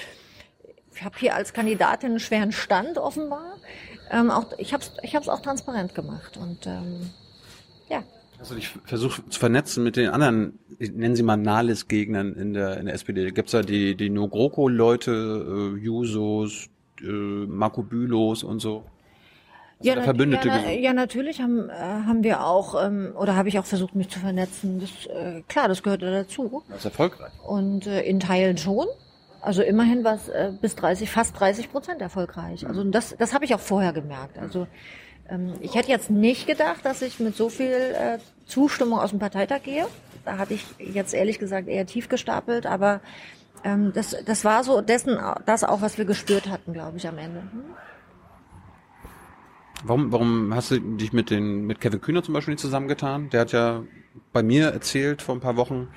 ich 0.94 1.02
habe 1.02 1.18
hier 1.18 1.34
als 1.34 1.54
Kandidatin 1.54 2.10
einen 2.10 2.20
schweren 2.20 2.52
Stand 2.52 2.98
offenbar. 2.98 3.56
Ähm, 4.10 4.30
auch, 4.30 4.52
ich 4.58 4.74
habe 4.74 4.82
es 4.82 4.92
ich 5.02 5.16
hab's 5.16 5.28
auch 5.28 5.40
transparent 5.40 5.94
gemacht. 5.94 6.36
Und 6.36 6.66
ähm, 6.66 7.10
ja. 7.88 8.02
Hast 8.38 8.50
du 8.50 8.56
dich 8.56 8.68
versucht 8.84 9.32
zu 9.32 9.40
vernetzen 9.40 9.84
mit 9.84 9.96
den 9.96 10.10
anderen, 10.10 10.58
nennen 10.78 11.16
sie 11.16 11.22
mal 11.22 11.38
Nahles-Gegnern 11.38 12.34
in 12.34 12.52
der, 12.52 12.76
in 12.76 12.86
der 12.86 12.94
SPD? 12.94 13.30
Gibt's 13.30 13.52
da 13.52 13.62
die, 13.62 13.94
die 13.96 14.10
No-GroKo-Leute, 14.10 15.74
äh, 15.74 15.78
Jusos, 15.78 16.68
äh, 17.00 17.06
Marco 17.06 17.82
Bülos 17.82 18.44
und 18.44 18.58
so? 18.58 18.84
Ja, 19.82 20.00
Verbündete 20.00 20.48
ja, 20.48 20.70
ja, 20.70 20.92
natürlich 20.92 21.40
haben, 21.40 21.68
äh, 21.68 21.72
haben 21.72 22.22
wir 22.22 22.44
auch, 22.44 22.82
ähm, 22.82 23.12
oder 23.18 23.36
habe 23.36 23.48
ich 23.48 23.58
auch 23.58 23.64
versucht, 23.64 23.94
mich 23.94 24.08
zu 24.08 24.20
vernetzen. 24.20 24.80
Das, 24.80 25.06
äh, 25.06 25.42
klar, 25.48 25.68
das 25.68 25.82
gehört 25.82 26.02
dazu. 26.02 26.62
Das 26.68 26.78
ist 26.78 26.84
erfolgreich. 26.86 27.32
Und 27.46 27.86
äh, 27.86 28.02
in 28.02 28.20
Teilen 28.20 28.56
schon. 28.56 28.86
Also 29.40 29.62
immerhin 29.62 30.04
war 30.04 30.14
es 30.14 30.28
äh, 30.28 30.52
bis 30.60 30.76
30, 30.76 31.10
fast 31.10 31.38
30 31.38 31.70
Prozent 31.70 32.00
erfolgreich. 32.00 32.66
Also 32.66 32.84
das, 32.84 33.16
das 33.18 33.34
habe 33.34 33.44
ich 33.44 33.54
auch 33.54 33.60
vorher 33.60 33.92
gemerkt. 33.92 34.38
Also 34.38 34.68
ähm, 35.28 35.54
ich 35.60 35.74
hätte 35.74 35.90
jetzt 35.90 36.10
nicht 36.10 36.46
gedacht, 36.46 36.84
dass 36.84 37.02
ich 37.02 37.18
mit 37.18 37.36
so 37.36 37.48
viel 37.48 37.72
äh, 37.72 38.18
Zustimmung 38.46 39.00
aus 39.00 39.10
dem 39.10 39.18
Parteitag 39.18 39.64
gehe. 39.64 39.86
Da 40.24 40.38
hatte 40.38 40.54
ich 40.54 40.64
jetzt 40.78 41.12
ehrlich 41.12 41.40
gesagt 41.40 41.66
eher 41.66 41.86
tief 41.86 42.08
gestapelt, 42.08 42.66
aber 42.66 43.00
ähm, 43.64 43.92
das, 43.92 44.16
das 44.24 44.44
war 44.44 44.62
so 44.62 44.80
dessen, 44.80 45.18
das 45.46 45.64
auch, 45.64 45.80
was 45.80 45.98
wir 45.98 46.04
gespürt 46.04 46.48
hatten, 46.48 46.72
glaube 46.72 46.96
ich, 46.98 47.08
am 47.08 47.18
Ende. 47.18 47.40
Hm? 47.40 47.64
Warum, 49.84 50.12
warum 50.12 50.54
hast 50.54 50.70
du 50.70 50.78
dich 50.78 51.12
mit 51.12 51.30
den 51.30 51.66
mit 51.66 51.80
Kevin 51.80 52.00
Kühner 52.00 52.22
zum 52.22 52.34
Beispiel 52.34 52.54
nicht 52.54 52.60
zusammengetan? 52.60 53.30
Der 53.30 53.40
hat 53.40 53.52
ja 53.52 53.82
bei 54.32 54.42
mir 54.42 54.68
erzählt 54.68 55.22
vor 55.22 55.34
ein 55.34 55.40
paar 55.40 55.56
Wochen, 55.56 55.88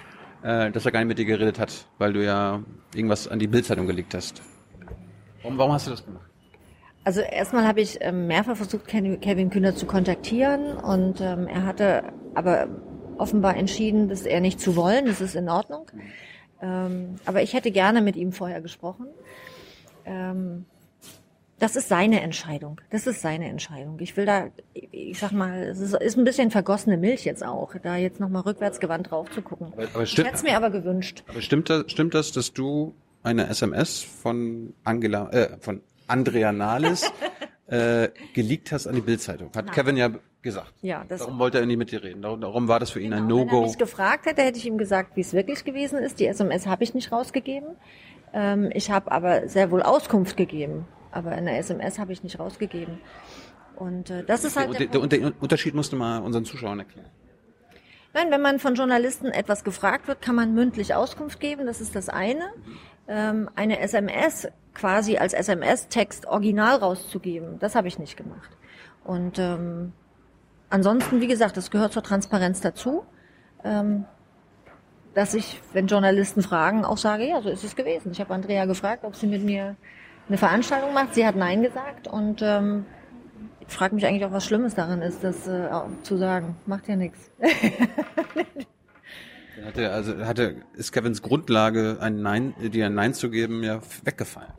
äh, 0.41 0.71
dass 0.71 0.85
er 0.85 0.91
gar 0.91 0.99
nicht 0.99 1.09
mit 1.09 1.19
dir 1.19 1.25
geredet 1.25 1.59
hat, 1.59 1.87
weil 1.99 2.13
du 2.13 2.23
ja 2.23 2.63
irgendwas 2.95 3.27
an 3.27 3.39
die 3.39 3.47
Bildzeitung 3.47 3.85
gelegt 3.85 4.13
hast. 4.15 4.41
Warum, 5.43 5.57
warum 5.57 5.73
hast 5.73 5.85
du 5.85 5.91
das 5.91 6.03
gemacht? 6.03 6.29
Also 7.03 7.21
erstmal 7.21 7.67
habe 7.67 7.81
ich 7.81 7.99
ähm, 8.01 8.25
mehrfach 8.25 8.55
versucht, 8.55 8.87
Kevin 8.87 9.49
Kühner 9.51 9.75
zu 9.75 9.85
kontaktieren 9.85 10.75
und 10.77 11.21
ähm, 11.21 11.47
er 11.47 11.63
hatte 11.63 12.11
aber 12.33 12.67
offenbar 13.19 13.55
entschieden, 13.55 14.09
dass 14.09 14.23
er 14.23 14.41
nicht 14.41 14.59
zu 14.59 14.75
wollen. 14.75 15.05
Das 15.05 15.21
ist 15.21 15.35
in 15.35 15.47
Ordnung. 15.47 15.91
Ähm, 16.61 17.15
aber 17.25 17.43
ich 17.43 17.53
hätte 17.53 17.69
gerne 17.69 18.01
mit 18.01 18.15
ihm 18.15 18.31
vorher 18.31 18.61
gesprochen. 18.61 19.05
Ähm, 20.05 20.65
das 21.59 21.75
ist 21.77 21.87
seine 21.87 22.21
Entscheidung. 22.21 22.81
Das 22.89 23.07
ist 23.07 23.21
seine 23.21 23.47
Entscheidung. 23.47 23.97
Ich 23.99 24.17
will 24.17 24.25
da, 24.25 24.47
ich 24.73 25.17
sag 25.17 25.31
mal, 25.31 25.63
es 25.63 25.79
ist, 25.79 25.93
ist 25.93 26.17
ein 26.17 26.25
bisschen 26.25 26.51
vergossene 26.51 26.97
Milch 26.97 27.23
jetzt 27.23 27.45
auch, 27.45 27.73
da 27.81 27.95
jetzt 27.95 28.19
nochmal 28.19 28.41
rückwärtsgewandt 28.41 29.11
drauf 29.11 29.31
zu 29.31 29.41
gucken. 29.41 29.67
Aber, 29.73 29.87
aber 29.93 30.03
ich 30.03 30.17
hätte 30.17 30.31
es 30.33 30.43
mir 30.43 30.57
aber 30.57 30.69
gewünscht. 30.69 31.23
Aber 31.27 31.41
stimmt 31.41 31.69
das, 31.69 31.89
stimmt 31.89 32.13
das, 32.13 32.33
dass 32.33 32.51
du 32.51 32.93
eine 33.23 33.47
SMS 33.47 34.01
von 34.01 34.73
Angela, 34.83 35.29
äh, 35.31 35.57
von 35.59 35.81
Andrea 36.07 36.51
Nahles 36.51 37.09
äh, 37.67 38.09
geleakt 38.33 38.73
hast 38.73 38.87
an 38.87 38.95
die 38.95 39.01
Bildzeitung? 39.01 39.47
Hat 39.55 39.67
Nein. 39.67 39.75
Kevin 39.75 39.97
ja 39.97 40.09
gesagt. 40.41 40.73
Ja, 40.81 41.05
das 41.07 41.21
Darum 41.21 41.39
wollte 41.39 41.59
er 41.59 41.65
nicht 41.65 41.77
mit 41.77 41.89
dir 41.89 42.03
reden. 42.03 42.21
Darum, 42.21 42.41
darum 42.41 42.67
war 42.67 42.81
das 42.81 42.91
für 42.91 42.99
ihn 42.99 43.11
genau, 43.11 43.23
ein 43.23 43.27
No-Go. 43.27 43.51
Wenn 43.51 43.63
er 43.63 43.67
mich 43.67 43.77
gefragt 43.77 44.25
hätte, 44.25 44.41
hätte 44.41 44.57
ich 44.57 44.65
ihm 44.65 44.77
gesagt, 44.77 45.15
wie 45.15 45.21
es 45.21 45.31
wirklich 45.31 45.63
gewesen 45.63 45.99
ist. 45.99 46.19
Die 46.19 46.27
SMS 46.27 46.67
habe 46.67 46.83
ich 46.83 46.93
nicht 46.93 47.13
rausgegeben. 47.13 47.69
Ähm, 48.33 48.69
ich 48.73 48.91
habe 48.91 49.09
aber 49.11 49.47
sehr 49.47 49.71
wohl 49.71 49.81
Auskunft 49.81 50.35
gegeben 50.35 50.85
aber 51.15 51.31
eine 51.31 51.57
SMS 51.57 51.97
habe 51.97 52.13
ich 52.13 52.23
nicht 52.23 52.39
rausgegeben. 52.39 52.99
Und 53.75 54.09
äh, 54.09 54.23
das 54.23 54.43
ist 54.43 54.57
halt 54.57 54.79
der, 54.79 54.87
der, 54.87 55.07
der, 55.07 55.33
Unterschied 55.39 55.73
musst 55.73 55.91
du 55.91 55.95
mal 55.95 56.19
unseren 56.19 56.45
Zuschauern 56.45 56.79
erklären. 56.79 57.09
Nein, 58.13 58.31
wenn 58.31 58.41
man 58.41 58.59
von 58.59 58.75
Journalisten 58.75 59.27
etwas 59.27 59.63
gefragt 59.63 60.07
wird, 60.07 60.21
kann 60.21 60.35
man 60.35 60.53
mündlich 60.53 60.93
Auskunft 60.93 61.39
geben. 61.39 61.65
Das 61.65 61.81
ist 61.81 61.95
das 61.95 62.07
eine. 62.07 62.45
Ähm, 63.07 63.49
eine 63.55 63.79
SMS 63.79 64.47
quasi 64.73 65.17
als 65.17 65.33
SMS-Text 65.33 66.25
original 66.25 66.77
rauszugeben, 66.77 67.59
das 67.59 67.75
habe 67.75 67.87
ich 67.87 67.97
nicht 67.97 68.17
gemacht. 68.17 68.49
Und 69.03 69.39
ähm, 69.39 69.93
ansonsten, 70.69 71.21
wie 71.21 71.27
gesagt, 71.27 71.55
das 71.57 71.71
gehört 71.71 71.93
zur 71.93 72.03
Transparenz 72.03 72.61
dazu, 72.61 73.05
ähm, 73.63 74.05
dass 75.13 75.33
ich, 75.33 75.61
wenn 75.71 75.87
Journalisten 75.87 76.41
fragen, 76.41 76.83
auch 76.83 76.97
sage, 76.97 77.25
ja, 77.27 77.41
so 77.41 77.49
ist 77.49 77.63
es 77.63 77.75
gewesen. 77.75 78.11
Ich 78.11 78.19
habe 78.19 78.33
Andrea 78.33 78.65
gefragt, 78.65 79.05
ob 79.05 79.15
sie 79.15 79.27
mit 79.27 79.43
mir 79.43 79.77
eine 80.27 80.37
Veranstaltung 80.37 80.93
macht. 80.93 81.13
Sie 81.15 81.25
hat 81.25 81.35
Nein 81.35 81.61
gesagt 81.61 82.07
und 82.07 82.41
ähm, 82.41 82.85
ich 83.67 83.73
frage 83.73 83.95
mich 83.95 84.05
eigentlich 84.05 84.25
auch, 84.25 84.31
was 84.31 84.45
Schlimmes 84.45 84.75
daran 84.75 85.01
ist, 85.01 85.23
das 85.23 85.47
äh, 85.47 85.69
zu 86.03 86.17
sagen. 86.17 86.55
Macht 86.65 86.87
ja 86.87 86.95
nichts. 86.95 87.31
Hatte, 89.63 89.91
also 89.91 90.25
hatte, 90.25 90.57
ist 90.73 90.91
Kevins 90.91 91.21
Grundlage, 91.21 91.97
ein 91.99 92.21
Nein, 92.21 92.53
dir 92.59 92.87
ein 92.87 92.93
Nein 92.93 93.13
zu 93.13 93.29
geben, 93.29 93.63
ja 93.63 93.79
weggefallen. 94.03 94.51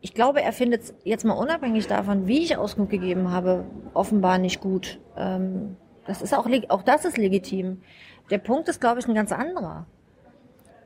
Ich 0.00 0.14
glaube, 0.14 0.40
er 0.40 0.52
findet 0.52 0.82
es 0.84 0.94
jetzt 1.04 1.24
mal 1.24 1.34
unabhängig 1.34 1.86
davon, 1.88 2.28
wie 2.28 2.38
ich 2.38 2.56
Auskunft 2.56 2.92
gegeben 2.92 3.30
habe, 3.30 3.64
offenbar 3.94 4.38
nicht 4.38 4.60
gut. 4.60 5.00
Ähm, 5.16 5.76
das 6.06 6.22
ist 6.22 6.34
auch, 6.34 6.48
auch 6.68 6.82
das 6.82 7.04
ist 7.04 7.18
legitim. 7.18 7.82
Der 8.30 8.38
Punkt 8.38 8.68
ist, 8.68 8.80
glaube 8.80 9.00
ich, 9.00 9.08
ein 9.08 9.14
ganz 9.14 9.32
anderer 9.32 9.86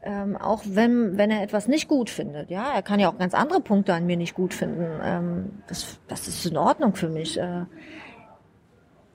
ähm, 0.02 0.36
auch 0.36 0.62
wenn, 0.66 1.16
wenn 1.16 1.30
er 1.30 1.42
etwas 1.42 1.68
nicht 1.68 1.88
gut 1.88 2.10
findet. 2.10 2.50
Ja, 2.50 2.72
er 2.74 2.82
kann 2.82 3.00
ja 3.00 3.08
auch 3.08 3.18
ganz 3.18 3.34
andere 3.34 3.60
Punkte 3.60 3.94
an 3.94 4.06
mir 4.06 4.16
nicht 4.16 4.34
gut 4.34 4.52
finden. 4.54 4.86
Ähm, 5.02 5.62
das, 5.68 5.98
das 6.08 6.26
ist 6.28 6.44
in 6.46 6.56
Ordnung 6.56 6.94
für 6.94 7.08
mich. 7.08 7.38
Äh, 7.38 7.64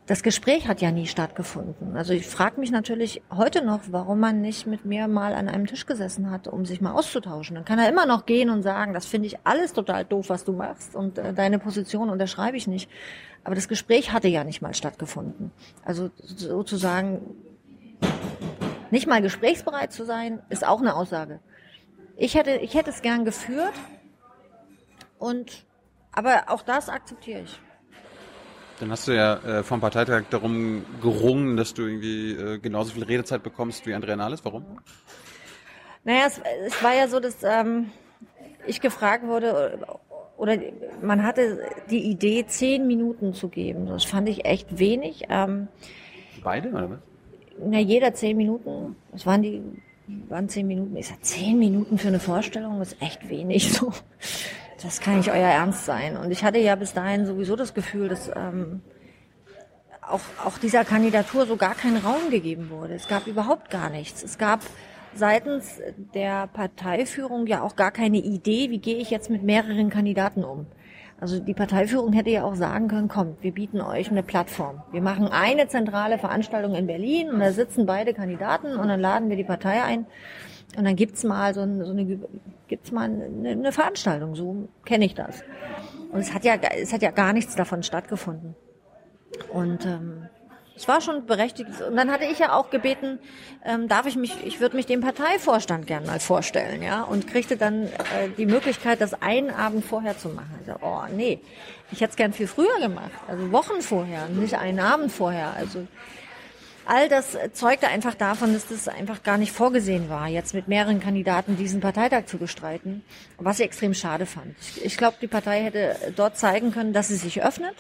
das 0.05 0.23
Gespräch 0.23 0.69
hat 0.69 0.79
ja 0.79 0.89
nie 0.89 1.05
stattgefunden. 1.05 1.97
Also 1.97 2.13
ich 2.13 2.25
frage 2.25 2.61
mich 2.61 2.71
natürlich 2.71 3.21
heute 3.29 3.63
noch, 3.65 3.81
warum 3.91 4.21
man 4.21 4.39
nicht 4.39 4.65
mit 4.65 4.85
mir 4.85 5.09
mal 5.09 5.33
an 5.33 5.49
einem 5.49 5.67
Tisch 5.67 5.85
gesessen 5.85 6.31
hat, 6.31 6.47
um 6.47 6.65
sich 6.65 6.79
mal 6.79 6.93
auszutauschen. 6.93 7.55
Dann 7.55 7.65
kann 7.65 7.77
er 7.77 7.89
immer 7.89 8.05
noch 8.05 8.25
gehen 8.25 8.49
und 8.49 8.63
sagen, 8.63 8.93
das 8.93 9.05
finde 9.05 9.27
ich 9.27 9.38
alles 9.43 9.73
total 9.73 10.05
doof, 10.05 10.29
was 10.29 10.45
du 10.45 10.53
machst 10.53 10.95
und 10.95 11.17
äh, 11.17 11.33
deine 11.33 11.59
Position 11.59 12.09
unterschreibe 12.09 12.55
ich 12.55 12.67
nicht. 12.67 12.89
Aber 13.43 13.55
das 13.55 13.67
Gespräch 13.67 14.13
hatte 14.13 14.29
ja 14.29 14.45
nicht 14.45 14.61
mal 14.61 14.73
stattgefunden. 14.73 15.51
Also 15.83 16.09
sozusagen 16.15 17.35
nicht 18.91 19.07
mal 19.07 19.21
gesprächsbereit 19.21 19.91
zu 19.93 20.05
sein, 20.05 20.41
ist 20.49 20.65
auch 20.65 20.81
eine 20.81 20.95
Aussage. 20.95 21.39
Ich 22.15 22.35
hätte, 22.35 22.51
ich 22.55 22.73
hätte 22.73 22.89
es 22.89 23.01
gern 23.01 23.25
geführt 23.25 23.73
und, 25.19 25.65
aber 26.11 26.45
auch 26.47 26.61
das 26.63 26.89
akzeptiere 26.89 27.41
ich. 27.41 27.59
Dann 28.79 28.91
hast 28.91 29.07
du 29.07 29.11
ja 29.11 29.35
äh, 29.38 29.63
vom 29.63 29.81
Parteitag 29.81 30.25
darum 30.29 30.85
gerungen, 31.01 31.57
dass 31.57 31.73
du 31.73 31.83
irgendwie 31.83 32.31
äh, 32.33 32.59
genauso 32.59 32.93
viel 32.93 33.03
Redezeit 33.03 33.41
bekommst 33.41 33.85
wie 33.88 33.93
Andrea 33.93 34.15
Nahles. 34.15 34.45
Warum? 34.45 34.79
Naja, 36.03 36.27
es, 36.27 36.39
es 36.65 36.83
war 36.83 36.93
ja 36.93 37.07
so, 37.07 37.19
dass 37.19 37.43
ähm, 37.43 37.91
ich 38.67 38.79
gefragt 38.79 39.25
wurde, 39.25 39.79
oder 40.38 40.57
man 41.01 41.23
hatte 41.23 41.59
die 41.89 42.03
Idee, 42.03 42.45
zehn 42.45 42.85
Minuten 42.85 43.33
zu 43.33 43.49
geben. 43.49 43.88
Das 43.88 44.05
fand 44.05 44.29
ich 44.29 44.45
echt 44.45 44.77
wenig. 44.77 45.23
Ähm, 45.29 45.67
Beide, 46.43 46.69
oder 46.69 46.91
was? 46.91 46.99
Na, 47.59 47.79
jeder 47.79 48.13
zehn 48.13 48.37
Minuten. 48.37 48.95
Das 49.11 49.25
waren 49.25 49.41
die, 49.41 49.61
waren 50.29 50.49
zehn 50.49 50.67
Minuten. 50.67 50.95
Ich 50.95 51.07
sag, 51.07 51.23
zehn 51.23 51.57
Minuten 51.57 51.97
für 51.97 52.09
eine 52.09 52.19
Vorstellung 52.19 52.81
ist 52.81 53.01
echt 53.01 53.29
wenig. 53.29 53.73
So, 53.73 53.91
das 54.83 54.99
kann 54.99 55.17
nicht 55.17 55.29
euer 55.29 55.37
Ernst 55.37 55.85
sein. 55.85 56.17
Und 56.17 56.31
ich 56.31 56.43
hatte 56.43 56.59
ja 56.59 56.75
bis 56.75 56.93
dahin 56.93 57.25
sowieso 57.25 57.55
das 57.55 57.73
Gefühl, 57.73 58.09
dass 58.09 58.29
ähm, 58.35 58.81
auch, 60.01 60.21
auch 60.45 60.57
dieser 60.57 60.85
Kandidatur 60.85 61.45
so 61.45 61.55
gar 61.55 61.75
kein 61.75 61.97
Raum 61.97 62.29
gegeben 62.29 62.69
wurde. 62.69 62.93
Es 62.93 63.07
gab 63.07 63.27
überhaupt 63.27 63.69
gar 63.69 63.89
nichts. 63.89 64.23
Es 64.23 64.37
gab 64.37 64.61
seitens 65.15 65.79
der 66.13 66.47
Parteiführung 66.47 67.47
ja 67.47 67.61
auch 67.61 67.75
gar 67.75 67.91
keine 67.91 68.17
Idee, 68.17 68.69
wie 68.69 68.79
gehe 68.79 68.97
ich 68.97 69.09
jetzt 69.09 69.29
mit 69.29 69.43
mehreren 69.43 69.89
Kandidaten 69.89 70.43
um. 70.43 70.67
Also 71.20 71.39
die 71.39 71.55
Parteiführung 71.55 72.13
hätte 72.13 72.30
ja 72.30 72.43
auch 72.43 72.55
sagen 72.55 72.88
können, 72.88 73.07
kommt, 73.07 73.41
wir 73.41 73.51
bieten 73.51 73.82
euch 73.82 74.11
eine 74.11 74.22
Plattform. 74.22 74.84
Wir 74.91 75.01
machen 75.01 75.30
eine 75.30 75.68
zentrale 75.68 76.19
Veranstaltung 76.19 76.76
in 76.76 76.85
Berlin 76.85 77.31
und 77.31 77.39
da 77.39 77.52
sitzen 77.52 77.88
beide 77.88 78.14
Kandidaten 78.14 78.77
und 78.77 78.88
dann 78.88 78.99
laden 78.99 79.30
wir 79.30 79.35
die 79.35 79.44
Partei 79.44 79.81
ein 79.84 80.06
und 80.76 80.84
dann 80.84 80.95
gibt's 80.95 81.23
mal 81.23 81.53
so, 81.53 81.61
eine, 81.61 81.85
so 81.85 81.91
eine 81.91 82.19
gibt's 82.68 82.91
mal 82.91 83.06
eine, 83.06 83.49
eine 83.49 83.72
Veranstaltung. 83.72 84.35
So 84.35 84.68
kenne 84.85 85.06
ich 85.06 85.15
das. 85.15 85.44
Und 86.11 86.19
es 86.19 86.34
hat 86.34 86.44
ja 86.44 86.56
es 86.56 86.94
hat 86.94 87.02
ja 87.02 87.11
gar 87.11 87.34
nichts 87.34 87.56
davon 87.56 87.84
stattgefunden. 87.84 88.56
Und 89.52 89.85
ähm, 89.85 90.27
Es 90.77 90.87
war 90.87 91.01
schon 91.01 91.25
berechtigt. 91.25 91.81
Und 91.81 91.95
dann 91.95 92.11
hatte 92.11 92.25
ich 92.25 92.37
ja 92.37 92.53
auch 92.53 92.69
gebeten, 92.69 93.17
ähm, 93.65 93.87
darf 93.87 94.05
ich 94.05 94.15
mich, 94.15 94.35
ich 94.45 94.59
würde 94.59 94.75
mich 94.75 94.85
dem 94.85 95.01
Parteivorstand 95.01 95.87
gerne 95.87 96.05
mal 96.05 96.19
vorstellen, 96.19 96.83
ja, 96.83 97.01
und 97.01 97.27
kriegte 97.27 97.57
dann 97.57 97.87
äh, 97.87 98.29
die 98.37 98.45
Möglichkeit, 98.45 99.01
das 99.01 99.19
einen 99.21 99.49
Abend 99.49 99.83
vorher 99.83 100.17
zu 100.17 100.29
machen. 100.29 100.51
Ich 100.61 100.67
so, 100.67 100.77
oh 100.81 101.01
nee, 101.11 101.39
ich 101.91 102.01
hätte 102.01 102.11
es 102.11 102.15
gern 102.15 102.31
viel 102.31 102.47
früher 102.47 102.79
gemacht, 102.79 103.09
also 103.27 103.51
Wochen 103.51 103.81
vorher, 103.81 104.27
nicht 104.29 104.53
einen 104.55 104.79
Abend 104.79 105.11
vorher. 105.11 105.53
Also 105.57 105.87
all 106.85 107.09
das 107.09 107.35
zeugte 107.53 107.87
einfach 107.87 108.13
davon, 108.13 108.53
dass 108.53 108.67
das 108.67 108.87
einfach 108.87 109.23
gar 109.23 109.39
nicht 109.39 109.51
vorgesehen 109.51 110.09
war, 110.09 110.27
jetzt 110.27 110.53
mit 110.53 110.67
mehreren 110.67 110.99
Kandidaten 110.99 111.57
diesen 111.57 111.81
Parteitag 111.81 112.27
zu 112.27 112.37
bestreiten, 112.37 113.03
was 113.39 113.59
ich 113.59 113.65
extrem 113.65 113.95
schade 113.95 114.27
fand. 114.27 114.55
Ich, 114.61 114.85
ich 114.85 114.97
glaube, 114.97 115.17
die 115.19 115.27
Partei 115.27 115.63
hätte 115.63 115.95
dort 116.15 116.37
zeigen 116.37 116.71
können, 116.71 116.93
dass 116.93 117.07
sie 117.07 117.15
sich 117.15 117.41
öffnet 117.41 117.75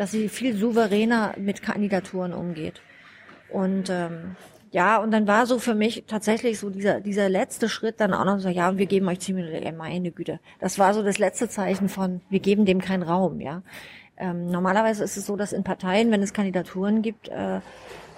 dass 0.00 0.12
sie 0.12 0.30
viel 0.30 0.56
souveräner 0.56 1.34
mit 1.36 1.60
Kandidaturen 1.60 2.32
umgeht. 2.32 2.80
Und 3.50 3.90
ähm, 3.90 4.34
ja, 4.70 4.96
und 4.96 5.10
dann 5.10 5.26
war 5.26 5.44
so 5.44 5.58
für 5.58 5.74
mich 5.74 6.04
tatsächlich 6.06 6.58
so 6.58 6.70
dieser, 6.70 7.00
dieser 7.00 7.28
letzte 7.28 7.68
Schritt 7.68 8.00
dann 8.00 8.14
auch 8.14 8.24
noch 8.24 8.38
so, 8.38 8.48
ja, 8.48 8.78
wir 8.78 8.86
geben 8.86 9.06
euch 9.08 9.20
zehn 9.20 9.34
Minuten, 9.34 9.62
ja, 9.62 9.72
meine 9.72 10.10
Güte. 10.10 10.40
Das 10.58 10.78
war 10.78 10.94
so 10.94 11.02
das 11.02 11.18
letzte 11.18 11.50
Zeichen 11.50 11.90
von, 11.90 12.22
wir 12.30 12.40
geben 12.40 12.64
dem 12.64 12.80
keinen 12.80 13.02
Raum, 13.02 13.42
ja. 13.42 13.60
Ähm, 14.16 14.50
normalerweise 14.50 15.04
ist 15.04 15.18
es 15.18 15.26
so, 15.26 15.36
dass 15.36 15.52
in 15.52 15.64
Parteien, 15.64 16.10
wenn 16.10 16.22
es 16.22 16.32
Kandidaturen 16.32 17.02
gibt, 17.02 17.28
äh, 17.28 17.60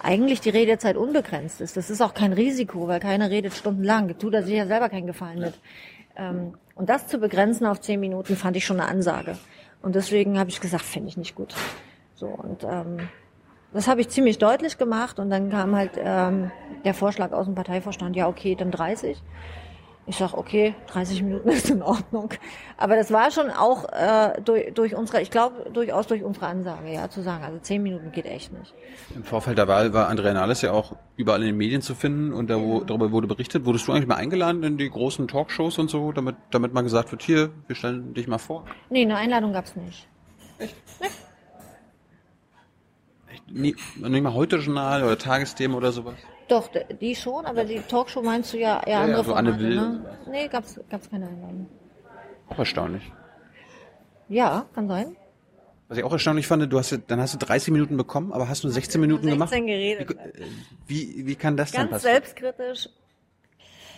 eigentlich 0.01 0.39
die 0.39 0.51
Redezeit 0.51 0.95
unbegrenzt 0.95 1.59
ist. 1.59 1.75
Das 1.75 1.89
ist 1.89 1.99
auch 1.99 2.13
kein 2.13 2.31
Risiko, 2.31 2.87
weil 2.87 3.01
keiner 3.01 3.29
redet 3.29 3.55
stundenlang. 3.55 4.17
Tut 4.17 4.35
er 4.35 4.43
sich 4.43 4.55
ja 4.55 4.67
selber 4.67 4.87
keinen 4.87 5.07
Gefallen 5.07 5.39
mit. 5.39 5.59
Ähm, 6.15 6.53
und 6.75 6.87
das 6.87 7.07
zu 7.07 7.17
begrenzen 7.17 7.65
auf 7.65 7.81
zehn 7.81 7.99
Minuten 7.99 8.37
fand 8.37 8.55
ich 8.55 8.65
schon 8.65 8.79
eine 8.79 8.89
Ansage. 8.89 9.37
Und 9.83 9.93
deswegen 9.95 10.39
habe 10.39 10.49
ich 10.49 10.59
gesagt, 10.59 10.83
finde 10.83 11.09
ich 11.09 11.17
nicht 11.17 11.35
gut. 11.35 11.53
So 12.15 12.25
und 12.25 12.63
ähm, 12.63 13.09
das 13.73 13.87
habe 13.87 14.01
ich 14.01 14.09
ziemlich 14.09 14.37
deutlich 14.37 14.77
gemacht 14.77 15.19
und 15.19 15.29
dann 15.29 15.49
kam 15.49 15.75
halt 15.75 15.91
ähm, 15.97 16.51
der 16.85 16.93
Vorschlag 16.93 17.33
aus 17.33 17.45
dem 17.45 17.55
Parteivorstand, 17.55 18.15
ja 18.15 18.27
okay, 18.27 18.55
dann 18.55 18.71
30. 18.71 19.21
Ich 20.05 20.17
sag 20.17 20.33
okay, 20.33 20.75
30 20.87 21.23
Minuten 21.23 21.49
ist 21.49 21.69
in 21.69 21.81
Ordnung. 21.81 22.29
Aber 22.77 22.95
das 22.95 23.11
war 23.11 23.31
schon 23.31 23.49
auch 23.49 23.85
äh, 23.93 24.41
durch, 24.41 24.73
durch 24.73 24.95
unsere, 24.95 25.21
ich 25.21 25.31
glaube 25.31 25.69
durchaus 25.71 26.07
durch 26.07 26.23
unsere 26.23 26.47
Ansage, 26.47 26.91
ja, 26.91 27.09
zu 27.09 27.21
sagen, 27.21 27.43
also 27.43 27.57
10 27.59 27.81
Minuten 27.81 28.11
geht 28.11 28.25
echt 28.25 28.51
nicht. 28.51 28.73
Im 29.15 29.23
Vorfeld 29.23 29.57
der 29.57 29.67
Wahl 29.67 29.93
war 29.93 30.09
Andrea 30.09 30.33
Nahles 30.33 30.61
ja 30.61 30.71
auch 30.71 30.95
überall 31.15 31.41
in 31.41 31.47
den 31.47 31.57
Medien 31.57 31.81
zu 31.81 31.95
finden 31.95 32.33
und 32.33 32.49
da, 32.49 32.59
wo, 32.59 32.81
darüber 32.81 33.11
wurde 33.11 33.27
berichtet. 33.27 33.65
Wurdest 33.65 33.87
du 33.87 33.93
eigentlich 33.93 34.07
mal 34.07 34.15
eingeladen 34.15 34.63
in 34.63 34.77
die 34.77 34.89
großen 34.89 35.27
Talkshows 35.27 35.79
und 35.79 35.89
so, 35.89 36.11
damit, 36.11 36.35
damit 36.51 36.73
mal 36.73 36.81
gesagt 36.81 37.11
wird, 37.11 37.21
hier, 37.21 37.51
wir 37.67 37.75
stellen 37.75 38.13
dich 38.13 38.27
mal 38.27 38.39
vor? 38.39 38.65
Nee, 38.89 39.03
eine 39.03 39.15
Einladung 39.15 39.53
gab's 39.53 39.75
nicht. 39.75 40.07
Echt? 40.59 40.75
Nee. 40.99 41.07
Nie, 43.47 43.75
nicht 43.97 44.23
mal 44.23 44.33
heute 44.33 44.57
Journal 44.57 45.03
oder 45.03 45.17
Tagesthemen 45.17 45.75
oder 45.75 45.91
sowas? 45.91 46.15
Doch, 46.47 46.69
die 47.01 47.15
schon, 47.15 47.45
aber 47.45 47.63
die 47.63 47.79
Talkshow 47.79 48.21
meinst 48.21 48.53
du 48.53 48.57
ja 48.57 48.81
eher 48.83 48.93
ja, 48.93 49.01
andere 49.01 49.17
also 49.19 49.31
Formate, 49.31 49.49
Anne 49.49 49.59
Will. 49.59 49.75
Ne? 49.75 50.17
Nee, 50.29 50.47
gab's, 50.47 50.79
gab's 50.89 51.09
keine 51.09 51.27
Einladung. 51.27 51.69
Auch 52.49 52.59
erstaunlich. 52.59 53.11
Ja, 54.29 54.65
kann 54.73 54.87
sein. 54.87 55.15
Was 55.87 55.97
ich 55.97 56.03
auch 56.03 56.11
erstaunlich 56.11 56.47
fand, 56.47 56.71
du 56.71 56.79
hast, 56.79 56.97
dann 57.07 57.19
hast 57.19 57.33
du 57.33 57.37
30 57.37 57.71
Minuten 57.71 57.97
bekommen, 57.97 58.33
aber 58.33 58.49
hast 58.49 58.63
nur 58.63 58.73
16 58.73 58.99
Minuten 58.99 59.23
16 59.23 59.33
gemacht. 59.33 59.51
geredet. 59.51 60.17
Wie, 60.87 61.17
wie, 61.17 61.27
wie 61.27 61.35
kann 61.35 61.55
das 61.55 61.71
Ganz 61.71 61.83
dann 61.83 61.89
passieren? 61.91 62.15
Ganz 62.15 62.25
selbstkritisch 62.35 62.89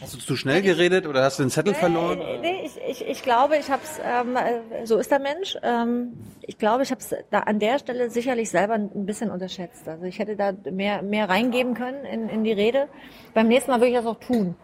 Hast 0.01 0.13
du 0.13 0.17
zu 0.17 0.35
schnell 0.35 0.61
geredet 0.61 1.07
oder 1.07 1.23
hast 1.23 1.39
du 1.39 1.43
den 1.43 1.49
Zettel 1.49 1.71
nee, 1.73 1.79
verloren? 1.79 2.19
Nee, 2.41 2.65
ich, 2.65 3.01
ich, 3.01 3.07
ich 3.07 3.23
glaube, 3.23 3.57
ich 3.57 3.71
habe 3.71 3.81
es, 3.83 3.99
ähm, 4.03 4.37
so 4.85 4.97
ist 4.97 5.09
der 5.09 5.19
Mensch. 5.19 5.57
Ähm, 5.63 6.13
ich 6.41 6.57
glaube, 6.57 6.83
ich 6.83 6.91
habe 6.91 6.99
es 6.99 7.15
da 7.31 7.39
an 7.39 7.59
der 7.59 7.79
Stelle 7.79 8.09
sicherlich 8.09 8.49
selber 8.49 8.73
ein 8.73 9.05
bisschen 9.05 9.31
unterschätzt. 9.31 9.87
Also 9.87 10.03
ich 10.03 10.19
hätte 10.19 10.35
da 10.35 10.51
mehr, 10.69 11.01
mehr 11.01 11.29
reingeben 11.29 11.75
können 11.75 12.03
in, 12.03 12.27
in 12.27 12.43
die 12.43 12.51
Rede. 12.51 12.89
Beim 13.33 13.47
nächsten 13.47 13.71
Mal 13.71 13.79
würde 13.79 13.91
ich 13.91 13.95
das 13.95 14.05
auch 14.05 14.19
tun. 14.19 14.55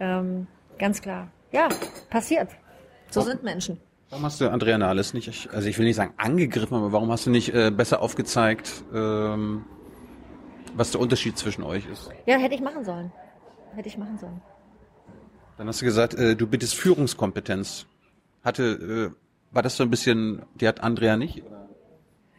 Ähm, 0.00 0.46
ganz 0.78 1.00
klar. 1.00 1.28
Ja, 1.50 1.68
passiert. 2.10 2.50
So 3.10 3.22
sind 3.22 3.42
Menschen. 3.42 3.80
Warum 4.10 4.26
hast 4.26 4.40
du 4.40 4.50
Andrea 4.50 4.76
Nahles 4.76 5.14
nicht, 5.14 5.48
also 5.52 5.66
ich 5.66 5.78
will 5.78 5.86
nicht 5.86 5.96
sagen 5.96 6.12
angegriffen, 6.18 6.76
aber 6.76 6.92
warum 6.92 7.10
hast 7.10 7.26
du 7.26 7.30
nicht 7.30 7.54
äh, 7.54 7.70
besser 7.70 8.02
aufgezeigt, 8.02 8.84
ähm, 8.94 9.64
was 10.74 10.90
der 10.90 11.00
Unterschied 11.00 11.38
zwischen 11.38 11.64
euch 11.64 11.86
ist? 11.90 12.10
Ja, 12.26 12.36
hätte 12.36 12.54
ich 12.54 12.60
machen 12.60 12.84
sollen. 12.84 13.12
Hätte 13.74 13.88
ich 13.88 13.98
machen 13.98 14.18
sollen. 14.18 14.40
Dann 15.56 15.68
hast 15.68 15.80
du 15.80 15.84
gesagt, 15.84 16.14
äh, 16.14 16.34
du 16.34 16.46
bittest 16.46 16.74
Führungskompetenz. 16.74 17.86
Hatte, 18.42 19.12
äh, 19.12 19.54
war 19.54 19.62
das 19.62 19.76
so 19.76 19.84
ein 19.84 19.90
bisschen, 19.90 20.42
die 20.54 20.66
hat 20.66 20.80
Andrea 20.80 21.16
nicht? 21.16 21.42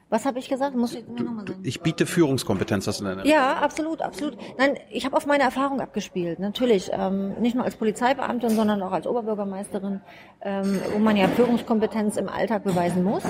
Was 0.09 0.25
habe 0.25 0.37
ich 0.37 0.47
gesagt? 0.47 0.75
Muss 0.75 0.93
ich 0.93 1.07
mir 1.07 1.23
nochmal 1.23 1.47
sagen? 1.47 1.61
Ich 1.63 1.81
biete 1.81 2.05
Führungskompetenz, 2.05 2.85
du 2.85 3.03
deine 3.03 3.27
Ja, 3.27 3.55
absolut, 3.55 4.03
absolut. 4.03 4.37
Nein, 4.57 4.77
ich 4.91 5.03
habe 5.03 5.17
auf 5.17 5.25
meine 5.25 5.43
Erfahrung 5.43 5.81
abgespielt. 5.81 6.37
Natürlich, 6.39 6.91
ähm, 6.93 7.33
nicht 7.41 7.55
nur 7.55 7.65
als 7.65 7.75
Polizeibeamtin, 7.75 8.51
sondern 8.51 8.83
auch 8.83 8.91
als 8.91 9.07
Oberbürgermeisterin, 9.07 10.01
ähm, 10.41 10.79
wo 10.93 10.99
man 10.99 11.17
ja 11.17 11.27
Führungskompetenz 11.27 12.17
im 12.17 12.29
Alltag 12.29 12.63
beweisen 12.63 13.03
muss 13.03 13.23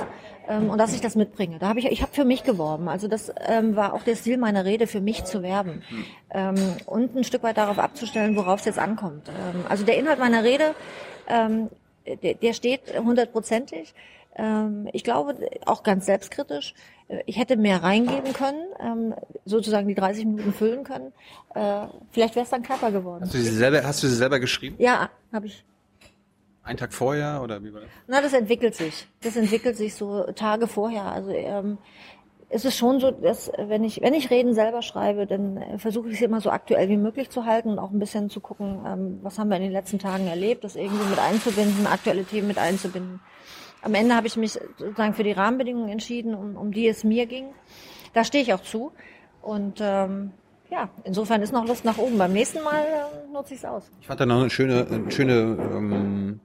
ähm, 0.49 0.69
und 0.69 0.77
dass 0.77 0.93
ich 0.93 0.99
das 0.99 1.15
mitbringe. 1.15 1.60
Da 1.60 1.69
habe 1.69 1.80
ich, 1.80 1.85
ich 1.85 2.02
habe 2.02 2.11
für 2.14 2.26
mich 2.26 2.43
geworben. 2.43 2.89
Also 2.89 3.07
das 3.07 3.31
ähm, 3.47 3.77
war 3.77 3.93
auch 3.93 4.03
der 4.03 4.18
Stil 4.18 4.38
meiner 4.38 4.65
Rede, 4.65 4.85
für 4.85 4.99
mich 4.99 5.23
zu 5.23 5.41
werben 5.41 5.81
ähm, 6.31 6.56
und 6.85 7.15
ein 7.15 7.23
Stück 7.23 7.43
weit 7.43 7.57
darauf 7.57 7.80
abzustellen, 7.80 8.35
worauf 8.35 8.60
es 8.60 8.65
jetzt 8.65 8.80
ankommt. 8.80 9.30
Ähm, 9.30 9.61
also 9.69 9.85
der 9.85 9.97
Inhalt 9.97 10.19
meiner 10.19 10.43
Rede, 10.43 10.76
ähm, 11.30 11.69
der, 12.22 12.34
der 12.34 12.53
steht 12.53 12.81
hundertprozentig. 12.99 13.93
Ähm, 14.36 14.90
ich 14.91 15.03
glaube, 15.03 15.36
auch 15.66 15.84
ganz 15.84 16.06
selbstkritisch, 16.06 16.74
äh, 17.07 17.22
ich 17.26 17.38
hätte 17.38 17.57
mehr 17.57 17.84
reingeben 17.84 18.34
können, 18.34 18.66
ähm, 18.80 19.16
sozusagen 19.45 19.88
die 19.88 19.95
30 19.95 20.26
Minuten 20.26 20.53
füllen 20.53 20.84
können. 20.84 21.14
Äh, 21.53 21.88
vielleicht 22.12 22.36
wäre 22.36 22.44
es 22.44 22.49
dann 22.49 22.64
knapper 22.64 22.91
geworden. 22.91 23.24
Hast 23.24 23.34
du 23.34 23.38
sie 23.38 23.49
selber, 23.49 23.84
hast 23.84 24.03
du 24.03 24.07
sie 24.07 24.16
selber 24.16 24.40
geschrieben? 24.40 24.76
Ja, 24.80 25.10
habe 25.32 25.48
ich. 25.48 25.64
Ein 26.64 26.78
Tag 26.78 26.94
vorher 26.94 27.41
oder 27.44 27.64
wie 27.64 27.74
war 27.74 27.82
das? 27.82 27.90
Na, 28.07 28.22
das 28.22 28.34
entwickelt 28.34 28.76
sich. 28.76 29.07
Das 29.22 29.36
entwickelt 29.36 29.78
sich 29.78 29.94
so 29.94 30.24
Tage 30.32 30.68
vorher. 30.68 31.03
Also 31.03 31.30
ähm, 31.30 31.78
es 32.49 32.66
ist 32.66 32.78
schon 32.78 32.99
so, 32.99 33.12
dass 33.12 33.52
wenn 33.57 33.84
ich 33.84 34.02
wenn 34.02 34.14
ich 34.14 34.32
Reden 34.32 34.53
selber 34.53 34.82
schreibe, 34.82 35.28
dann 35.28 35.57
äh, 35.57 35.78
versuche 35.78 36.10
ich 36.10 36.18
sie 36.18 36.26
immer 36.26 36.41
so 36.41 36.49
aktuell 36.49 36.90
wie 36.90 36.98
möglich 36.98 37.30
zu 37.30 37.45
halten 37.45 37.70
und 37.70 37.80
auch 37.80 37.91
ein 37.91 37.99
bisschen 37.99 38.30
zu 38.30 38.40
gucken, 38.40 38.80
ähm, 38.86 39.20
was 39.22 39.38
haben 39.38 39.49
wir 39.49 39.57
in 39.57 39.64
den 39.64 39.72
letzten 39.72 39.99
Tagen 39.99 40.28
erlebt, 40.28 40.64
das 40.64 40.76
irgendwie 40.76 41.07
mit 41.07 41.20
einzubinden, 41.20 41.86
aktuelle 41.86 42.24
Themen 42.24 42.48
mit 42.48 42.57
einzubinden. 42.57 43.20
Am 43.86 43.94
Ende 43.94 44.16
habe 44.16 44.26
ich 44.26 44.36
mich 44.36 44.53
sozusagen 44.80 45.14
für 45.14 45.24
die 45.24 45.32
Rahmenbedingungen 45.32 45.90
entschieden, 45.90 46.34
um, 46.34 46.57
um 46.57 46.72
die 46.72 46.88
es 46.88 47.03
mir 47.03 47.28
ging. 47.28 47.45
Da 48.14 48.24
stehe 48.24 48.44
ich 48.44 48.52
auch 48.52 48.64
zu. 48.64 48.91
Und 49.44 49.78
ähm, 49.80 50.32
ja, 50.72 50.90
insofern 51.03 51.44
ist 51.44 51.53
noch 51.53 51.68
Lust 51.68 51.86
nach 51.86 51.99
oben. 51.99 52.18
Beim 52.18 52.34
nächsten 52.34 52.64
Mal 52.64 52.84
äh, 52.84 53.32
nutze 53.32 53.53
ich 53.53 53.60
es 53.60 53.66
aus. 53.66 53.84
Ich 54.02 54.07
fand 54.07 54.20
da 54.20 54.26
noch 54.26 54.41
eine 54.41 54.49
schöne, 54.49 54.88
eine 54.90 55.12
schöne 55.12 55.34
ähm, 55.72 56.40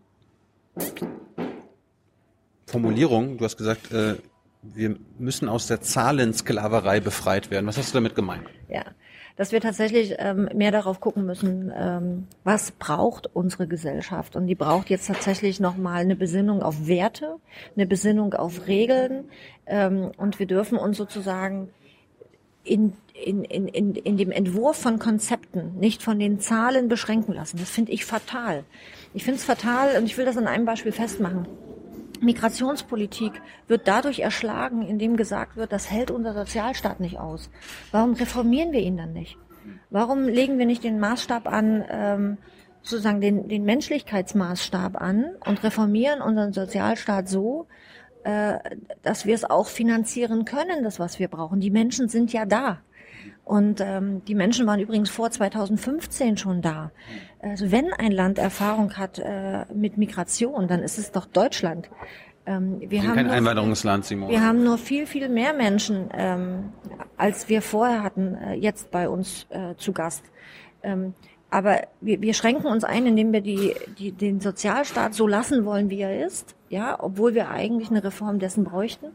Formulierung. 2.66 3.38
Du 3.38 3.44
hast 3.46 3.56
gesagt, 3.56 3.90
äh, 3.90 4.16
wir 4.62 4.96
müssen 5.18 5.48
aus 5.48 5.66
der 5.66 5.80
Zahlensklaverei 5.80 7.00
befreit 7.00 7.50
werden. 7.50 7.66
Was 7.66 7.78
hast 7.78 7.94
du 7.94 7.94
damit 7.94 8.14
gemeint? 8.14 8.46
Ja, 8.68 8.84
dass 9.36 9.52
wir 9.52 9.60
tatsächlich 9.60 10.16
ähm, 10.18 10.48
mehr 10.54 10.70
darauf 10.70 11.00
gucken 11.00 11.26
müssen, 11.26 11.72
ähm, 11.74 12.26
was 12.44 12.72
braucht 12.72 13.28
unsere 13.34 13.66
Gesellschaft. 13.66 14.36
Und 14.36 14.46
die 14.46 14.54
braucht 14.54 14.90
jetzt 14.90 15.06
tatsächlich 15.06 15.60
nochmal 15.60 16.02
eine 16.02 16.16
Besinnung 16.16 16.62
auf 16.62 16.86
Werte, 16.86 17.36
eine 17.76 17.86
Besinnung 17.86 18.34
auf 18.34 18.66
Regeln. 18.66 19.24
Ähm, 19.66 20.12
und 20.16 20.38
wir 20.38 20.46
dürfen 20.46 20.78
uns 20.78 20.96
sozusagen 20.96 21.70
in, 22.64 22.92
in, 23.14 23.44
in, 23.44 23.68
in, 23.68 23.94
in 23.94 24.16
dem 24.16 24.30
Entwurf 24.30 24.76
von 24.76 24.98
Konzepten 24.98 25.78
nicht 25.78 26.02
von 26.02 26.18
den 26.18 26.40
Zahlen 26.40 26.88
beschränken 26.88 27.32
lassen. 27.34 27.58
Das 27.58 27.70
finde 27.70 27.92
ich 27.92 28.04
fatal. 28.04 28.64
Ich 29.14 29.24
finde 29.24 29.38
es 29.38 29.44
fatal 29.44 29.96
und 29.98 30.04
ich 30.04 30.16
will 30.18 30.24
das 30.24 30.36
an 30.36 30.46
einem 30.46 30.66
Beispiel 30.66 30.92
festmachen. 30.92 31.46
Migrationspolitik 32.20 33.40
wird 33.66 33.88
dadurch 33.88 34.20
erschlagen, 34.20 34.82
indem 34.82 35.16
gesagt 35.16 35.56
wird, 35.56 35.72
das 35.72 35.90
hält 35.90 36.10
unser 36.10 36.34
Sozialstaat 36.34 37.00
nicht 37.00 37.18
aus. 37.18 37.50
Warum 37.92 38.12
reformieren 38.14 38.72
wir 38.72 38.80
ihn 38.80 38.96
dann 38.96 39.12
nicht? 39.12 39.38
Warum 39.90 40.24
legen 40.24 40.58
wir 40.58 40.66
nicht 40.66 40.84
den 40.84 41.00
Maßstab 41.00 41.46
an, 41.46 41.84
ähm, 41.90 42.38
sozusagen 42.82 43.20
den, 43.20 43.48
den 43.48 43.64
Menschlichkeitsmaßstab 43.64 45.00
an 45.00 45.26
und 45.46 45.62
reformieren 45.62 46.22
unseren 46.22 46.52
Sozialstaat 46.52 47.28
so, 47.28 47.66
äh, 48.24 48.58
dass 49.02 49.26
wir 49.26 49.34
es 49.34 49.44
auch 49.44 49.66
finanzieren 49.66 50.44
können, 50.44 50.84
das 50.84 50.98
was 50.98 51.18
wir 51.18 51.28
brauchen. 51.28 51.60
Die 51.60 51.70
Menschen 51.70 52.08
sind 52.08 52.32
ja 52.32 52.46
da. 52.46 52.80
Und 53.50 53.80
ähm, 53.80 54.24
die 54.26 54.36
Menschen 54.36 54.64
waren 54.68 54.78
übrigens 54.78 55.10
vor 55.10 55.28
2015 55.28 56.36
schon 56.36 56.62
da. 56.62 56.92
Also 57.40 57.72
wenn 57.72 57.92
ein 57.92 58.12
Land 58.12 58.38
Erfahrung 58.38 58.96
hat 58.96 59.18
äh, 59.18 59.64
mit 59.74 59.98
Migration, 59.98 60.68
dann 60.68 60.84
ist 60.84 60.98
es 60.98 61.10
doch 61.10 61.26
Deutschland. 61.26 61.90
Ähm, 62.46 62.78
wir, 62.78 62.90
wir 62.92 63.02
haben 63.02 63.16
kein 63.16 63.26
nur, 63.26 63.34
Einwanderungsland, 63.34 64.04
Simon. 64.04 64.30
Wir 64.30 64.46
haben 64.46 64.62
nur 64.62 64.78
viel, 64.78 65.04
viel 65.04 65.28
mehr 65.28 65.52
Menschen, 65.52 66.10
ähm, 66.16 66.72
als 67.16 67.48
wir 67.48 67.60
vorher 67.60 68.04
hatten, 68.04 68.36
äh, 68.36 68.54
jetzt 68.54 68.92
bei 68.92 69.08
uns 69.08 69.48
äh, 69.50 69.74
zu 69.74 69.92
Gast. 69.92 70.22
Ähm, 70.84 71.14
aber 71.50 71.82
wir, 72.00 72.20
wir 72.20 72.34
schränken 72.34 72.66
uns 72.66 72.84
ein, 72.84 73.06
indem 73.06 73.32
wir 73.32 73.40
die, 73.40 73.74
die, 73.98 74.12
den 74.12 74.40
Sozialstaat 74.40 75.14
so 75.14 75.26
lassen 75.26 75.64
wollen, 75.64 75.90
wie 75.90 76.00
er 76.00 76.24
ist, 76.24 76.54
ja, 76.68 76.96
obwohl 77.02 77.34
wir 77.34 77.50
eigentlich 77.50 77.90
eine 77.90 78.04
Reform 78.04 78.38
dessen 78.38 78.64
bräuchten. 78.64 79.06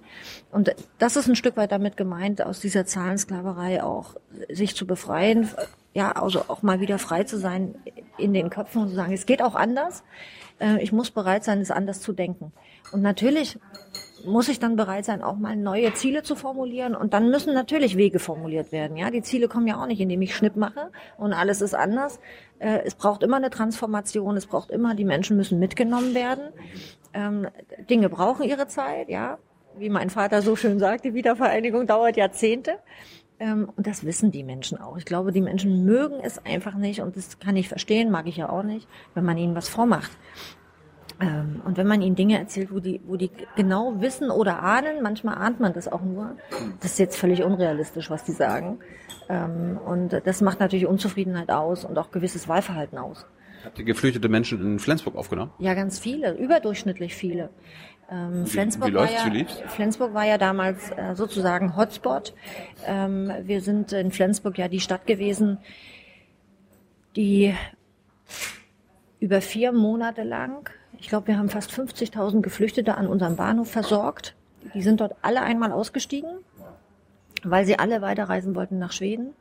Und 0.51 0.75
das 0.97 1.15
ist 1.15 1.27
ein 1.27 1.35
Stück 1.35 1.55
weit 1.55 1.71
damit 1.71 1.95
gemeint, 1.95 2.41
aus 2.45 2.59
dieser 2.59 2.85
Zahlensklaverei 2.85 3.83
auch 3.83 4.15
sich 4.49 4.75
zu 4.75 4.85
befreien, 4.85 5.49
ja, 5.93 6.11
also 6.11 6.41
auch 6.49 6.61
mal 6.61 6.81
wieder 6.81 6.99
frei 6.99 7.23
zu 7.23 7.37
sein 7.37 7.75
in 8.17 8.33
den 8.33 8.49
Köpfen 8.49 8.81
und 8.81 8.89
zu 8.89 8.95
sagen, 8.95 9.13
es 9.13 9.25
geht 9.25 9.41
auch 9.41 9.55
anders. 9.55 10.03
Äh, 10.59 10.83
ich 10.83 10.91
muss 10.91 11.11
bereit 11.11 11.45
sein, 11.45 11.61
es 11.61 11.71
anders 11.71 12.01
zu 12.01 12.11
denken. 12.11 12.51
Und 12.91 13.01
natürlich 13.01 13.57
muss 14.23 14.49
ich 14.49 14.59
dann 14.59 14.75
bereit 14.75 15.05
sein, 15.05 15.21
auch 15.21 15.35
mal 15.35 15.55
neue 15.55 15.93
Ziele 15.93 16.23
zu 16.23 16.35
formulieren. 16.35 16.95
Und 16.95 17.13
dann 17.13 17.29
müssen 17.29 17.53
natürlich 17.53 17.97
Wege 17.97 18.19
formuliert 18.19 18.71
werden. 18.71 18.97
Ja, 18.97 19.11
die 19.11 19.21
Ziele 19.21 19.47
kommen 19.47 19.67
ja 19.67 19.81
auch 19.81 19.87
nicht, 19.87 19.99
indem 19.99 20.21
ich 20.21 20.35
Schnipp 20.35 20.55
mache 20.55 20.91
und 21.17 21.33
alles 21.33 21.61
ist 21.61 21.75
anders. 21.75 22.19
Äh, 22.59 22.79
es 22.85 22.95
braucht 22.95 23.23
immer 23.23 23.37
eine 23.37 23.49
Transformation. 23.49 24.37
Es 24.37 24.47
braucht 24.47 24.71
immer, 24.71 24.95
die 24.95 25.05
Menschen 25.05 25.37
müssen 25.37 25.59
mitgenommen 25.59 26.13
werden. 26.13 26.49
Ähm, 27.13 27.47
Dinge 27.89 28.09
brauchen 28.09 28.43
ihre 28.43 28.67
Zeit. 28.67 29.09
Ja, 29.09 29.37
wie 29.77 29.89
mein 29.89 30.09
Vater 30.09 30.41
so 30.41 30.55
schön 30.55 30.79
sagt, 30.79 31.05
die 31.05 31.13
Wiedervereinigung 31.13 31.87
dauert 31.87 32.17
Jahrzehnte. 32.17 32.79
Ähm, 33.39 33.69
und 33.75 33.85
das 33.85 34.05
wissen 34.05 34.31
die 34.31 34.43
Menschen 34.43 34.79
auch. 34.79 34.97
Ich 34.97 35.05
glaube, 35.05 35.31
die 35.31 35.41
Menschen 35.41 35.83
mögen 35.83 36.19
es 36.21 36.43
einfach 36.45 36.75
nicht 36.75 37.01
und 37.01 37.17
das 37.17 37.39
kann 37.39 37.57
ich 37.57 37.67
verstehen, 37.67 38.09
mag 38.09 38.27
ich 38.27 38.37
ja 38.37 38.49
auch 38.49 38.63
nicht, 38.63 38.87
wenn 39.13 39.25
man 39.25 39.37
ihnen 39.37 39.55
was 39.55 39.67
vormacht. 39.67 40.11
Ähm, 41.19 41.61
und 41.63 41.77
wenn 41.77 41.87
man 41.87 42.01
ihnen 42.01 42.15
Dinge 42.15 42.37
erzählt, 42.37 42.73
wo 42.73 42.79
die, 42.79 43.01
wo 43.05 43.15
die 43.15 43.31
genau 43.55 44.01
wissen 44.01 44.29
oder 44.29 44.61
ahnen, 44.61 45.01
manchmal 45.01 45.35
ahnt 45.35 45.59
man 45.59 45.73
das 45.73 45.87
auch 45.87 46.01
nur, 46.01 46.35
das 46.81 46.91
ist 46.93 46.99
jetzt 46.99 47.17
völlig 47.17 47.43
unrealistisch, 47.43 48.09
was 48.09 48.23
die 48.23 48.33
sagen. 48.33 48.79
Ähm, 49.29 49.77
und 49.85 50.21
das 50.25 50.41
macht 50.41 50.59
natürlich 50.59 50.85
Unzufriedenheit 50.85 51.49
aus 51.51 51.85
und 51.85 51.97
auch 51.97 52.11
gewisses 52.11 52.47
Wahlverhalten 52.47 52.97
aus. 52.97 53.25
Habt 53.63 53.79
ihr 53.79 53.85
geflüchtete 53.85 54.29
Menschen 54.29 54.61
in 54.61 54.79
Flensburg 54.79 55.15
aufgenommen? 55.15 55.51
Ja, 55.57 55.73
ganz 55.73 55.97
viele, 55.97 56.33
überdurchschnittlich 56.33 57.15
viele. 57.15 57.49
Ähm, 58.11 58.45
Flensburg, 58.45 58.89
wie, 58.89 58.93
wie 58.93 58.97
war 58.97 59.11
ja, 59.11 59.45
Flensburg 59.67 60.13
war 60.13 60.25
ja 60.25 60.37
damals 60.37 60.91
äh, 60.91 61.15
sozusagen 61.15 61.75
Hotspot. 61.75 62.35
Ähm, 62.85 63.31
wir 63.43 63.61
sind 63.61 63.93
in 63.93 64.11
Flensburg 64.11 64.57
ja 64.59 64.67
die 64.67 64.79
Stadt 64.79 65.07
gewesen, 65.07 65.57
die 67.15 67.55
über 69.19 69.41
vier 69.41 69.71
Monate 69.71 70.21
lang 70.21 70.69
ich 71.05 71.09
glaube, 71.09 71.27
wir 71.27 71.37
haben 71.37 71.49
fast 71.49 71.69
50.000 71.69 72.41
Geflüchtete 72.41 72.97
an 72.97 73.05
unserem 73.05 73.35
Bahnhof 73.35 73.69
versorgt. 73.69 74.33
Die 74.73 74.81
sind 74.81 75.01
dort 75.01 75.13
alle 75.21 75.43
einmal 75.43 75.71
ausgestiegen, 75.71 76.31
weil 77.43 77.63
sie 77.63 77.77
alle 77.77 78.01
weiterreisen 78.01 78.55
wollten 78.55 78.79
nach 78.79 78.91
Schweden 78.91 79.35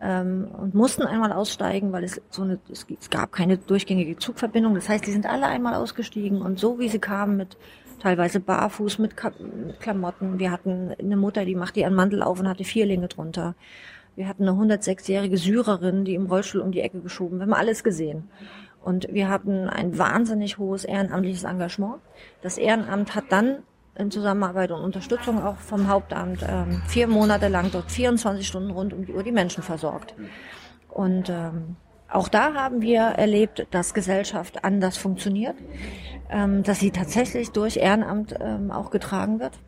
ähm, 0.00 0.48
und 0.58 0.74
mussten 0.74 1.02
einmal 1.02 1.30
aussteigen, 1.34 1.92
weil 1.92 2.04
es 2.04 2.22
so 2.30 2.40
eine, 2.40 2.58
es, 2.72 2.86
es, 2.98 3.10
gab 3.10 3.32
keine 3.32 3.58
durchgängige 3.58 4.16
Zugverbindung. 4.16 4.74
Das 4.74 4.88
heißt, 4.88 5.06
die 5.06 5.12
sind 5.12 5.26
alle 5.26 5.44
einmal 5.44 5.74
ausgestiegen 5.74 6.40
und 6.40 6.58
so 6.58 6.78
wie 6.78 6.88
sie 6.88 7.00
kamen 7.00 7.36
mit 7.36 7.58
teilweise 8.00 8.40
barfuß 8.40 8.98
mit, 8.98 9.14
Klamotten. 9.80 10.38
Wir 10.38 10.50
hatten 10.50 10.94
eine 10.98 11.18
Mutter, 11.18 11.44
die 11.44 11.54
machte 11.54 11.80
ihren 11.80 11.94
Mantel 11.94 12.22
auf 12.22 12.40
und 12.40 12.48
hatte 12.48 12.64
Vierlinge 12.64 13.08
drunter. 13.08 13.56
Wir 14.16 14.26
hatten 14.26 14.48
eine 14.48 14.52
106-jährige 14.52 15.36
Syrerin, 15.36 16.06
die 16.06 16.14
im 16.14 16.26
Rollstuhl 16.26 16.62
um 16.62 16.72
die 16.72 16.80
Ecke 16.80 17.00
geschoben. 17.00 17.40
Wir 17.40 17.42
haben 17.42 17.52
alles 17.52 17.84
gesehen. 17.84 18.30
Und 18.84 19.08
wir 19.10 19.30
hatten 19.30 19.70
ein 19.70 19.96
wahnsinnig 19.96 20.58
hohes 20.58 20.84
ehrenamtliches 20.84 21.44
Engagement. 21.44 22.02
Das 22.42 22.58
Ehrenamt 22.58 23.14
hat 23.14 23.24
dann 23.30 23.62
in 23.96 24.10
Zusammenarbeit 24.10 24.72
und 24.72 24.82
Unterstützung 24.82 25.42
auch 25.42 25.56
vom 25.56 25.88
Hauptamt 25.88 26.44
ähm, 26.46 26.82
vier 26.86 27.06
Monate 27.06 27.48
lang 27.48 27.70
dort 27.72 27.90
24 27.90 28.46
Stunden 28.46 28.70
rund 28.70 28.92
um 28.92 29.06
die 29.06 29.14
Uhr 29.14 29.22
die 29.22 29.32
Menschen 29.32 29.62
versorgt. 29.62 30.14
Und 30.90 31.30
ähm, 31.30 31.76
auch 32.10 32.28
da 32.28 32.52
haben 32.52 32.82
wir 32.82 33.00
erlebt, 33.00 33.66
dass 33.70 33.94
Gesellschaft 33.94 34.64
anders 34.64 34.98
funktioniert, 34.98 35.56
ähm, 36.28 36.62
dass 36.62 36.80
sie 36.80 36.90
tatsächlich 36.90 37.52
durch 37.52 37.78
Ehrenamt 37.78 38.34
ähm, 38.38 38.70
auch 38.70 38.90
getragen 38.90 39.40
wird. 39.40 39.58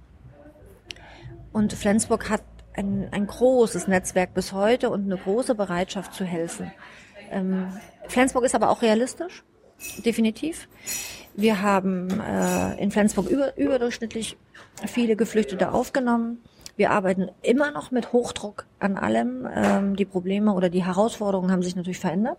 Und 1.53 1.73
Flensburg 1.73 2.29
hat 2.29 2.43
ein, 2.75 3.09
ein 3.13 3.27
großes 3.27 3.89
Netzwerk 3.89 4.35
bis 4.35 4.53
heute 4.53 4.91
und 4.91 5.05
eine 5.05 5.17
große 5.17 5.55
Bereitschaft 5.55 6.13
zu 6.13 6.25
helfen. 6.27 6.71
Ähm, 7.37 7.69
Flensburg 8.09 8.45
ist 8.45 8.55
aber 8.55 8.71
auch 8.71 8.83
realistisch, 8.83 9.45
definitiv. 10.05 10.69
Wir 11.35 11.61
haben 11.61 12.09
äh, 12.21 12.83
in 12.83 12.91
Flensburg 12.91 13.29
über, 13.29 13.57
überdurchschnittlich 13.59 14.39
viele 14.87 15.17
Geflüchtete 15.17 15.73
aufgenommen. 15.73 16.43
Wir 16.77 16.91
arbeiten 16.91 17.29
immer 17.43 17.71
noch 17.71 17.91
mit 17.91 18.13
Hochdruck 18.13 18.67
an 18.79 18.97
allem. 18.97 19.47
Ähm, 19.55 19.97
die 19.97 20.05
Probleme 20.07 20.55
oder 20.55 20.71
die 20.71 20.85
Herausforderungen 20.85 21.51
haben 21.51 21.63
sich 21.63 21.77
natürlich 21.77 21.99
verändert. 21.99 22.39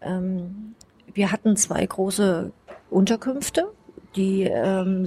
Ähm, 0.00 0.74
wir 1.12 1.30
hatten 1.30 1.56
zwei 1.56 1.84
große 1.84 2.50
Unterkünfte, 2.90 3.70
die 4.16 4.44
ähm, 4.44 5.06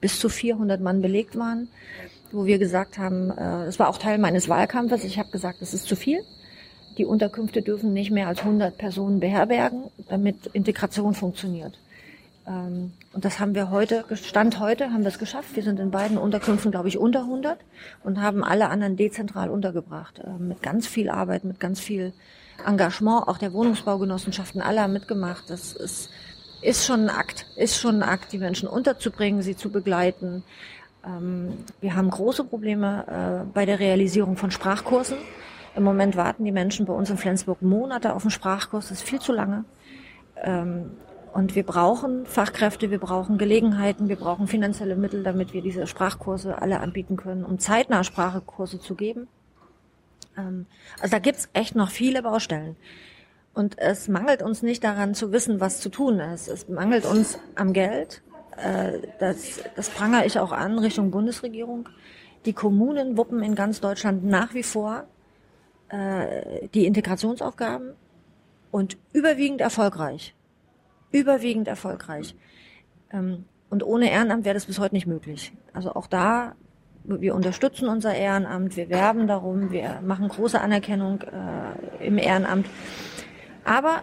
bis 0.00 0.20
zu 0.20 0.28
400 0.28 0.80
Mann 0.80 1.02
belegt 1.02 1.36
waren, 1.36 1.68
wo 2.32 2.44
wir 2.44 2.58
gesagt 2.58 2.96
haben, 2.96 3.30
äh, 3.30 3.66
das 3.66 3.78
war 3.80 3.88
auch 3.88 3.98
Teil 3.98 4.18
meines 4.18 4.48
Wahlkampfes. 4.48 5.02
Ich 5.02 5.18
habe 5.18 5.30
gesagt, 5.30 5.60
das 5.62 5.74
ist 5.74 5.86
zu 5.86 5.96
viel. 5.96 6.20
Die 7.00 7.06
Unterkünfte 7.06 7.62
dürfen 7.62 7.94
nicht 7.94 8.10
mehr 8.10 8.28
als 8.28 8.40
100 8.40 8.76
Personen 8.76 9.20
beherbergen, 9.20 9.84
damit 10.10 10.48
Integration 10.52 11.14
funktioniert. 11.14 11.78
Ähm, 12.46 12.92
und 13.14 13.24
das 13.24 13.40
haben 13.40 13.54
wir 13.54 13.70
heute, 13.70 14.04
Stand 14.16 14.60
heute 14.60 14.92
haben 14.92 15.00
wir 15.00 15.08
es 15.08 15.18
geschafft. 15.18 15.56
Wir 15.56 15.62
sind 15.62 15.80
in 15.80 15.90
beiden 15.90 16.18
Unterkünften, 16.18 16.70
glaube 16.70 16.88
ich, 16.88 16.98
unter 16.98 17.20
100 17.20 17.58
und 18.04 18.20
haben 18.20 18.44
alle 18.44 18.68
anderen 18.68 18.98
dezentral 18.98 19.48
untergebracht. 19.48 20.20
Ähm, 20.22 20.48
mit 20.48 20.62
ganz 20.62 20.86
viel 20.86 21.08
Arbeit, 21.08 21.44
mit 21.44 21.58
ganz 21.58 21.80
viel 21.80 22.12
Engagement. 22.66 23.28
Auch 23.28 23.38
der 23.38 23.54
Wohnungsbaugenossenschaften, 23.54 24.60
alle 24.60 24.82
haben 24.82 24.92
mitgemacht. 24.92 25.44
Das 25.48 25.72
ist, 25.72 26.10
ist 26.60 26.84
schon 26.84 27.08
ein 27.08 27.08
Akt, 27.08 27.46
ist 27.56 27.80
schon 27.80 28.02
ein 28.02 28.02
Akt, 28.02 28.30
die 28.34 28.38
Menschen 28.38 28.68
unterzubringen, 28.68 29.40
sie 29.40 29.56
zu 29.56 29.70
begleiten. 29.70 30.44
Ähm, 31.02 31.64
wir 31.80 31.96
haben 31.96 32.10
große 32.10 32.44
Probleme 32.44 33.46
äh, 33.46 33.50
bei 33.54 33.64
der 33.64 33.80
Realisierung 33.80 34.36
von 34.36 34.50
Sprachkursen. 34.50 35.16
Im 35.76 35.84
Moment 35.84 36.16
warten 36.16 36.44
die 36.44 36.52
Menschen 36.52 36.86
bei 36.86 36.92
uns 36.92 37.10
in 37.10 37.16
Flensburg 37.16 37.62
Monate 37.62 38.14
auf 38.14 38.22
einen 38.22 38.30
Sprachkurs. 38.30 38.88
Das 38.88 38.98
ist 38.98 39.08
viel 39.08 39.20
zu 39.20 39.32
lange. 39.32 39.64
Ähm, 40.36 40.92
und 41.32 41.54
wir 41.54 41.62
brauchen 41.62 42.26
Fachkräfte, 42.26 42.90
wir 42.90 42.98
brauchen 42.98 43.38
Gelegenheiten, 43.38 44.08
wir 44.08 44.16
brauchen 44.16 44.48
finanzielle 44.48 44.96
Mittel, 44.96 45.22
damit 45.22 45.52
wir 45.52 45.62
diese 45.62 45.86
Sprachkurse 45.86 46.60
alle 46.60 46.80
anbieten 46.80 47.16
können, 47.16 47.44
um 47.44 47.60
zeitnah 47.60 48.02
Sprachkurse 48.02 48.80
zu 48.80 48.96
geben. 48.96 49.28
Ähm, 50.36 50.66
also 51.00 51.12
da 51.12 51.18
gibt's 51.20 51.48
echt 51.52 51.76
noch 51.76 51.90
viele 51.90 52.22
Baustellen. 52.22 52.76
Und 53.54 53.78
es 53.78 54.08
mangelt 54.08 54.42
uns 54.42 54.62
nicht 54.62 54.82
daran 54.82 55.14
zu 55.14 55.32
wissen, 55.32 55.60
was 55.60 55.80
zu 55.80 55.88
tun 55.88 56.18
ist. 56.18 56.48
Es 56.48 56.68
mangelt 56.68 57.04
uns 57.04 57.38
am 57.54 57.72
Geld. 57.72 58.22
Äh, 58.56 58.98
das, 59.20 59.60
das 59.76 59.88
prangere 59.88 60.26
ich 60.26 60.38
auch 60.38 60.52
an 60.52 60.78
Richtung 60.78 61.12
Bundesregierung. 61.12 61.88
Die 62.44 62.54
Kommunen 62.54 63.16
wuppen 63.16 63.42
in 63.42 63.54
ganz 63.54 63.80
Deutschland 63.80 64.24
nach 64.24 64.54
wie 64.54 64.62
vor 64.62 65.04
äh, 65.90 66.68
die 66.68 66.86
Integrationsaufgaben 66.86 67.92
und 68.70 68.96
überwiegend 69.12 69.60
erfolgreich. 69.60 70.34
Überwiegend 71.12 71.68
erfolgreich. 71.68 72.34
Ähm, 73.12 73.44
und 73.68 73.84
ohne 73.84 74.10
Ehrenamt 74.10 74.44
wäre 74.44 74.54
das 74.54 74.66
bis 74.66 74.78
heute 74.78 74.94
nicht 74.94 75.06
möglich. 75.06 75.52
Also 75.72 75.94
auch 75.94 76.06
da, 76.06 76.54
wir 77.04 77.34
unterstützen 77.34 77.88
unser 77.88 78.14
Ehrenamt, 78.14 78.76
wir 78.76 78.88
werben 78.88 79.26
darum, 79.26 79.70
wir 79.70 80.00
machen 80.04 80.28
große 80.28 80.60
Anerkennung 80.60 81.22
äh, 81.22 82.06
im 82.06 82.18
Ehrenamt. 82.18 82.66
Aber 83.64 84.02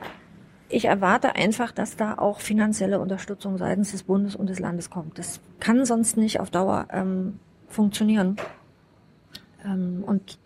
ich 0.70 0.86
erwarte 0.86 1.36
einfach, 1.36 1.72
dass 1.72 1.96
da 1.96 2.18
auch 2.18 2.40
finanzielle 2.40 3.00
Unterstützung 3.00 3.58
seitens 3.58 3.92
des 3.92 4.04
Bundes 4.04 4.36
und 4.36 4.50
des 4.50 4.60
Landes 4.60 4.90
kommt. 4.90 5.18
Das 5.18 5.40
kann 5.60 5.86
sonst 5.86 6.18
nicht 6.18 6.40
auf 6.40 6.50
Dauer 6.50 6.88
ähm, 6.92 7.40
funktionieren. 7.70 8.38
Ähm, 9.64 10.04
und 10.06 10.40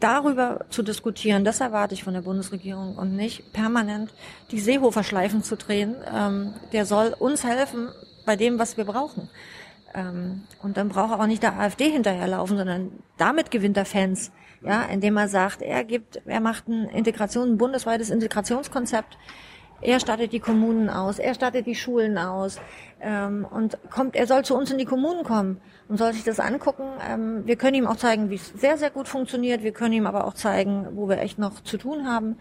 darüber 0.00 0.64
zu 0.70 0.82
diskutieren, 0.82 1.44
das 1.44 1.60
erwarte 1.60 1.94
ich 1.94 2.04
von 2.04 2.14
der 2.14 2.22
Bundesregierung 2.22 2.96
und 2.96 3.14
nicht 3.14 3.52
permanent 3.52 4.12
die 4.50 4.60
Seehofer-Schleifen 4.60 5.42
zu 5.42 5.56
drehen. 5.56 5.96
Ähm, 6.12 6.54
der 6.72 6.86
soll 6.86 7.14
uns 7.18 7.44
helfen 7.44 7.88
bei 8.26 8.36
dem, 8.36 8.58
was 8.58 8.76
wir 8.76 8.84
brauchen. 8.84 9.28
Ähm, 9.94 10.42
und 10.62 10.76
dann 10.76 10.88
braucht 10.88 11.12
er 11.12 11.20
auch 11.20 11.26
nicht 11.26 11.42
der 11.42 11.58
AfD 11.58 11.90
hinterherlaufen, 11.90 12.56
sondern 12.56 12.92
damit 13.16 13.50
gewinnt 13.50 13.76
er 13.76 13.84
Fans, 13.84 14.32
ja, 14.62 14.82
indem 14.82 15.16
er 15.16 15.28
sagt, 15.28 15.62
er 15.62 15.84
gibt, 15.84 16.20
er 16.26 16.40
macht 16.40 16.68
ein 16.68 16.88
Integration, 16.88 17.52
ein 17.52 17.58
bundesweites 17.58 18.10
Integrationskonzept 18.10 19.16
er 19.82 19.98
stattet 19.98 20.32
die 20.32 20.40
Kommunen 20.40 20.90
aus, 20.90 21.18
er 21.18 21.34
stattet 21.34 21.66
die 21.66 21.74
Schulen 21.74 22.18
aus 22.18 22.60
ähm, 23.00 23.46
und 23.50 23.78
kommt, 23.90 24.14
er 24.14 24.26
soll 24.26 24.44
zu 24.44 24.56
uns 24.56 24.70
in 24.70 24.78
die 24.78 24.84
Kommunen 24.84 25.24
kommen 25.24 25.60
und 25.90 25.98
soll 25.98 26.12
sich 26.12 26.22
das 26.22 26.38
angucken. 26.38 26.84
Ähm, 27.06 27.42
wir 27.44 27.56
können 27.56 27.74
ihm 27.74 27.86
auch 27.86 27.96
zeigen, 27.96 28.30
wie 28.30 28.36
es 28.36 28.52
sehr, 28.56 28.78
sehr 28.78 28.90
gut 28.90 29.08
funktioniert. 29.08 29.64
Wir 29.64 29.72
können 29.72 29.92
ihm 29.92 30.06
aber 30.06 30.24
auch 30.24 30.34
zeigen, 30.34 30.86
wo 30.94 31.08
wir 31.08 31.18
echt 31.18 31.38
noch 31.38 31.62
zu 31.64 31.76
tun 31.76 32.06
haben. 32.06 32.36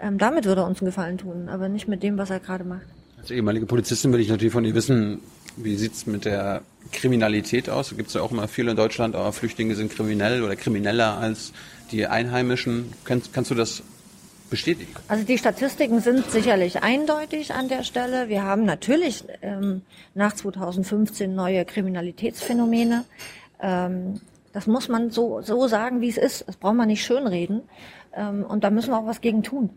Ähm, 0.00 0.16
damit 0.16 0.46
würde 0.46 0.62
er 0.62 0.66
uns 0.66 0.80
einen 0.80 0.86
Gefallen 0.86 1.18
tun, 1.18 1.48
aber 1.50 1.68
nicht 1.68 1.86
mit 1.86 2.02
dem, 2.02 2.16
was 2.16 2.30
er 2.30 2.40
gerade 2.40 2.64
macht. 2.64 2.86
Als 3.18 3.30
ehemalige 3.30 3.66
Polizistin 3.66 4.12
will 4.12 4.20
ich 4.20 4.30
natürlich 4.30 4.54
von 4.54 4.64
ihr 4.64 4.74
wissen, 4.74 5.20
wie 5.56 5.76
sieht's 5.76 6.06
mit 6.06 6.24
der 6.24 6.62
Kriminalität 6.92 7.68
aus? 7.68 7.90
Da 7.90 7.96
gibt 7.96 8.08
es 8.08 8.14
ja 8.14 8.22
auch 8.22 8.32
immer 8.32 8.48
viele 8.48 8.70
in 8.70 8.76
Deutschland, 8.76 9.14
aber 9.14 9.32
Flüchtlinge 9.32 9.74
sind 9.74 9.92
kriminell 9.92 10.42
oder 10.42 10.56
krimineller 10.56 11.18
als 11.18 11.52
die 11.92 12.06
Einheimischen. 12.06 12.92
Kannst, 13.04 13.34
kannst 13.34 13.50
du 13.50 13.54
das 13.54 13.82
bestätigen. 14.50 14.92
Also 15.08 15.24
die 15.24 15.38
Statistiken 15.38 16.00
sind 16.00 16.30
sicherlich 16.30 16.82
eindeutig 16.82 17.54
an 17.54 17.68
der 17.68 17.82
Stelle. 17.82 18.28
Wir 18.28 18.42
haben 18.42 18.64
natürlich 18.64 19.24
ähm, 19.42 19.82
nach 20.14 20.34
2015 20.34 21.34
neue 21.34 21.64
Kriminalitätsphänomene. 21.64 23.04
Ähm, 23.60 24.20
das 24.52 24.66
muss 24.66 24.88
man 24.88 25.10
so, 25.10 25.42
so 25.42 25.66
sagen, 25.66 26.00
wie 26.00 26.08
es 26.08 26.16
ist. 26.16 26.46
Das 26.46 26.56
braucht 26.56 26.76
man 26.76 26.88
nicht 26.88 27.04
schönreden. 27.04 27.62
Ähm, 28.14 28.44
und 28.44 28.64
da 28.64 28.70
müssen 28.70 28.90
wir 28.90 28.98
auch 28.98 29.06
was 29.06 29.20
gegen 29.20 29.42
tun. 29.42 29.70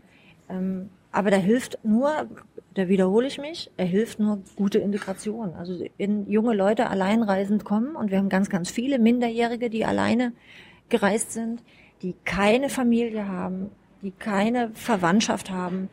Ähm, 0.49 0.89
aber 1.11 1.31
da 1.31 1.37
hilft 1.37 1.79
nur, 1.83 2.27
da 2.75 2.87
wiederhole 2.87 3.27
ich 3.27 3.39
mich, 3.39 3.71
er 3.77 3.85
hilft 3.85 4.19
nur 4.19 4.43
gute 4.55 4.77
Integration. 4.77 5.53
Also 5.55 5.79
wenn 5.97 6.29
junge 6.29 6.53
Leute 6.53 6.89
alleinreisend 6.89 7.65
kommen 7.65 7.95
und 7.95 8.11
wir 8.11 8.19
haben 8.19 8.29
ganz, 8.29 8.49
ganz 8.49 8.69
viele 8.69 8.99
Minderjährige, 8.99 9.69
die 9.69 9.83
alleine 9.83 10.33
gereist 10.89 11.31
sind, 11.31 11.63
die 12.01 12.13
keine 12.23 12.69
Familie 12.69 13.27
haben, 13.27 13.71
die 14.07 14.13
keine 14.17 14.71
Verwandtschaft 14.73 15.51
haben, 15.51 15.89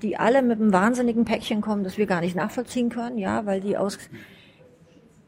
die 0.00 0.16
alle 0.16 0.42
mit 0.42 0.60
einem 0.60 0.72
wahnsinnigen 0.72 1.24
Päckchen 1.24 1.62
kommen, 1.62 1.82
das 1.82 1.98
wir 1.98 2.06
gar 2.06 2.20
nicht 2.20 2.36
nachvollziehen 2.36 2.90
können, 2.90 3.18
ja, 3.18 3.44
weil 3.44 3.60
die 3.60 3.76
aus 3.76 3.98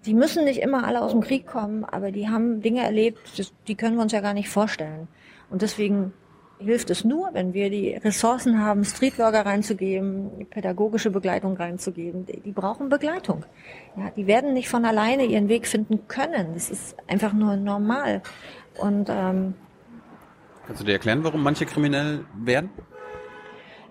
die 0.06 0.15
müssen 0.15 0.44
nicht 0.44 0.60
immer 0.60 0.86
alle 0.86 1.02
aus 1.02 1.10
dem 1.10 1.20
Krieg 1.20 1.47
kommen, 1.47 1.85
aber 1.85 2.12
die 2.12 2.28
haben 2.28 2.62
Dinge 2.62 2.82
erlebt, 2.82 3.19
das, 3.36 3.52
die 3.66 3.74
können 3.74 3.97
wir 3.97 4.02
uns 4.02 4.12
ja 4.12 4.20
gar 4.20 4.32
nicht 4.32 4.48
vorstellen. 4.48 5.09
Und 5.51 5.62
deswegen 5.62 6.12
hilft 6.60 6.90
es 6.90 7.05
nur, 7.05 7.31
wenn 7.32 7.52
wir 7.52 7.69
die 7.69 7.94
Ressourcen 7.94 8.60
haben, 8.65 8.85
Streetworker 8.85 9.44
reinzugeben, 9.44 10.47
pädagogische 10.51 11.10
Begleitung 11.10 11.56
reinzugeben. 11.56 12.27
Die, 12.27 12.40
die 12.40 12.52
brauchen 12.52 12.89
Begleitung. 12.89 13.44
Ja, 13.97 14.10
die 14.16 14.28
werden 14.28 14.55
nicht 14.55 14.69
von 14.69 14.85
alleine 14.85 15.24
ihren 15.24 15.48
Weg 15.48 15.66
finden 15.66 16.06
können. 16.06 16.55
Das 16.55 16.70
ist 16.70 16.97
einfach 17.09 17.32
nur 17.32 17.56
normal. 17.56 18.23
Und 18.78 19.09
ähm, 19.10 19.55
kannst 20.68 20.82
du 20.82 20.86
dir 20.86 20.92
erklären, 20.92 21.24
warum 21.24 21.42
manche 21.42 21.64
kriminell 21.64 22.26
werden? 22.36 22.68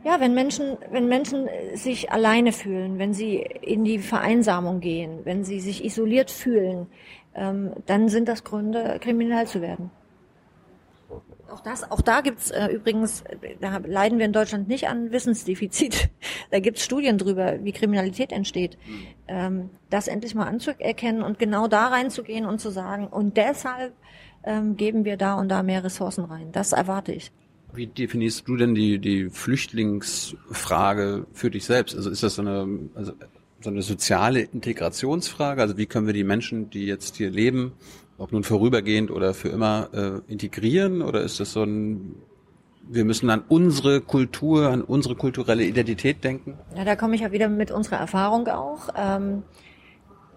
Ja, 0.03 0.19
wenn 0.19 0.35
Menschen, 0.35 0.77
wenn 0.91 1.07
Menschen 1.07 1.49
sich 1.73 2.11
alleine 2.11 2.51
fühlen, 2.51 2.99
wenn 2.99 3.15
sie 3.15 3.37
in 3.37 3.83
die 3.83 3.97
Vereinsamung 3.97 4.79
gehen, 4.79 5.21
wenn 5.23 5.43
sie 5.43 5.59
sich 5.59 5.83
isoliert 5.83 6.29
fühlen, 6.29 6.85
ähm, 7.33 7.73
dann 7.87 8.09
sind 8.09 8.29
das 8.29 8.43
Gründe, 8.43 8.99
kriminell 9.01 9.47
zu 9.47 9.59
werden. 9.59 9.89
Auch 11.49 11.61
das, 11.61 11.89
auch 11.89 12.01
da 12.01 12.21
gibt's 12.21 12.51
äh, 12.51 12.67
übrigens, 12.67 13.23
da 13.59 13.77
leiden 13.77 14.19
wir 14.19 14.25
in 14.25 14.33
Deutschland 14.33 14.67
nicht 14.67 14.87
an 14.87 15.11
Wissensdefizit. 15.11 16.09
Da 16.49 16.59
gibt's 16.61 16.85
Studien 16.85 17.17
drüber, 17.17 17.61
wie 17.63 17.73
Kriminalität 17.73 18.31
entsteht. 18.31 18.77
Ähm, 19.27 19.69
das 19.89 20.07
endlich 20.07 20.33
mal 20.35 20.45
anzuerkennen 20.45 21.21
und 21.21 21.39
genau 21.39 21.67
da 21.67 21.87
reinzugehen 21.87 22.45
und 22.45 22.61
zu 22.61 22.69
sagen, 22.69 23.07
und 23.07 23.35
deshalb 23.35 23.93
ähm, 24.48 24.78
geben 24.78 25.06
wir 25.06 25.18
da 25.18 25.36
und 25.36 25.49
da 25.49 25.61
mehr 25.61 25.84
Ressourcen 25.84 26.26
rein. 26.26 26.52
Das 26.52 26.72
erwarte 26.72 27.11
ich. 27.11 27.32
Wie 27.74 27.86
definierst 27.86 28.48
du 28.48 28.56
denn 28.56 28.74
die, 28.74 28.98
die 28.98 29.30
Flüchtlingsfrage 29.30 31.28
für 31.34 31.52
dich 31.52 31.65
selbst? 31.65 31.95
Also 31.95 32.10
ist 32.10 32.24
das 32.24 32.36
so 32.36 32.41
eine, 32.41 32.68
also 32.95 33.11
so 33.61 33.69
eine 33.69 33.82
soziale 33.82 34.41
Integrationsfrage? 34.41 35.61
Also 35.61 35.78
wie 35.78 35.86
können 35.86 36.07
wir 36.07 36.14
die 36.14 36.24
Menschen, 36.24 36.69
die 36.69 36.86
jetzt 36.86 37.18
hier 37.18 37.30
leben, 37.30 37.74
ob 38.18 38.32
nun 38.32 38.44
vorübergehend 38.44 39.11
oder 39.11 39.34
für 39.34 39.49
immer 39.49 39.90
äh, 39.94 40.32
integrieren? 40.32 41.02
Oder 41.02 41.22
ist 41.22 41.40
das 41.40 41.53
so 41.53 41.64
ein, 41.64 42.15
wir 42.88 43.03
müssen 43.03 43.30
an 43.30 43.44
unsere 43.48 44.02
Kultur, 44.02 44.69
an 44.69 44.82
unsere 44.82 45.15
kulturelle 45.15 45.64
Identität 45.64 46.24
denken? 46.24 46.57
Ja, 46.76 46.86
da 46.86 46.95
komme 46.95 47.15
ich 47.15 47.22
ja 47.22 47.32
wieder 47.32 47.49
mit 47.49 47.69
unserer 47.69 47.98
Erfahrung 47.98 48.48
auch. 48.48 48.90
Ähm, 48.95 49.44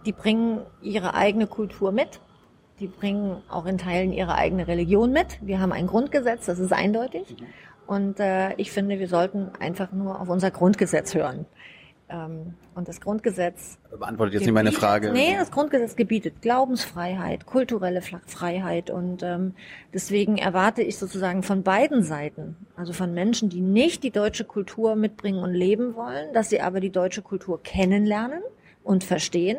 die 0.05 0.13
bringen 0.13 0.61
ihre 0.83 1.15
eigene 1.15 1.47
Kultur 1.47 1.93
mit. 1.93 2.21
Die 2.81 2.87
bringen 2.87 3.43
auch 3.49 3.67
in 3.67 3.79
Teilen 3.79 4.13
ihre 4.13 4.35
eigene 4.35 4.67
Religion 4.67 5.13
mit. 5.13 5.39
Wir 5.43 5.61
haben 5.61 5.73
ein 5.73 5.87
Grundgesetz, 5.87 6.47
das 6.47 6.59
ist 6.59 6.73
eindeutig. 6.73 7.37
Und 7.87 8.21
äh, 8.21 8.55
ich 8.55 8.73
finde, 8.73 8.99
wir 8.99 9.09
sollten 9.09 9.51
einfach 9.61 9.93
nur 9.93 10.21
auf 10.21 10.29
unser 10.29 10.51
Grundgesetz 10.51 11.15
hören. 11.15 11.45
Ähm, 12.09 12.55
und 12.75 12.89
das 12.89 13.01
Grundgesetz 13.01 13.79
beantwortet 13.91 14.35
jetzt 14.35 14.45
nicht 14.45 14.55
meine 14.55 14.73
Frage. 14.73 15.13
Nee, 15.13 15.37
das 15.37 15.51
Grundgesetz 15.51 15.97
gebietet 15.97 16.41
Glaubensfreiheit, 16.41 17.47
kulturelle 17.47 18.01
Freiheit 18.01 18.91
und 18.91 19.23
ähm, 19.23 19.55
deswegen 19.93 20.39
erwarte 20.39 20.83
ich 20.83 20.97
sozusagen 20.97 21.43
von 21.43 21.63
beiden 21.63 22.03
Seiten, 22.03 22.57
also 22.77 22.93
von 22.93 23.13
Menschen, 23.13 23.49
die 23.49 23.61
nicht 23.61 24.03
die 24.03 24.11
deutsche 24.11 24.45
Kultur 24.45 24.97
mitbringen 24.97 25.43
und 25.43 25.53
leben 25.53 25.95
wollen, 25.95 26.33
dass 26.33 26.49
sie 26.49 26.61
aber 26.61 26.81
die 26.81 26.91
deutsche 26.91 27.23
Kultur 27.23 27.63
kennenlernen 27.63 28.41
und 28.83 29.05
verstehen, 29.05 29.59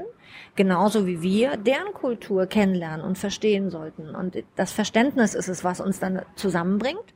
genauso 0.56 1.08
wie 1.08 1.22
wir 1.22 1.58
deren 1.58 1.94
Kultur 1.94 2.46
kennenlernen 2.46 3.06
und 3.06 3.18
verstehen 3.18 3.70
sollten. 3.70 4.16
Und 4.16 4.44
das 4.56 4.72
Verständnis 4.72 5.34
ist 5.34 5.48
es, 5.48 5.64
was 5.64 5.80
uns 5.80 6.00
dann 6.00 6.22
zusammenbringt. 6.36 7.14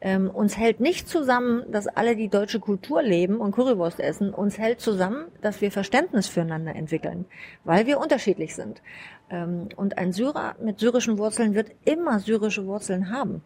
Ähm, 0.00 0.30
uns 0.30 0.56
hält 0.56 0.80
nicht 0.80 1.08
zusammen, 1.08 1.64
dass 1.72 1.88
alle 1.88 2.14
die 2.14 2.28
deutsche 2.28 2.60
Kultur 2.60 3.02
leben 3.02 3.38
und 3.38 3.52
Currywurst 3.52 3.98
essen. 3.98 4.32
Uns 4.32 4.58
hält 4.58 4.80
zusammen, 4.80 5.26
dass 5.42 5.60
wir 5.60 5.72
Verständnis 5.72 6.28
füreinander 6.28 6.74
entwickeln, 6.76 7.24
weil 7.64 7.86
wir 7.86 7.98
unterschiedlich 7.98 8.54
sind. 8.54 8.80
Ähm, 9.28 9.68
und 9.76 9.98
ein 9.98 10.12
Syrer 10.12 10.54
mit 10.62 10.78
syrischen 10.78 11.18
Wurzeln 11.18 11.54
wird 11.54 11.72
immer 11.84 12.20
syrische 12.20 12.64
Wurzeln 12.66 13.10
haben. 13.10 13.42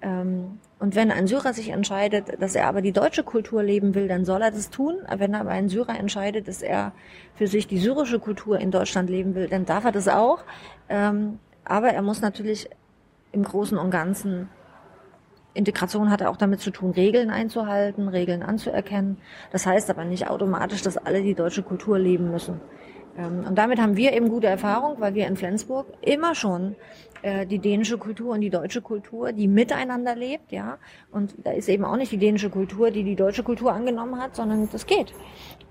Ähm, 0.00 0.58
und 0.78 0.94
wenn 0.94 1.10
ein 1.10 1.26
Syrer 1.26 1.52
sich 1.52 1.70
entscheidet, 1.70 2.40
dass 2.40 2.54
er 2.54 2.66
aber 2.66 2.82
die 2.82 2.92
deutsche 2.92 3.24
Kultur 3.24 3.62
leben 3.62 3.94
will, 3.94 4.06
dann 4.06 4.24
soll 4.24 4.42
er 4.42 4.50
das 4.50 4.70
tun. 4.70 4.96
Wenn 5.16 5.34
aber 5.34 5.50
ein 5.50 5.68
Syrer 5.68 5.98
entscheidet, 5.98 6.46
dass 6.46 6.62
er 6.62 6.92
für 7.34 7.48
sich 7.48 7.66
die 7.66 7.78
syrische 7.78 8.20
Kultur 8.20 8.58
in 8.58 8.70
Deutschland 8.70 9.10
leben 9.10 9.34
will, 9.34 9.48
dann 9.48 9.64
darf 9.64 9.84
er 9.84 9.92
das 9.92 10.06
auch. 10.06 10.44
Ähm, 10.88 11.40
aber 11.64 11.88
er 11.88 12.02
muss 12.02 12.20
natürlich 12.20 12.70
im 13.32 13.42
Großen 13.42 13.76
und 13.76 13.90
Ganzen 13.90 14.48
Integration 15.54 16.10
hat 16.10 16.22
auch 16.22 16.36
damit 16.36 16.60
zu 16.60 16.70
tun, 16.70 16.92
Regeln 16.92 17.30
einzuhalten, 17.30 18.08
Regeln 18.08 18.42
anzuerkennen. 18.42 19.18
Das 19.50 19.66
heißt 19.66 19.90
aber 19.90 20.04
nicht 20.04 20.30
automatisch, 20.30 20.82
dass 20.82 20.96
alle 20.96 21.22
die 21.22 21.34
deutsche 21.34 21.64
Kultur 21.64 21.98
leben 21.98 22.30
müssen. 22.30 22.60
Ähm, 23.18 23.44
und 23.46 23.56
damit 23.58 23.80
haben 23.80 23.96
wir 23.96 24.12
eben 24.12 24.28
gute 24.28 24.46
Erfahrung, 24.46 25.00
weil 25.00 25.14
wir 25.14 25.26
in 25.26 25.36
Flensburg 25.36 25.86
immer 26.00 26.34
schon 26.34 26.76
äh, 27.22 27.46
die 27.46 27.58
dänische 27.58 27.98
Kultur 27.98 28.34
und 28.34 28.40
die 28.40 28.50
deutsche 28.50 28.80
Kultur, 28.80 29.32
die 29.32 29.48
miteinander 29.48 30.14
lebt, 30.14 30.52
ja. 30.52 30.78
Und 31.10 31.34
da 31.44 31.52
ist 31.52 31.68
eben 31.68 31.84
auch 31.84 31.96
nicht 31.96 32.12
die 32.12 32.18
dänische 32.18 32.50
Kultur, 32.50 32.90
die 32.90 33.04
die 33.04 33.16
deutsche 33.16 33.42
Kultur 33.42 33.72
angenommen 33.72 34.20
hat, 34.20 34.36
sondern 34.36 34.68
das 34.70 34.86
geht. 34.86 35.12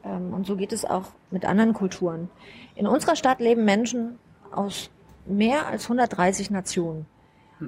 Ähm, 0.03 0.33
und 0.33 0.45
so 0.45 0.55
geht 0.55 0.73
es 0.73 0.85
auch 0.85 1.05
mit 1.31 1.45
anderen 1.45 1.73
Kulturen. 1.73 2.29
In 2.75 2.87
unserer 2.87 3.15
Stadt 3.15 3.39
leben 3.39 3.65
Menschen 3.65 4.19
aus 4.51 4.89
mehr 5.25 5.67
als 5.67 5.83
130 5.85 6.51
Nationen. 6.51 7.05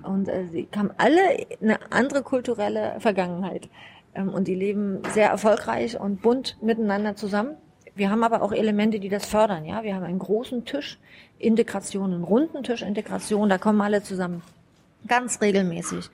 Und 0.03 0.27
äh, 0.27 0.47
sie 0.51 0.67
haben 0.75 0.91
alle 0.97 1.21
eine 1.61 1.79
andere 1.91 2.21
kulturelle 2.21 2.95
Vergangenheit. 2.99 3.69
Ähm, 4.13 4.29
und 4.29 4.47
die 4.47 4.55
leben 4.55 5.01
sehr 5.13 5.29
erfolgreich 5.29 5.99
und 5.99 6.21
bunt 6.21 6.57
miteinander 6.61 7.15
zusammen. 7.15 7.57
Wir 7.99 8.09
haben 8.09 8.23
aber 8.23 8.41
auch 8.41 8.53
Elemente, 8.53 9.01
die 9.01 9.09
das 9.09 9.25
fördern. 9.25 9.65
Ja, 9.65 9.83
wir 9.83 9.93
haben 9.93 10.05
einen 10.05 10.19
großen 10.19 10.63
Tisch 10.63 10.97
Integration, 11.37 12.13
einen 12.13 12.23
runden 12.23 12.63
Tisch 12.63 12.81
Integration. 12.81 13.49
Da 13.49 13.57
kommen 13.57 13.81
alle 13.81 14.01
zusammen, 14.01 14.41
ganz 15.05 15.41
regelmäßig. 15.41 16.09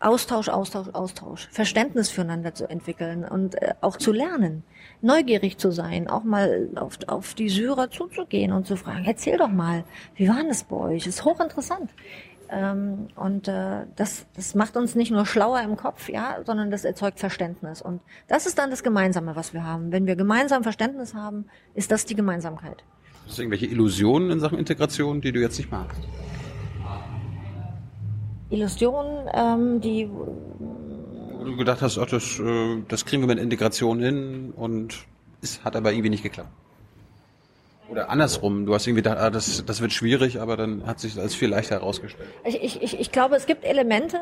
Austausch, 0.00 0.48
Austausch, 0.48 0.88
Austausch, 0.94 1.48
Verständnis 1.52 2.10
füreinander 2.10 2.54
zu 2.54 2.68
entwickeln 2.68 3.24
und 3.24 3.54
äh, 3.62 3.74
auch 3.80 3.96
zu 3.96 4.10
lernen, 4.10 4.64
neugierig 5.00 5.58
zu 5.58 5.70
sein, 5.70 6.08
auch 6.08 6.24
mal 6.24 6.70
auf, 6.74 6.98
auf 7.06 7.34
die 7.34 7.48
Syrer 7.48 7.88
zuzugehen 7.88 8.52
und 8.52 8.66
zu 8.66 8.74
fragen, 8.76 9.04
erzähl 9.04 9.38
doch 9.38 9.48
mal, 9.48 9.84
wie 10.16 10.28
war 10.28 10.42
das 10.42 10.64
bei 10.64 10.76
euch? 10.76 11.06
Ist 11.06 11.24
hochinteressant. 11.24 11.90
Ähm, 12.50 13.08
und 13.14 13.48
äh, 13.48 13.84
das, 13.96 14.26
das 14.34 14.54
macht 14.54 14.76
uns 14.76 14.94
nicht 14.94 15.10
nur 15.10 15.26
schlauer 15.26 15.60
im 15.60 15.76
Kopf, 15.76 16.08
ja, 16.08 16.38
sondern 16.44 16.70
das 16.70 16.84
erzeugt 16.84 17.20
Verständnis. 17.20 17.82
Und 17.82 18.00
das 18.26 18.46
ist 18.46 18.58
dann 18.58 18.70
das 18.70 18.82
Gemeinsame, 18.82 19.36
was 19.36 19.52
wir 19.52 19.64
haben. 19.64 19.92
Wenn 19.92 20.06
wir 20.06 20.16
gemeinsam 20.16 20.62
Verständnis 20.62 21.14
haben, 21.14 21.46
ist 21.74 21.90
das 21.90 22.04
die 22.06 22.14
Gemeinsamkeit. 22.14 22.84
Hast 23.26 23.38
du 23.38 23.42
irgendwelche 23.42 23.66
Illusionen 23.66 24.30
in 24.30 24.40
Sachen 24.40 24.58
Integration, 24.58 25.20
die 25.20 25.32
du 25.32 25.40
jetzt 25.40 25.58
nicht 25.58 25.70
magst? 25.70 26.00
Illusionen, 28.50 29.28
ähm, 29.34 29.80
die 29.80 30.08
Wo 30.10 31.44
du 31.44 31.56
gedacht 31.56 31.82
hast, 31.82 31.98
ach, 31.98 32.06
das, 32.06 32.40
äh, 32.40 32.82
das 32.88 33.04
kriegen 33.04 33.22
wir 33.22 33.26
mit 33.26 33.38
Integration 33.38 34.00
hin 34.00 34.52
und 34.56 35.04
es 35.42 35.62
hat 35.64 35.76
aber 35.76 35.92
irgendwie 35.92 36.10
nicht 36.10 36.22
geklappt. 36.22 36.50
Oder 37.90 38.10
andersrum, 38.10 38.66
du 38.66 38.74
hast 38.74 38.86
irgendwie 38.86 39.02
gedacht, 39.02 39.18
ah, 39.18 39.30
das, 39.30 39.64
das 39.64 39.80
wird 39.80 39.92
schwierig, 39.92 40.40
aber 40.40 40.56
dann 40.56 40.86
hat 40.86 41.00
sich 41.00 41.14
das 41.14 41.34
viel 41.34 41.48
leichter 41.48 41.76
herausgestellt. 41.76 42.28
Ich, 42.44 42.82
ich, 42.82 43.00
ich 43.00 43.12
glaube, 43.12 43.36
es 43.36 43.46
gibt 43.46 43.64
Elemente, 43.64 44.18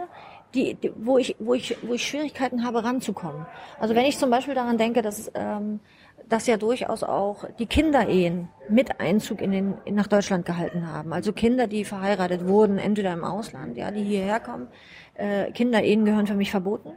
die, 0.55 0.75
die, 0.75 0.93
wo, 0.97 1.19
ich, 1.19 1.37
wo, 1.39 1.55
ich, 1.55 1.77
wo 1.83 1.95
ich 1.95 2.07
Schwierigkeiten 2.07 2.65
habe, 2.65 2.85
ranzukommen. 2.85 3.47
Also 3.81 3.95
wenn 3.95 4.05
ich 4.07 4.19
zum 4.19 4.31
Beispiel 4.31 4.55
daran 4.55 4.79
denke, 4.79 5.03
dass, 5.03 5.31
ähm, 5.35 5.81
dass 6.29 6.47
ja 6.47 6.57
durchaus 6.57 7.03
auch 7.03 7.45
die 7.59 7.67
Kinderehen 7.67 8.49
mit 8.69 9.01
Einzug 9.01 9.41
in 9.41 9.51
den, 9.51 9.75
in, 9.85 9.95
nach 9.95 10.07
Deutschland 10.07 10.47
gehalten 10.47 10.91
haben. 10.91 11.13
Also 11.13 11.33
Kinder, 11.33 11.67
die 11.67 11.85
verheiratet 11.85 12.47
wurden, 12.47 12.79
entweder 12.79 13.13
im 13.13 13.25
Ausland, 13.25 13.77
ja, 13.77 13.91
die 13.91 14.03
hierher 14.03 14.41
kommen. 14.41 14.69
Äh, 15.15 15.51
Kinderehen 15.53 16.05
gehören 16.05 16.27
für 16.27 16.35
mich 16.35 16.51
verboten. 16.51 16.93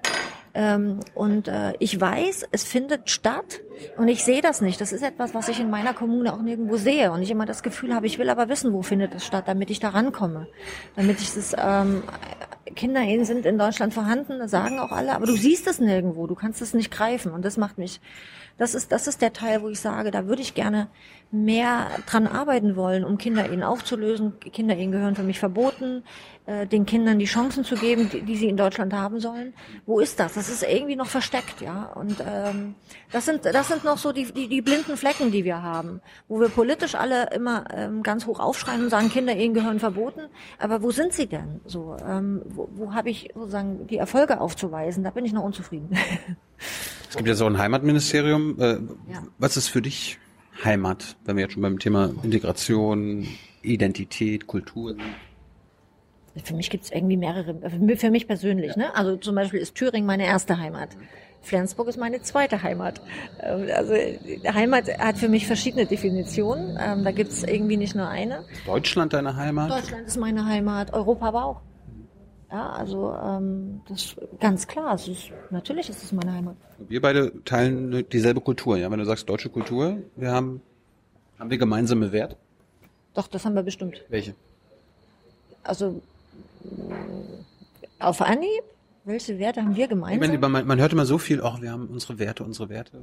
Ähm, 0.53 0.99
und 1.13 1.47
äh, 1.47 1.73
ich 1.79 1.99
weiß, 1.99 2.47
es 2.51 2.63
findet 2.63 3.09
statt 3.09 3.61
und 3.97 4.07
ich 4.07 4.23
sehe 4.23 4.41
das 4.41 4.61
nicht. 4.61 4.81
Das 4.81 4.91
ist 4.91 5.03
etwas, 5.03 5.33
was 5.33 5.47
ich 5.49 5.59
in 5.59 5.69
meiner 5.69 5.93
Kommune 5.93 6.33
auch 6.33 6.41
nirgendwo 6.41 6.77
sehe. 6.77 7.11
Und 7.11 7.21
ich 7.21 7.31
immer 7.31 7.45
das 7.45 7.63
Gefühl 7.63 7.93
habe, 7.93 8.07
ich 8.07 8.19
will 8.19 8.29
aber 8.29 8.49
wissen, 8.49 8.73
wo 8.73 8.81
findet 8.81 9.13
es 9.15 9.25
statt, 9.25 9.45
damit 9.47 9.69
ich 9.69 9.79
da 9.79 9.89
rankomme. 9.89 10.47
Damit 10.95 11.21
ich 11.21 11.35
es 11.35 11.55
ähm, 11.57 12.03
Kinderehen 12.75 13.25
sind 13.25 13.45
in 13.45 13.57
Deutschland 13.57 13.93
vorhanden, 13.93 14.39
das 14.39 14.51
sagen 14.51 14.79
auch 14.79 14.91
alle, 14.91 15.13
aber 15.13 15.25
du 15.25 15.35
siehst 15.35 15.67
es 15.67 15.79
nirgendwo, 15.79 16.27
du 16.27 16.35
kannst 16.35 16.61
es 16.61 16.73
nicht 16.73 16.91
greifen 16.91 17.31
und 17.31 17.43
das 17.43 17.57
macht 17.57 17.77
mich, 17.77 17.99
das 18.57 18.75
ist, 18.75 18.91
das 18.91 19.07
ist 19.07 19.21
der 19.21 19.33
Teil, 19.33 19.61
wo 19.61 19.69
ich 19.69 19.79
sage, 19.79 20.11
da 20.11 20.27
würde 20.27 20.41
ich 20.41 20.53
gerne 20.53 20.89
mehr 21.31 21.87
dran 22.07 22.25
arbeiten 22.25 22.75
wollen, 22.75 23.05
um 23.05 23.17
Kinderehen 23.17 23.63
aufzulösen. 23.63 24.39
Kinderehen 24.39 24.91
gehören 24.91 25.15
für 25.15 25.23
mich 25.23 25.39
verboten, 25.39 26.03
äh, 26.47 26.65
den 26.65 26.85
Kindern 26.85 27.19
die 27.19 27.25
Chancen 27.25 27.63
zu 27.63 27.75
geben, 27.75 28.09
die, 28.09 28.21
die, 28.21 28.35
sie 28.35 28.49
in 28.49 28.57
Deutschland 28.57 28.93
haben 28.93 29.19
sollen. 29.19 29.53
Wo 29.85 29.99
ist 29.99 30.19
das? 30.19 30.33
Das 30.33 30.49
ist 30.49 30.63
irgendwie 30.63 30.95
noch 30.95 31.07
versteckt, 31.07 31.61
ja. 31.61 31.83
Und 31.93 32.17
ähm, 32.27 32.75
das 33.11 33.25
sind 33.25 33.45
das 33.45 33.67
sind 33.67 33.83
noch 33.83 33.99
so 33.99 34.11
die, 34.11 34.31
die, 34.31 34.47
die 34.47 34.61
blinden 34.61 34.97
Flecken, 34.97 35.31
die 35.31 35.43
wir 35.43 35.61
haben, 35.61 36.01
wo 36.27 36.39
wir 36.39 36.49
politisch 36.49 36.95
alle 36.95 37.29
immer 37.29 37.65
ähm, 37.71 38.01
ganz 38.01 38.25
hoch 38.25 38.39
aufschreien 38.39 38.83
und 38.83 38.89
sagen, 38.89 39.09
Kinderehen 39.09 39.53
gehören 39.53 39.79
verboten. 39.79 40.21
Aber 40.57 40.81
wo 40.81 40.89
sind 40.89 41.13
sie 41.13 41.27
denn? 41.27 41.61
So, 41.65 41.95
ähm, 42.05 42.41
wo, 42.45 42.67
wo 42.71 42.93
habe 42.93 43.11
ich 43.11 43.29
sozusagen 43.35 43.85
die 43.85 43.97
Erfolge 43.97 44.41
aufzuweisen? 44.41 45.03
Da 45.03 45.11
bin 45.11 45.25
ich 45.25 45.33
noch 45.33 45.43
unzufrieden. 45.43 45.89
Es 47.09 47.15
gibt 47.17 47.27
ja 47.27 47.33
so 47.33 47.47
ein 47.47 47.57
Heimatministerium. 47.57 48.59
Äh, 48.59 48.73
ja. 49.11 49.23
Was 49.39 49.57
ist 49.57 49.67
für 49.67 49.81
dich 49.81 50.19
Heimat, 50.63 51.17
wenn 51.25 51.37
wir 51.37 51.43
jetzt 51.43 51.53
schon 51.53 51.63
beim 51.63 51.79
Thema 51.79 52.11
Integration, 52.23 53.27
Identität, 53.63 54.45
Kultur 54.45 54.91
sind? 54.91 55.01
Für 56.45 56.53
mich 56.53 56.69
gibt 56.69 56.85
es 56.85 56.91
irgendwie 56.91 57.17
mehrere, 57.17 57.55
für 57.97 58.11
mich 58.11 58.27
persönlich. 58.27 58.75
Ne? 58.75 58.95
Also 58.95 59.17
zum 59.17 59.35
Beispiel 59.35 59.59
ist 59.59 59.75
Thüringen 59.75 60.05
meine 60.05 60.25
erste 60.25 60.57
Heimat. 60.57 60.89
Flensburg 61.41 61.87
ist 61.87 61.97
meine 61.97 62.21
zweite 62.21 62.61
Heimat. 62.61 63.01
Ähm, 63.41 63.67
also 63.73 63.93
Heimat 64.53 64.99
hat 64.99 65.17
für 65.17 65.29
mich 65.29 65.47
verschiedene 65.47 65.85
Definitionen. 65.85 66.77
Ähm, 66.79 67.03
da 67.03 67.11
gibt 67.11 67.31
es 67.31 67.43
irgendwie 67.43 67.77
nicht 67.77 67.95
nur 67.95 68.07
eine. 68.07 68.45
Ist 68.51 68.67
Deutschland 68.67 69.13
deine 69.13 69.35
Heimat? 69.35 69.71
Deutschland 69.71 70.07
ist 70.07 70.17
meine 70.17 70.45
Heimat, 70.45 70.93
Europa 70.93 71.27
aber 71.27 71.45
auch. 71.45 71.61
Ja, 72.51 72.69
also 72.69 73.13
ähm, 73.13 73.81
das 73.87 74.05
ist 74.05 74.17
ganz 74.39 74.67
klar. 74.67 74.95
Es 74.95 75.07
ist, 75.07 75.31
natürlich 75.51 75.89
ist 75.89 76.03
es 76.03 76.11
meine 76.11 76.33
Heimat. 76.33 76.55
Wir 76.79 77.01
beide 77.01 77.43
teilen 77.43 78.05
dieselbe 78.09 78.41
Kultur. 78.41 78.77
Ja, 78.77 78.89
wenn 78.89 78.99
du 78.99 79.05
sagst 79.05 79.29
deutsche 79.29 79.49
Kultur, 79.49 79.97
wir 80.15 80.31
haben 80.31 80.61
haben 81.39 81.49
wir 81.49 81.57
gemeinsame 81.57 82.11
Werte? 82.11 82.35
Doch, 83.13 83.27
das 83.27 83.45
haben 83.45 83.55
wir 83.55 83.63
bestimmt. 83.63 84.03
Welche? 84.09 84.35
Also 85.63 86.01
auf 87.99 88.21
Anhieb, 88.21 88.63
welche 89.05 89.39
Werte 89.39 89.61
haben 89.61 89.75
wir 89.75 89.87
gemeinsam? 89.87 90.21
Ich 90.21 90.39
meine, 90.39 90.49
man, 90.49 90.67
man 90.67 90.79
hört 90.79 90.91
immer 90.93 91.05
so 91.05 91.17
viel, 91.17 91.41
ach, 91.41 91.61
wir 91.61 91.71
haben 91.71 91.87
unsere 91.87 92.19
Werte, 92.19 92.43
unsere 92.43 92.69
Werte. 92.69 93.01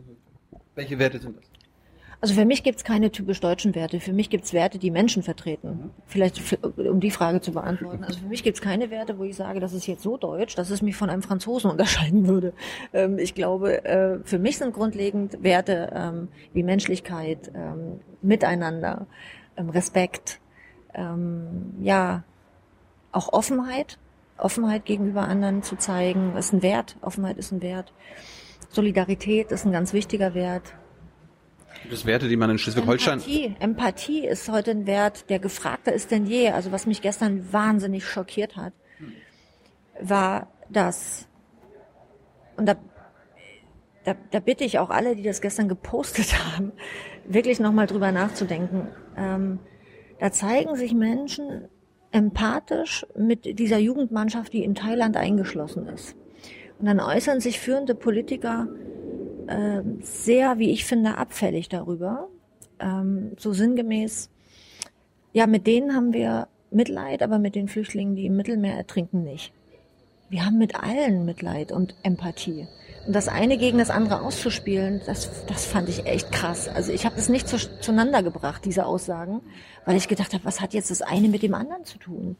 Welche 0.74 0.98
Werte 0.98 1.18
sind 1.18 1.39
das? 1.39 1.44
Also 2.27 2.40
für 2.40 2.44
mich 2.44 2.65
gibt 2.65 2.78
es 2.78 2.82
keine 2.82 3.12
typisch 3.12 3.39
deutschen 3.39 3.77
Werte. 3.77 4.01
Für 4.01 4.12
mich 4.12 4.31
gibt 4.31 4.47
es 4.47 4.53
Werte, 4.53 4.81
die 4.81 4.90
Menschen 4.90 5.23
vertreten. 5.23 5.93
Vielleicht 6.07 6.59
um 6.77 6.98
die 6.98 7.12
Frage 7.12 7.40
zu 7.40 7.53
beantworten. 7.53 8.03
Also 8.03 8.19
für 8.19 8.27
mich 8.27 8.43
gibt 8.43 8.57
es 8.57 8.61
keine 8.61 8.90
Werte, 8.90 9.16
wo 9.16 9.23
ich 9.23 9.36
sage, 9.36 9.61
das 9.61 9.73
ist 9.73 9.86
jetzt 9.86 10.03
so 10.03 10.16
deutsch, 10.16 10.57
dass 10.57 10.70
es 10.70 10.82
mich 10.82 10.97
von 10.97 11.09
einem 11.09 11.23
Franzosen 11.23 11.70
unterscheiden 11.70 12.27
würde. 12.27 12.53
Ähm, 12.93 13.20
ich 13.20 13.36
glaube, 13.36 13.85
äh, 13.85 14.19
für 14.24 14.40
mich 14.40 14.59
sind 14.59 14.74
grundlegend 14.74 15.40
Werte 15.44 15.93
ähm, 15.94 16.27
wie 16.53 16.65
Menschlichkeit, 16.65 17.53
ähm, 17.55 18.01
Miteinander, 18.23 19.07
Respekt, 19.57 20.40
ja, 21.81 22.24
auch 23.12 23.32
Offenheit. 23.32 23.98
Offenheit 24.36 24.85
gegenüber 24.85 25.28
anderen 25.28 25.62
zu 25.62 25.77
zeigen, 25.77 26.35
ist 26.36 26.53
ein 26.53 26.62
Wert. 26.62 26.97
Offenheit 27.03 27.36
ist 27.36 27.53
ein 27.53 27.62
Wert. 27.62 27.93
Solidarität 28.70 29.53
ist 29.53 29.65
ein 29.65 29.73
ganz 29.73 29.93
wichtiger 29.93 30.35
Wert. 30.35 30.74
Es 31.93 32.07
Werte, 32.07 32.29
die 32.29 32.37
man 32.37 32.51
in 32.51 32.59
Schleswig-Holstein... 32.59 33.21
Empathie. 33.21 33.57
Empathie 33.61 34.27
ist 34.27 34.49
heute 34.49 34.73
ein 34.73 34.87
Wert, 34.87 35.31
der 35.31 35.39
gefragter 35.39 35.93
ist 35.93 36.11
denn 36.11 36.27
je. 36.27 36.51
Also 36.51 36.73
was 36.73 36.87
mich 36.87 37.03
gestern 37.03 37.53
wahnsinnig 37.53 38.05
schockiert 38.07 38.57
hat, 38.57 38.73
war 40.01 40.49
das, 40.69 41.29
und 42.57 42.67
da, 42.67 42.77
da, 44.05 44.15
da 44.31 44.41
bitte 44.41 44.65
ich 44.65 44.79
auch 44.79 44.91
alle, 44.91 45.17
die 45.17 45.23
das 45.23 45.41
gestern 45.41 45.69
gepostet 45.69 46.35
haben, 46.57 46.73
wirklich 47.27 47.61
nochmal 47.61 47.87
drüber 47.87 48.13
nachzudenken. 48.13 48.89
Ähm, 49.17 49.59
da 50.19 50.33
zeigen 50.33 50.77
sich 50.77 50.95
Menschen 50.95 51.69
empathisch 52.11 53.07
mit 53.17 53.59
dieser 53.59 53.79
Jugendmannschaft, 53.79 54.53
die 54.53 54.65
in 54.65 54.75
Thailand 54.75 55.17
eingeschlossen 55.17 55.87
ist. 55.89 56.17
Und 56.79 56.87
dann 56.87 57.01
äußern 57.01 57.41
sich 57.41 57.59
führende 57.59 57.95
Politiker 57.95 58.69
äh, 59.48 59.82
sehr, 60.01 60.59
wie 60.59 60.70
ich 60.70 60.85
finde, 60.85 61.18
abfällig 61.18 61.68
darüber. 61.68 62.28
Ähm, 62.78 63.32
so 63.39 63.52
sinngemäß, 63.52 64.31
ja, 65.32 65.47
mit 65.47 65.66
denen 65.66 65.94
haben 65.94 66.12
wir 66.12 66.48
Mitleid, 66.70 67.23
aber 67.23 67.39
mit 67.39 67.55
den 67.55 67.68
Flüchtlingen, 67.68 68.16
die 68.16 68.27
im 68.27 68.36
Mittelmeer 68.36 68.77
ertrinken, 68.77 69.23
nicht. 69.23 69.52
Wir 70.28 70.44
haben 70.44 70.59
mit 70.59 70.74
allen 70.74 71.24
Mitleid 71.24 71.73
und 71.73 71.94
Empathie. 72.03 72.66
Und 73.07 73.15
das 73.15 73.28
eine 73.28 73.57
gegen 73.57 73.78
das 73.78 73.90
andere 73.90 74.20
auszuspielen, 74.23 75.01
das, 75.07 75.47
das 75.47 75.65
fand 75.65 75.89
ich 75.89 76.07
echt 76.07 76.32
krass. 76.32 76.69
Also 76.69 76.93
ich 76.93 77.05
habe 77.07 77.15
das 77.15 77.28
nicht 77.28 77.47
zu, 77.47 77.57
zueinander 77.81 78.24
gebracht, 78.24 78.65
diese 78.65 78.85
Aussagen, 78.85 79.43
weil 79.85 79.97
ich 79.97 80.09
gedacht 80.09 80.35
habe, 80.35 80.44
was 80.44 80.61
hat 80.61 80.74
jetzt 80.74 80.90
das 80.90 81.03
eine 81.03 81.28
mit 81.28 81.43
dem 81.44 81.55
anderen 81.55 81.85
zu 81.85 81.98
tun? 81.98 82.36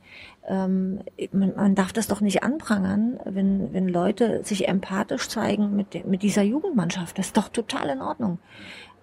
Ähm, 0.48 1.00
man, 1.30 1.54
man 1.54 1.74
darf 1.76 1.92
das 1.92 2.08
doch 2.08 2.20
nicht 2.20 2.42
anprangern, 2.42 3.20
wenn, 3.24 3.72
wenn 3.72 3.86
Leute 3.88 4.42
sich 4.42 4.66
empathisch 4.66 5.28
zeigen 5.28 5.76
mit, 5.76 6.04
mit 6.04 6.24
dieser 6.24 6.42
Jugendmannschaft. 6.42 7.16
Das 7.16 7.26
ist 7.26 7.36
doch 7.36 7.48
total 7.48 7.90
in 7.90 8.02
Ordnung. 8.02 8.38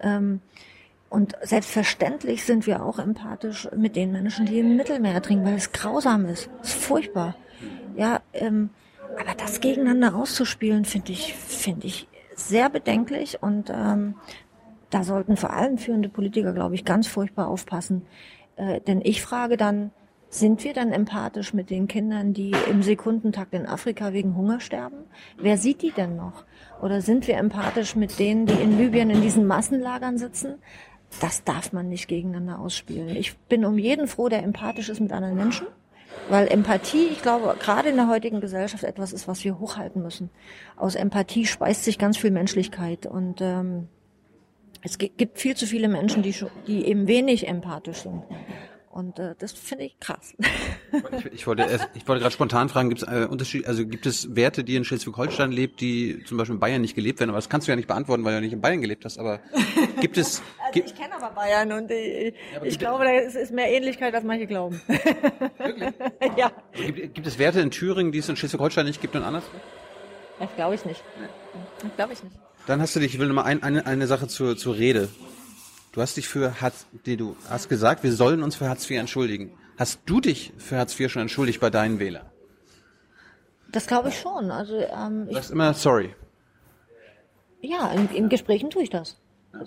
Ähm, 0.01 0.41
und 1.10 1.34
selbstverständlich 1.43 2.43
sind 2.43 2.68
wir 2.68 2.84
auch 2.84 2.99
empathisch 2.99 3.69
mit 3.73 3.95
den 3.95 4.11
Menschen, 4.11 4.47
die 4.47 4.60
im 4.60 4.76
Mittelmeer 4.76 5.22
trinken, 5.22 5.45
weil 5.45 5.53
es 5.55 5.72
grausam 5.72 6.26
ist. 6.26 6.49
Es 6.61 6.69
ist 6.69 6.84
furchtbar. 6.84 7.35
Ja, 7.95 8.22
ähm, 8.34 8.70
aber 9.20 9.36
das 9.38 9.61
gegeneinander 9.61 10.15
auszuspielen, 10.15 10.86
finde 10.86 11.11
ich, 11.11 11.34
finde 11.34 11.88
ich 11.88 12.07
sehr 12.36 12.70
bedenklich 12.70 13.41
und 13.41 13.70
ähm, 13.70 14.15
da 14.90 15.03
sollten 15.03 15.38
vor 15.38 15.52
allem 15.52 15.78
führende 15.78 16.10
Politiker, 16.10 16.53
glaube 16.53 16.76
ich, 16.76 16.86
ganz 16.86 17.07
furchtbar 17.07 17.48
aufpassen. 17.48 18.03
Äh, 18.56 18.82
denn 18.82 19.02
ich 19.03 19.22
frage 19.22 19.57
dann, 19.57 19.91
sind 20.30 20.64
wir 20.64 20.74
dann 20.74 20.91
empathisch 20.91 21.53
mit 21.53 21.70
den 21.70 21.88
Kindern, 21.88 22.34
die 22.34 22.53
im 22.70 22.82
Sekundentakt 22.82 23.53
in 23.53 23.68
Afrika 23.68 24.14
wegen 24.14 24.36
Hunger 24.36 24.60
sterben? 24.60 24.98
Wer 25.38 25.57
sieht 25.57 25.84
die 25.84 25.91
denn 25.91 26.15
noch? 26.15 26.44
Oder 26.82 27.02
sind 27.02 27.28
wir 27.28 27.38
empathisch 27.38 27.95
mit 27.95 28.18
denen, 28.18 28.48
die 28.48 28.53
in 28.53 28.78
Libyen 28.78 29.11
in 29.11 29.22
diesen 29.22 29.45
Massenlagern 29.45 30.18
sitzen? 30.18 30.56
Das 31.22 31.44
darf 31.44 31.72
man 31.72 31.90
nicht 31.90 32.07
gegeneinander 32.07 32.60
ausspielen. 32.60 33.15
Ich 33.15 33.38
bin 33.38 33.64
um 33.64 33.78
jeden 33.78 34.07
froh, 34.07 34.28
der 34.28 34.44
empathisch 34.44 34.90
ist 34.90 34.99
mit 34.99 35.11
anderen 35.11 35.36
Menschen. 35.36 35.68
Weil 36.30 36.48
Empathie, 36.48 37.07
ich 37.11 37.22
glaube, 37.22 37.56
gerade 37.60 37.90
in 37.90 37.98
der 37.98 38.07
heutigen 38.07 38.40
Gesellschaft 38.40 38.84
etwas 38.84 39.14
ist, 39.14 39.27
was 39.27 39.44
wir 39.44 39.60
hochhalten 39.60 40.02
müssen. 40.02 40.30
Aus 40.77 40.95
Empathie 40.95 41.45
speist 41.45 41.84
sich 41.84 41.99
ganz 41.99 42.18
viel 42.18 42.31
Menschlichkeit 42.31 43.06
und 43.06 43.41
ähm, 43.41 43.88
es 44.81 44.98
gibt 44.98 45.40
viel 45.40 45.56
zu 45.56 45.65
viele 45.65 45.88
Menschen, 45.88 46.23
die, 46.23 46.35
die 46.68 46.85
eben 46.85 47.07
wenig 47.07 47.48
empathisch 47.48 47.99
sind. 47.99 48.23
Und 48.94 49.18
äh, 49.18 49.34
das 49.40 49.53
finde 49.53 49.86
ich 49.86 49.99
krass. 49.99 50.36
Ich, 51.18 51.26
ich 51.34 51.48
wollte, 51.48 51.64
erst, 51.64 51.90
ich 51.95 52.07
wollte 52.07 52.22
gerade 52.22 52.32
spontan 52.32 52.70
fragen, 52.70 52.90
gibt 52.90 53.02
es 53.02 53.07
äh, 53.07 53.26
Unterschied, 53.26 53.65
also 53.65 53.88
gibt 53.88 54.06
es 54.06 54.36
Werte, 54.36 54.64
die 54.64 54.76
in 54.76 54.86
Schleswig-Holstein 54.86 55.52
lebt, 55.52 55.82
die 55.82 56.24
zum 56.26 56.38
Beispiel 56.38 56.53
in 56.53 56.60
Bayern 56.60 56.82
nicht 56.82 56.94
gelebt 56.94 57.20
werden? 57.20 57.32
Aber 57.32 57.40
das 57.40 57.49
kannst 57.49 57.68
du 57.68 57.72
ja 57.72 57.76
nicht 57.76 57.88
beantworten, 57.88 58.24
weil 58.24 58.34
du 58.34 58.36
ja 58.36 58.41
nicht 58.41 58.53
in 58.53 58.61
Bayern 58.61 58.82
gelebt 58.82 59.03
hast. 59.03 59.18
Aber 59.18 59.40
gibt 59.99 60.18
es? 60.18 60.44
also 60.64 60.80
ich 60.80 60.94
kenne 60.94 61.15
aber 61.15 61.34
Bayern 61.34 61.72
und 61.72 61.90
ich, 61.90 62.36
ja, 62.53 62.64
ich 62.64 62.78
glaube, 62.78 63.06
da 63.06 63.11
ist, 63.18 63.36
ist 63.36 63.52
mehr 63.52 63.72
Ähnlichkeit, 63.72 64.14
als 64.14 64.24
manche 64.24 64.45
glauben. 64.45 64.80
Wirklich? 65.57 65.91
ja. 66.38 66.52
Also 66.74 66.94
gibt, 66.94 67.15
gibt 67.15 67.26
es 67.26 67.40
Werte 67.40 67.61
in 67.61 67.72
Thüringen, 67.72 68.11
die 68.11 68.20
es 68.20 68.30
in 68.30 68.36
Schleswig-Holstein 68.36 68.86
nicht 68.86 69.02
gibt 69.02 69.15
und 69.15 69.24
anders? 69.24 69.44
Das 70.38 70.49
glaube 70.56 70.76
ich 70.76 70.86
nicht. 70.86 71.03
Das 71.82 71.95
glaube 71.95 72.14
ich 72.14 72.24
nicht. 72.24 72.36
Dann 72.68 72.80
hast 72.80 72.95
du 72.95 72.99
dich, 72.99 73.15
ich 73.15 73.20
will 73.20 73.28
nochmal 73.28 73.45
ein, 73.45 73.64
eine, 73.64 73.88
eine 73.88 74.06
Sache 74.06 74.28
zur, 74.28 74.56
zur 74.56 74.76
Rede 74.76 75.10
Du 75.94 76.02
hast 76.02 76.18
dich 76.18 76.28
für 76.28 76.60
Hartz, 76.60 76.88
die 77.06 77.18
du 77.18 77.38
hast 77.48 77.70
gesagt, 77.70 78.03
wir 78.03 78.11
sollen 78.11 78.41
uns 78.41 78.56
für 78.56 78.68
Hartz 78.68 78.90
IV 78.90 78.98
entschuldigen. 78.98 79.52
Hast 79.78 79.99
du 80.07 80.20
dich 80.20 80.52
für 80.57 80.78
Hartz 80.78 80.99
IV 80.99 81.11
schon 81.11 81.22
entschuldigt 81.22 81.60
bei 81.61 81.70
deinen 81.70 81.99
Wählern? 81.99 82.26
Das 83.72 83.86
glaube 83.86 84.10
ich 84.10 84.20
schon. 84.20 84.49
Also 84.49 84.76
ähm, 84.76 85.28
du 85.28 85.36
sagst 85.36 85.52
immer 85.52 85.74
sorry. 85.76 86.15
Ja, 87.61 87.91
in, 87.91 88.10
in 88.10 88.28
Gesprächen 88.28 88.72
tue 88.72 88.84
ich 88.84 88.90
das. 88.90 89.20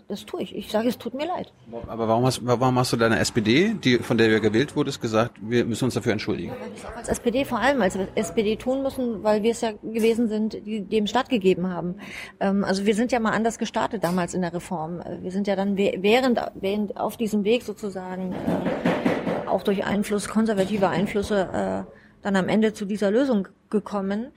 Das 0.09 0.27
tue 0.27 0.43
ich. 0.43 0.57
Ich 0.57 0.71
sage, 0.71 0.89
es 0.89 0.99
tut 0.99 1.15
mir 1.15 1.27
leid. 1.27 1.53
Aber 1.87 2.09
warum 2.09 2.27
hast, 2.27 2.41
warum 2.45 2.77
hast 2.77 2.93
du 2.93 2.97
deiner 2.97 3.21
SPD, 3.21 3.75
die, 3.75 3.99
von 3.99 4.19
der 4.19 4.29
du 4.29 4.41
gewählt 4.41 4.75
wurdest, 4.75 5.01
gesagt, 5.01 5.35
wir 5.41 5.65
müssen 5.65 5.85
uns 5.85 5.95
dafür 5.95 6.13
entschuldigen? 6.13 6.49
Ja, 6.49 6.57
weil 6.61 6.71
wir 6.71 6.77
es 6.77 6.85
auch 6.85 6.97
als 6.97 7.09
SPD 7.09 7.45
vor 7.45 7.61
allem 7.61 7.81
als 7.81 7.97
SPD 8.17 8.57
tun 8.57 8.83
müssen, 8.83 9.23
weil 9.23 9.45
wir 9.45 9.53
es 9.53 9.61
ja 9.61 9.73
gewesen 9.73 10.29
sind, 10.29 10.55
die 10.67 10.81
dem 10.81 11.07
stattgegeben 11.07 11.71
haben. 11.71 11.97
Ähm, 12.41 12.65
also 12.65 12.85
wir 12.85 12.97
sind 12.97 13.13
ja 13.13 13.21
mal 13.21 13.31
anders 13.31 13.59
gestartet 13.59 14.03
damals 14.03 14.35
in 14.35 14.43
der 14.43 14.53
Reform. 14.53 15.01
Wir 15.21 15.31
sind 15.31 15.47
ja 15.47 15.55
dann 15.55 15.77
während, 15.77 16.41
während 16.55 16.97
auf 16.97 17.17
diesem 17.17 17.45
Weg 17.45 17.63
sozusagen 17.63 18.33
äh, 18.33 19.47
auch 19.47 19.63
durch 19.63 19.85
Einfluss, 19.85 20.29
konservative 20.29 20.89
Einflüsse, 20.89 21.87
äh, 21.87 21.93
dann 22.23 22.35
am 22.35 22.49
Ende 22.49 22.73
zu 22.73 22.87
dieser 22.87 23.13
Lösung 23.13 23.47
gekommen. 23.71 24.33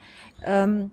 Ähm, 0.45 0.91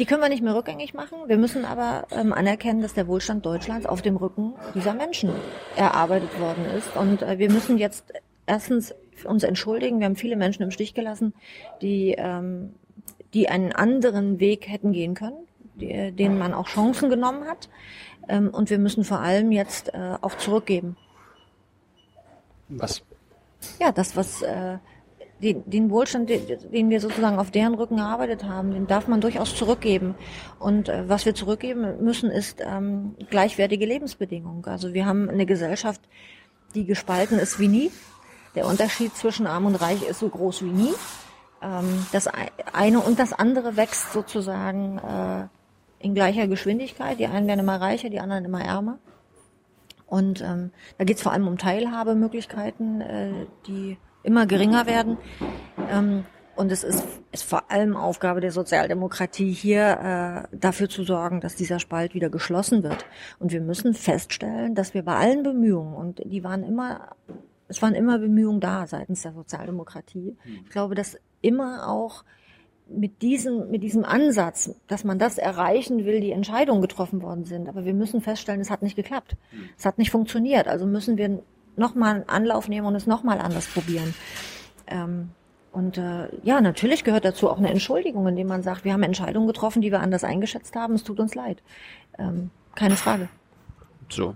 die 0.00 0.06
können 0.06 0.22
wir 0.22 0.30
nicht 0.30 0.42
mehr 0.42 0.54
rückgängig 0.54 0.94
machen. 0.94 1.18
Wir 1.26 1.36
müssen 1.36 1.66
aber 1.66 2.06
ähm, 2.10 2.32
anerkennen, 2.32 2.80
dass 2.80 2.94
der 2.94 3.06
Wohlstand 3.06 3.44
Deutschlands 3.44 3.84
auf 3.84 4.00
dem 4.00 4.16
Rücken 4.16 4.54
dieser 4.74 4.94
Menschen 4.94 5.30
erarbeitet 5.76 6.40
worden 6.40 6.64
ist. 6.76 6.96
Und 6.96 7.20
äh, 7.20 7.38
wir 7.38 7.50
müssen 7.50 7.76
jetzt 7.76 8.10
erstens 8.46 8.94
uns 9.24 9.42
entschuldigen. 9.42 9.98
Wir 10.00 10.06
haben 10.06 10.16
viele 10.16 10.36
Menschen 10.36 10.62
im 10.62 10.70
Stich 10.70 10.94
gelassen, 10.94 11.34
die, 11.82 12.14
ähm, 12.16 12.74
die 13.34 13.50
einen 13.50 13.72
anderen 13.72 14.40
Weg 14.40 14.68
hätten 14.68 14.92
gehen 14.92 15.12
können, 15.12 15.46
die, 15.74 16.12
denen 16.12 16.38
man 16.38 16.54
auch 16.54 16.66
Chancen 16.66 17.10
genommen 17.10 17.46
hat. 17.46 17.68
Ähm, 18.26 18.48
und 18.48 18.70
wir 18.70 18.78
müssen 18.78 19.04
vor 19.04 19.20
allem 19.20 19.52
jetzt 19.52 19.92
äh, 19.92 20.16
auch 20.22 20.36
zurückgeben. 20.38 20.96
Was? 22.70 23.02
Ja, 23.78 23.92
das, 23.92 24.16
was 24.16 24.40
äh, 24.40 24.78
den, 25.42 25.68
den 25.68 25.90
Wohlstand, 25.90 26.28
den, 26.28 26.90
wir 26.90 27.00
sozusagen 27.00 27.38
auf 27.38 27.50
deren 27.50 27.74
Rücken 27.74 27.98
erarbeitet 27.98 28.44
haben, 28.44 28.72
den 28.72 28.86
darf 28.86 29.08
man 29.08 29.20
durchaus 29.20 29.56
zurückgeben. 29.56 30.14
Und 30.58 30.88
äh, 30.88 31.08
was 31.08 31.24
wir 31.24 31.34
zurückgeben 31.34 32.02
müssen, 32.02 32.30
ist 32.30 32.60
ähm, 32.60 33.14
gleichwertige 33.30 33.86
Lebensbedingungen. 33.86 34.64
Also 34.66 34.92
wir 34.92 35.06
haben 35.06 35.28
eine 35.28 35.46
Gesellschaft, 35.46 36.00
die 36.74 36.84
gespalten 36.84 37.38
ist 37.38 37.58
wie 37.58 37.68
nie. 37.68 37.90
Der 38.54 38.66
Unterschied 38.66 39.14
zwischen 39.16 39.46
Arm 39.46 39.66
und 39.66 39.76
Reich 39.76 40.02
ist 40.02 40.18
so 40.18 40.28
groß 40.28 40.62
wie 40.62 40.70
nie. 40.70 40.94
Ähm, 41.62 42.06
das 42.12 42.28
eine 42.72 43.00
und 43.00 43.18
das 43.18 43.32
andere 43.32 43.76
wächst 43.76 44.12
sozusagen 44.12 44.98
äh, 44.98 45.46
in 46.04 46.14
gleicher 46.14 46.48
Geschwindigkeit. 46.48 47.18
Die 47.18 47.26
einen 47.26 47.46
werden 47.46 47.60
immer 47.60 47.80
reicher, 47.80 48.10
die 48.10 48.20
anderen 48.20 48.44
immer 48.44 48.62
ärmer. 48.62 48.98
Und 50.06 50.42
ähm, 50.42 50.72
da 50.98 51.04
geht 51.04 51.16
es 51.16 51.22
vor 51.22 51.32
allem 51.32 51.46
um 51.46 51.56
Teilhabemöglichkeiten, 51.56 53.00
äh, 53.00 53.32
die 53.66 53.96
immer 54.22 54.46
geringer 54.46 54.86
werden. 54.86 55.18
Ähm, 55.90 56.24
und 56.56 56.70
es 56.70 56.84
ist, 56.84 57.04
ist 57.32 57.44
vor 57.44 57.70
allem 57.70 57.96
Aufgabe 57.96 58.40
der 58.40 58.52
Sozialdemokratie, 58.52 59.50
hier 59.50 60.46
äh, 60.52 60.56
dafür 60.56 60.88
zu 60.88 61.04
sorgen, 61.04 61.40
dass 61.40 61.56
dieser 61.56 61.78
Spalt 61.78 62.12
wieder 62.12 62.28
geschlossen 62.28 62.82
wird. 62.82 63.06
Und 63.38 63.52
wir 63.52 63.62
müssen 63.62 63.94
feststellen, 63.94 64.74
dass 64.74 64.92
wir 64.92 65.02
bei 65.02 65.16
allen 65.16 65.42
Bemühungen, 65.42 65.94
und 65.94 66.20
die 66.24 66.44
waren 66.44 66.62
immer, 66.62 67.16
es 67.68 67.80
waren 67.80 67.94
immer 67.94 68.18
Bemühungen 68.18 68.60
da 68.60 68.86
seitens 68.86 69.22
der 69.22 69.32
Sozialdemokratie. 69.32 70.36
Ich 70.64 70.70
glaube, 70.70 70.94
dass 70.94 71.16
immer 71.40 71.88
auch 71.88 72.24
mit 72.90 73.22
diesem, 73.22 73.70
mit 73.70 73.82
diesem 73.82 74.04
Ansatz, 74.04 74.74
dass 74.88 75.04
man 75.04 75.18
das 75.18 75.38
erreichen 75.38 76.04
will, 76.04 76.20
die 76.20 76.32
Entscheidungen 76.32 76.82
getroffen 76.82 77.22
worden 77.22 77.44
sind. 77.44 77.68
Aber 77.68 77.84
wir 77.84 77.94
müssen 77.94 78.20
feststellen, 78.20 78.60
es 78.60 78.70
hat 78.70 78.82
nicht 78.82 78.96
geklappt. 78.96 79.36
Es 79.78 79.86
hat 79.86 79.98
nicht 79.98 80.10
funktioniert. 80.10 80.66
Also 80.66 80.86
müssen 80.86 81.16
wir 81.16 81.42
nochmal 81.76 82.16
einen 82.16 82.28
Anlauf 82.28 82.68
nehmen 82.68 82.86
und 82.86 82.94
es 82.94 83.06
nochmal 83.06 83.38
anders 83.38 83.66
probieren. 83.66 84.14
Ähm, 84.86 85.30
und 85.72 85.98
äh, 85.98 86.28
ja, 86.42 86.60
natürlich 86.60 87.04
gehört 87.04 87.24
dazu 87.24 87.48
auch 87.48 87.58
eine 87.58 87.70
Entschuldigung, 87.70 88.26
indem 88.26 88.48
man 88.48 88.62
sagt, 88.62 88.84
wir 88.84 88.92
haben 88.92 89.04
Entscheidungen 89.04 89.46
getroffen, 89.46 89.82
die 89.82 89.92
wir 89.92 90.00
anders 90.00 90.24
eingeschätzt 90.24 90.74
haben, 90.74 90.94
es 90.94 91.04
tut 91.04 91.20
uns 91.20 91.34
leid. 91.34 91.62
Ähm, 92.18 92.50
keine 92.74 92.96
Frage. 92.96 93.28
So, 94.08 94.34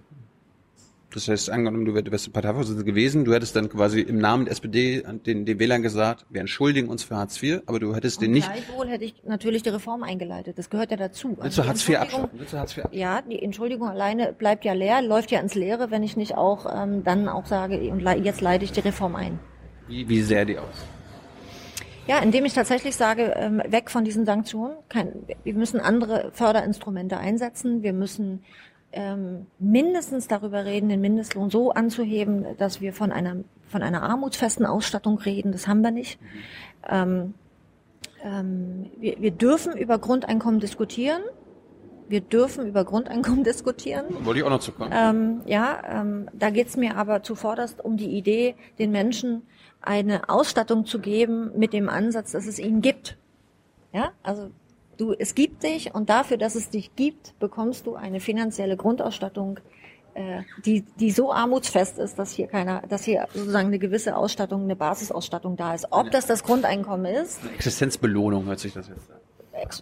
das 1.15 1.28
heißt, 1.28 1.51
angenommen, 1.51 1.85
du 1.85 1.95
wärst 1.95 2.32
Parteivorsitzender 2.32 2.85
gewesen, 2.85 3.24
du 3.24 3.32
hättest 3.32 3.55
dann 3.57 3.69
quasi 3.69 4.01
im 4.01 4.19
Namen 4.19 4.45
der 4.45 4.53
SPD 4.53 5.03
den, 5.24 5.45
den 5.47 5.59
Wählern 5.59 5.82
gesagt, 5.82 6.27
wir 6.28 6.41
entschuldigen 6.41 6.89
uns 6.89 7.05
für 7.05 7.16
Hartz 7.16 7.43
IV, 7.43 7.62
aber 7.66 7.78
du 7.81 7.95
hättest 7.95 8.19
Und 8.19 8.23
den 8.24 8.32
nicht. 8.32 8.53
Gleichwohl 8.53 8.89
hätte 8.89 9.05
ich 9.05 9.15
natürlich 9.24 9.62
die 9.62 9.69
Reform 9.70 10.03
eingeleitet. 10.03 10.59
Das 10.59 10.69
gehört 10.70 10.91
ja 10.91 10.97
dazu. 10.97 11.36
Willst 11.41 11.59
du 11.59 11.62
Also 11.62 11.66
Hartz 11.66 11.85
die 11.86 11.93
IV 11.93 11.99
Entschuldigung- 12.01 12.24
abschaffen? 12.24 12.39
Willst 12.41 12.53
du 12.53 12.59
Hartz 12.59 12.77
IV 12.77 12.85
abschaffen? 12.85 12.99
Ja, 12.99 13.23
die 13.23 13.43
Entschuldigung 13.43 13.89
alleine 13.89 14.32
bleibt 14.32 14.65
ja 14.65 14.73
leer, 14.73 15.01
läuft 15.03 15.31
ja 15.31 15.41
ins 15.41 15.55
Leere, 15.55 15.91
wenn 15.91 16.03
ich 16.03 16.16
nicht 16.16 16.36
auch 16.36 16.66
ähm, 16.74 17.05
dann 17.05 17.28
auch 17.28 17.47
sage, 17.47 17.78
und 17.91 18.01
jetzt 18.24 18.41
leite 18.41 18.65
ich 18.65 18.73
die 18.73 18.81
Reform 18.81 19.15
ein. 19.15 19.39
Wie, 19.89 20.09
wie 20.09 20.20
sähe 20.23 20.45
die 20.47 20.59
aus? 20.59 20.85
Ja, 22.07 22.19
indem 22.19 22.45
ich 22.45 22.53
tatsächlich 22.53 22.97
sage, 22.97 23.32
ähm, 23.36 23.62
weg 23.66 23.91
von 23.91 24.05
diesen 24.05 24.27
Sanktionen. 24.27 24.74
Kein, 24.91 25.12
wir 25.43 25.55
müssen 25.55 25.81
andere 25.81 26.31
Förderinstrumente 26.35 27.16
einsetzen. 27.16 27.82
Wir 27.82 27.95
müssen 27.95 28.43
ähm, 28.95 29.47
mindestens 29.59 30.29
darüber 30.29 30.65
reden, 30.65 30.89
den 30.89 31.01
Mindestlohn 31.01 31.51
so 31.51 31.73
anzuheben, 31.73 32.47
dass 32.59 32.81
wir 32.81 32.93
von 32.93 33.12
einer 33.12 33.37
von 33.66 33.83
einer 33.83 34.03
armutsfesten 34.03 34.66
Ausstattung 34.66 35.19
reden. 35.19 35.51
Das 35.51 35.66
haben 35.66 35.83
wir 35.83 35.91
nicht. 35.91 36.21
Ähm, 36.89 37.35
ähm, 38.23 38.91
wir, 38.99 39.21
wir 39.21 39.31
dürfen 39.33 39.77
über 39.77 39.99
Grundeinkommen 39.99 40.61
diskutieren. 40.61 41.23
Wir 42.09 42.21
dürfen 42.21 42.66
über 42.66 42.85
Grundeinkommen 42.85 43.43
diskutieren. 43.45 44.07
Wollte 44.25 44.41
ich 44.41 44.45
auch 44.45 44.51
noch 44.51 44.61
zu 44.61 44.73
kommen. 44.73 44.93
Ähm, 44.95 45.41
ja, 45.47 45.83
ähm, 45.89 46.29
da 46.33 46.51
geht's 46.51 46.77
mir 46.77 46.97
aber 46.97 47.23
zuvorderst 47.23 47.85
um 47.85 47.97
die 47.97 48.16
Idee, 48.16 48.55
den 48.79 48.93
Menschen 48.93 49.43
eine 49.81 50.29
Ausstattung 50.29 50.87
zu 50.87 51.01
geben 51.01 51.51
mit 51.57 51.73
dem 51.73 51.89
Ansatz, 51.89 52.33
dass 52.33 52.47
es 52.47 52.59
ihn 52.59 52.81
gibt. 52.81 53.19
Ja, 53.93 54.12
also 54.23 54.51
du, 54.97 55.12
es 55.12 55.35
gibt 55.35 55.62
dich 55.62 55.95
und 55.95 56.11
dafür, 56.11 56.37
dass 56.37 56.55
es 56.55 56.71
dich 56.71 56.95
gibt, 56.97 57.39
bekommst 57.39 57.87
du 57.87 57.95
eine 57.95 58.21
finanzielle 58.21 58.77
Grundausstattung, 58.77 59.61
äh, 60.15 60.43
die, 60.65 60.83
die 61.01 61.11
so 61.11 61.33
armutsfest 61.33 61.99
ist, 61.99 62.19
dass 62.19 62.33
hier 62.33 62.47
keiner, 62.47 62.83
dass 62.89 63.05
hier 63.05 63.27
sozusagen 63.35 63.69
eine 63.69 63.79
gewisse 63.79 64.16
Ausstattung, 64.16 64.62
eine 64.62 64.77
Basisausstattung 64.77 65.57
da 65.57 65.75
ist. 65.75 65.89
Ob 65.91 66.11
das 66.11 66.27
das 66.27 66.43
Grundeinkommen 66.45 67.07
ist, 67.07 67.41
Existenzbelohnung 67.55 68.45
hört 68.47 68.61
sich 68.61 68.73
das 68.73 68.89
jetzt 68.89 69.11
an. 69.11 69.19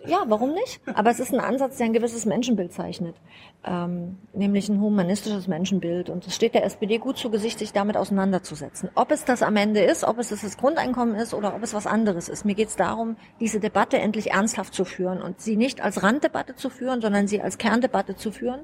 Ja, 0.06 0.24
warum 0.26 0.54
nicht? 0.54 0.80
Aber 0.94 1.10
es 1.10 1.20
ist 1.20 1.32
ein 1.32 1.40
Ansatz, 1.40 1.76
der 1.76 1.86
ein 1.86 1.92
gewisses 1.92 2.26
Menschenbild 2.26 2.72
zeichnet, 2.72 3.16
ähm, 3.64 4.18
nämlich 4.32 4.68
ein 4.68 4.80
humanistisches 4.80 5.48
Menschenbild. 5.48 6.10
Und 6.10 6.26
es 6.26 6.34
steht 6.34 6.54
der 6.54 6.64
SPD 6.64 6.98
gut 6.98 7.18
zu 7.18 7.30
Gesicht, 7.30 7.58
sich 7.58 7.72
damit 7.72 7.96
auseinanderzusetzen. 7.96 8.90
Ob 8.94 9.10
es 9.10 9.24
das 9.24 9.42
am 9.42 9.56
Ende 9.56 9.80
ist, 9.80 10.04
ob 10.04 10.18
es 10.18 10.28
das, 10.28 10.42
das 10.42 10.56
Grundeinkommen 10.56 11.14
ist 11.14 11.34
oder 11.34 11.54
ob 11.54 11.62
es 11.62 11.74
was 11.74 11.86
anderes 11.86 12.28
ist. 12.28 12.44
Mir 12.44 12.54
geht 12.54 12.68
es 12.68 12.76
darum, 12.76 13.16
diese 13.40 13.60
Debatte 13.60 13.98
endlich 13.98 14.32
ernsthaft 14.32 14.74
zu 14.74 14.84
führen 14.84 15.22
und 15.22 15.40
sie 15.40 15.56
nicht 15.56 15.82
als 15.82 16.02
Randdebatte 16.02 16.54
zu 16.54 16.70
führen, 16.70 17.00
sondern 17.00 17.26
sie 17.28 17.40
als 17.40 17.58
Kerndebatte 17.58 18.16
zu 18.16 18.30
führen. 18.30 18.60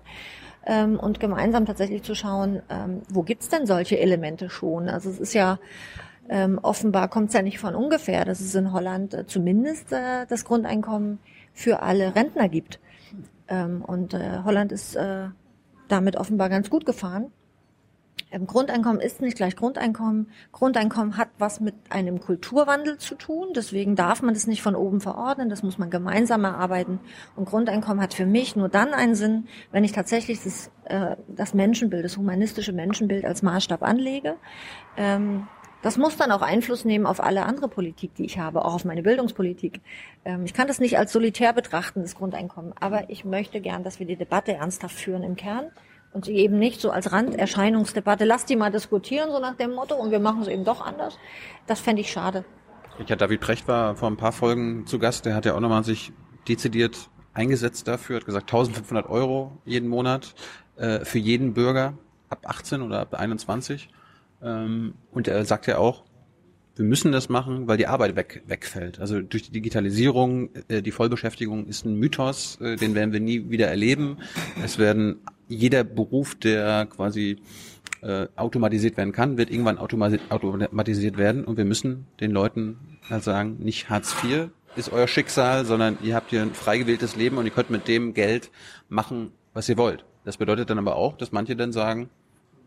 Ähm, 0.67 0.99
und 0.99 1.21
gemeinsam 1.21 1.67
tatsächlich 1.67 2.03
zu 2.03 2.15
schauen, 2.15 2.63
ähm, 2.69 3.03
wo 3.09 3.23
gibt's 3.23 3.49
denn 3.49 3.65
solche 3.65 3.99
Elemente 3.99 4.51
schon? 4.51 4.89
Also 4.89 5.09
es 5.09 5.19
ist 5.19 5.33
ja 5.33 5.59
ähm, 6.29 6.59
offenbar 6.63 7.09
kommt 7.09 7.29
es 7.29 7.35
ja 7.35 7.43
nicht 7.43 7.59
von 7.59 7.75
ungefähr, 7.75 8.25
dass 8.25 8.41
es 8.41 8.55
in 8.55 8.73
Holland 8.73 9.15
äh, 9.15 9.27
zumindest 9.27 9.93
äh, 9.93 10.27
das 10.27 10.45
Grundeinkommen 10.45 11.19
für 11.53 11.83
alle 11.83 12.15
Rentner 12.15 12.49
gibt. 12.49 12.81
Ähm, 13.49 13.83
und 13.83 14.15
äh, 14.15 14.41
Holland 14.45 14.73
ist 14.73 14.95
äh, 14.95 15.29
damit 15.89 16.17
offenbar 16.17 16.49
ganz 16.49 16.71
gut 16.71 16.85
gefahren. 16.85 17.33
Ähm, 18.31 18.47
Grundeinkommen 18.47 19.01
ist 19.01 19.21
nicht 19.21 19.37
gleich 19.37 19.57
Grundeinkommen. 19.57 20.29
Grundeinkommen 20.53 21.17
hat 21.17 21.29
was 21.39 21.61
mit 21.61 21.75
einem 21.89 22.21
Kulturwandel 22.21 22.99
zu 22.99 23.15
tun. 23.15 23.49
Deswegen 23.57 23.97
darf 23.97 24.23
man 24.23 24.35
das 24.35 24.47
nicht 24.47 24.63
von 24.63 24.75
oben 24.75 25.01
verordnen. 25.01 25.49
Das 25.49 25.63
muss 25.63 25.79
man 25.79 25.89
gemeinsam 25.91 26.45
erarbeiten. 26.45 27.01
Und 27.37 27.47
Grundeinkommen 27.47 28.03
hat 28.03 28.15
für 28.15 28.27
mich 28.27 28.55
nur 28.55 28.69
dann 28.69 28.93
einen 28.93 29.15
Sinn, 29.15 29.47
wenn 29.73 29.85
ich 29.85 29.93
tatsächlich 29.93 30.43
das, 30.43 30.71
äh, 30.85 31.17
das 31.29 31.55
Menschenbild, 31.55 32.05
das 32.05 32.17
humanistische 32.17 32.73
Menschenbild 32.73 33.25
als 33.25 33.43
Maßstab 33.43 33.83
anlege. 33.83 34.37
Ähm, 34.97 35.47
das 35.83 35.97
muss 35.97 36.17
dann 36.17 36.33
auch 36.33 36.43
Einfluss 36.43 36.85
nehmen 36.85 37.07
auf 37.07 37.23
alle 37.23 37.45
andere 37.45 37.69
Politik, 37.69 38.15
die 38.15 38.25
ich 38.25 38.39
habe, 38.39 38.65
auch 38.65 38.75
auf 38.75 38.85
meine 38.85 39.03
Bildungspolitik. 39.03 39.81
Ähm, 40.25 40.45
ich 40.45 40.55
kann 40.55 40.67
das 40.67 40.81
nicht 40.81 40.99
als 40.99 41.13
solitär 41.13 41.53
betrachten, 41.53 42.03
das 42.03 42.15
Grundeinkommen, 42.15 42.73
aber 42.81 43.11
ich 43.11 43.25
möchte 43.25 43.61
gern, 43.61 43.85
dass 43.85 43.99
wir 43.99 44.07
die 44.07 44.17
Debatte 44.17 44.55
ernsthaft 44.55 44.97
führen 44.97 45.23
im 45.23 45.37
Kern 45.37 45.67
und 46.13 46.25
sie 46.25 46.35
eben 46.35 46.59
nicht 46.59 46.81
so 46.81 46.91
als 46.91 47.13
Randerscheinungsdebatte, 47.13 48.25
lass 48.25 48.45
die 48.45 48.57
mal 48.57 48.71
diskutieren, 48.71 49.31
so 49.31 49.39
nach 49.39 49.57
dem 49.57 49.75
Motto, 49.75 49.95
und 49.95 50.11
wir 50.11 50.21
machen 50.21 50.43
es 50.43 50.49
eben 50.49 50.65
doch 50.65 50.85
anders. 50.85 51.19
Das 51.67 51.81
fände 51.81 52.01
ich 52.01 52.11
schade. 52.11 52.45
Ja, 53.07 53.15
David 53.15 53.41
Precht 53.41 53.69
war 53.69 53.95
vor 53.95 54.11
ein 54.11 54.17
paar 54.17 54.33
Folgen 54.33 54.87
zu 54.87 54.99
Gast. 54.99 55.25
Der 55.25 55.35
hat 55.35 55.45
ja 55.45 55.55
auch 55.55 55.61
nochmal 55.61 55.85
sich 55.85 56.13
dezidiert 56.49 57.11
eingesetzt 57.33 57.87
dafür, 57.87 58.17
hat 58.17 58.27
gesagt 58.27 58.51
1500 58.51 59.09
Euro 59.09 59.53
jeden 59.65 59.89
Monat 59.89 60.35
äh, 60.77 61.05
für 61.05 61.19
jeden 61.19 61.55
Bürger 61.55 61.95
ab 62.29 62.41
18 62.45 62.83
oder 62.83 63.01
ab 63.01 63.15
21. 63.15 63.89
Ähm, 64.43 64.95
und 65.13 65.29
er 65.29 65.45
sagt 65.45 65.67
ja 65.67 65.79
auch, 65.79 66.05
wir 66.77 66.85
müssen 66.85 67.11
das 67.11 67.29
machen, 67.29 67.67
weil 67.67 67.77
die 67.77 67.89
Arbeit 67.89 68.15
weg, 68.15 68.43
wegfällt. 68.47 69.01
Also 69.01 69.21
durch 69.21 69.43
die 69.43 69.51
Digitalisierung, 69.51 70.51
äh, 70.69 70.81
die 70.81 70.93
Vollbeschäftigung 70.93 71.67
ist 71.67 71.85
ein 71.85 71.97
Mythos, 71.97 72.61
äh, 72.61 72.77
den 72.77 72.95
werden 72.95 73.13
wir 73.13 73.21
nie 73.21 73.51
wieder 73.51 73.67
erleben. 73.67 74.19
Es 74.63 74.79
werden 74.79 75.17
jeder 75.49 75.83
Beruf, 75.83 76.37
der 76.37 76.87
quasi 76.87 77.39
äh, 78.03 78.29
automatisiert 78.37 78.97
werden 78.97 79.13
kann, 79.13 79.39
wird 79.39 79.51
irgendwann 79.51 79.79
automasi- 79.79 80.21
automatisiert 80.29 81.17
werden 81.19 81.45
und 81.45 81.57
wir 81.57 81.65
müssen 81.65 82.07
den 82.21 82.31
Leuten 82.31 82.77
halt 83.11 83.25
sagen, 83.25 83.57
nicht 83.59 83.91
Hartz 83.91 84.15
IV 84.23 84.51
ist 84.77 84.93
euer 84.93 85.09
Schicksal, 85.09 85.65
sondern 85.65 85.99
ihr 86.05 86.15
habt 86.15 86.31
hier 86.31 86.43
ein 86.43 86.55
frei 86.55 86.79
gewähltes 86.79 87.17
Leben 87.17 87.39
und 87.39 87.47
ihr 87.47 87.51
könnt 87.51 87.71
mit 87.71 87.89
dem 87.89 88.15
Geld 88.15 88.53
machen, 88.89 89.33
was 89.53 89.69
ihr 89.69 89.77
wollt. 89.77 90.05
Das 90.25 90.37
bedeutet 90.37 90.71
dann 90.71 90.79
aber 90.79 90.95
auch, 90.95 91.17
dass 91.17 91.33
manche 91.33 91.57
dann 91.57 91.73
sagen, 91.73 92.09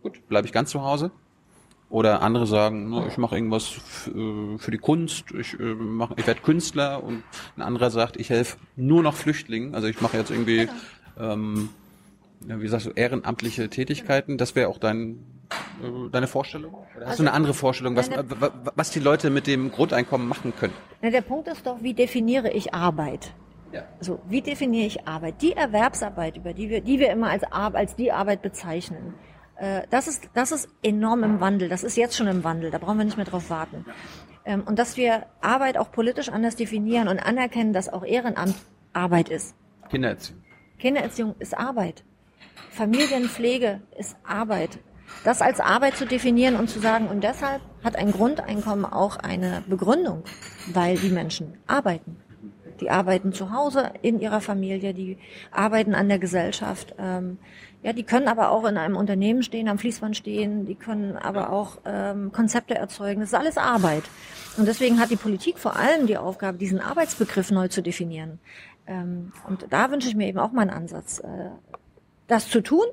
gut, 0.01 0.27
bleibe 0.27 0.47
ich 0.47 0.51
ganz 0.51 0.71
zu 0.71 0.81
Hause. 0.81 1.11
Oder 1.91 2.21
andere 2.21 2.47
sagen, 2.47 2.89
na, 2.89 3.05
ich 3.07 3.17
mache 3.17 3.35
irgendwas 3.35 3.73
äh, 4.07 4.57
für 4.57 4.71
die 4.71 4.77
Kunst, 4.77 5.25
ich, 5.37 5.59
äh, 5.59 5.63
mach, 5.75 6.11
ich 6.15 6.25
werde 6.25 6.39
Künstler 6.41 7.03
und 7.03 7.21
ein 7.57 7.61
anderer 7.61 7.89
sagt, 7.91 8.15
ich 8.17 8.29
helfe 8.29 8.55
nur 8.77 9.03
noch 9.03 9.13
Flüchtlingen, 9.13 9.75
also 9.75 9.87
ich 9.87 9.99
mache 9.99 10.15
jetzt 10.17 10.31
irgendwie, 10.31 10.69
ähm, 11.19 11.69
wie 12.39 12.67
sagst 12.69 12.85
du, 12.87 12.91
ehrenamtliche 12.91 13.69
Tätigkeiten. 13.69 14.37
Das 14.37 14.55
wäre 14.55 14.69
auch 14.69 14.77
dein, 14.77 15.17
äh, 15.83 16.09
deine 16.09 16.27
Vorstellung? 16.27 16.73
Oder 16.95 17.07
hast 17.07 17.19
du 17.19 17.23
eine 17.23 17.33
andere 17.33 17.53
Vorstellung, 17.53 17.97
was, 17.97 18.09
wa- 18.09 18.51
was 18.73 18.91
die 18.91 18.99
Leute 19.01 19.29
mit 19.29 19.45
dem 19.45 19.69
Grundeinkommen 19.69 20.27
machen 20.29 20.53
können? 20.57 20.73
Na, 21.01 21.09
der 21.09 21.21
Punkt 21.21 21.49
ist 21.49 21.67
doch, 21.67 21.83
wie 21.83 21.93
definiere 21.93 22.51
ich 22.51 22.73
Arbeit? 22.73 23.33
Ja. 23.73 23.83
So, 23.99 24.19
wie 24.29 24.41
definiere 24.41 24.85
ich 24.87 25.07
Arbeit? 25.07 25.41
Die 25.41 25.53
Erwerbsarbeit, 25.53 26.37
über 26.37 26.53
die 26.53 26.69
wir, 26.69 26.79
die 26.81 26.99
wir 26.99 27.09
immer 27.11 27.29
als, 27.29 27.43
als 27.51 27.95
die 27.97 28.11
Arbeit 28.13 28.41
bezeichnen, 28.41 29.13
Äh, 29.61 29.83
das 29.91 30.07
ist, 30.07 30.29
das 30.33 30.51
ist 30.51 30.69
enorm 30.81 31.23
im 31.23 31.39
Wandel. 31.39 31.69
Das 31.69 31.83
ist 31.83 31.95
jetzt 31.95 32.17
schon 32.17 32.27
im 32.27 32.43
Wandel. 32.43 32.71
Da 32.71 32.79
brauchen 32.79 32.97
wir 32.97 33.05
nicht 33.05 33.17
mehr 33.17 33.25
drauf 33.25 33.49
warten. 33.49 33.85
Ähm, 34.43 34.63
und 34.65 34.79
dass 34.79 34.97
wir 34.97 35.27
Arbeit 35.39 35.77
auch 35.77 35.91
politisch 35.91 36.29
anders 36.29 36.55
definieren 36.55 37.07
und 37.07 37.19
anerkennen, 37.19 37.71
dass 37.71 37.87
auch 37.87 38.03
Ehrenamt 38.03 38.55
Arbeit 38.91 39.29
ist. 39.29 39.55
Kindererziehung. 39.89 40.41
Kindererziehung 40.79 41.35
ist 41.37 41.55
Arbeit. 41.55 42.03
Familienpflege 42.71 43.81
ist 43.97 44.15
Arbeit. 44.23 44.79
Das 45.23 45.41
als 45.41 45.59
Arbeit 45.59 45.95
zu 45.95 46.05
definieren 46.05 46.55
und 46.55 46.69
zu 46.69 46.79
sagen, 46.79 47.07
und 47.07 47.23
deshalb 47.23 47.61
hat 47.83 47.95
ein 47.95 48.11
Grundeinkommen 48.11 48.85
auch 48.85 49.17
eine 49.17 49.61
Begründung, 49.67 50.23
weil 50.73 50.97
die 50.97 51.09
Menschen 51.09 51.57
arbeiten. 51.67 52.17
Die 52.79 52.89
arbeiten 52.89 53.31
zu 53.31 53.51
Hause 53.51 53.91
in 54.01 54.19
ihrer 54.19 54.41
Familie, 54.41 54.95
die 54.95 55.19
arbeiten 55.51 55.93
an 55.93 56.09
der 56.09 56.17
Gesellschaft. 56.17 56.95
Ähm, 56.97 57.37
ja, 57.83 57.93
die 57.93 58.03
können 58.03 58.27
aber 58.27 58.51
auch 58.51 58.65
in 58.65 58.77
einem 58.77 58.95
Unternehmen 58.95 59.41
stehen, 59.41 59.67
am 59.67 59.79
Fließband 59.79 60.15
stehen, 60.15 60.65
die 60.65 60.75
können 60.75 61.17
aber 61.17 61.51
auch 61.51 61.79
ähm, 61.85 62.31
Konzepte 62.31 62.75
erzeugen. 62.75 63.21
Das 63.21 63.29
ist 63.29 63.35
alles 63.39 63.57
Arbeit. 63.57 64.03
Und 64.57 64.67
deswegen 64.67 64.99
hat 64.99 65.09
die 65.09 65.15
Politik 65.15 65.57
vor 65.57 65.75
allem 65.75 66.05
die 66.05 66.17
Aufgabe, 66.17 66.57
diesen 66.57 66.79
Arbeitsbegriff 66.79 67.49
neu 67.49 67.69
zu 67.69 67.81
definieren. 67.81 68.39
Ähm, 68.85 69.31
und 69.47 69.65
da 69.71 69.89
wünsche 69.89 70.07
ich 70.07 70.15
mir 70.15 70.27
eben 70.27 70.39
auch 70.39 70.51
mal 70.51 70.61
einen 70.61 70.71
Ansatz, 70.71 71.19
äh, 71.19 71.49
das 72.27 72.49
zu 72.49 72.61
tun 72.61 72.85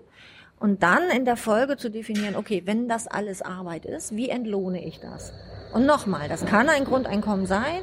und 0.59 0.83
dann 0.83 1.11
in 1.11 1.25
der 1.25 1.37
Folge 1.37 1.77
zu 1.77 1.91
definieren, 1.91 2.37
okay, 2.37 2.63
wenn 2.65 2.89
das 2.89 3.07
alles 3.07 3.43
Arbeit 3.43 3.85
ist, 3.85 4.17
wie 4.17 4.29
entlohne 4.29 4.85
ich 4.85 5.01
das? 5.01 5.33
Und 5.73 5.87
nochmal, 5.87 6.29
das 6.29 6.45
kann 6.47 6.69
ein 6.69 6.85
Grundeinkommen 6.85 7.47
sein. 7.47 7.83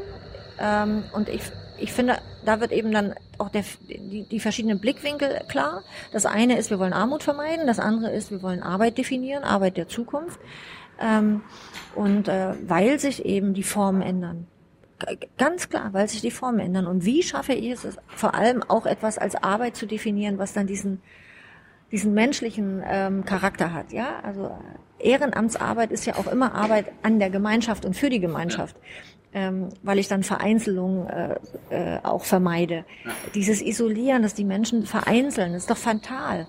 Ähm, 0.59 1.03
und 1.13 1.29
ich, 1.29 1.41
ich 1.77 1.93
finde, 1.93 2.17
da 2.45 2.59
wird 2.59 2.71
eben 2.71 2.91
dann 2.91 3.15
auch 3.37 3.49
der, 3.49 3.63
die, 3.87 4.27
die 4.29 4.39
verschiedenen 4.39 4.79
Blickwinkel 4.79 5.41
klar. 5.47 5.83
Das 6.11 6.25
eine 6.25 6.57
ist, 6.57 6.69
wir 6.69 6.79
wollen 6.79 6.93
Armut 6.93 7.23
vermeiden. 7.23 7.67
Das 7.67 7.79
andere 7.79 8.11
ist, 8.11 8.31
wir 8.31 8.41
wollen 8.41 8.63
Arbeit 8.63 8.97
definieren, 8.97 9.43
Arbeit 9.43 9.77
der 9.77 9.87
Zukunft. 9.87 10.39
Ähm, 10.99 11.41
und 11.93 12.27
äh, 12.27 12.53
weil 12.67 12.99
sich 12.99 13.25
eben 13.25 13.53
die 13.53 13.63
Formen 13.63 14.01
ändern. 14.01 14.47
Ganz 15.37 15.69
klar, 15.69 15.89
weil 15.91 16.07
sich 16.07 16.21
die 16.21 16.31
Formen 16.31 16.59
ändern. 16.59 16.87
Und 16.87 17.03
wie 17.03 17.21
schaffe 17.21 17.53
ich 17.53 17.71
es, 17.71 17.97
vor 18.07 18.33
allem 18.33 18.63
auch 18.63 18.85
etwas 18.85 19.17
als 19.17 19.35
Arbeit 19.35 19.75
zu 19.75 19.85
definieren, 19.85 20.37
was 20.37 20.53
dann 20.53 20.67
diesen 20.67 21.01
diesen 21.91 22.13
menschlichen 22.13 22.83
ähm, 22.85 23.25
Charakter 23.25 23.73
hat. 23.73 23.91
Ja, 23.93 24.19
also 24.23 24.51
Ehrenamtsarbeit 24.99 25.91
ist 25.91 26.05
ja 26.05 26.15
auch 26.15 26.27
immer 26.27 26.53
Arbeit 26.53 26.91
an 27.03 27.19
der 27.19 27.29
Gemeinschaft 27.29 27.85
und 27.85 27.95
für 27.95 28.09
die 28.09 28.19
Gemeinschaft, 28.19 28.75
ja. 28.75 29.14
Ähm, 29.35 29.69
weil 29.83 29.99
ich 29.99 30.07
dann 30.07 30.23
Vereinzelung 30.23 31.07
äh, 31.07 31.35
äh, 31.69 31.99
auch 32.03 32.23
vermeide. 32.23 32.85
Ja. 33.03 33.11
Dieses 33.35 33.61
Isolieren, 33.61 34.23
dass 34.23 34.33
die 34.33 34.45
Menschen 34.45 34.85
vereinzeln, 34.85 35.53
ist 35.53 35.69
doch 35.69 35.77
fatal. 35.77 36.47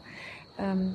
Ähm, 0.56 0.94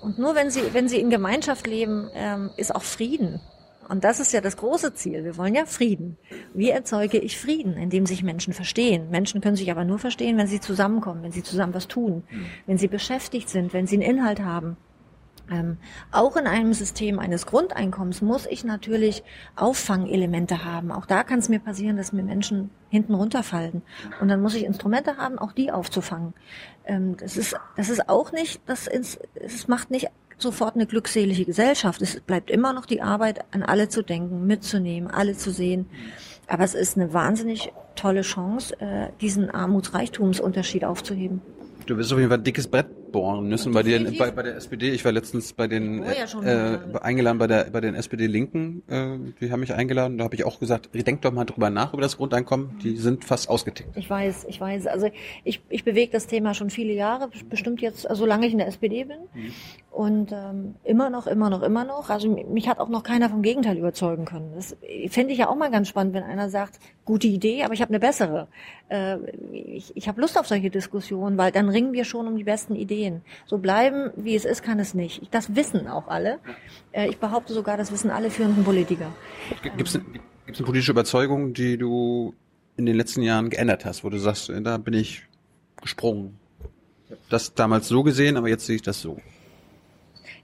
und 0.00 0.18
nur 0.18 0.34
wenn 0.36 0.50
sie 0.50 0.62
wenn 0.72 0.88
sie 0.88 1.00
in 1.00 1.10
Gemeinschaft 1.10 1.66
leben, 1.66 2.08
ähm, 2.14 2.50
ist 2.56 2.74
auch 2.74 2.82
Frieden. 2.82 3.40
Und 3.88 4.04
das 4.04 4.20
ist 4.20 4.32
ja 4.32 4.40
das 4.40 4.56
große 4.56 4.94
Ziel. 4.94 5.24
Wir 5.24 5.36
wollen 5.36 5.56
ja 5.56 5.66
Frieden. 5.66 6.16
Wie 6.54 6.70
erzeuge 6.70 7.18
ich 7.18 7.40
Frieden, 7.40 7.76
indem 7.76 8.06
sich 8.06 8.22
Menschen 8.22 8.52
verstehen? 8.54 9.10
Menschen 9.10 9.40
können 9.40 9.56
sich 9.56 9.68
aber 9.68 9.84
nur 9.84 9.98
verstehen, 9.98 10.38
wenn 10.38 10.46
sie 10.46 10.60
zusammenkommen, 10.60 11.24
wenn 11.24 11.32
sie 11.32 11.42
zusammen 11.42 11.74
was 11.74 11.88
tun, 11.88 12.22
mhm. 12.30 12.46
wenn 12.66 12.78
sie 12.78 12.86
beschäftigt 12.86 13.48
sind, 13.48 13.74
wenn 13.74 13.88
sie 13.88 13.96
einen 13.96 14.18
Inhalt 14.18 14.40
haben. 14.40 14.76
Ähm, 15.50 15.78
auch 16.12 16.36
in 16.36 16.46
einem 16.46 16.72
System 16.72 17.18
eines 17.18 17.46
Grundeinkommens 17.46 18.22
muss 18.22 18.46
ich 18.46 18.64
natürlich 18.64 19.24
Auffangelemente 19.56 20.64
haben. 20.64 20.92
Auch 20.92 21.06
da 21.06 21.24
kann 21.24 21.40
es 21.40 21.48
mir 21.48 21.58
passieren, 21.58 21.96
dass 21.96 22.12
mir 22.12 22.22
Menschen 22.22 22.70
hinten 22.88 23.14
runterfallen. 23.14 23.82
Und 24.20 24.28
dann 24.28 24.40
muss 24.40 24.54
ich 24.54 24.64
Instrumente 24.64 25.16
haben, 25.16 25.38
auch 25.38 25.52
die 25.52 25.72
aufzufangen. 25.72 26.34
Ähm, 26.84 27.16
das 27.16 27.36
ist, 27.36 27.56
das 27.76 27.88
ist 27.88 28.08
auch 28.08 28.32
nicht, 28.32 28.60
das 28.66 28.86
ist, 28.86 29.20
es 29.34 29.66
macht 29.66 29.90
nicht 29.90 30.08
sofort 30.38 30.74
eine 30.74 30.86
glückselige 30.86 31.44
Gesellschaft. 31.44 32.00
Es 32.00 32.20
bleibt 32.20 32.50
immer 32.50 32.72
noch 32.72 32.86
die 32.86 33.02
Arbeit, 33.02 33.44
an 33.52 33.62
alle 33.62 33.88
zu 33.88 34.02
denken, 34.02 34.46
mitzunehmen, 34.46 35.10
alle 35.10 35.36
zu 35.36 35.50
sehen. 35.50 35.86
Aber 36.46 36.64
es 36.64 36.74
ist 36.74 36.96
eine 36.96 37.12
wahnsinnig 37.12 37.72
tolle 37.94 38.22
Chance, 38.22 38.80
äh, 38.80 39.08
diesen 39.20 39.50
Armutsreichtumsunterschied 39.50 40.84
aufzuheben. 40.84 41.42
Du 41.86 41.96
wirst 41.96 42.12
auf 42.12 42.18
jeden 42.18 42.30
Fall 42.30 42.38
ein 42.38 42.44
dickes 42.44 42.68
Brett 42.68 42.86
bohren 43.12 43.48
müssen 43.48 43.72
bei, 43.72 43.82
dir, 43.82 44.12
bei, 44.18 44.30
bei 44.30 44.42
der 44.42 44.56
SPD. 44.56 44.90
Ich 44.90 45.04
war 45.04 45.12
letztens 45.12 45.52
bei 45.52 45.66
den 45.66 46.02
ja 46.02 46.42
äh, 46.42 46.78
eingeladen 47.00 47.38
bei 47.38 47.46
der 47.46 47.64
bei 47.64 47.80
den 47.80 47.94
SPD 47.94 48.26
Linken. 48.26 48.82
Äh, 48.88 49.18
die 49.40 49.50
haben 49.50 49.60
mich 49.60 49.74
eingeladen. 49.74 50.18
Da 50.18 50.24
habe 50.24 50.34
ich 50.34 50.44
auch 50.44 50.58
gesagt, 50.58 50.90
denk 50.94 51.22
doch 51.22 51.32
mal 51.32 51.44
drüber 51.44 51.70
nach 51.70 51.92
über 51.92 52.02
das 52.02 52.16
Grundeinkommen. 52.16 52.78
Die 52.82 52.96
sind 52.96 53.24
fast 53.24 53.48
ausgetickt. 53.48 53.96
Ich 53.96 54.08
weiß, 54.08 54.46
ich 54.48 54.60
weiß. 54.60 54.86
Also 54.86 55.10
ich 55.44 55.60
ich 55.68 55.84
bewege 55.84 56.12
das 56.12 56.26
Thema 56.26 56.54
schon 56.54 56.70
viele 56.70 56.92
Jahre, 56.92 57.30
bestimmt 57.48 57.80
jetzt, 57.80 58.08
also 58.08 58.20
solange 58.20 58.46
ich 58.46 58.52
in 58.52 58.58
der 58.58 58.68
SPD 58.68 59.04
bin. 59.04 59.18
Mhm. 59.34 59.52
Und 59.90 60.30
ähm, 60.30 60.76
immer 60.84 61.10
noch, 61.10 61.26
immer 61.26 61.50
noch, 61.50 61.62
immer 61.62 61.84
noch. 61.84 62.10
Also 62.10 62.28
mich 62.28 62.68
hat 62.68 62.78
auch 62.78 62.88
noch 62.88 63.02
keiner 63.02 63.28
vom 63.28 63.42
Gegenteil 63.42 63.76
überzeugen 63.76 64.24
können. 64.24 64.52
Das 64.54 64.76
fände 65.08 65.32
ich 65.32 65.40
ja 65.40 65.48
auch 65.48 65.56
mal 65.56 65.70
ganz 65.70 65.88
spannend, 65.88 66.14
wenn 66.14 66.22
einer 66.22 66.48
sagt, 66.48 66.78
gute 67.04 67.26
Idee, 67.26 67.64
aber 67.64 67.74
ich 67.74 67.82
habe 67.82 67.90
eine 67.90 67.98
bessere. 67.98 68.46
Äh, 68.88 69.16
ich 69.52 69.96
ich 69.96 70.06
habe 70.06 70.20
Lust 70.20 70.38
auf 70.38 70.46
solche 70.46 70.70
Diskussionen, 70.70 71.36
weil 71.38 71.50
dann 71.50 71.68
ringen 71.68 71.92
wir 71.92 72.04
schon 72.04 72.28
um 72.28 72.36
die 72.36 72.44
besten 72.44 72.76
Ideen. 72.76 73.22
So 73.46 73.58
bleiben, 73.58 74.12
wie 74.14 74.36
es 74.36 74.44
ist, 74.44 74.62
kann 74.62 74.78
es 74.78 74.94
nicht. 74.94 75.22
Das 75.32 75.56
wissen 75.56 75.88
auch 75.88 76.06
alle. 76.06 76.38
Äh, 76.92 77.08
ich 77.08 77.18
behaupte 77.18 77.52
sogar, 77.52 77.76
das 77.76 77.90
wissen 77.90 78.12
alle 78.12 78.30
führenden 78.30 78.62
Politiker. 78.62 79.12
Gibt 79.62 79.88
es 79.88 79.96
eine, 79.96 80.04
eine 80.46 80.56
politische 80.56 80.92
Überzeugung, 80.92 81.52
die 81.52 81.76
du 81.76 82.32
in 82.76 82.86
den 82.86 82.94
letzten 82.94 83.22
Jahren 83.22 83.50
geändert 83.50 83.84
hast, 83.84 84.04
wo 84.04 84.08
du 84.08 84.18
sagst, 84.18 84.52
da 84.62 84.78
bin 84.78 84.94
ich 84.94 85.24
gesprungen? 85.82 86.38
Das 87.28 87.54
damals 87.54 87.88
so 87.88 88.04
gesehen, 88.04 88.36
aber 88.36 88.48
jetzt 88.48 88.66
sehe 88.66 88.76
ich 88.76 88.82
das 88.82 89.00
so. 89.00 89.18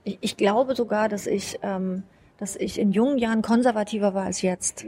Ich, 0.07 0.17
ich 0.21 0.37
glaube 0.37 0.73
sogar, 0.73 1.09
dass 1.09 1.27
ich, 1.27 1.59
ähm, 1.63 2.03
dass 2.37 2.55
ich 2.55 2.79
in 2.79 2.91
jungen 2.93 3.17
Jahren 3.17 3.41
konservativer 3.41 4.13
war 4.13 4.23
als 4.23 4.41
jetzt. 4.41 4.85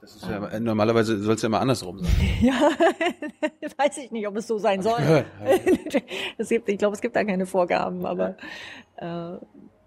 Das 0.00 0.14
ist 0.14 0.24
ja, 0.24 0.52
ähm. 0.52 0.62
normalerweise 0.62 1.18
soll 1.20 1.34
es 1.34 1.42
ja 1.42 1.48
immer 1.48 1.60
andersrum 1.60 1.98
sein. 1.98 2.12
ja, 2.40 2.52
weiß 3.76 3.98
ich 3.98 4.12
nicht, 4.12 4.28
ob 4.28 4.36
es 4.36 4.46
so 4.46 4.58
sein 4.58 4.82
soll. 4.82 5.00
es 6.38 6.48
gibt, 6.48 6.68
ich 6.68 6.78
glaube, 6.78 6.94
es 6.94 7.00
gibt 7.00 7.16
da 7.16 7.24
keine 7.24 7.44
Vorgaben, 7.44 8.06
aber 8.06 8.36
äh, 8.98 9.32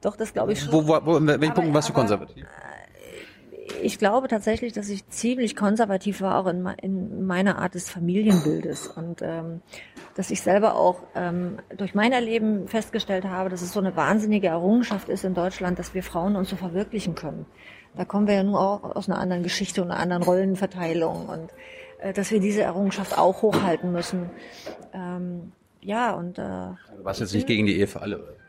doch, 0.01 0.17
das 0.17 0.33
glaube 0.33 0.51
ich 0.51 0.59
schon. 0.59 0.73
Wo, 0.73 0.85
wo, 0.85 0.99
wo, 1.05 1.25
welchen 1.25 1.53
Punkten 1.53 1.73
warst 1.73 1.87
du 1.87 1.93
konservativ? 1.93 2.45
Ich 3.81 3.97
glaube 3.97 4.27
tatsächlich, 4.27 4.73
dass 4.73 4.89
ich 4.89 5.07
ziemlich 5.09 5.55
konservativ 5.55 6.21
war, 6.21 6.37
auch 6.37 6.47
in, 6.47 6.67
in 6.81 7.25
meiner 7.25 7.57
Art 7.57 7.75
des 7.75 7.89
Familienbildes. 7.89 8.87
Und 8.87 9.21
ähm, 9.21 9.61
dass 10.15 10.31
ich 10.31 10.41
selber 10.41 10.75
auch 10.75 11.01
ähm, 11.15 11.57
durch 11.75 11.95
mein 11.95 12.11
Erleben 12.11 12.67
festgestellt 12.67 13.25
habe, 13.25 13.49
dass 13.49 13.61
es 13.61 13.73
so 13.73 13.79
eine 13.79 13.95
wahnsinnige 13.95 14.47
Errungenschaft 14.47 15.09
ist 15.09 15.23
in 15.23 15.33
Deutschland, 15.33 15.79
dass 15.79 15.93
wir 15.93 16.03
Frauen 16.03 16.35
uns 16.35 16.49
so 16.49 16.55
verwirklichen 16.55 17.15
können. 17.15 17.45
Da 17.95 18.05
kommen 18.05 18.27
wir 18.27 18.35
ja 18.35 18.43
nur 18.43 18.59
auch 18.59 18.95
aus 18.95 19.09
einer 19.09 19.19
anderen 19.19 19.43
Geschichte 19.43 19.81
und 19.81 19.91
einer 19.91 19.99
anderen 19.99 20.23
Rollenverteilung 20.23 21.27
und 21.27 21.51
äh, 21.99 22.13
dass 22.13 22.31
wir 22.31 22.39
diese 22.39 22.61
Errungenschaft 22.61 23.17
auch 23.17 23.41
hochhalten 23.41 23.91
müssen. 23.91 24.29
Ähm, 24.93 25.51
ja, 25.81 26.13
und 26.13 26.37
äh, 26.37 26.41
Du 26.41 27.03
warst 27.03 27.19
jetzt 27.19 27.33
nicht 27.33 27.47
gegen 27.47 27.65
die 27.65 27.77
Ehe 27.77 27.87
für 27.87 28.01
alle, 28.01 28.17
oder? 28.19 28.42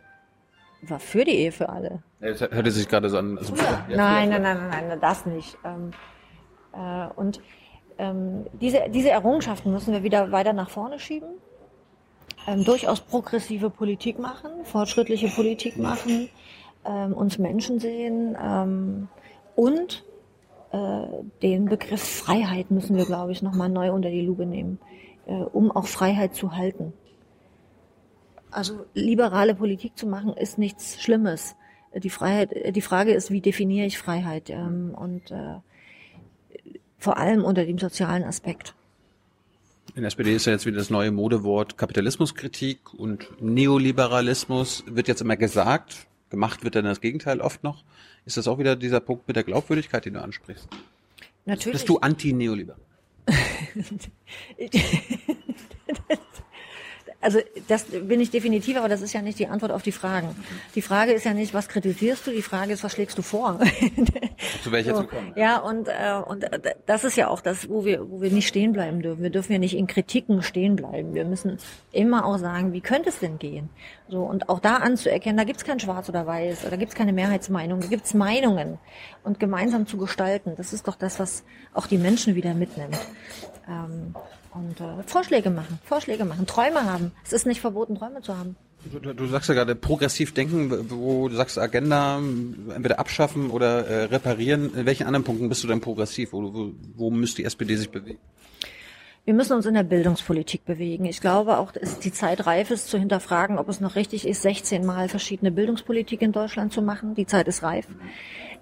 War 0.90 0.98
für 0.98 1.24
die 1.24 1.32
Ehe 1.32 1.52
für 1.52 1.68
alle. 1.68 2.02
Das 2.20 2.40
hörte 2.40 2.70
sich 2.70 2.88
gerade 2.88 3.08
so 3.10 3.18
an. 3.18 3.38
Also 3.38 3.54
ja, 3.56 3.84
nein, 3.88 4.28
nein, 4.28 4.42
nein, 4.42 4.68
nein, 4.70 4.88
nein, 4.88 5.00
das 5.00 5.26
nicht. 5.26 5.56
Ähm, 5.64 5.90
äh, 6.72 7.06
und 7.14 7.40
ähm, 7.98 8.46
diese, 8.60 8.84
diese 8.90 9.10
Errungenschaften 9.10 9.72
müssen 9.72 9.92
wir 9.92 10.02
wieder 10.02 10.32
weiter 10.32 10.52
nach 10.52 10.70
vorne 10.70 10.98
schieben. 10.98 11.28
Ähm, 12.46 12.64
durchaus 12.64 13.00
progressive 13.00 13.70
Politik 13.70 14.18
machen, 14.18 14.50
fortschrittliche 14.64 15.28
Politik 15.28 15.78
machen, 15.78 16.28
ähm, 16.84 17.14
uns 17.14 17.38
Menschen 17.38 17.78
sehen 17.78 18.36
ähm, 18.42 19.08
und 19.56 20.04
äh, 20.72 21.06
den 21.42 21.66
Begriff 21.66 22.02
Freiheit 22.02 22.70
müssen 22.70 22.96
wir, 22.96 23.06
glaube 23.06 23.32
ich, 23.32 23.40
nochmal 23.40 23.68
neu 23.70 23.92
unter 23.92 24.10
die 24.10 24.20
Lupe 24.20 24.44
nehmen, 24.44 24.78
äh, 25.26 25.32
um 25.32 25.70
auch 25.70 25.86
Freiheit 25.86 26.34
zu 26.34 26.56
halten. 26.56 26.92
Also 28.54 28.86
liberale 28.94 29.56
Politik 29.56 29.98
zu 29.98 30.06
machen 30.06 30.32
ist 30.34 30.58
nichts 30.58 31.02
Schlimmes. 31.02 31.56
Die 31.92 32.10
Freiheit, 32.10 32.50
die 32.74 32.80
Frage 32.80 33.12
ist, 33.12 33.32
wie 33.32 33.40
definiere 33.40 33.86
ich 33.86 33.98
Freiheit 33.98 34.48
ähm, 34.48 34.94
und 34.96 35.32
äh, 35.32 35.56
vor 36.98 37.16
allem 37.18 37.44
unter 37.44 37.64
dem 37.64 37.78
sozialen 37.78 38.22
Aspekt. 38.22 38.74
In 39.96 40.02
der 40.02 40.08
SPD 40.08 40.34
ist 40.34 40.46
ja 40.46 40.52
jetzt 40.52 40.66
wieder 40.66 40.78
das 40.78 40.88
neue 40.88 41.10
Modewort 41.10 41.76
Kapitalismuskritik 41.76 42.94
und 42.94 43.28
Neoliberalismus 43.40 44.84
wird 44.86 45.08
jetzt 45.08 45.20
immer 45.20 45.36
gesagt. 45.36 46.06
Gemacht 46.30 46.62
wird 46.62 46.76
dann 46.76 46.84
das 46.84 47.00
Gegenteil 47.00 47.40
oft 47.40 47.64
noch. 47.64 47.82
Ist 48.24 48.36
das 48.36 48.46
auch 48.46 48.58
wieder 48.58 48.76
dieser 48.76 49.00
Punkt 49.00 49.26
mit 49.26 49.34
der 49.36 49.42
Glaubwürdigkeit, 49.42 50.04
den 50.04 50.14
du 50.14 50.22
ansprichst? 50.22 50.68
Natürlich. 51.44 51.72
Bist 51.72 51.88
du 51.88 51.98
anti-neoliberal? 51.98 52.78
also 57.24 57.40
das 57.68 57.84
bin 57.84 58.20
ich 58.20 58.30
definitiv, 58.30 58.76
aber 58.76 58.88
das 58.88 59.00
ist 59.00 59.14
ja 59.14 59.22
nicht 59.22 59.38
die 59.38 59.46
Antwort 59.46 59.72
auf 59.72 59.82
die 59.82 59.92
Fragen. 59.92 60.28
Die 60.74 60.82
Frage 60.82 61.12
ist 61.12 61.24
ja 61.24 61.32
nicht, 61.32 61.54
was 61.54 61.68
kritisierst 61.68 62.26
du, 62.26 62.30
die 62.30 62.42
Frage 62.42 62.74
ist, 62.74 62.84
was 62.84 62.92
schlägst 62.92 63.16
du 63.16 63.22
vor? 63.22 63.58
Zu 64.62 64.72
welcher 64.72 64.94
so, 64.94 65.02
zu 65.02 65.08
kommen. 65.08 65.32
Ja, 65.34 65.56
und, 65.58 65.88
äh, 65.88 66.20
und 66.26 66.44
das 66.84 67.04
ist 67.04 67.16
ja 67.16 67.28
auch 67.28 67.40
das, 67.40 67.70
wo 67.70 67.86
wir, 67.86 68.10
wo 68.10 68.20
wir 68.20 68.30
nicht 68.30 68.46
stehen 68.46 68.74
bleiben 68.74 69.00
dürfen. 69.00 69.22
Wir 69.22 69.30
dürfen 69.30 69.52
ja 69.52 69.58
nicht 69.58 69.74
in 69.74 69.86
Kritiken 69.86 70.42
stehen 70.42 70.76
bleiben. 70.76 71.14
Wir 71.14 71.24
müssen 71.24 71.56
immer 71.92 72.26
auch 72.26 72.36
sagen, 72.36 72.74
wie 72.74 72.82
könnte 72.82 73.08
es 73.08 73.20
denn 73.20 73.38
gehen? 73.38 73.70
So, 74.08 74.22
und 74.22 74.50
auch 74.50 74.60
da 74.60 74.76
anzuerkennen, 74.76 75.38
da 75.38 75.44
gibt's 75.44 75.64
kein 75.64 75.80
Schwarz 75.80 76.10
oder 76.10 76.26
Weiß, 76.26 76.66
da 76.68 76.76
gibt's 76.76 76.94
keine 76.94 77.14
Mehrheitsmeinung, 77.14 77.80
da 77.80 77.86
gibt's 77.86 78.12
Meinungen. 78.12 78.78
Und 79.22 79.40
gemeinsam 79.40 79.86
zu 79.86 79.96
gestalten, 79.96 80.52
das 80.56 80.74
ist 80.74 80.86
doch 80.88 80.96
das, 80.96 81.18
was 81.18 81.42
auch 81.72 81.86
die 81.86 81.96
Menschen 81.96 82.34
wieder 82.34 82.52
mitnimmt. 82.52 82.98
Ähm, 83.66 84.14
und 84.54 84.80
äh, 84.80 85.02
Vorschläge 85.06 85.50
machen, 85.50 85.78
Vorschläge 85.84 86.24
machen, 86.24 86.46
Träume 86.46 86.84
haben. 86.84 87.12
Es 87.24 87.32
ist 87.32 87.46
nicht 87.46 87.60
verboten, 87.60 87.96
Träume 87.96 88.22
zu 88.22 88.36
haben. 88.36 88.56
Du, 88.92 89.14
du 89.14 89.26
sagst 89.26 89.48
ja 89.48 89.54
gerade 89.54 89.74
progressiv 89.74 90.34
denken, 90.34 90.90
wo 90.90 91.28
du 91.28 91.36
sagst 91.36 91.58
Agenda 91.58 92.18
entweder 92.18 92.98
abschaffen 92.98 93.50
oder 93.50 93.86
äh, 93.86 94.04
reparieren. 94.04 94.74
In 94.74 94.84
welchen 94.84 95.06
anderen 95.06 95.24
Punkten 95.24 95.48
bist 95.48 95.64
du 95.64 95.68
denn 95.68 95.80
progressiv? 95.80 96.32
Wo, 96.32 96.42
wo, 96.52 96.72
wo 96.94 97.10
müsste 97.10 97.42
die 97.42 97.44
SPD 97.44 97.76
sich 97.76 97.90
bewegen? 97.90 98.18
Wir 99.24 99.32
müssen 99.32 99.54
uns 99.54 99.64
in 99.64 99.72
der 99.72 99.84
Bildungspolitik 99.84 100.66
bewegen. 100.66 101.06
Ich 101.06 101.22
glaube 101.22 101.56
auch, 101.56 101.72
dass 101.72 101.98
die 101.98 102.12
Zeit 102.12 102.46
reif 102.46 102.70
ist, 102.70 102.88
zu 102.88 102.98
hinterfragen, 102.98 103.58
ob 103.58 103.70
es 103.70 103.80
noch 103.80 103.96
richtig 103.96 104.28
ist, 104.28 104.42
16 104.42 104.84
Mal 104.84 105.08
verschiedene 105.08 105.50
Bildungspolitik 105.50 106.20
in 106.20 106.32
Deutschland 106.32 106.74
zu 106.74 106.82
machen. 106.82 107.14
Die 107.14 107.24
Zeit 107.24 107.48
ist 107.48 107.62
reif. 107.62 107.86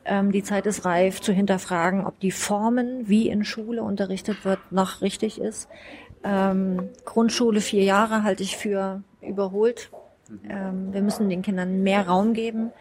Ähm, 0.04 0.32
die 0.32 0.42
Zeit 0.42 0.66
ist 0.66 0.84
reif 0.84 1.20
zu 1.20 1.32
hinterfragen, 1.32 2.06
ob 2.06 2.18
die 2.20 2.32
Formen, 2.32 3.08
wie 3.08 3.28
in 3.28 3.44
Schule 3.44 3.82
unterrichtet 3.82 4.44
wird, 4.44 4.58
noch 4.70 5.00
richtig 5.00 5.40
ist. 5.40 5.68
Ähm, 6.24 6.90
Grundschule 7.04 7.60
vier 7.60 7.84
Jahre 7.84 8.22
halte 8.22 8.42
ich 8.42 8.56
für 8.56 9.02
überholt. 9.20 9.90
Ähm, 10.48 10.92
wir 10.92 11.02
müssen 11.02 11.28
den 11.28 11.42
Kindern 11.42 11.82
mehr 11.82 12.06
Raum 12.06 12.32
geben, 12.32 12.72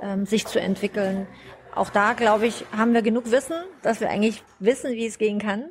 ähm, 0.00 0.26
sich 0.26 0.46
zu 0.46 0.60
entwickeln. 0.60 1.26
Auch 1.74 1.90
da, 1.90 2.12
glaube 2.12 2.46
ich, 2.46 2.66
haben 2.76 2.92
wir 2.92 3.02
genug 3.02 3.30
Wissen, 3.30 3.56
dass 3.82 4.00
wir 4.00 4.10
eigentlich 4.10 4.42
wissen, 4.58 4.92
wie 4.92 5.06
es 5.06 5.18
gehen 5.18 5.38
kann. 5.38 5.70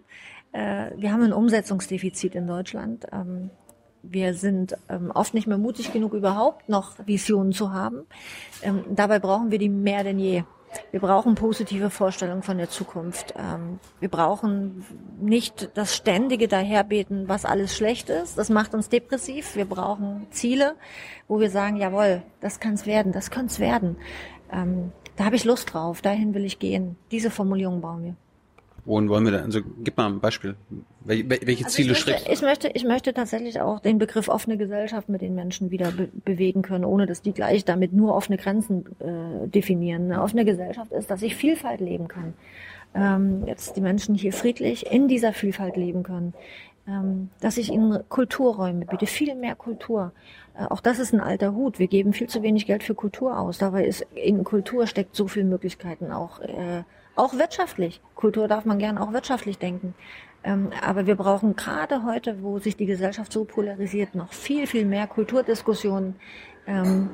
Äh, 0.52 0.91
wir 0.98 1.11
haben 1.11 1.23
ein 1.23 1.34
Umsetzungsdefizit 1.34 2.36
in 2.36 2.48
Deutschland. 2.48 3.06
Ähm, 3.11 3.52
wir 4.03 4.34
sind 4.34 4.76
ähm, 4.90 5.11
oft 5.11 5.34
nicht 5.34 5.48
mehr 5.48 5.60
mutig 5.60 5.94
genug, 5.94 6.14
überhaupt 6.14 6.69
noch 6.69 6.95
Visionen 7.06 7.53
zu 7.53 7.72
haben. 7.72 8.06
Ähm, 8.64 8.84
dabei 8.90 9.19
brauchen 9.19 9.52
wir 9.52 9.60
die 9.60 9.69
mehr 9.69 10.03
denn 10.03 10.19
je. 10.19 10.44
Wir 10.91 10.99
brauchen 10.99 11.35
positive 11.35 11.89
Vorstellungen 11.89 12.43
von 12.43 12.57
der 12.57 12.69
Zukunft. 12.69 13.34
Ähm, 13.38 13.80
wir 13.99 14.10
brauchen 14.10 14.85
nicht 15.19 15.72
das 15.76 15.95
ständige 15.95 16.48
Daherbeten, 16.48 17.27
was 17.30 17.45
alles 17.45 17.76
schlecht 17.76 18.10
ist. 18.10 18.38
Das 18.38 18.49
macht 18.49 18.73
uns 18.73 18.89
depressiv. 18.89 19.56
Wir 19.56 19.65
brauchen 19.65 20.27
Ziele, 20.31 20.76
wo 21.27 21.39
wir 21.39 21.49
sagen, 21.49 21.77
jawohl, 21.77 22.23
das 22.39 22.60
kann 22.60 22.73
es 22.73 22.85
werden, 22.85 23.11
das 23.11 23.31
könnte 23.31 23.60
werden. 23.60 23.98
Ähm, 24.52 24.91
da 25.15 25.26
habe 25.26 25.35
ich 25.35 25.45
Lust 25.45 25.73
drauf, 25.73 26.02
dahin 26.02 26.34
will 26.34 26.45
ich 26.45 26.60
gehen. 26.60 26.98
Diese 27.11 27.31
Formulierung 27.31 27.81
bauen 27.81 28.03
wir. 28.03 28.15
Wohin 28.86 29.10
wollen 29.10 29.26
wir 29.26 29.32
denn? 29.32 29.44
Also 29.44 29.62
gib 29.84 29.98
mal 29.98 30.08
ein 30.08 30.20
Beispiel. 30.20 30.56
Welche, 31.02 31.30
welche 31.30 31.66
also 31.66 31.76
Ziele 31.76 31.94
ich 31.94 32.06
möchte, 32.06 32.32
ich 32.32 32.41
möchte, 32.41 32.68
ich 32.70 32.84
möchte 32.84 33.14
tatsächlich 33.14 33.62
auch 33.62 33.80
den 33.80 33.99
Begriff 33.99 34.28
offene 34.28 34.58
Gesellschaft 34.58 35.08
mit 35.08 35.22
den 35.22 35.36
Menschen 35.36 35.70
wieder 35.70 35.91
be 35.91 36.10
bewegen 36.26 36.62
können, 36.64 36.86
ohne 36.86 37.06
dass 37.06 37.22
die 37.22 37.34
gleich 37.34 37.64
damit 37.64 37.94
nur 37.94 38.16
offene 38.16 38.38
Grenzen 38.38 38.86
äh, 38.99 39.48
definieren. 39.48 40.12
Eine 40.12 40.24
offene 40.24 40.45
Gesellschaft 40.45 40.91
ist, 40.91 41.12
dass 41.12 41.22
ich 41.22 41.36
Vielfalt 41.36 41.80
leben 41.80 42.08
kann. 42.08 42.34
Ähm, 42.94 43.44
jetzt 43.45 43.76
die 43.78 43.82
Menschen 43.82 44.16
hier 44.16 44.34
friedlich 44.34 44.91
in 44.91 45.08
dieser 45.08 45.34
Vielfalt 45.34 45.78
leben 45.78 46.03
können. 46.03 46.34
Ähm, 46.88 47.30
dass 47.40 47.58
ich 47.58 47.72
ihnen 47.72 47.99
Kulturräume 48.10 48.86
biete, 48.86 49.06
viel 49.06 49.36
mehr 49.36 49.56
Kultur. 49.56 50.12
Äh, 50.58 50.66
auch 50.66 50.82
das 50.82 50.98
ist 50.98 51.14
ein 51.14 51.20
alter 51.20 51.53
Hut. 51.53 51.78
Wir 51.78 51.88
geben 51.88 52.14
viel 52.14 52.28
zu 52.28 52.41
wenig 52.41 52.66
Geld 52.66 52.84
für 52.84 52.95
Kultur 52.95 53.40
aus. 53.40 53.60
Dabei 53.60 53.86
ist 53.86 54.08
in 54.16 54.44
Kultur 54.44 54.88
steckt 54.88 55.16
so 55.16 55.28
viel 55.28 55.44
Möglichkeiten 55.44 56.12
auch. 56.12 56.40
Äh, 56.40 56.84
auch 57.16 57.34
wirtschaftlich. 57.34 58.02
Kultur 58.16 58.48
darf 58.48 58.66
man 58.66 58.80
gern 58.80 58.98
auch 58.98 59.14
wirtschaftlich 59.14 59.58
denken. 59.58 59.94
Ähm, 60.44 60.70
aber 60.82 61.06
wir 61.06 61.16
brauchen 61.16 61.56
gerade 61.56 62.04
heute, 62.04 62.42
wo 62.42 62.60
sich 62.60 62.76
die 62.76 62.86
Gesellschaft 62.86 63.32
so 63.32 63.46
polarisiert, 63.46 64.16
noch 64.16 64.34
viel, 64.34 64.66
viel 64.66 64.86
mehr 64.86 65.08
Kulturdiskussionen. 65.08 66.16
Ähm, 66.66 67.12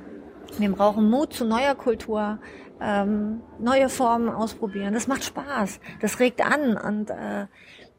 wir 0.58 0.72
brauchen 0.72 1.10
Mut 1.10 1.34
zu 1.34 1.44
neuer 1.44 1.76
Kultur, 1.76 2.40
ähm, 2.80 3.42
neue 3.60 3.90
Formen 3.90 4.30
ausprobieren. 4.30 4.94
Das 4.94 5.08
macht 5.08 5.24
Spaß, 5.24 5.80
das 6.00 6.20
regt 6.20 6.46
an 6.46 6.78
und 6.78 7.10
äh, 7.10 7.48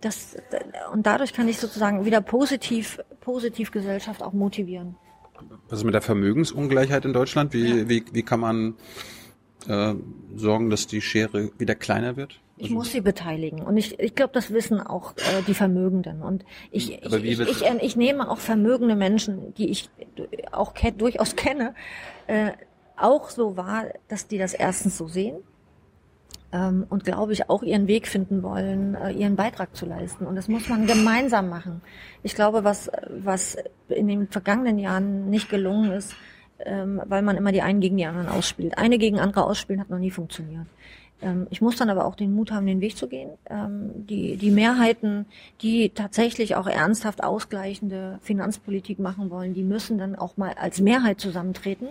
das 0.01 0.37
und 0.93 1.07
dadurch 1.07 1.33
kann 1.33 1.49
ich 1.49 1.59
sozusagen 1.59 2.05
wieder 2.05 2.21
positiv, 2.21 3.01
positiv 3.21 3.73
Gesellschaft 3.73 4.23
auch 4.23 4.33
motivieren. 4.33 4.97
Was 5.69 5.81
ist 5.81 5.85
mit 5.85 5.95
der 5.95 6.03
Vermögensungleichheit 6.03 7.05
in 7.05 7.13
Deutschland? 7.13 7.53
Wie, 7.53 7.81
ja. 7.81 7.89
wie, 7.89 8.05
wie 8.13 8.23
kann 8.23 8.41
man 8.41 8.75
äh, 9.69 9.95
sorgen, 10.35 10.71
dass 10.71 10.87
die 10.87 11.01
Schere 11.01 11.51
wieder 11.59 11.75
kleiner 11.75 12.17
wird? 12.17 12.41
Ich 12.57 12.65
also 12.65 12.75
muss 12.75 12.91
sie 12.91 13.01
beteiligen. 13.01 13.63
Und 13.63 13.77
ich, 13.77 13.99
ich 14.01 14.15
glaube, 14.15 14.33
das 14.33 14.53
wissen 14.53 14.81
auch 14.81 15.13
äh, 15.17 15.43
die 15.47 15.55
Vermögenden. 15.55 16.23
Und 16.23 16.45
ich, 16.73 16.93
ich, 16.93 17.13
ich, 17.13 17.41
ich, 17.41 17.65
äh, 17.65 17.79
ich, 17.81 17.97
nehme 17.97 18.29
auch 18.31 18.39
vermögende 18.39 18.97
Menschen, 18.97 19.55
die 19.55 19.71
ich 19.71 19.91
auch 20.51 20.75
ke 20.75 20.93
durchaus 20.93 21.37
kenne, 21.37 21.75
äh, 22.27 22.51
auch 22.97 23.31
so 23.31 23.57
wahr, 23.57 23.87
dass 24.09 24.27
die 24.27 24.39
das 24.39 24.55
erstens 24.55 24.99
so 24.99 25.07
sehen 25.07 25.37
ähm, 26.53 26.87
und 26.89 27.05
glaube 27.05 27.33
ich 27.33 27.49
auch 27.51 27.63
ihren 27.63 27.87
Weg 27.87 28.09
finden 28.09 28.43
wollen, 28.43 28.95
äh, 28.95 29.13
ihren 29.13 29.37
Beitrag 29.37 29.77
zu 29.77 29.87
leisten. 29.87 30.27
Und 30.27 30.37
das 30.37 30.49
muss 30.49 30.69
man 30.69 30.87
gemeinsam 30.87 31.49
machen. 31.49 31.83
Ich 32.23 32.35
glaube, 32.35 32.65
was, 32.65 32.91
was 33.09 33.57
in 33.89 34.09
den 34.09 34.29
vergangenen 34.29 34.79
Jahren 34.79 35.31
nicht 35.31 35.49
gelungen 35.49 35.93
ist, 35.93 36.15
ähm, 36.65 37.01
weil 37.07 37.23
man 37.23 37.37
immer 37.37 37.53
die 37.53 37.63
einen 37.63 37.81
gegen 37.81 37.97
die 37.97 38.07
anderen 38.07 38.29
ausspielt. 38.29 38.79
Eine 38.79 38.99
gegen 38.99 39.21
andere 39.21 39.45
ausspielen 39.45 39.81
hat 39.81 39.91
noch 39.91 39.99
nie 39.99 40.11
funktioniert. 40.11 40.67
Ähm, 41.21 41.47
ich 41.51 41.61
muss 41.61 41.77
dann 41.77 41.91
aber 41.91 42.05
auch 42.05 42.15
den 42.15 42.35
Mut 42.35 42.53
haben, 42.53 42.67
den 42.67 42.81
Weg 42.81 42.97
zu 42.97 43.09
gehen. 43.09 43.31
Ähm, 43.51 43.91
die, 44.07 44.37
die 44.37 44.51
Mehrheiten, 44.51 45.27
die 45.63 45.91
tatsächlich 45.91 46.57
auch 46.57 46.67
ernsthaft 46.67 47.23
ausgleichende 47.23 48.19
Finanzpolitik 48.23 48.99
machen 48.99 49.31
wollen, 49.31 49.55
die 49.55 49.65
müssen 49.65 49.99
dann 49.99 50.17
auch 50.17 50.37
mal 50.37 50.55
als 50.59 50.81
Mehrheit 50.81 51.21
zusammentreten. 51.21 51.89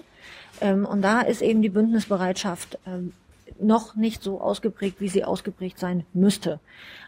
Ähm, 0.62 0.86
und 0.86 1.02
da 1.02 1.22
ist 1.22 1.42
eben 1.42 1.62
die 1.62 1.70
Bündnisbereitschaft 1.70 2.80
ähm, 2.88 3.14
noch 3.60 3.96
nicht 3.96 4.22
so 4.22 4.40
ausgeprägt, 4.40 5.02
wie 5.02 5.08
sie 5.08 5.24
ausgeprägt 5.24 5.80
sein 5.80 6.06
müsste. 6.14 6.60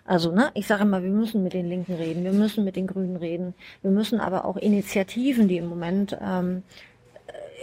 Also, 0.06 0.32
ne, 0.32 0.50
ich 0.56 0.66
sage 0.66 0.84
immer, 0.84 1.04
wir 1.04 1.12
müssen 1.12 1.44
mit 1.44 1.54
den 1.54 1.70
Linken 1.70 1.94
reden, 1.94 2.24
wir 2.24 2.32
müssen 2.32 2.64
mit 2.64 2.76
den 2.76 2.88
Grünen 2.88 3.16
reden, 3.16 3.54
wir 3.82 3.92
müssen 3.92 4.20
aber 4.20 4.46
auch 4.46 4.58
Initiativen, 4.58 5.48
die 5.48 5.58
im 5.58 5.68
Moment 5.68 6.18
ähm, 6.20 6.64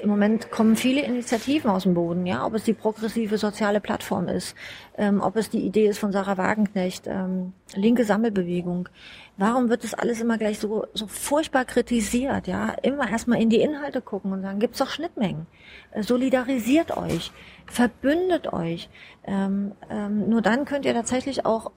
im 0.02 0.08
Moment 0.08 0.50
kommen 0.50 0.76
viele 0.76 1.02
Initiativen 1.02 1.70
aus 1.70 1.84
dem 1.84 1.94
Boden, 1.94 2.26
ja, 2.26 2.44
ob 2.44 2.54
es 2.54 2.64
die 2.64 2.72
progressive 2.72 3.38
soziale 3.38 3.80
Plattform 3.80 4.28
ist, 4.28 4.54
ähm, 4.96 5.20
ob 5.20 5.36
es 5.36 5.50
die 5.50 5.60
Idee 5.60 5.86
ist 5.86 5.98
von 5.98 6.12
Sarah 6.12 6.36
Wagenknecht, 6.36 7.06
ähm, 7.06 7.52
linke 7.74 8.04
Sammelbewegung. 8.04 8.88
Warum 9.36 9.68
wird 9.68 9.84
das 9.84 9.94
alles 9.94 10.20
immer 10.20 10.38
gleich 10.38 10.58
so, 10.58 10.86
so 10.94 11.06
furchtbar 11.06 11.64
kritisiert, 11.64 12.46
ja? 12.46 12.74
Immer 12.82 13.10
erstmal 13.10 13.40
in 13.40 13.50
die 13.50 13.60
Inhalte 13.60 14.00
gucken 14.00 14.32
und 14.32 14.42
sagen, 14.42 14.58
gibt's 14.58 14.78
doch 14.78 14.90
Schnittmengen. 14.90 15.46
Äh, 15.92 16.02
solidarisiert 16.02 16.96
euch, 16.96 17.32
verbündet 17.66 18.52
euch. 18.52 18.88
Ähm, 19.24 19.72
ähm, 19.90 20.28
nur 20.28 20.42
dann 20.42 20.64
könnt 20.64 20.84
ihr 20.84 20.94
tatsächlich 20.94 21.44
auch 21.44 21.70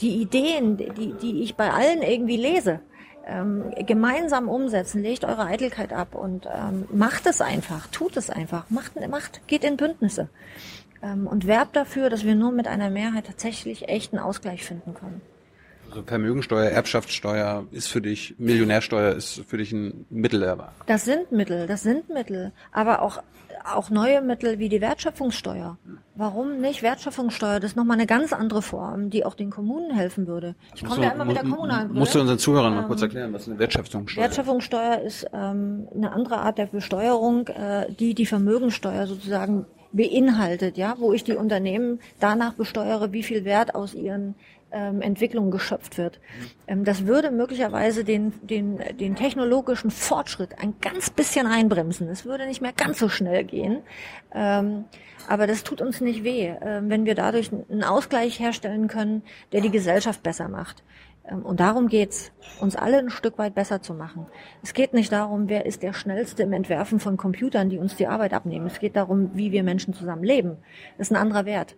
die 0.00 0.20
Ideen, 0.20 0.76
die, 0.76 1.12
die 1.12 1.42
ich 1.42 1.54
bei 1.54 1.70
allen 1.70 2.02
irgendwie 2.02 2.36
lese, 2.36 2.80
ähm, 3.26 3.72
gemeinsam 3.86 4.48
umsetzen, 4.48 5.02
legt 5.02 5.24
eure 5.24 5.46
Eitelkeit 5.46 5.92
ab 5.92 6.14
und 6.14 6.46
ähm, 6.46 6.86
macht 6.92 7.26
es 7.26 7.40
einfach, 7.40 7.86
tut 7.88 8.16
es 8.16 8.30
einfach, 8.30 8.70
macht, 8.70 8.92
macht 9.08 9.46
geht 9.46 9.64
in 9.64 9.76
Bündnisse. 9.76 10.28
Ähm, 11.02 11.26
und 11.26 11.46
werbt 11.46 11.76
dafür, 11.76 12.10
dass 12.10 12.24
wir 12.24 12.34
nur 12.34 12.52
mit 12.52 12.66
einer 12.66 12.90
Mehrheit 12.90 13.26
tatsächlich 13.26 13.88
echten 13.88 14.18
Ausgleich 14.18 14.64
finden 14.64 14.94
können. 14.94 15.20
Also 15.90 16.02
Vermögensteuer, 16.02 16.70
Erbschaftssteuer 16.70 17.66
ist 17.70 17.86
für 17.86 18.00
dich, 18.00 18.34
Millionärsteuer 18.38 19.14
ist 19.14 19.44
für 19.46 19.58
dich 19.58 19.70
ein 19.70 20.06
Mittel. 20.10 20.56
Das 20.86 21.04
sind 21.04 21.30
Mittel, 21.30 21.66
das 21.66 21.82
sind 21.82 22.08
Mittel, 22.08 22.52
aber 22.72 23.02
auch 23.02 23.22
auch 23.64 23.90
neue 23.90 24.20
Mittel 24.20 24.58
wie 24.58 24.68
die 24.68 24.80
Wertschöpfungssteuer. 24.80 25.78
Warum 26.14 26.60
nicht 26.60 26.82
Wertschöpfungssteuer? 26.82 27.60
Das 27.60 27.72
ist 27.72 27.76
nochmal 27.76 27.96
eine 27.96 28.06
ganz 28.06 28.32
andere 28.32 28.62
Form, 28.62 29.10
die 29.10 29.24
auch 29.24 29.34
den 29.34 29.50
Kommunen 29.50 29.90
helfen 29.90 30.26
würde. 30.26 30.54
Ich 30.74 30.84
komme 30.84 31.04
ja 31.04 31.10
immer 31.10 31.24
mit 31.24 31.36
der 31.36 31.44
kommunalen 31.44 31.88
Brille. 31.88 32.00
Musst 32.00 32.14
du 32.14 32.20
unseren 32.20 32.38
Zuhörern 32.38 32.72
ähm, 32.72 32.80
mal 32.80 32.86
kurz 32.86 33.02
erklären, 33.02 33.32
was 33.32 33.48
eine 33.48 33.58
Wertschöpfungssteuer 33.58 34.24
ist? 34.24 34.30
Wertschöpfungssteuer 34.30 35.00
ist 35.00 35.26
ähm, 35.32 35.88
eine 35.94 36.12
andere 36.12 36.38
Art 36.38 36.58
der 36.58 36.66
Besteuerung, 36.66 37.48
äh, 37.48 37.90
die 37.92 38.14
die 38.14 38.26
Vermögensteuer 38.26 39.06
sozusagen 39.06 39.66
beinhaltet, 39.94 40.76
ja, 40.76 40.96
wo 40.98 41.12
ich 41.12 41.24
die 41.24 41.34
Unternehmen 41.34 42.00
danach 42.20 42.54
besteuere, 42.54 43.12
wie 43.12 43.22
viel 43.22 43.44
Wert 43.44 43.74
aus 43.74 43.94
ihren 43.94 44.34
ähm, 44.74 45.00
Entwicklung 45.00 45.50
geschöpft 45.50 45.96
wird. 45.96 46.20
Ähm, 46.66 46.84
das 46.84 47.06
würde 47.06 47.30
möglicherweise 47.30 48.04
den, 48.04 48.32
den, 48.42 48.80
den 48.98 49.14
technologischen 49.14 49.90
Fortschritt 49.90 50.58
ein 50.58 50.74
ganz 50.80 51.10
bisschen 51.10 51.46
einbremsen. 51.46 52.08
Es 52.08 52.24
würde 52.24 52.46
nicht 52.46 52.60
mehr 52.60 52.72
ganz 52.72 52.98
so 52.98 53.08
schnell 53.08 53.44
gehen. 53.44 53.82
Ähm, 54.34 54.84
aber 55.28 55.46
das 55.46 55.64
tut 55.64 55.80
uns 55.80 56.00
nicht 56.00 56.24
weh, 56.24 56.48
äh, 56.48 56.82
wenn 56.82 57.06
wir 57.06 57.14
dadurch 57.14 57.50
einen 57.52 57.84
Ausgleich 57.84 58.40
herstellen 58.40 58.88
können, 58.88 59.22
der 59.52 59.60
die 59.60 59.70
Gesellschaft 59.70 60.22
besser 60.22 60.48
macht. 60.48 60.82
Ähm, 61.26 61.42
und 61.42 61.60
darum 61.60 61.88
geht's, 61.88 62.32
uns 62.60 62.76
alle 62.76 62.98
ein 62.98 63.10
Stück 63.10 63.38
weit 63.38 63.54
besser 63.54 63.80
zu 63.80 63.94
machen. 63.94 64.26
Es 64.62 64.74
geht 64.74 64.92
nicht 64.92 65.12
darum, 65.12 65.48
wer 65.48 65.66
ist 65.66 65.82
der 65.82 65.92
Schnellste 65.92 66.42
im 66.42 66.52
Entwerfen 66.52 67.00
von 67.00 67.16
Computern, 67.16 67.70
die 67.70 67.78
uns 67.78 67.96
die 67.96 68.06
Arbeit 68.06 68.34
abnehmen. 68.34 68.66
Es 68.66 68.80
geht 68.80 68.96
darum, 68.96 69.30
wie 69.34 69.52
wir 69.52 69.62
Menschen 69.62 69.94
zusammen 69.94 70.24
leben. 70.24 70.56
Das 70.98 71.08
ist 71.08 71.12
ein 71.12 71.20
anderer 71.20 71.46
Wert. 71.46 71.76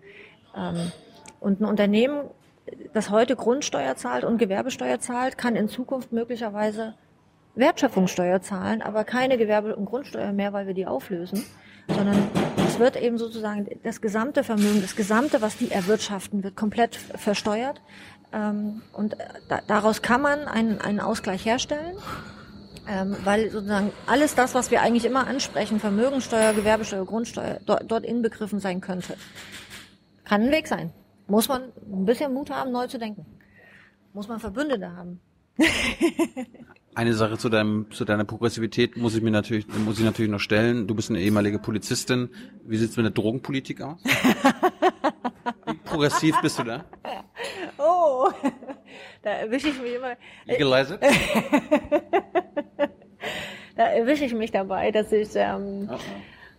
Ähm, 0.56 0.90
und 1.39 1.60
ein 1.60 1.66
Unternehmen, 1.66 2.23
das 2.93 3.11
heute 3.11 3.37
Grundsteuer 3.37 3.97
zahlt 3.97 4.25
und 4.25 4.39
Gewerbesteuer 4.39 4.99
zahlt, 4.99 5.39
kann 5.39 5.57
in 5.57 5.69
Zukunft 5.69 6.13
möglicherweise 6.13 6.95
Wertschöpfungssteuer 7.55 8.43
zahlen, 8.43 8.83
aber 8.83 9.05
keine 9.05 9.39
Gewerbe- 9.39 9.77
und 9.77 9.87
Grundsteuer 9.87 10.33
mehr, 10.33 10.53
weil 10.53 10.67
wir 10.67 10.75
die 10.75 10.87
auflösen, 10.87 11.45
sondern 11.89 12.29
es 12.67 12.79
wird 12.79 13.01
eben 13.01 13.17
sozusagen 13.17 13.67
das 13.83 14.01
gesamte 14.01 14.45
Vermögen, 14.45 14.83
das 14.83 14.97
gesamte, 14.97 15.41
was 15.41 15.57
die 15.57 15.71
erwirtschaften, 15.71 16.45
wird 16.45 16.57
komplett 16.57 16.97
versteuert. 16.97 17.81
Ähm, 18.33 18.83
und 18.93 19.17
da, 19.49 19.61
daraus 19.67 20.03
kann 20.03 20.21
man 20.21 20.47
einen, 20.47 20.81
einen 20.81 21.01
Ausgleich 21.01 21.47
herstellen, 21.47 21.97
ähm, 22.89 23.17
weil 23.25 23.51
sozusagen 23.51 23.91
alles 24.07 24.35
das, 24.35 24.55
was 24.55 24.71
wir 24.71 24.83
eigentlich 24.83 25.05
immer 25.05 25.27
ansprechen, 25.27 25.81
Vermögensteuer, 25.81 26.53
Gewerbesteuer, 26.53 27.07
Grundsteuer, 27.07 27.61
dort 27.65 28.05
inbegriffen 28.05 28.61
sein 28.61 28.81
könnte. 28.81 29.17
Kann 30.25 30.43
ein 30.43 30.51
Weg 30.51 30.67
sein. 30.67 30.93
Muss 31.28 31.48
man 31.48 31.73
ein 31.93 32.05
bisschen 32.05 32.32
Mut 32.32 32.51
haben, 32.51 32.70
neu 32.70 32.86
zu 32.86 32.98
denken. 32.98 33.27
Muss 34.12 34.28
man 34.28 34.39
Verbündete 34.39 34.94
haben. 34.94 35.20
Eine 36.94 37.12
Sache 37.12 37.36
zu 37.36 37.48
deinem 37.51 37.90
zu 37.90 38.07
deiner 38.07 38.24
Progressivität 38.24 38.97
muss 38.97 39.15
ich 39.15 39.23
mir 39.23 39.31
natürlich 39.31 39.66
muss 39.85 39.98
ich 39.98 40.05
natürlich 40.05 40.31
noch 40.31 40.40
stellen. 40.40 40.86
Du 40.86 40.94
bist 40.94 41.11
eine 41.11 41.20
ehemalige 41.20 41.59
Polizistin. 41.59 42.31
Wie 42.65 42.78
sieht's 42.78 42.97
mit 42.97 43.05
der 43.05 43.11
Drogenpolitik 43.11 43.82
aus? 43.82 43.98
Wie 45.66 45.74
progressiv 45.85 46.40
bist 46.40 46.59
du 46.59 46.62
da? 46.62 46.86
Oh, 47.77 48.31
da 49.23 49.31
erwische 49.31 49.69
ich 49.69 49.78
mich 49.82 49.94
immer. 49.94 50.16
Legalize 50.47 50.94
it? 50.94 51.01
da 53.77 53.89
erwische 53.89 54.24
ich 54.24 54.32
mich 54.32 54.51
dabei, 54.51 54.90
dass 54.90 55.12
ich 55.12 55.28
ähm, 55.35 55.90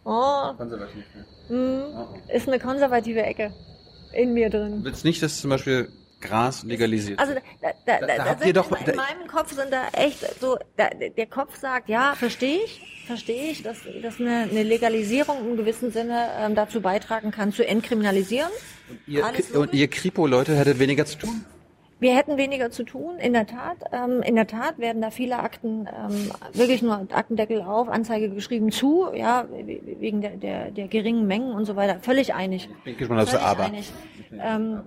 oh, 0.03 0.53
Konservativ. 0.55 1.03
mh, 1.49 2.09
ist 2.31 2.47
eine 2.47 2.59
konservative 2.59 3.23
Ecke 3.23 3.53
in 4.13 4.33
mir 4.33 4.49
drin. 4.49 4.79
Du 4.79 4.85
willst 4.85 5.05
nicht, 5.05 5.21
dass 5.21 5.39
zum 5.41 5.49
Beispiel 5.49 5.89
Gras 6.19 6.63
legalisiert 6.63 7.19
Also 7.19 7.33
wird? 7.35 7.43
da, 7.61 7.69
da, 7.85 7.99
Da- 7.99 8.07
da, 8.17 8.25
habt 8.25 8.39
sind 8.39 8.47
ihr 8.47 8.53
doch- 8.53 8.71
in, 8.71 8.85
da- 8.85 8.91
in 8.91 8.97
meinem 8.97 9.27
Kopf 9.27 9.53
sind 9.53 9.71
da 9.71 9.87
echt 9.93 10.19
so, 10.41 10.57
da, 10.75 10.89
der 10.89 11.25
Kopf 11.27 11.57
sagt, 11.59 11.89
ja, 11.89 12.15
verstehe 12.15 12.59
ich, 12.65 12.81
verstehe 13.05 13.51
ich, 13.51 13.61
dass, 13.63 13.77
dass 14.01 14.19
eine, 14.19 14.47
eine 14.49 14.63
Legalisierung 14.63 15.37
im 15.47 15.57
gewissen 15.57 15.91
Sinne 15.91 16.29
ähm, 16.39 16.55
dazu 16.55 16.81
beitragen 16.81 17.31
kann, 17.31 17.53
zu 17.53 17.65
entkriminalisieren. 17.67 18.49
Ihr, 19.05 19.25
alles 19.25 19.51
und 19.51 19.73
ihr 19.73 19.87
Kripo-Leute 19.89 20.55
hättet 20.55 20.79
weniger 20.79 21.05
zu 21.05 21.17
tun? 21.19 21.45
Wir 21.99 22.15
hätten 22.15 22.37
weniger 22.37 22.69
zu 22.69 22.83
tun, 22.83 23.17
in 23.17 23.33
der 23.33 23.47
Tat. 23.47 23.77
Ähm, 23.91 24.21
in 24.21 24.35
der 24.35 24.45
Tat 24.45 24.77
werden 24.77 25.01
da 25.01 25.09
viele 25.09 25.39
Akten 25.39 25.87
ähm, 25.87 26.31
wirklich 26.53 26.81
nur 26.81 27.07
Aktendeckel 27.11 27.61
auf, 27.61 27.89
Anzeige 27.89 28.29
geschrieben 28.29 28.71
zu, 28.71 29.07
ja, 29.13 29.45
wegen 29.49 30.21
der, 30.21 30.37
der, 30.37 30.71
der 30.71 30.87
geringen 30.87 31.25
Mengen 31.25 31.51
und 31.51 31.65
so 31.65 31.75
weiter. 31.75 31.99
Völlig 32.01 32.35
einig. 32.35 32.69
Ich 32.79 32.83
bin 32.83 32.97
gespannt, 32.97 33.29
Völlig 33.29 33.43
aber. 33.45 33.63
einig. 33.65 33.91
Ähm, 34.31 34.81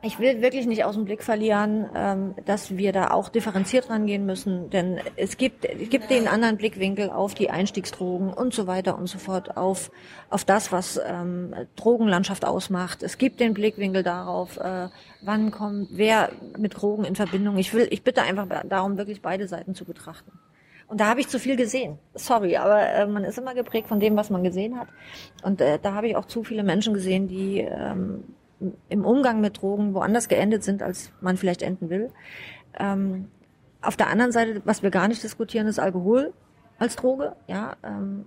ich 0.00 0.20
will 0.20 0.40
wirklich 0.42 0.66
nicht 0.66 0.84
aus 0.84 0.94
dem 0.94 1.04
Blick 1.04 1.24
verlieren, 1.24 1.88
ähm, 1.94 2.34
dass 2.44 2.76
wir 2.76 2.92
da 2.92 3.10
auch 3.10 3.28
differenziert 3.28 3.90
rangehen 3.90 4.26
müssen, 4.26 4.70
denn 4.70 5.00
es 5.16 5.36
gibt, 5.36 5.64
es 5.64 5.90
gibt 5.90 6.08
den 6.10 6.28
anderen 6.28 6.56
Blickwinkel 6.56 7.10
auf 7.10 7.34
die 7.34 7.50
Einstiegsdrogen 7.50 8.32
und 8.32 8.54
so 8.54 8.68
weiter 8.68 8.96
und 8.96 9.08
so 9.08 9.18
fort, 9.18 9.56
auf, 9.56 9.90
auf 10.30 10.44
das, 10.44 10.70
was 10.70 11.00
ähm, 11.04 11.52
Drogenlandschaft 11.74 12.44
ausmacht. 12.44 13.02
Es 13.02 13.18
gibt 13.18 13.40
den 13.40 13.54
Blickwinkel 13.54 14.04
darauf, 14.04 14.56
äh, 14.58 14.88
wann 15.22 15.50
kommt 15.50 15.88
wer 15.90 16.30
mit 16.56 16.80
Drogen 16.80 17.04
in 17.04 17.16
Verbindung. 17.16 17.56
Ich 17.58 17.74
will, 17.74 17.88
ich 17.90 18.04
bitte 18.04 18.22
einfach 18.22 18.46
darum, 18.68 18.98
wirklich 18.98 19.20
beide 19.20 19.48
Seiten 19.48 19.74
zu 19.74 19.84
betrachten. 19.84 20.30
Und 20.86 21.00
da 21.00 21.06
habe 21.06 21.20
ich 21.20 21.28
zu 21.28 21.38
viel 21.38 21.56
gesehen. 21.56 21.98
Sorry, 22.14 22.56
aber 22.56 22.80
äh, 22.88 23.06
man 23.06 23.24
ist 23.24 23.36
immer 23.36 23.54
geprägt 23.54 23.88
von 23.88 23.98
dem, 24.00 24.16
was 24.16 24.30
man 24.30 24.44
gesehen 24.44 24.78
hat. 24.78 24.88
Und 25.42 25.60
äh, 25.60 25.78
da 25.82 25.92
habe 25.94 26.08
ich 26.08 26.16
auch 26.16 26.24
zu 26.24 26.44
viele 26.44 26.62
Menschen 26.62 26.94
gesehen, 26.94 27.28
die 27.28 27.60
ähm, 27.60 28.22
im 28.88 29.04
Umgang 29.04 29.40
mit 29.40 29.60
Drogen 29.62 29.94
woanders 29.94 30.28
geendet 30.28 30.64
sind, 30.64 30.82
als 30.82 31.12
man 31.20 31.36
vielleicht 31.36 31.62
enden 31.62 31.90
will. 31.90 32.10
Ähm, 32.78 33.28
auf 33.80 33.96
der 33.96 34.08
anderen 34.08 34.32
Seite, 34.32 34.62
was 34.64 34.82
wir 34.82 34.90
gar 34.90 35.08
nicht 35.08 35.22
diskutieren, 35.22 35.66
ist 35.68 35.78
Alkohol 35.78 36.32
als 36.78 36.96
Droge. 36.96 37.36
Ja, 37.46 37.76
ähm, 37.84 38.26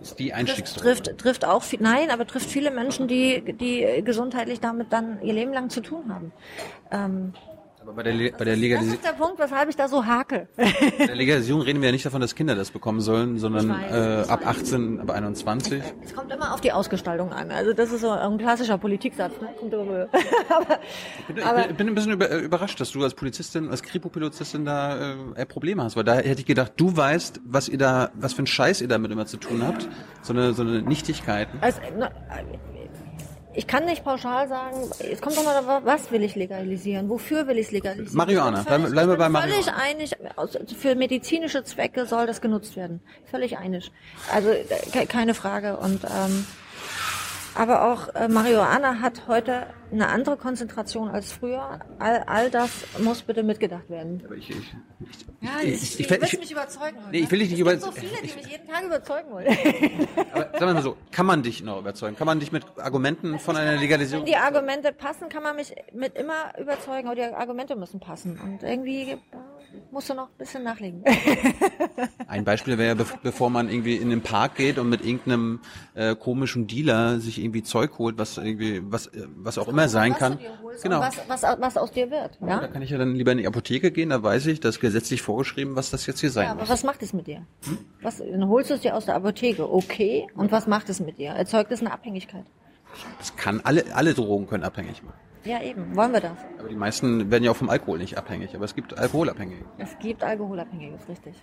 ist 0.00 0.18
die 0.18 0.28
trifft, 0.28 0.38
Einstiegsdroge. 0.38 0.84
trifft, 0.86 1.18
trifft 1.18 1.44
auch, 1.44 1.62
viel- 1.62 1.82
nein, 1.82 2.10
aber 2.10 2.26
trifft 2.26 2.48
viele 2.48 2.70
Menschen, 2.70 3.08
die, 3.08 3.52
die 3.52 4.02
gesundheitlich 4.04 4.60
damit 4.60 4.92
dann 4.92 5.20
ihr 5.22 5.34
Leben 5.34 5.52
lang 5.52 5.68
zu 5.70 5.80
tun 5.80 6.14
haben. 6.14 6.32
Ähm, 6.90 7.32
bei 7.94 8.02
der, 8.02 8.12
Le- 8.14 8.32
bei 8.32 8.44
der, 8.44 8.54
das 8.54 8.60
Legalisi 8.60 8.94
ist 8.94 9.04
der 9.04 9.12
Punkt, 9.12 9.38
weshalb 9.38 9.68
ich 9.68 9.76
da 9.76 9.88
so 9.88 10.04
hake. 10.04 10.48
bei 10.56 11.06
der 11.06 11.14
Legalisierung 11.16 11.62
reden 11.62 11.80
wir 11.80 11.88
ja 11.88 11.92
nicht 11.92 12.04
davon, 12.06 12.20
dass 12.20 12.34
Kinder 12.34 12.54
das 12.54 12.70
bekommen 12.70 13.00
sollen, 13.00 13.38
sondern 13.38 13.68
weiß, 13.70 14.26
äh, 14.26 14.30
ab 14.30 14.40
weiß. 14.40 14.62
18, 14.62 15.00
ab 15.00 15.10
21. 15.10 15.82
Es 16.04 16.14
kommt 16.14 16.32
immer 16.32 16.52
auf 16.54 16.60
die 16.60 16.72
Ausgestaltung 16.72 17.32
an. 17.32 17.50
Also 17.50 17.72
das 17.72 17.92
ist 17.92 18.00
so 18.02 18.10
ein 18.10 18.38
klassischer 18.38 18.78
Politiksatz. 18.78 19.32
Ne? 19.40 19.48
Kommt 19.58 19.72
immer. 19.72 19.82
aber, 20.48 20.78
Ich 21.28 21.34
bin, 21.34 21.42
aber 21.44 21.70
ich 21.70 21.76
bin, 21.76 21.88
ein 21.88 21.94
bisschen 21.94 22.12
über, 22.12 22.30
äh, 22.30 22.38
überrascht, 22.38 22.80
dass 22.80 22.90
du 22.92 23.02
als 23.02 23.14
Polizistin, 23.14 23.68
als 23.70 23.82
Kripo-Pilotistin 23.82 24.64
da 24.64 25.14
äh, 25.34 25.46
Probleme 25.46 25.82
hast, 25.82 25.96
weil 25.96 26.04
da 26.04 26.14
hätte 26.16 26.40
ich 26.40 26.46
gedacht, 26.46 26.72
du 26.76 26.96
weißt, 26.96 27.40
was 27.44 27.68
ihr 27.68 27.78
da, 27.78 28.10
was 28.14 28.32
für 28.32 28.38
einen 28.38 28.46
Scheiß 28.46 28.80
ihr 28.80 28.88
damit 28.88 29.10
immer 29.10 29.26
zu 29.26 29.36
tun 29.36 29.62
habt, 29.66 29.88
so 30.22 30.32
eine, 30.32 30.52
so 30.52 30.62
eine 30.62 30.82
Nichtigkeiten. 30.82 31.58
Also, 31.60 31.80
na, 31.98 32.10
ich 33.54 33.66
kann 33.66 33.84
nicht 33.86 34.04
pauschal 34.04 34.46
sagen, 34.48 34.76
es 35.10 35.20
kommt 35.20 35.36
doch 35.36 35.44
mal 35.44 35.60
darauf, 35.60 35.84
was 35.84 36.10
will 36.12 36.22
ich 36.22 36.36
legalisieren, 36.36 37.08
wofür 37.08 37.46
will 37.48 37.58
ich 37.58 37.66
es 37.66 37.72
legalisieren. 37.72 38.16
Marihuana. 38.16 38.60
Ich 38.60 38.66
bin 38.66 38.90
Bleiben 38.92 39.08
wir 39.08 39.14
ich 39.14 39.18
bei 39.18 39.24
bin 39.24 39.32
Marihuana. 39.32 39.62
völlig 39.64 39.72
einig, 39.72 40.16
für 40.76 40.94
medizinische 40.94 41.64
Zwecke 41.64 42.06
soll 42.06 42.26
das 42.26 42.40
genutzt 42.40 42.76
werden. 42.76 43.00
Völlig 43.30 43.58
einig. 43.58 43.90
Also 44.32 44.50
ke- 44.92 45.06
keine 45.06 45.34
Frage. 45.34 45.76
Und 45.78 46.04
ähm, 46.04 46.46
aber 47.58 47.92
auch 47.92 48.14
äh, 48.14 48.28
Marihuana 48.28 49.00
hat 49.00 49.22
heute 49.28 49.66
eine 49.92 50.08
andere 50.08 50.36
Konzentration 50.36 51.08
als 51.10 51.32
früher. 51.32 51.80
All, 51.98 52.22
all 52.26 52.50
das 52.50 52.70
muss 52.98 53.22
bitte 53.22 53.42
mitgedacht 53.42 53.88
werden. 53.90 54.22
Aber 54.24 54.34
ich, 54.36 54.50
ich, 54.50 54.56
ich, 54.58 55.26
Ja, 55.40 55.50
ich, 55.62 56.00
ich, 56.00 56.10
ich, 56.10 56.38
mich 56.38 56.52
überzeugen. 56.52 56.96
Nee, 57.10 57.20
ich 57.20 57.30
will 57.30 57.38
dich 57.40 57.50
nicht 57.50 57.58
es 57.58 57.60
über- 57.60 57.70
gibt 57.72 57.82
so 57.82 57.92
viele, 57.92 58.12
ich- 58.22 58.32
die 58.34 58.36
mich 58.42 58.46
jeden 58.52 58.68
Tag 58.68 58.84
überzeugen 58.84 59.30
wollen. 59.30 59.46
aber 60.32 60.42
sagen 60.52 60.60
wir 60.66 60.74
mal 60.74 60.82
so, 60.82 60.96
kann 61.10 61.26
man 61.26 61.42
dich 61.42 61.62
noch 61.62 61.80
überzeugen? 61.80 62.16
Kann 62.16 62.26
man 62.26 62.40
dich 62.40 62.52
mit 62.52 62.64
Argumenten 62.78 63.38
von 63.38 63.56
einer 63.56 63.72
Wenn 63.72 63.80
Legalisierung? 63.80 64.24
die 64.24 64.36
Argumente 64.36 64.92
passen, 64.92 65.28
kann 65.28 65.42
man 65.42 65.56
mich 65.56 65.74
mit 65.92 66.16
immer 66.16 66.52
überzeugen, 66.58 67.08
aber 67.08 67.16
die 67.16 67.22
Argumente 67.22 67.76
müssen 67.76 67.98
passen. 68.00 68.38
Und 68.40 68.62
irgendwie 68.62 69.18
musst 69.90 70.08
du 70.10 70.14
noch 70.14 70.28
ein 70.28 70.36
bisschen 70.38 70.62
nachlegen. 70.64 71.02
Ein 72.26 72.44
Beispiel 72.44 72.78
wäre, 72.78 72.94
bev- 72.96 73.18
bevor 73.22 73.50
man 73.50 73.68
irgendwie 73.68 73.96
in 73.96 74.10
den 74.10 74.20
Park 74.22 74.56
geht 74.56 74.78
und 74.78 74.88
mit 74.88 75.04
irgendeinem 75.04 75.60
äh, 75.94 76.14
komischen 76.14 76.66
Dealer 76.66 77.20
sich 77.20 77.38
irgendwie 77.42 77.62
Zeug 77.62 77.98
holt, 77.98 78.18
was 78.18 78.36
irgendwie, 78.38 78.82
was, 78.84 79.06
äh, 79.08 79.26
was 79.36 79.56
auch 79.58 79.68
immer 79.68 79.88
sein 79.88 80.14
kann. 80.14 80.38
Genau. 80.82 81.00
was, 81.00 81.16
was, 81.28 81.42
was 81.42 81.76
aus 81.76 81.90
dir 81.90 82.10
wird. 82.10 82.38
Da 82.40 82.46
Ja? 82.48 82.66
kann 82.68 82.82
ich 82.82 82.90
ja 82.90 82.98
dann 82.98 83.14
lieber 83.14 83.32
in 83.32 83.38
die 83.38 83.46
Apotheke 83.46 83.90
gehen, 83.90 84.10
da 84.10 84.22
weiß 84.22 84.46
ich, 84.46 84.60
das 84.60 84.76
ist 84.76 84.80
gesetzlich 84.80 85.22
vorgeschrieben, 85.22 85.74
was 85.76 85.90
das 85.90 86.06
jetzt 86.06 86.20
hier 86.20 86.30
sein 86.30 86.44
ja, 86.46 86.50
aber 86.52 86.60
muss. 86.60 86.68
was 86.68 86.84
macht 86.84 87.02
es 87.02 87.12
mit 87.12 87.26
dir? 87.26 87.46
Was, 88.02 88.18
dann 88.18 88.48
holst 88.48 88.70
du 88.70 88.74
es 88.74 88.80
dir 88.82 88.94
aus 88.94 89.06
der 89.06 89.14
Apotheke, 89.16 89.70
okay. 89.72 90.26
Und 90.34 90.52
was 90.52 90.66
macht 90.66 90.88
es 90.88 91.00
mit 91.00 91.18
dir? 91.18 91.30
Erzeugt 91.30 91.72
es 91.72 91.80
eine 91.80 91.92
Abhängigkeit? 91.92 92.44
Das 93.18 93.34
kann 93.36 93.60
alle, 93.64 93.84
alle 93.94 94.14
Drogen 94.14 94.46
können 94.46 94.64
abhängig 94.64 95.02
machen. 95.02 95.18
Ja, 95.44 95.62
eben. 95.62 95.94
Wollen 95.96 96.12
wir 96.12 96.20
das? 96.20 96.32
Aber 96.58 96.68
die 96.68 96.74
meisten 96.76 97.30
werden 97.30 97.44
ja 97.44 97.50
auch 97.50 97.56
vom 97.56 97.70
Alkohol 97.70 97.98
nicht 97.98 98.18
abhängig, 98.18 98.54
aber 98.54 98.64
es 98.64 98.74
gibt 98.74 98.98
Alkoholabhängige. 98.98 99.64
Es 99.78 99.98
gibt 99.98 100.22
Alkoholabhängige, 100.22 100.94
ist 100.96 101.08
richtig. 101.08 101.34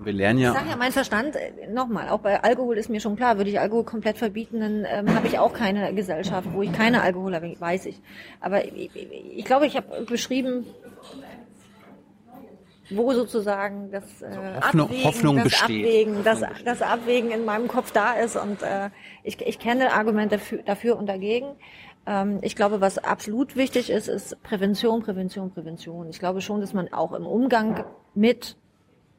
Wir 0.00 0.12
lernen 0.12 0.38
Ich 0.38 0.44
ja, 0.44 0.52
sag 0.52 0.68
ja, 0.70 0.76
mein 0.76 0.92
Verstand, 0.92 1.34
äh, 1.34 1.66
nochmal, 1.72 2.08
auch 2.10 2.20
bei 2.20 2.40
Alkohol 2.42 2.78
ist 2.78 2.88
mir 2.88 3.00
schon 3.00 3.16
klar, 3.16 3.36
würde 3.36 3.50
ich 3.50 3.58
Alkohol 3.58 3.82
komplett 3.84 4.16
verbieten, 4.16 4.60
dann 4.60 4.86
ähm, 4.88 5.12
habe 5.14 5.26
ich 5.26 5.38
auch 5.40 5.52
keine 5.52 5.92
Gesellschaft, 5.92 6.48
wo 6.52 6.62
ich 6.62 6.72
keine 6.72 7.02
Alkohol 7.02 7.34
habe, 7.34 7.52
weiß 7.58 7.86
ich. 7.86 8.00
Aber 8.40 8.64
ich, 8.64 8.90
ich 8.94 9.44
glaube, 9.44 9.66
ich 9.66 9.76
habe 9.76 10.04
beschrieben, 10.04 10.66
wo 12.90 13.12
sozusagen 13.12 13.90
das, 13.90 14.22
äh, 14.22 14.28
Hoffnung- 14.62 14.86
Abwägen, 14.86 15.04
Hoffnung 15.04 15.36
das 15.36 15.44
besteht. 15.44 15.84
Abwägen, 15.84 16.24
das, 16.24 16.40
Hoffnung 16.42 16.64
das 16.64 16.82
Abwägen 16.82 17.30
in 17.32 17.44
meinem 17.44 17.68
Kopf 17.68 17.90
da 17.92 18.12
ist 18.14 18.36
und 18.36 18.62
äh, 18.62 18.90
ich, 19.24 19.40
ich 19.42 19.58
kenne 19.58 19.92
Argumente 19.92 20.36
dafür, 20.36 20.62
dafür 20.62 20.96
und 20.96 21.06
dagegen. 21.06 21.48
Ähm, 22.08 22.38
ich 22.40 22.56
glaube, 22.56 22.80
was 22.80 22.96
absolut 22.96 23.54
wichtig 23.54 23.90
ist, 23.90 24.08
ist 24.08 24.42
Prävention, 24.42 25.02
Prävention, 25.02 25.50
Prävention. 25.50 26.08
Ich 26.08 26.18
glaube 26.18 26.40
schon, 26.40 26.62
dass 26.62 26.72
man 26.72 26.90
auch 26.90 27.12
im 27.12 27.26
Umgang 27.26 27.84
mit 28.14 28.56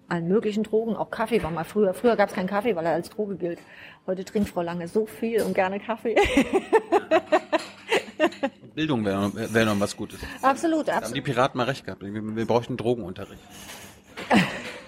allen 0.07 0.27
möglichen 0.27 0.63
Drogen, 0.63 0.95
auch 0.95 1.11
Kaffee 1.11 1.43
war 1.43 1.51
mal 1.51 1.65
früher. 1.65 1.93
Früher 1.93 2.15
gab 2.15 2.29
es 2.29 2.35
keinen 2.35 2.47
Kaffee, 2.47 2.75
weil 2.75 2.87
er 2.87 2.93
als 2.93 3.11
Droge 3.11 3.35
gilt. 3.35 3.59
Heute 4.07 4.25
trinkt 4.25 4.49
Frau 4.49 4.63
Lange 4.63 4.87
so 4.87 5.05
viel 5.05 5.43
und 5.43 5.53
gerne 5.53 5.79
Kaffee. 5.79 6.15
Bildung 8.73 9.05
wäre 9.05 9.31
wär 9.53 9.65
noch 9.65 9.79
was 9.79 9.95
Gutes. 9.95 10.19
absolut, 10.41 10.87
Da 10.87 10.93
haben 10.93 11.01
die 11.01 11.05
absolut. 11.05 11.25
Piraten 11.25 11.57
mal 11.59 11.65
recht 11.65 11.85
gehabt. 11.85 12.01
Wir, 12.01 12.11
wir 12.11 12.45
bräuchten 12.47 12.75
Drogenunterricht. 12.75 13.41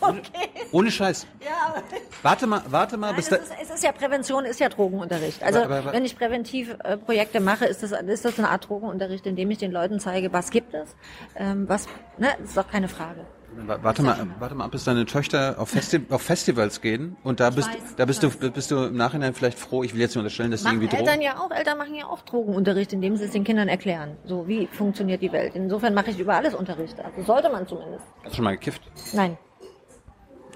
Ohne 0.72 0.90
Scheiß. 0.90 1.26
Ja, 1.40 1.68
aber 1.68 1.82
Warte 2.22 2.46
mal, 2.46 2.62
warte 2.68 2.96
mal, 2.96 3.08
Nein, 3.08 3.16
bis 3.16 3.30
es, 3.32 3.38
ist, 3.38 3.52
es 3.62 3.70
ist 3.70 3.84
ja 3.84 3.92
Prävention, 3.92 4.44
ist 4.44 4.60
ja 4.60 4.68
Drogenunterricht. 4.68 5.42
Also 5.42 5.62
Aber- 5.62 5.78
aber- 5.78 5.92
wenn 5.92 6.04
ich 6.04 6.16
Präventivprojekte 6.16 7.40
mache, 7.40 7.66
ist 7.66 7.82
das, 7.82 7.92
ist 7.92 8.24
das 8.24 8.38
eine 8.38 8.48
Art 8.50 8.68
Drogenunterricht, 8.68 9.26
in 9.26 9.36
dem 9.36 9.50
ich 9.50 9.58
den 9.58 9.72
Leuten 9.72 10.00
zeige, 10.00 10.32
was 10.32 10.50
gibt 10.50 10.74
es, 10.74 10.94
ähm, 11.36 11.68
was, 11.68 11.86
ne, 12.18 12.28
ist 12.44 12.56
doch 12.56 12.68
keine 12.68 12.88
Frage. 12.88 13.24
warte 13.66 14.02
mal, 14.02 14.26
warte 14.38 14.54
mal, 14.54 14.64
ab, 14.66 14.70
bis 14.70 14.84
deine 14.84 15.06
Töchter 15.06 15.56
auf, 15.58 15.70
Festi 15.70 16.00
auf 16.10 16.22
Festivals 16.22 16.80
gehen 16.80 17.16
und 17.24 17.40
da 17.40 17.50
bist, 17.50 17.68
weiß, 17.68 17.96
da 17.96 18.04
bist 18.04 18.22
du, 18.22 18.30
bist 18.30 18.70
du 18.70 18.84
im 18.84 18.96
Nachhinein 18.96 19.34
vielleicht 19.34 19.58
froh. 19.58 19.82
Ich 19.82 19.92
will 19.94 20.00
jetzt 20.00 20.10
nicht 20.10 20.18
unterstellen, 20.18 20.50
dass 20.52 20.62
Machen 20.62 20.80
irgendwie 20.82 20.96
Eltern 20.96 21.14
drohen. 21.14 21.22
ja 21.22 21.38
auch, 21.40 21.50
Eltern 21.50 21.78
machen 21.78 21.94
ja 21.94 22.06
auch 22.06 22.20
Drogenunterricht, 22.22 22.92
indem 22.92 23.16
sie 23.16 23.24
es 23.24 23.32
den 23.32 23.42
Kindern 23.44 23.68
erklären. 23.68 24.16
So, 24.24 24.46
wie 24.46 24.66
funktioniert 24.68 25.20
die 25.22 25.32
Welt? 25.32 25.54
Insofern 25.56 25.94
mache 25.94 26.10
ich 26.10 26.18
über 26.20 26.34
alles 26.34 26.54
Unterricht. 26.54 26.96
Also 27.00 27.22
sollte 27.26 27.50
man 27.50 27.66
zumindest. 27.66 28.04
Hast 28.22 28.32
du 28.32 28.36
schon 28.36 28.44
mal 28.44 28.52
gekifft? 28.52 28.82
Nein. 29.14 29.36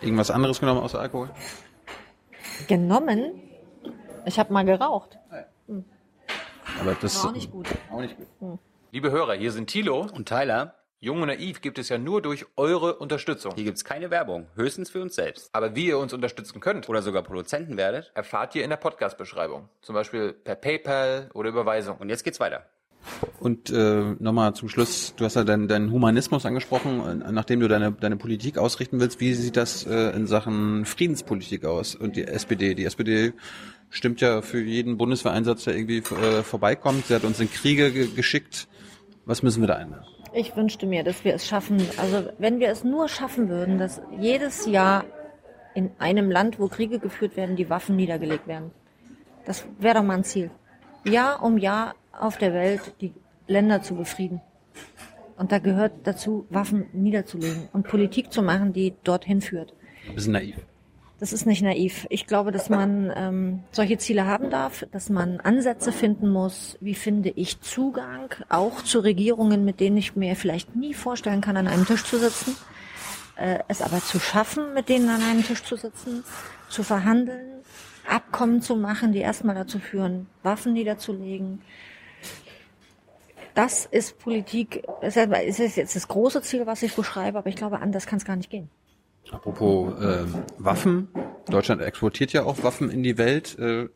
Irgendwas 0.05 0.31
anderes 0.31 0.61
genommen 0.61 0.81
außer 0.81 1.01
Alkohol? 1.01 1.31
Genommen? 2.69 3.41
Ich 4.27 4.39
habe 4.39 4.53
mal 4.53 4.65
geraucht. 4.65 5.19
Aber 6.81 6.95
das 7.01 7.23
War 7.23 7.31
auch 7.31 7.35
nicht 7.35 7.51
gut. 7.51 7.69
Auch 7.91 8.01
nicht 8.01 8.17
gut. 8.39 8.59
Liebe 8.91 9.11
Hörer, 9.11 9.35
hier 9.35 9.53
sind 9.53 9.69
Thilo. 9.69 10.07
Und 10.13 10.29
Tyler, 10.29 10.75
Jung 11.01 11.21
und 11.21 11.29
Naiv 11.29 11.61
gibt 11.61 11.79
es 11.79 11.89
ja 11.89 11.99
nur 11.99 12.23
durch 12.23 12.47
eure 12.57 12.97
Unterstützung. 12.97 13.55
hier 13.55 13.65
gibt's 13.65 13.85
keine 13.85 14.11
Werbung, 14.11 14.47
höchstens 14.55 14.91
für 14.91 15.03
uns 15.03 15.15
selbst. 15.15 15.51
Aber 15.53 15.75
wie 15.75 15.87
ihr 15.87 15.99
uns 15.99 16.13
unterstützen 16.13 16.61
könnt, 16.61 16.89
Oder 16.89 17.03
sogar 17.03 17.23
Produzenten 17.23 17.77
werdet. 17.77 18.11
erfahrt 18.15 18.55
ihr 18.55 18.65
in 18.65 18.71
der 18.71 18.77
Podcast-Beschreibung. 18.77 19.69
Zum 19.83 19.95
Beispiel 19.95 20.33
per 20.33 20.55
PayPal 20.55 21.31
oder 21.35 21.49
Überweisung. 21.51 21.99
Und 21.99 22.09
jetzt 22.09 22.25
geht's 22.25 22.41
weiter. 22.41 22.67
Und 23.41 23.71
äh, 23.71 24.15
nochmal 24.19 24.55
zum 24.55 24.69
Schluss, 24.69 25.15
du 25.17 25.25
hast 25.25 25.37
ja 25.37 25.45
deinen, 25.45 25.69
deinen 25.69 25.91
Humanismus 25.91 26.47
angesprochen, 26.47 27.23
nachdem 27.31 27.61
du 27.61 27.69
deine, 27.69 27.93
deine 27.93 28.17
Politik 28.17 28.59
ausrichten 28.59 29.01
willst. 29.01 29.21
Wie 29.21 29.35
sieht 29.35 29.57
das 29.57 29.87
äh, 29.87 30.11
in 30.17 30.27
Sachen 30.27 30.85
Friedenspolitik 30.85 31.65
aus? 31.65 31.95
Und 31.95 32.17
die 32.17 32.27
SPD, 32.27 32.75
die 32.75 32.85
SPD 32.85 33.33
stimmt 33.91 34.21
ja 34.21 34.43
für 34.43 34.61
jeden 34.61 34.97
Bundeswehreinsatz, 34.97 35.65
der 35.65 35.77
irgendwie 35.77 35.99
äh, 35.99 36.43
vorbeikommt. 36.43 37.07
Sie 37.07 37.15
hat 37.15 37.25
uns 37.25 37.41
in 37.41 37.51
Kriege 37.51 37.93
ge 37.93 38.09
geschickt. 38.15 38.69
Was 39.27 39.43
müssen 39.43 39.63
wir 39.63 39.69
da 39.69 39.81
ändern? 39.81 40.05
Ich 40.35 40.57
wünschte 40.57 40.87
mir, 40.87 41.05
dass 41.05 41.25
wir 41.25 41.35
es 41.35 41.47
schaffen, 41.47 41.81
also 41.97 42.29
wenn 42.39 42.59
wir 42.59 42.69
es 42.69 42.83
nur 42.83 43.09
schaffen 43.09 43.49
würden, 43.49 43.79
dass 43.79 44.03
jedes 44.19 44.67
Jahr 44.67 45.05
in 45.75 45.91
einem 45.99 46.31
Land, 46.31 46.59
wo 46.59 46.69
Kriege 46.69 46.99
geführt 46.99 47.37
werden, 47.37 47.57
die 47.57 47.71
Waffen 47.71 47.95
niedergelegt 47.95 48.49
werden. 48.49 48.73
Das 49.45 49.65
wäre 49.79 49.95
doch 49.95 50.03
mal 50.03 50.17
ein 50.17 50.25
Ziel. 50.25 50.51
Jahr 51.05 51.43
um 51.43 51.57
Jahr 51.57 51.95
auf 52.21 52.39
der 52.39 52.53
Welt 52.53 52.95
die 53.01 53.13
Länder 53.47 53.83
zu 53.83 53.95
befrieden. 53.95 54.41
Und 55.37 55.53
da 55.53 55.59
gehört 55.59 55.93
dazu, 56.05 56.47
Waffen 56.51 56.87
niederzulegen 56.93 57.69
und 57.73 57.89
Politik 57.89 58.33
zu 58.33 58.43
machen, 58.43 58.73
die 58.73 58.95
dorthin 59.03 59.41
führt. 59.41 59.75
Ein 60.09 60.15
bisschen 60.15 60.33
naiv. 60.33 60.57
Das 61.21 61.33
ist 61.33 61.47
nicht 61.47 61.63
naiv. 61.63 62.07
Ich 62.11 62.27
glaube, 62.27 62.51
dass 62.51 62.69
man 62.69 63.13
ähm, 63.15 63.61
solche 63.71 63.99
Ziele 63.99 64.27
haben 64.27 64.51
darf, 64.51 64.85
dass 64.91 65.11
man 65.11 65.41
Ansätze 65.41 65.93
finden 65.93 66.29
muss. 66.29 66.77
Wie 66.81 66.95
finde 66.95 67.31
ich 67.31 67.61
Zugang 67.61 68.35
auch 68.49 68.83
zu 68.83 68.99
Regierungen, 68.99 69.65
mit 69.65 69.81
denen 69.81 69.97
ich 69.97 70.17
mir 70.17 70.35
vielleicht 70.37 70.75
nie 70.75 70.93
vorstellen 70.93 71.41
kann, 71.41 71.57
an 71.57 71.69
einem 71.69 71.87
Tisch 71.87 72.05
zu 72.05 72.19
sitzen. 72.19 72.57
Äh, 73.37 73.61
es 73.69 73.81
aber 73.81 74.01
zu 74.01 74.19
schaffen, 74.19 74.75
mit 74.75 74.89
denen 74.89 75.09
an 75.09 75.23
einem 75.23 75.45
Tisch 75.45 75.63
zu 75.63 75.77
sitzen, 75.77 76.25
zu 76.69 76.83
verhandeln, 76.83 77.63
Abkommen 78.09 78.61
zu 78.61 78.77
machen, 78.77 79.13
die 79.13 79.21
erstmal 79.21 79.55
dazu 79.55 79.79
führen, 79.79 80.27
Waffen 80.43 80.75
niederzulegen. 80.75 81.63
Das 83.55 83.87
ist 83.87 84.19
Politik. 84.19 84.85
Es 85.01 85.17
ist 85.17 85.77
jetzt 85.77 85.95
das 85.95 86.09
große 86.09 86.43
Ziel, 86.43 86.67
was 86.67 86.83
ich 86.83 86.95
beschreibe, 86.95 87.39
aber 87.39 87.49
ich 87.49 87.57
glaube, 87.57 87.81
anders 87.81 88.07
kann 88.07 88.19
es 88.19 88.25
gar 88.25 88.37
nicht 88.37 88.51
gehen. 88.51 88.69
Apropos 89.31 89.95
äh, 90.03 90.25
Waffen. 90.59 91.09
Deutschland 91.49 91.81
exportiert 91.81 92.33
ja 92.33 92.45
auch 92.45 92.63
Waffen 92.63 92.91
in 92.91 93.03
die 93.03 93.17
Welt. 93.17 93.59
Äh, 93.59 93.89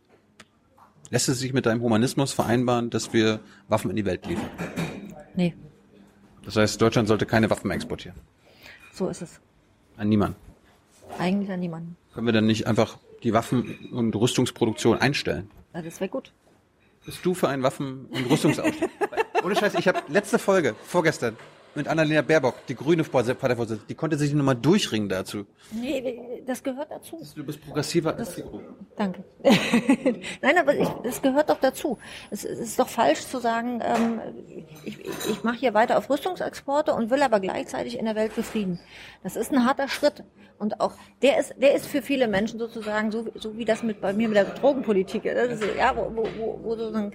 lässt 1.11 1.29
es 1.29 1.41
sich 1.41 1.53
mit 1.53 1.67
deinem 1.67 1.83
Humanismus 1.83 2.33
vereinbaren, 2.33 2.91
dass 2.91 3.13
wir 3.13 3.41
Waffen 3.69 3.91
in 3.91 3.97
die 3.97 4.05
Welt 4.05 4.27
liefern? 4.27 4.49
Nee, 5.35 5.55
Das 6.45 6.57
heißt, 6.57 6.81
Deutschland 6.81 7.09
sollte 7.09 7.27
keine 7.27 7.51
Waffen 7.51 7.71
exportieren. 7.71 8.17
so 8.93 9.09
ist 9.09 9.23
es. 9.23 9.41
An 9.97 10.09
niemanden. 10.09 10.37
Eigentlich 11.19 11.51
an 11.51 11.61
niemanden. 11.61 11.97
Können 12.15 12.27
wir 12.27 12.33
dann 12.33 12.47
nicht 12.47 12.67
einfach 12.67 12.99
die 13.23 13.33
Waffen- 13.33 13.91
und 13.93 14.15
Rüstungsproduktion 14.15 14.99
einstellen? 14.99 15.51
Ja, 15.75 15.83
das 15.83 16.01
wäre 16.01 16.09
gut. 16.11 16.33
Bist 17.09 17.25
du 17.25 17.33
für 17.33 17.49
einen 17.49 17.63
Waffen- 17.63 18.05
und 18.11 18.31
Rüstungsausstieg? 18.31 18.91
Ohne 19.43 19.57
Scheiß, 19.57 19.73
ich 19.77 19.89
habe 19.89 20.03
letzte 20.09 20.39
Folge, 20.39 20.77
vorgestern, 20.87 21.39
mit 21.75 21.89
Annalena 21.89 22.23
Baerbock, 22.23 22.67
die 22.67 22.75
grüne 22.75 23.05
Parteivorsitzende, 23.05 23.85
die 23.89 23.95
konnte 23.95 24.17
sich 24.17 24.33
nochmal 24.35 24.57
durchringen 24.57 25.09
dazu. 25.09 25.47
Nee, 25.71 26.43
das 26.47 26.63
gehört 26.63 26.91
dazu. 26.91 27.21
Du 27.35 27.45
bist 27.45 27.63
progressiver 27.65 28.17
als 28.17 28.35
die 28.35 28.43
Gruppe. 28.43 28.75
Danke. 28.97 29.25
Nein, 30.43 30.59
aber 30.59 30.75
ich, 30.75 30.89
das 31.05 31.23
gehört 31.23 31.51
doch 31.51 31.61
dazu. 31.61 31.99
Es, 32.31 32.45
es 32.45 32.59
ist 32.59 32.79
doch 32.79 32.89
falsch 32.89 33.21
zu 33.21 33.39
sagen, 33.39 33.81
ähm, 33.83 34.21
ich, 34.85 34.99
ich, 35.05 35.45
mache 35.45 35.59
hier 35.59 35.75
weiter 35.75 35.99
auf 35.99 36.11
Rüstungsexporte 36.11 36.93
und 36.95 37.11
will 37.11 37.23
aber 37.23 37.41
gleichzeitig 37.41 37.99
in 37.99 38.05
der 38.05 38.17
Welt 38.17 38.35
befrieden. 38.35 38.81
Das 39.23 39.37
ist 39.37 39.53
ein 39.53 39.65
harter 39.65 39.89
Schritt. 39.89 40.25
Und 40.59 40.81
auch 40.81 40.93
der 41.23 41.39
ist, 41.39 41.55
der 41.57 41.75
ist 41.75 41.87
für 41.87 42.03
viele 42.03 42.27
Menschen 42.27 42.59
sozusagen 42.59 43.13
so, 43.13 43.27
so 43.37 43.57
wie 43.57 43.65
das 43.65 43.83
mit 43.85 44.01
bei 44.01 44.13
mir 44.13 44.29
mit 44.29 44.37
der 44.37 44.45
Drogenpolitik. 44.45 45.23
Das 45.23 45.61
ist, 45.61 45.65
ja, 45.77 45.97
wo, 45.97 46.11
wo, 46.15 46.27
wo, 46.37 46.61
wo 46.63 46.77
sozusagen 46.77 47.13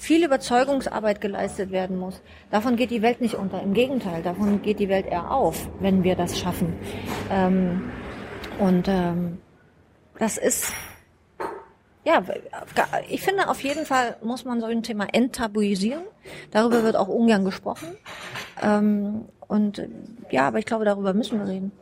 viel 0.00 0.24
Überzeugungsarbeit 0.24 1.20
geleistet 1.20 1.70
werden 1.70 1.98
muss. 1.98 2.22
Davon 2.50 2.76
geht 2.76 2.90
die 2.90 3.02
Welt 3.02 3.20
nicht 3.20 3.34
unter. 3.34 3.62
Im 3.62 3.74
Gegenteil, 3.74 4.22
davon 4.22 4.62
geht 4.62 4.78
die 4.78 4.88
Welt 4.88 5.06
eher 5.06 5.30
auf, 5.30 5.68
wenn 5.80 6.02
wir 6.02 6.16
das 6.16 6.38
schaffen. 6.38 6.72
Ähm, 7.30 7.90
und 8.58 8.88
ähm, 8.88 9.38
das 10.18 10.38
ist 10.38 10.72
ja, 12.02 12.22
ich 13.10 13.20
finde 13.20 13.50
auf 13.50 13.62
jeden 13.62 13.84
Fall 13.84 14.16
muss 14.22 14.46
man 14.46 14.60
so 14.60 14.66
ein 14.66 14.82
Thema 14.82 15.06
enttabuisieren. 15.12 16.02
Darüber 16.50 16.82
wird 16.82 16.96
auch 16.96 17.08
ungern 17.08 17.44
gesprochen. 17.44 17.88
Ähm, 18.62 19.26
und 19.48 19.86
ja, 20.30 20.48
aber 20.48 20.58
ich 20.60 20.64
glaube, 20.64 20.86
darüber 20.86 21.12
müssen 21.12 21.38
wir 21.38 21.46
reden. 21.46 21.72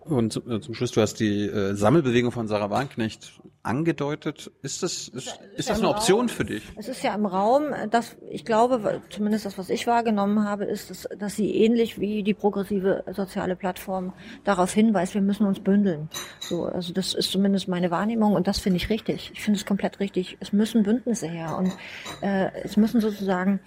Und 0.00 0.32
zum, 0.32 0.50
äh, 0.50 0.60
zum 0.60 0.74
Schluss, 0.74 0.90
du 0.90 1.00
hast 1.00 1.20
die 1.20 1.44
äh, 1.46 1.74
Sammelbewegung 1.74 2.32
von 2.32 2.48
Sarah 2.48 2.70
Wagenknecht 2.70 3.40
angedeutet. 3.64 4.52
Ist 4.62 4.82
das, 4.82 5.08
ist, 5.08 5.40
ist 5.56 5.70
das 5.70 5.78
eine 5.78 5.88
Option 5.88 6.28
für 6.28 6.44
dich? 6.44 6.62
Es 6.76 6.88
ist 6.88 7.02
ja 7.02 7.14
im 7.14 7.26
Raum, 7.26 7.64
dass 7.90 8.16
ich 8.30 8.44
glaube, 8.44 9.00
zumindest 9.10 9.46
das, 9.46 9.58
was 9.58 9.70
ich 9.70 9.86
wahrgenommen 9.86 10.44
habe, 10.44 10.64
ist, 10.64 10.90
dass, 10.90 11.08
dass 11.18 11.34
sie 11.34 11.54
ähnlich 11.56 11.98
wie 11.98 12.22
die 12.22 12.34
progressive 12.34 13.04
soziale 13.12 13.56
Plattform 13.56 14.12
darauf 14.44 14.72
hinweist, 14.72 15.14
wir 15.14 15.22
müssen 15.22 15.46
uns 15.46 15.60
bündeln. 15.60 16.08
So, 16.40 16.66
also 16.66 16.92
das 16.92 17.14
ist 17.14 17.32
zumindest 17.32 17.66
meine 17.66 17.90
Wahrnehmung 17.90 18.34
und 18.34 18.46
das 18.46 18.58
finde 18.58 18.76
ich 18.76 18.90
richtig. 18.90 19.30
Ich 19.34 19.42
finde 19.42 19.58
es 19.58 19.66
komplett 19.66 19.98
richtig. 19.98 20.36
Es 20.40 20.52
müssen 20.52 20.82
Bündnisse 20.82 21.26
her 21.26 21.56
und 21.56 21.72
äh, 22.20 22.50
es 22.62 22.76
müssen 22.76 23.00
sozusagen 23.00 23.60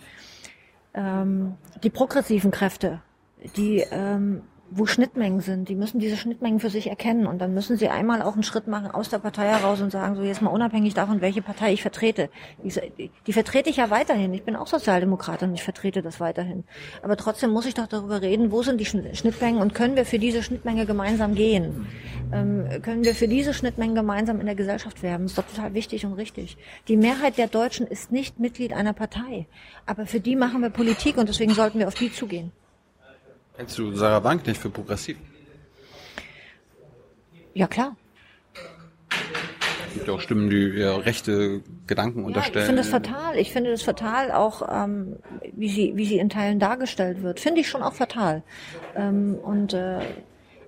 ähm, 0.93 1.55
die 1.83 1.89
progressiven 1.89 2.51
Kräfte, 2.51 3.01
die 3.55 3.83
ähm, 3.91 4.43
wo 4.69 4.85
Schnittmengen 4.85 5.39
sind, 5.39 5.69
die 5.69 5.75
müssen 5.75 5.99
diese 5.99 6.17
Schnittmengen 6.17 6.59
für 6.59 6.69
sich 6.69 6.87
erkennen 6.87 7.25
und 7.25 7.39
dann 7.39 7.53
müssen 7.53 7.77
sie 7.77 7.87
einmal 7.87 8.21
auch 8.21 8.33
einen 8.33 8.43
Schritt 8.43 8.67
machen 8.67 8.91
aus 8.91 9.09
der 9.09 9.19
Partei 9.19 9.47
heraus 9.47 9.81
und 9.81 9.91
sagen, 9.91 10.15
so 10.15 10.23
jetzt 10.23 10.41
mal 10.41 10.49
unabhängig 10.49 10.93
davon, 10.93 11.21
welche 11.21 11.41
Partei 11.41 11.73
ich 11.73 11.81
vertrete. 11.81 12.29
Die, 12.63 13.11
die 13.25 13.33
vertrete 13.33 13.69
ich 13.69 13.77
ja 13.77 13.89
weiterhin. 13.89 14.33
Ich 14.33 14.43
bin 14.43 14.55
auch 14.55 14.67
Sozialdemokratin 14.67 15.49
und 15.49 15.55
ich 15.55 15.63
vertrete 15.63 16.01
das 16.01 16.19
weiterhin. 16.19 16.65
Aber 17.01 17.15
trotzdem 17.15 17.51
muss 17.51 17.65
ich 17.65 17.75
doch 17.75 17.87
darüber 17.87 18.21
reden, 18.21 18.51
wo 18.51 18.61
sind 18.61 18.79
die 18.79 18.85
Schnittmengen 18.85 19.61
und 19.61 19.73
können 19.73 19.95
wir 19.95 20.05
für 20.05 20.19
diese 20.19 20.43
Schnittmenge 20.43 20.85
gemeinsam 20.85 21.35
gehen? 21.35 21.87
Ähm, 22.33 22.67
können 22.81 23.05
wir 23.05 23.15
für 23.15 23.27
diese 23.27 23.53
Schnittmengen 23.53 23.95
gemeinsam 23.95 24.39
in 24.39 24.45
der 24.45 24.55
Gesellschaft 24.55 25.01
werben? 25.01 25.23
Das 25.23 25.31
ist 25.31 25.37
doch 25.37 25.47
total 25.47 25.73
wichtig 25.73 26.05
und 26.05 26.13
richtig. 26.13 26.57
Die 26.87 26.97
Mehrheit 26.97 27.37
der 27.37 27.47
Deutschen 27.47 27.87
ist 27.87 28.11
nicht 28.11 28.39
Mitglied 28.39 28.73
einer 28.73 28.93
Partei. 28.93 29.47
Aber 29.85 30.05
für 30.05 30.19
die 30.19 30.35
machen 30.35 30.61
wir 30.61 30.69
Politik 30.69 31.17
und 31.17 31.29
deswegen 31.29 31.53
sollten 31.53 31.79
wir 31.79 31.87
auf 31.87 31.95
die 31.95 32.11
zugehen. 32.11 32.51
Hältst 33.57 33.77
du 33.79 33.91
Sarah 33.95 34.23
Wagenknecht 34.23 34.61
für 34.61 34.69
progressiv? 34.69 35.17
Ja, 37.53 37.65
klar. 37.67 37.95
Es 39.87 39.93
gibt 39.95 40.07
ja 40.07 40.13
auch 40.13 40.21
Stimmen, 40.21 40.49
die 40.51 40.77
eher 40.77 41.03
rechte 41.05 41.61
Gedanken 41.87 42.19
Ja, 42.21 42.27
unterstellen. 42.27 42.63
ich 42.63 42.67
finde 42.67 42.81
das 42.83 42.89
fatal. 42.91 43.35
Ich 43.37 43.51
finde 43.51 43.71
das 43.71 43.81
fatal 43.81 44.31
auch, 44.31 44.61
ähm, 44.71 45.15
wie 45.53 45.69
sie, 45.69 45.93
wie 45.95 46.05
sie 46.05 46.19
in 46.19 46.29
Teilen 46.29 46.59
dargestellt 46.59 47.23
wird. 47.23 47.39
Finde 47.39 47.61
ich 47.61 47.67
schon 47.67 47.81
auch 47.81 47.93
fatal. 47.93 48.43
Ähm, 48.95 49.39
und 49.41 49.73
äh, 49.73 50.01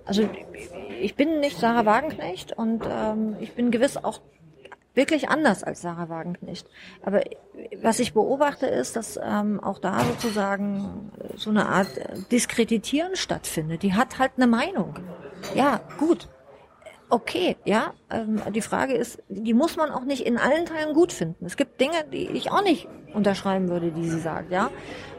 also 0.04 0.28
ich 1.00 1.14
bin 1.14 1.38
nicht 1.38 1.58
Sarah 1.58 1.86
Wagenknecht 1.86 2.52
und 2.58 2.82
ähm, 2.90 3.36
ich 3.40 3.52
bin 3.52 3.70
gewiss 3.70 3.96
auch 3.96 4.20
wirklich 4.94 5.28
anders 5.28 5.62
als 5.62 5.82
Sarah 5.82 6.08
Wagenknecht. 6.08 6.68
Aber 7.02 7.22
was 7.82 8.00
ich 8.00 8.12
beobachte 8.12 8.66
ist, 8.66 8.96
dass 8.96 9.18
ähm, 9.22 9.60
auch 9.62 9.78
da 9.78 10.00
sozusagen 10.04 11.12
so 11.36 11.50
eine 11.50 11.66
Art 11.66 11.88
Diskreditieren 12.32 13.16
stattfindet. 13.16 13.82
Die 13.82 13.94
hat 13.94 14.18
halt 14.18 14.32
eine 14.36 14.46
Meinung. 14.46 14.94
Ja, 15.54 15.80
gut. 15.98 16.28
Okay, 17.08 17.56
ja. 17.64 17.92
Ähm, 18.08 18.40
die 18.54 18.60
Frage 18.60 18.94
ist, 18.94 19.20
die 19.28 19.52
muss 19.52 19.76
man 19.76 19.90
auch 19.90 20.04
nicht 20.04 20.24
in 20.24 20.38
allen 20.38 20.64
Teilen 20.64 20.94
gut 20.94 21.12
finden. 21.12 21.44
Es 21.44 21.56
gibt 21.56 21.80
Dinge, 21.80 22.04
die 22.12 22.28
ich 22.28 22.52
auch 22.52 22.62
nicht 22.62 22.86
unterschreiben 23.12 23.68
würde, 23.68 23.90
die 23.90 24.08
sie 24.08 24.20
sagt, 24.20 24.52
ja. 24.52 24.70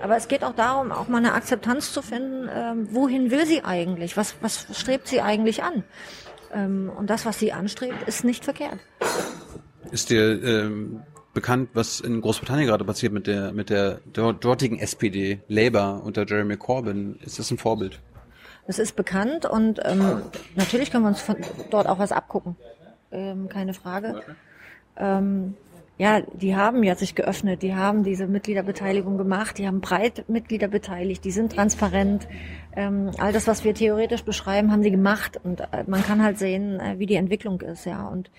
Aber 0.01 0.15
es 0.15 0.29
geht 0.29 0.45
auch 0.45 0.55
darum, 0.55 0.93
auch 0.93 1.09
mal 1.09 1.17
eine 1.17 1.33
Akzeptanz 1.33 1.91
zu 1.91 2.01
finden. 2.01 2.49
Ähm, 2.53 2.87
wohin 2.91 3.29
will 3.29 3.45
sie 3.45 3.65
eigentlich? 3.65 4.15
Was, 4.15 4.35
was 4.41 4.67
strebt 4.73 5.09
sie 5.09 5.21
eigentlich 5.21 5.63
an? 5.63 5.83
Ähm, 6.53 6.89
und 6.95 7.09
das, 7.09 7.25
was 7.25 7.39
sie 7.39 7.51
anstrebt, 7.51 8.07
ist 8.07 8.23
nicht 8.23 8.45
verkehrt. 8.45 8.79
Ist 9.89 10.09
dir 10.09 10.43
ähm, 10.43 11.01
bekannt, 11.33 11.69
was 11.73 11.99
in 11.99 12.21
Großbritannien 12.21 12.67
gerade 12.67 12.85
passiert 12.85 13.13
mit 13.13 13.27
der 13.27 13.51
mit 13.53 13.69
der 13.69 14.01
dortigen 14.05 14.79
SPD, 14.79 15.39
Labour 15.47 16.01
unter 16.03 16.25
Jeremy 16.25 16.57
Corbyn? 16.57 17.17
Ist 17.23 17.39
das 17.39 17.49
ein 17.51 17.57
Vorbild? 17.57 17.99
Es 18.67 18.79
ist 18.79 18.95
bekannt 18.95 19.45
und 19.45 19.79
ähm, 19.83 20.21
natürlich 20.55 20.91
können 20.91 21.03
wir 21.03 21.09
uns 21.09 21.21
von 21.21 21.37
dort 21.71 21.87
auch 21.87 21.99
was 21.99 22.11
abgucken. 22.11 22.55
Ähm, 23.11 23.49
keine 23.49 23.73
Frage. 23.73 24.21
Ähm, 24.97 25.55
ja, 25.97 26.21
die 26.21 26.55
haben 26.55 26.83
ja 26.83 26.95
sich 26.95 27.13
geöffnet, 27.13 27.61
die 27.61 27.75
haben 27.75 28.03
diese 28.03 28.25
Mitgliederbeteiligung 28.25 29.17
gemacht, 29.17 29.57
die 29.57 29.67
haben 29.67 29.81
breit 29.81 30.27
Mitglieder 30.29 30.67
beteiligt, 30.67 31.23
die 31.25 31.31
sind 31.31 31.53
transparent. 31.53 32.27
Ähm, 32.75 33.11
all 33.19 33.33
das, 33.33 33.45
was 33.45 33.63
wir 33.63 33.75
theoretisch 33.75 34.23
beschreiben, 34.23 34.71
haben 34.71 34.81
sie 34.81 34.89
gemacht 34.89 35.39
und 35.43 35.61
äh, 35.61 35.83
man 35.85 36.03
kann 36.03 36.23
halt 36.23 36.39
sehen, 36.39 36.79
äh, 36.79 36.97
wie 36.97 37.05
die 37.05 37.15
Entwicklung 37.15 37.61
ist, 37.61 37.85
ja. 37.85 38.07
Und 38.07 38.31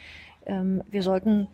ähm, 0.47 0.82
wir 0.90 1.02
sollten, 1.02 1.48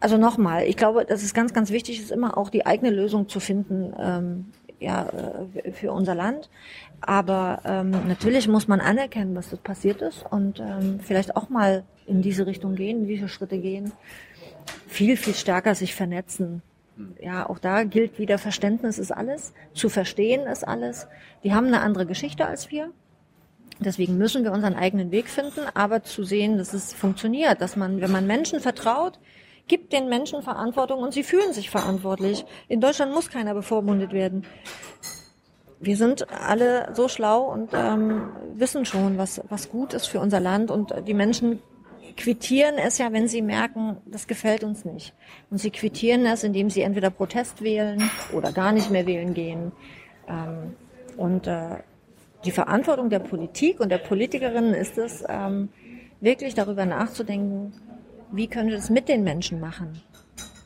also 0.00 0.16
nochmal, 0.16 0.64
ich 0.64 0.76
glaube, 0.76 1.04
dass 1.04 1.22
es 1.22 1.34
ganz, 1.34 1.52
ganz 1.52 1.70
wichtig 1.70 2.00
ist, 2.00 2.10
immer 2.10 2.36
auch 2.38 2.50
die 2.50 2.66
eigene 2.66 2.90
Lösung 2.90 3.28
zu 3.28 3.40
finden, 3.40 3.92
ähm, 3.98 4.46
ja, 4.80 5.08
äh, 5.64 5.72
für 5.72 5.92
unser 5.92 6.14
Land. 6.14 6.50
Aber 7.00 7.60
ähm, 7.64 7.90
natürlich 8.06 8.48
muss 8.48 8.68
man 8.68 8.80
anerkennen, 8.80 9.34
was 9.34 9.50
das 9.50 9.58
passiert 9.60 10.02
ist 10.02 10.24
und 10.30 10.60
ähm, 10.60 11.00
vielleicht 11.00 11.36
auch 11.36 11.48
mal 11.48 11.84
in 12.06 12.22
diese 12.22 12.46
Richtung 12.46 12.74
gehen, 12.74 13.02
in 13.02 13.06
diese 13.08 13.28
Schritte 13.28 13.58
gehen 13.58 13.92
viel, 14.86 15.16
viel 15.16 15.34
stärker 15.34 15.74
sich 15.74 15.94
vernetzen. 15.94 16.62
Ja, 17.20 17.48
auch 17.48 17.58
da 17.58 17.84
gilt 17.84 18.18
wieder, 18.18 18.38
Verständnis 18.38 18.98
ist 18.98 19.12
alles, 19.12 19.52
zu 19.72 19.88
verstehen 19.88 20.46
ist 20.46 20.66
alles. 20.66 21.06
Die 21.44 21.54
haben 21.54 21.68
eine 21.68 21.80
andere 21.80 22.06
Geschichte 22.06 22.46
als 22.46 22.70
wir. 22.70 22.90
Deswegen 23.80 24.18
müssen 24.18 24.44
wir 24.44 24.52
unseren 24.52 24.74
eigenen 24.74 25.10
Weg 25.10 25.28
finden, 25.28 25.60
aber 25.74 26.02
zu 26.02 26.24
sehen, 26.24 26.58
dass 26.58 26.74
es 26.74 26.92
funktioniert, 26.92 27.60
dass 27.60 27.76
man, 27.76 28.00
wenn 28.00 28.10
man 28.10 28.26
Menschen 28.26 28.60
vertraut, 28.60 29.18
gibt 29.68 29.92
den 29.92 30.08
Menschen 30.08 30.42
Verantwortung 30.42 31.00
und 31.00 31.12
sie 31.12 31.22
fühlen 31.22 31.52
sich 31.52 31.70
verantwortlich. 31.70 32.44
In 32.68 32.80
Deutschland 32.80 33.14
muss 33.14 33.30
keiner 33.30 33.54
bevormundet 33.54 34.12
werden. 34.12 34.44
Wir 35.78 35.96
sind 35.96 36.28
alle 36.32 36.92
so 36.94 37.06
schlau 37.06 37.52
und 37.52 37.70
ähm, 37.72 38.30
wissen 38.54 38.84
schon, 38.84 39.16
was, 39.16 39.40
was 39.48 39.68
gut 39.68 39.94
ist 39.94 40.06
für 40.06 40.18
unser 40.18 40.40
Land 40.40 40.72
und 40.72 40.92
die 41.06 41.14
Menschen 41.14 41.60
quittieren 42.16 42.78
es 42.78 42.98
ja, 42.98 43.12
wenn 43.12 43.28
sie 43.28 43.42
merken, 43.42 43.98
das 44.04 44.26
gefällt 44.26 44.64
uns 44.64 44.84
nicht. 44.84 45.14
Und 45.50 45.58
sie 45.58 45.70
quittieren 45.70 46.26
es, 46.26 46.42
indem 46.42 46.68
sie 46.68 46.82
entweder 46.82 47.10
Protest 47.10 47.62
wählen 47.62 48.10
oder 48.32 48.50
gar 48.50 48.72
nicht 48.72 48.90
mehr 48.90 49.06
wählen 49.06 49.34
gehen. 49.34 49.70
Ähm, 50.28 50.74
und 51.16 51.46
äh, 51.46 51.76
die 52.44 52.50
Verantwortung 52.50 53.10
der 53.10 53.18
Politik 53.18 53.80
und 53.80 53.90
der 53.90 53.98
Politikerinnen 53.98 54.74
ist 54.74 54.98
es, 54.98 55.24
ähm, 55.28 55.68
wirklich 56.20 56.54
darüber 56.54 56.86
nachzudenken, 56.86 57.72
wie 58.32 58.48
können 58.48 58.68
wir 58.68 58.76
das 58.76 58.90
mit 58.90 59.08
den 59.08 59.24
Menschen 59.24 59.60
machen. 59.60 60.00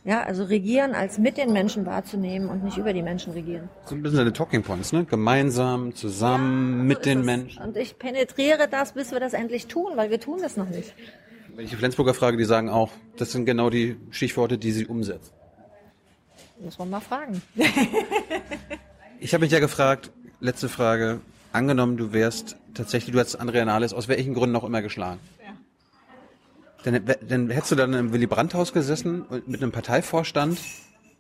Ja, 0.05 0.25
also 0.25 0.43
regieren 0.43 0.95
als 0.97 1.19
mit 1.19 1.37
den 1.37 1.53
Menschen 1.53 1.87
wahrzunehmen 1.87 2.49
und 2.49 2.65
nicht 2.65 2.77
über 2.77 2.93
die 2.93 3.03
Menschen 3.03 3.35
regieren. 3.35 3.69
So 3.85 3.95
ein 3.95 4.03
bisschen 4.03 4.19
deine 4.19 4.33
Talking 4.33 4.63
Points, 4.65 4.93
ne? 4.93 5.05
Gemeinsam, 5.05 5.95
zusammen, 5.95 6.79
ja, 6.79 6.85
mit 6.85 7.07
den 7.07 7.25
Menschen. 7.25 7.63
Und 7.63 7.77
ich 7.77 7.97
penetriere 7.99 8.67
das, 8.69 8.95
bis 8.95 9.13
wir 9.13 9.21
das 9.21 9.33
endlich 9.33 9.69
tun, 9.69 9.93
weil 9.95 10.11
wir 10.11 10.19
tun 10.19 10.41
das 10.43 10.57
noch 10.57 10.69
nicht. 10.69 10.93
Wenn 11.55 11.67
ich 11.67 11.71
die 11.71 11.77
Flensburger 11.77 12.15
frage, 12.15 12.37
die 12.37 12.45
sagen 12.45 12.69
auch, 12.69 12.91
das 13.17 13.31
sind 13.31 13.45
genau 13.45 13.71
die 13.71 13.97
Stichworte, 14.11 14.59
die 14.59 14.73
sie 14.73 14.87
umsetzen. 14.87 15.33
Muss 16.59 16.79
man 16.79 16.91
mal 16.91 17.01
fragen. 17.01 17.41
ich 19.21 19.35
habe 19.35 19.45
mich 19.45 19.53
ja 19.53 19.61
gefragt, 19.61 20.11
letzte 20.41 20.69
Frage, 20.69 21.21
angenommen, 21.53 21.97
du 21.97 22.13
wärst 22.13 22.57
tatsächlich, 22.75 23.13
du 23.13 23.21
hättest 23.21 23.41
Andrea 23.41 23.65
Nahles 23.65 23.93
aus 23.93 24.09
welchen 24.09 24.35
Gründen 24.35 24.57
auch 24.57 24.65
immer 24.65 24.83
geschlagen. 24.83 25.21
Ja. 25.45 25.53
Dann, 26.85 27.05
dann 27.29 27.51
hättest 27.51 27.73
du 27.73 27.77
dann 27.77 27.93
im 27.95 28.13
Willy 28.13 28.27
Brandt-Haus 28.27 28.73
gesessen 28.73 29.25
mit 29.47 29.63
einem 29.63 29.73
Parteivorstand, 29.73 30.59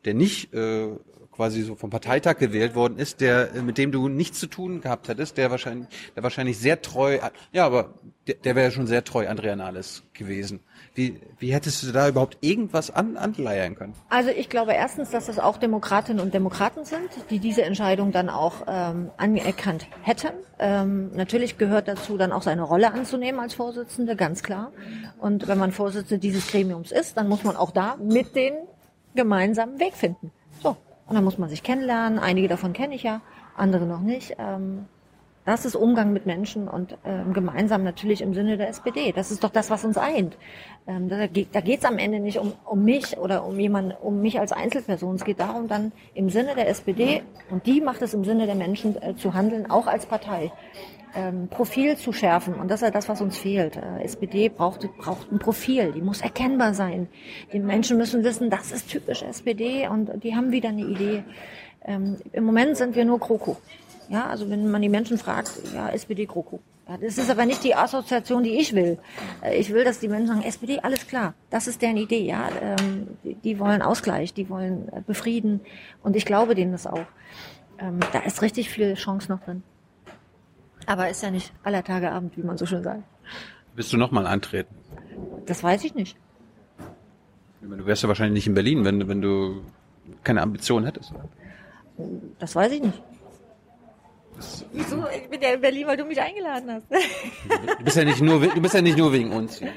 der 0.04 0.14
nicht 0.14 0.52
äh, 0.54 0.88
quasi 1.32 1.62
so 1.62 1.74
vom 1.74 1.90
Parteitag 1.90 2.38
gewählt 2.38 2.74
worden 2.74 2.98
ist, 2.98 3.20
der 3.20 3.54
äh, 3.54 3.62
mit 3.62 3.78
dem 3.78 3.90
du 3.90 4.08
nichts 4.08 4.38
zu 4.38 4.46
tun 4.46 4.80
gehabt 4.80 5.08
hättest, 5.08 5.38
der 5.38 5.50
wahrscheinlich, 5.50 5.88
der 6.14 6.22
wahrscheinlich 6.22 6.58
sehr 6.58 6.82
treu, 6.82 7.18
ja, 7.52 7.66
aber 7.66 7.94
der, 8.26 8.36
der 8.36 8.54
wäre 8.54 8.70
schon 8.70 8.86
sehr 8.86 9.02
treu 9.04 9.28
Andrea 9.28 9.56
Nahles 9.56 10.02
gewesen. 10.12 10.60
Wie, 10.94 11.20
wie 11.38 11.54
hättest 11.54 11.82
du 11.82 11.90
da 11.90 12.08
überhaupt 12.08 12.36
irgendwas 12.42 12.90
an, 12.90 13.16
anleiern 13.16 13.74
können? 13.74 13.94
Also 14.10 14.28
ich 14.28 14.50
glaube 14.50 14.74
erstens, 14.74 15.10
dass 15.10 15.24
das 15.24 15.38
auch 15.38 15.56
Demokratinnen 15.56 16.22
und 16.22 16.34
Demokraten 16.34 16.84
sind, 16.84 17.08
die 17.30 17.38
diese 17.38 17.62
Entscheidung 17.62 18.12
dann 18.12 18.28
auch 18.28 18.66
ähm, 18.66 19.10
anerkannt 19.16 19.86
hätten. 20.02 20.34
Ähm, 20.58 21.10
natürlich 21.14 21.56
gehört 21.56 21.88
dazu, 21.88 22.18
dann 22.18 22.30
auch 22.30 22.42
seine 22.42 22.62
Rolle 22.62 22.92
anzunehmen 22.92 23.40
als 23.40 23.54
Vorsitzende, 23.54 24.16
ganz 24.16 24.42
klar. 24.42 24.70
Und 25.18 25.48
wenn 25.48 25.56
man 25.56 25.72
Vorsitzende 25.72 26.18
dieses 26.18 26.46
Gremiums 26.48 26.92
ist, 26.92 27.16
dann 27.16 27.26
muss 27.26 27.42
man 27.42 27.56
auch 27.56 27.70
da 27.70 27.96
mit 27.96 28.36
den 28.36 28.52
gemeinsamen 29.14 29.80
Weg 29.80 29.94
finden. 29.94 30.30
So, 30.62 30.76
und 31.06 31.14
dann 31.14 31.24
muss 31.24 31.38
man 31.38 31.48
sich 31.48 31.62
kennenlernen. 31.62 32.18
Einige 32.18 32.48
davon 32.48 32.74
kenne 32.74 32.94
ich 32.94 33.02
ja, 33.02 33.22
andere 33.56 33.86
noch 33.86 34.00
nicht. 34.00 34.36
Ähm, 34.38 34.86
das 35.44 35.64
ist 35.64 35.74
Umgang 35.74 36.12
mit 36.12 36.24
Menschen 36.24 36.68
und 36.68 36.96
ähm, 37.04 37.32
gemeinsam 37.32 37.82
natürlich 37.82 38.22
im 38.22 38.32
Sinne 38.32 38.56
der 38.56 38.68
SPD. 38.68 39.10
Das 39.10 39.32
ist 39.32 39.42
doch 39.42 39.50
das, 39.50 39.70
was 39.70 39.84
uns 39.84 39.98
eint. 39.98 40.36
Ähm, 40.86 41.08
da 41.08 41.26
geht 41.26 41.78
es 41.78 41.84
am 41.84 41.98
Ende 41.98 42.18
nicht 42.18 42.38
um, 42.38 42.52
um 42.64 42.84
mich 42.84 43.16
oder 43.16 43.44
um 43.44 43.58
jemand, 43.58 43.96
um 44.02 44.20
mich 44.20 44.40
als 44.40 44.52
Einzelperson. 44.52 45.14
Es 45.14 45.24
geht 45.24 45.38
darum, 45.38 45.68
dann 45.68 45.92
im 46.14 46.28
Sinne 46.28 46.54
der 46.56 46.68
SPD 46.68 47.22
und 47.50 47.66
die 47.66 47.80
macht 47.80 48.02
es 48.02 48.14
im 48.14 48.24
Sinne 48.24 48.46
der 48.46 48.56
Menschen 48.56 49.00
äh, 49.00 49.14
zu 49.14 49.34
handeln, 49.34 49.70
auch 49.70 49.86
als 49.86 50.06
Partei 50.06 50.50
ähm, 51.14 51.48
Profil 51.48 51.96
zu 51.96 52.12
schärfen. 52.12 52.54
Und 52.54 52.70
das 52.70 52.82
ist 52.82 52.94
das, 52.94 53.08
was 53.08 53.20
uns 53.20 53.36
fehlt. 53.36 53.76
Äh, 53.76 54.02
SPD 54.02 54.48
braucht, 54.48 54.88
braucht 54.98 55.30
ein 55.30 55.38
Profil, 55.38 55.92
die 55.92 56.00
muss 56.00 56.20
erkennbar 56.20 56.74
sein. 56.74 57.08
Die 57.52 57.58
Menschen 57.58 57.96
müssen 57.96 58.24
wissen, 58.24 58.50
das 58.50 58.72
ist 58.72 58.88
typisch 58.88 59.22
SPD 59.22 59.88
und 59.88 60.22
die 60.22 60.34
haben 60.34 60.52
wieder 60.52 60.70
eine 60.70 60.82
Idee. 60.82 61.24
Ähm, 61.84 62.16
Im 62.32 62.44
Moment 62.44 62.76
sind 62.76 62.94
wir 62.94 63.04
nur 63.04 63.20
Kroko. 63.20 63.56
Ja, 64.08 64.26
also 64.26 64.50
wenn 64.50 64.70
man 64.70 64.82
die 64.82 64.88
Menschen 64.88 65.18
fragt, 65.18 65.50
ja, 65.74 65.88
SPD 65.90 66.26
Kroko. 66.26 66.60
Das 67.00 67.18
ist 67.18 67.30
aber 67.30 67.46
nicht 67.46 67.64
die 67.64 67.74
Assoziation, 67.74 68.42
die 68.42 68.58
ich 68.58 68.74
will. 68.74 68.98
Äh, 69.42 69.56
ich 69.58 69.72
will, 69.72 69.84
dass 69.84 70.00
die 70.00 70.08
Menschen 70.08 70.28
sagen, 70.28 70.42
SPD, 70.42 70.80
alles 70.80 71.06
klar, 71.06 71.34
das 71.50 71.66
ist 71.66 71.82
deren 71.82 71.96
Idee. 71.96 72.24
Ja, 72.24 72.48
ähm, 72.60 73.08
die, 73.24 73.34
die 73.34 73.58
wollen 73.58 73.82
Ausgleich, 73.82 74.34
die 74.34 74.48
wollen 74.48 74.88
äh, 74.88 75.00
befrieden 75.06 75.60
und 76.02 76.16
ich 76.16 76.24
glaube 76.24 76.54
denen 76.54 76.72
das 76.72 76.86
auch. 76.86 77.06
Ähm, 77.78 78.00
da 78.12 78.20
ist 78.20 78.42
richtig 78.42 78.70
viel 78.70 78.94
Chance 78.94 79.30
noch 79.30 79.40
drin. 79.40 79.62
Aber 80.86 81.08
ist 81.08 81.22
ja 81.22 81.30
nicht 81.30 81.52
aller 81.62 81.84
Tage 81.84 82.10
Abend, 82.10 82.36
wie 82.36 82.42
man 82.42 82.58
so 82.58 82.66
schön 82.66 82.82
sagt. 82.82 83.02
Willst 83.74 83.92
du 83.92 83.96
nochmal 83.96 84.26
antreten? 84.26 84.74
Das 85.46 85.62
weiß 85.62 85.84
ich 85.84 85.94
nicht. 85.94 86.16
Du 87.60 87.86
wärst 87.86 88.02
ja 88.02 88.08
wahrscheinlich 88.08 88.34
nicht 88.34 88.46
in 88.48 88.54
Berlin, 88.54 88.84
wenn, 88.84 89.08
wenn 89.08 89.22
du 89.22 89.62
keine 90.24 90.42
Ambition 90.42 90.84
hättest. 90.84 91.12
Das 92.38 92.56
weiß 92.56 92.72
ich 92.72 92.82
nicht. 92.82 93.02
Wieso? 94.72 95.04
Ich 95.08 95.28
bin 95.28 95.40
ja 95.40 95.50
in 95.50 95.60
Berlin, 95.60 95.86
weil 95.86 95.96
du 95.96 96.04
mich 96.04 96.20
eingeladen 96.20 96.70
hast. 96.72 96.86
Du 96.90 97.84
bist 97.84 97.96
ja 97.96 98.04
nicht 98.04 98.20
nur, 98.20 98.40
du 98.40 98.60
bist 98.60 98.74
ja 98.74 98.82
nicht 98.82 98.96
nur 98.98 99.12
wegen 99.12 99.32
uns. 99.32 99.58
Hier. 99.58 99.72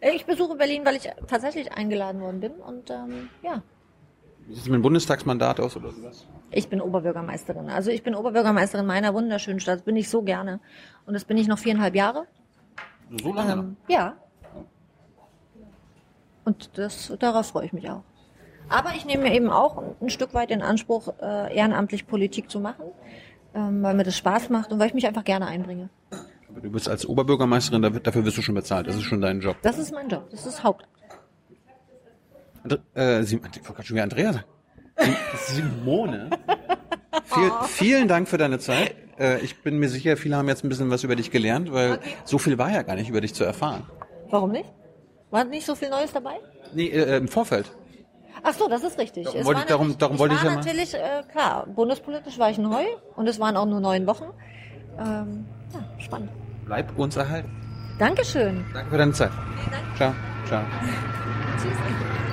Ich 0.00 0.24
besuche 0.26 0.56
Berlin, 0.56 0.84
weil 0.84 0.96
ich 0.96 1.08
tatsächlich 1.26 1.72
eingeladen 1.72 2.20
worden 2.20 2.40
bin 2.40 2.52
und 2.52 2.90
ähm, 2.90 3.28
ja. 3.42 3.62
Wie 4.46 4.54
sieht 4.54 4.62
es 4.64 4.68
mit 4.68 4.74
dem 4.74 4.82
Bundestagsmandat 4.82 5.60
aus 5.60 5.76
oder 5.76 5.90
sowas? 5.92 6.26
Ich 6.50 6.68
bin 6.68 6.80
Oberbürgermeisterin. 6.80 7.70
Also 7.70 7.90
ich 7.90 8.02
bin 8.02 8.14
Oberbürgermeisterin 8.14 8.84
meiner 8.84 9.14
wunderschönen 9.14 9.60
Stadt. 9.60 9.76
Das 9.76 9.84
bin 9.84 9.96
ich 9.96 10.10
so 10.10 10.22
gerne. 10.22 10.60
Und 11.06 11.14
das 11.14 11.24
bin 11.24 11.36
ich 11.36 11.46
noch 11.46 11.58
viereinhalb 11.58 11.94
Jahre. 11.94 12.26
So 13.22 13.32
lange? 13.32 13.52
Ähm, 13.52 13.76
ja. 13.88 14.16
Und 16.44 16.76
das, 16.76 17.12
darauf 17.18 17.46
freue 17.46 17.66
ich 17.66 17.72
mich 17.72 17.88
auch. 17.88 18.02
Aber 18.68 18.90
ich 18.96 19.04
nehme 19.04 19.24
mir 19.24 19.34
eben 19.34 19.50
auch 19.50 19.82
ein 20.00 20.10
Stück 20.10 20.34
weit 20.34 20.50
in 20.50 20.62
Anspruch, 20.62 21.12
äh, 21.20 21.54
ehrenamtlich 21.54 22.06
Politik 22.06 22.50
zu 22.50 22.58
machen, 22.58 22.84
ähm, 23.54 23.82
weil 23.82 23.94
mir 23.94 24.04
das 24.04 24.16
Spaß 24.16 24.50
macht 24.50 24.72
und 24.72 24.78
weil 24.78 24.88
ich 24.88 24.94
mich 24.94 25.06
einfach 25.06 25.24
gerne 25.24 25.46
einbringe. 25.46 25.88
Aber 26.48 26.60
du 26.60 26.70
bist 26.70 26.88
als 26.88 27.06
Oberbürgermeisterin, 27.06 28.00
dafür 28.02 28.24
wirst 28.24 28.36
du 28.36 28.42
schon 28.42 28.54
bezahlt. 28.54 28.86
Das 28.86 28.96
ist 28.96 29.02
schon 29.02 29.20
dein 29.20 29.40
Job. 29.40 29.56
Das 29.62 29.78
ist 29.78 29.92
mein 29.92 30.08
Job. 30.08 30.28
Das 30.30 30.46
ist 30.46 30.62
Haupt. 30.62 30.86
Andre, 32.62 32.80
äh, 32.94 33.22
Sie, 33.22 33.36
ich 33.36 33.42
wollte 33.42 33.60
gerade 33.60 33.82
schon 33.84 33.94
wieder 33.94 34.04
Andrea 34.04 34.32
sagen. 34.32 34.46
Simone. 35.36 36.30
Viel, 37.24 37.50
vielen 37.68 38.08
Dank 38.08 38.28
für 38.28 38.38
deine 38.38 38.58
Zeit. 38.58 38.94
Äh, 39.18 39.40
ich 39.40 39.62
bin 39.62 39.78
mir 39.78 39.88
sicher, 39.88 40.16
viele 40.16 40.36
haben 40.36 40.48
jetzt 40.48 40.64
ein 40.64 40.68
bisschen 40.68 40.90
was 40.90 41.04
über 41.04 41.16
dich 41.16 41.30
gelernt, 41.30 41.72
weil 41.72 41.94
okay. 41.94 42.14
so 42.24 42.38
viel 42.38 42.58
war 42.58 42.70
ja 42.70 42.82
gar 42.82 42.96
nicht 42.96 43.08
über 43.08 43.20
dich 43.20 43.34
zu 43.34 43.44
erfahren. 43.44 43.84
Warum 44.30 44.52
nicht? 44.52 44.70
War 45.30 45.44
nicht 45.44 45.66
so 45.66 45.74
viel 45.74 45.90
Neues 45.90 46.12
dabei? 46.12 46.40
Nee, 46.74 46.88
äh, 46.88 47.16
im 47.16 47.28
Vorfeld. 47.28 47.70
Ach 48.42 48.54
so, 48.54 48.68
das 48.68 48.82
ist 48.82 48.98
richtig. 48.98 49.24
Darum, 49.24 49.44
wollte, 49.44 49.60
ich, 49.60 49.66
darum, 49.66 49.98
darum 49.98 50.18
wollte 50.18 50.34
ich 50.34 50.42
ja 50.42 50.54
natürlich, 50.54 50.94
äh, 50.94 51.22
klar, 51.30 51.66
bundespolitisch 51.66 52.38
war 52.38 52.50
ich 52.50 52.58
neu 52.58 52.84
und 53.16 53.28
es 53.28 53.38
waren 53.38 53.56
auch 53.56 53.66
nur 53.66 53.80
neun 53.80 54.06
Wochen. 54.06 54.26
Ähm, 54.98 55.46
ja, 55.72 55.80
spannend. 55.98 56.30
Bleib 56.66 56.98
uns 56.98 57.16
erhalten. 57.16 57.50
Dankeschön. 57.98 58.64
Danke 58.72 58.90
für 58.90 58.98
deine 58.98 59.12
Zeit. 59.12 59.30
Ciao. 59.96 60.14
Ciao. 60.46 60.62
Tschüss. 61.62 62.31